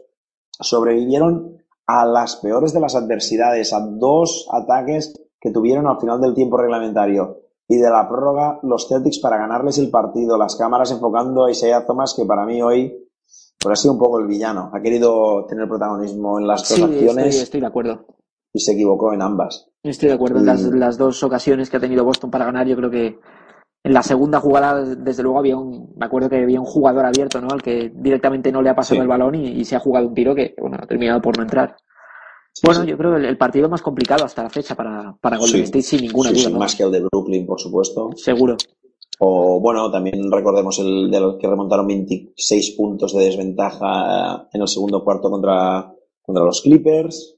[0.61, 1.62] Sobrevivieron
[2.01, 6.57] a las peores de las adversidades, a dos ataques que tuvieron al final del tiempo
[6.57, 7.39] reglamentario
[7.69, 10.39] y de la prórroga los Celtics para ganarles el partido.
[10.39, 12.97] Las cámaras enfocando a Isaiah Thomas, que para mí hoy
[13.61, 14.71] pues, ha sido un poco el villano.
[14.73, 18.07] Ha querido tener protagonismo en las dos Sí, acciones estoy, estoy de acuerdo.
[18.55, 19.69] y se equivocó en ambas.
[19.83, 20.75] Estoy de acuerdo en las, Mm.
[20.77, 22.67] las dos ocasiones que ha tenido Boston para ganar.
[22.67, 23.19] Yo creo que
[23.85, 27.41] en la segunda jugada, desde luego, había un, me acuerdo que había un jugador abierto,
[27.41, 27.49] ¿no?
[27.51, 29.03] Al que directamente no le ha pasado Sí.
[29.03, 31.43] el balón y, y se ha jugado un tiro que, bueno, ha terminado por no
[31.43, 31.77] entrar.
[32.65, 35.63] bueno, yo creo el, el partido más complicado hasta la fecha para, para Golden.
[35.65, 36.51] State, sin ninguna duda.
[36.51, 36.59] ¿no?
[36.59, 38.11] más que el de Brooklyn, por supuesto.
[38.15, 38.57] Seguro.
[39.19, 44.69] O bueno, también recordemos el de los que remontaron 26 puntos de desventaja en el
[44.69, 47.37] segundo cuarto contra, contra los Clippers.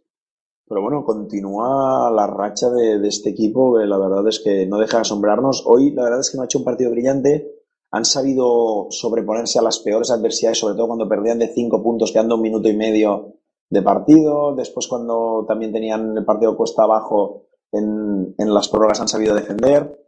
[0.67, 4.97] Pero bueno, continúa la racha de, este equipo, que la verdad es que no deja
[4.99, 5.63] de asombrarnos.
[5.67, 7.51] Hoy la verdad es que no ha hecho un partido brillante.
[7.91, 12.37] Han sabido sobreponerse a las peores adversidades, sobre todo cuando perdían de 5 puntos, quedando
[12.37, 13.35] un minuto y medio
[13.69, 14.55] de partido.
[14.55, 20.01] Después cuando también tenían el partido cuesta abajo en, las prórrogas han sabido defender.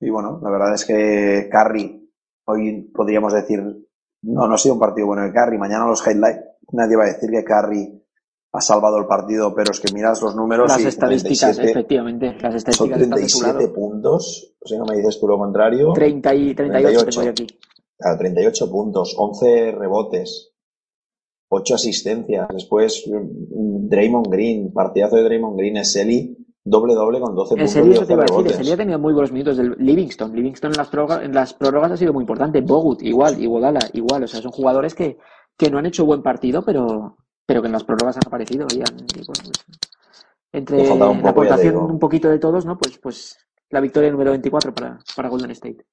[0.00, 2.10] Y bueno, la verdad es que Curry,
[2.46, 3.60] hoy podríamos decir,
[4.22, 5.58] no, no ha sido un partido bueno de Curry.
[5.58, 8.00] Mañana los highlights, nadie va a decir que Curry
[8.52, 12.26] ha salvado el partido, pero es que miras los números Las y estadísticas, 37 efectivamente.
[12.40, 13.58] Las son estadísticas están lado.
[13.58, 14.54] 37 puntos.
[14.60, 15.92] O sea, no me dices tú lo contrario.
[15.92, 17.46] 30 y 38 tengo yo aquí.
[17.96, 20.52] Claro, 38 puntos, 11 rebotes,
[21.48, 22.48] 8 asistencias.
[22.52, 27.76] Después, mm, Draymond Green, partidazo de Draymond Green, Eseli, doble doble con 12 El puntos
[27.76, 30.34] y eso te 12 iba a decir, ha tenido muy buenos minutos del Livingston.
[30.34, 32.62] Livingston en las, prórrogas, en las prórrogas ha sido muy importante.
[32.62, 34.24] Bogut, igual, Iguodala, igual.
[34.24, 35.18] O sea, son jugadores que,
[35.56, 37.16] que no han hecho buen partido, pero,
[37.50, 38.68] pero que en las prórrogas han aparecido.
[38.72, 39.64] Y han- y bueno, pues,
[40.52, 42.78] entre un la aportación un poquito de todos, ¿no?
[42.78, 43.38] Pues, pues
[43.70, 45.84] la victoria número 24 para, para Golden State.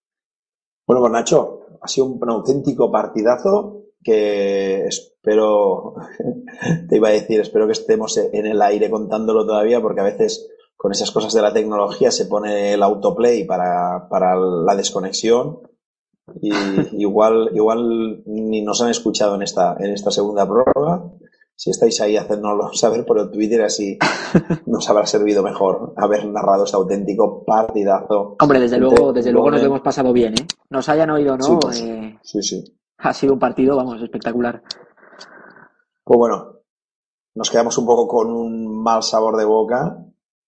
[0.85, 5.95] Bueno, pues Nacho, ha sido un auténtico partidazo que espero,
[6.89, 10.47] te iba a decir, espero que estemos en el aire contándolo todavía porque a veces
[10.75, 15.61] con esas cosas de la tecnología se pone el autoplay para, para la desconexión
[16.39, 16.51] y
[17.01, 21.03] igual, igual ni nos han escuchado en esta, en esta segunda prórroga.
[21.57, 23.97] Si estáis ahí, hacednoslo saber por el Twitter, así
[24.67, 28.35] nos habrá servido mejor haber narrado este auténtico partidazo.
[28.39, 30.45] Hombre, desde luego, desde luego nos lo hemos pasado bien, ¿eh?
[30.69, 32.63] Nos hayan oído no, Sí, pues, eh, sí, sí.
[32.99, 34.61] ha sido un partido, vamos, espectacular.
[36.03, 36.59] Pues bueno,
[37.33, 39.97] nos quedamos un poco con un mal sabor de boca,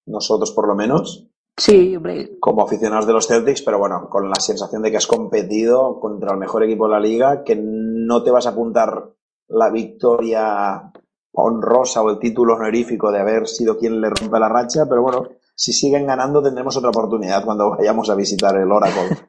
[0.05, 1.25] nosotros por lo menos,
[1.57, 5.07] Sí, hombre, como aficionados de los Celtics, pero bueno, con la sensación de que has
[5.07, 9.09] competido contra el mejor equipo de la liga, que no te vas a apuntar
[9.49, 10.91] la victoria
[11.33, 15.29] honrosa o el título honorífico de haber sido quien le rompe la racha, pero bueno,
[15.55, 19.17] si siguen ganando tendremos otra oportunidad cuando vayamos a visitar el Oracle.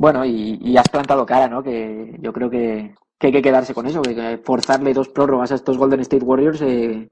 [0.00, 1.60] Bueno, y, has plantado cara, ¿no?
[1.60, 5.56] Que yo creo que, que hay que quedarse con eso, que, forzarle dos prórrogas a
[5.56, 7.10] estos Golden State Warriors eh,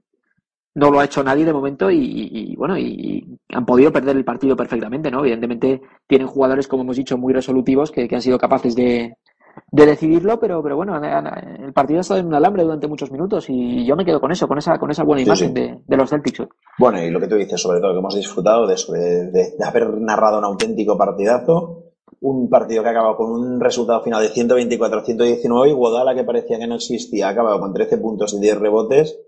[0.73, 4.55] no lo ha hecho nadie de momento y, bueno, y, han podido perder el partido
[4.55, 5.19] perfectamente, ¿no?
[5.19, 9.17] Evidentemente tienen jugadores, como hemos dicho, muy resolutivos que han sido capaces de,
[9.71, 13.45] de decidirlo, pero, pero bueno, el partido ha estado en un alambre durante muchos minutos
[13.49, 15.53] y yo me quedo con eso, con esa, con esa buena Sí, imagen sí.
[15.53, 16.43] De, de los Celtics.
[16.79, 19.55] Bueno, y lo que tú dices, sobre todo, que hemos disfrutado de eso, de, de-
[19.57, 21.83] de haber narrado un auténtico partidazo,
[22.21, 26.57] un partido que ha acabado con un resultado final de 124-119 y Guadala, que parecía
[26.57, 29.19] que no existía, ha acabado con 13 puntos y 10 rebotes.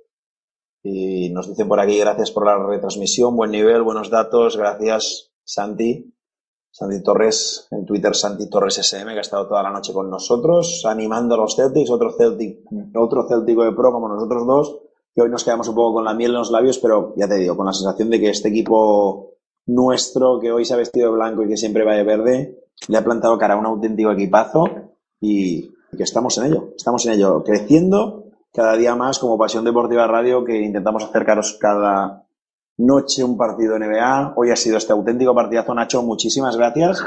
[0.83, 6.13] Y nos dicen por aquí, gracias por la retransmisión, buen nivel, buenos datos, gracias Santi.
[6.79, 10.85] Santi Torres, en Twitter Santi Torres SM, que ha estado toda la noche con nosotros,
[10.85, 12.59] animando a los Celtics, otro Celtic,
[12.95, 14.79] otro Céltico de pro como nosotros dos,
[15.13, 17.35] que hoy nos quedamos un poco con la miel en los labios, pero ya te
[17.35, 19.33] digo, con la sensación de que este equipo
[19.65, 22.97] nuestro, que hoy se ha vestido de blanco y que siempre va de verde, le
[22.97, 24.63] ha plantado cara a un auténtico equipazo
[25.19, 29.65] y, y que estamos en ello, estamos en ello, creciendo cada día más como Pasión
[29.65, 32.23] Deportiva Radio, que intentamos acercaros cada
[32.79, 34.33] noche un partido NBA.
[34.35, 37.03] Hoy ha sido este auténtico partidazo, Nacho, muchísimas gracias.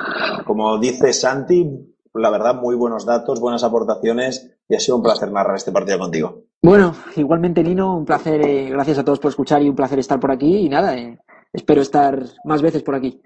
[0.47, 1.67] Como dice Santi,
[2.15, 5.99] la verdad, muy buenos datos, buenas aportaciones y ha sido un placer narrar este partido
[5.99, 6.45] contigo.
[6.63, 10.21] Bueno, igualmente Nino, un placer, eh, gracias a todos por escuchar y un placer estar
[10.21, 11.19] por aquí y nada, eh,
[11.53, 13.21] espero estar más veces por aquí.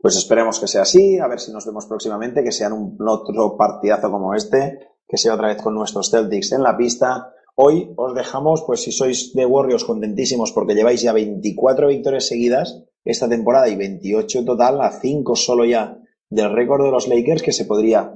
[0.00, 3.56] Pues esperemos que sea así, a ver si nos vemos próximamente, que sean un otro
[3.56, 4.78] partidazo como este,
[5.08, 7.32] que sea otra vez con nuestros Celtics en la pista.
[7.60, 12.84] Hoy os dejamos, pues si sois de Warriors contentísimos porque lleváis ya 24 victorias seguidas
[13.04, 15.98] esta temporada y 28 total, a 5 solo ya
[16.30, 18.14] del récord de los Lakers que se podría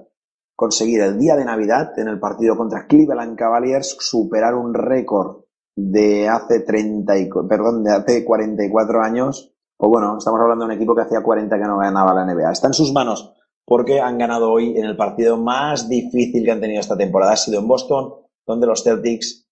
[0.55, 5.39] conseguir el día de Navidad en el partido contra Cleveland Cavaliers, superar un récord
[5.75, 9.53] de hace 30 y, perdón, de hace 44 años.
[9.77, 12.53] Pues bueno, estamos hablando de un equipo que hacía 40 que no ganaba la NBA.
[12.53, 13.33] Está en sus manos
[13.65, 17.33] porque han ganado hoy en el partido más difícil que han tenido esta temporada.
[17.33, 19.47] Ha sido en Boston, donde los Celtics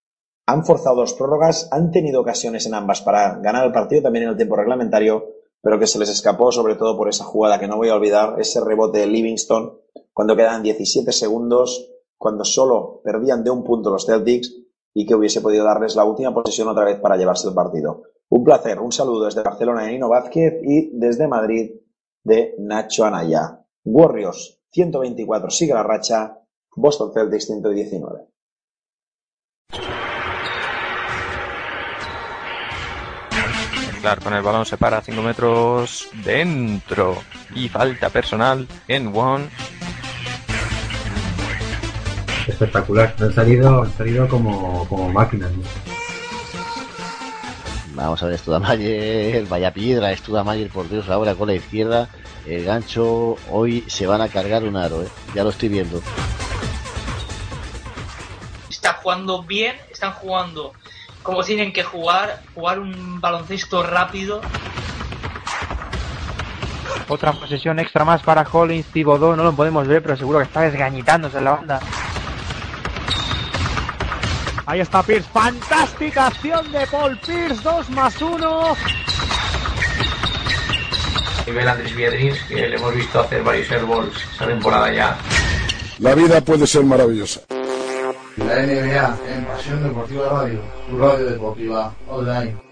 [0.47, 4.31] han forzado dos prórrogas, han tenido ocasiones en ambas para ganar el partido también en
[4.31, 5.29] el tiempo reglamentario,
[5.63, 8.41] pero que se les escapó sobre todo por esa jugada que no voy a olvidar,
[8.41, 9.79] ese rebote de Livingston,
[10.13, 14.55] cuando quedan 17 segundos, cuando solo perdían de un punto los Celtics
[14.93, 18.03] y que hubiese podido darles la última posesión otra vez para llevarse el partido.
[18.29, 21.73] Un placer, un saludo desde Barcelona de Nino Vázquez y desde Madrid
[22.25, 23.65] de Nacho Anaya.
[23.85, 26.39] Warriors 124 sigue la racha,
[26.77, 28.29] Boston Celtics 119.
[34.01, 37.19] Clark con el balón se para 5 metros dentro
[37.55, 39.49] y falta personal en One.
[42.47, 45.53] Espectacular, han salido, han salido como, como máquinas.
[45.53, 45.63] ¿no?
[47.95, 52.09] Vamos a ver Studamayer, vaya piedra, Studamayer, por Dios, ahora con la izquierda,
[52.47, 55.09] el gancho, hoy se van a cargar un aro, ¿eh?
[55.35, 56.01] ya lo estoy viendo.
[58.71, 60.73] está jugando bien, están jugando
[61.23, 64.41] como tienen que jugar, jugar un baloncesto rápido.
[67.09, 70.63] Otra posesión extra más para Collins, Thibodeau, no lo podemos ver, pero seguro que está
[70.63, 71.81] desgañitándose en la banda.
[74.67, 75.29] Ahí está Pierce.
[75.33, 77.61] Fantástica acción de Paul Pierce.
[77.63, 78.77] 2 más 1.
[81.47, 85.19] nivel Andrés Biedrins, que le hemos visto hacer varios airballs esta temporada ya.
[85.99, 87.41] La vida puede ser maravillosa.
[88.47, 92.70] La NBA en Pasión Deportiva Radio, tu radio deportiva online.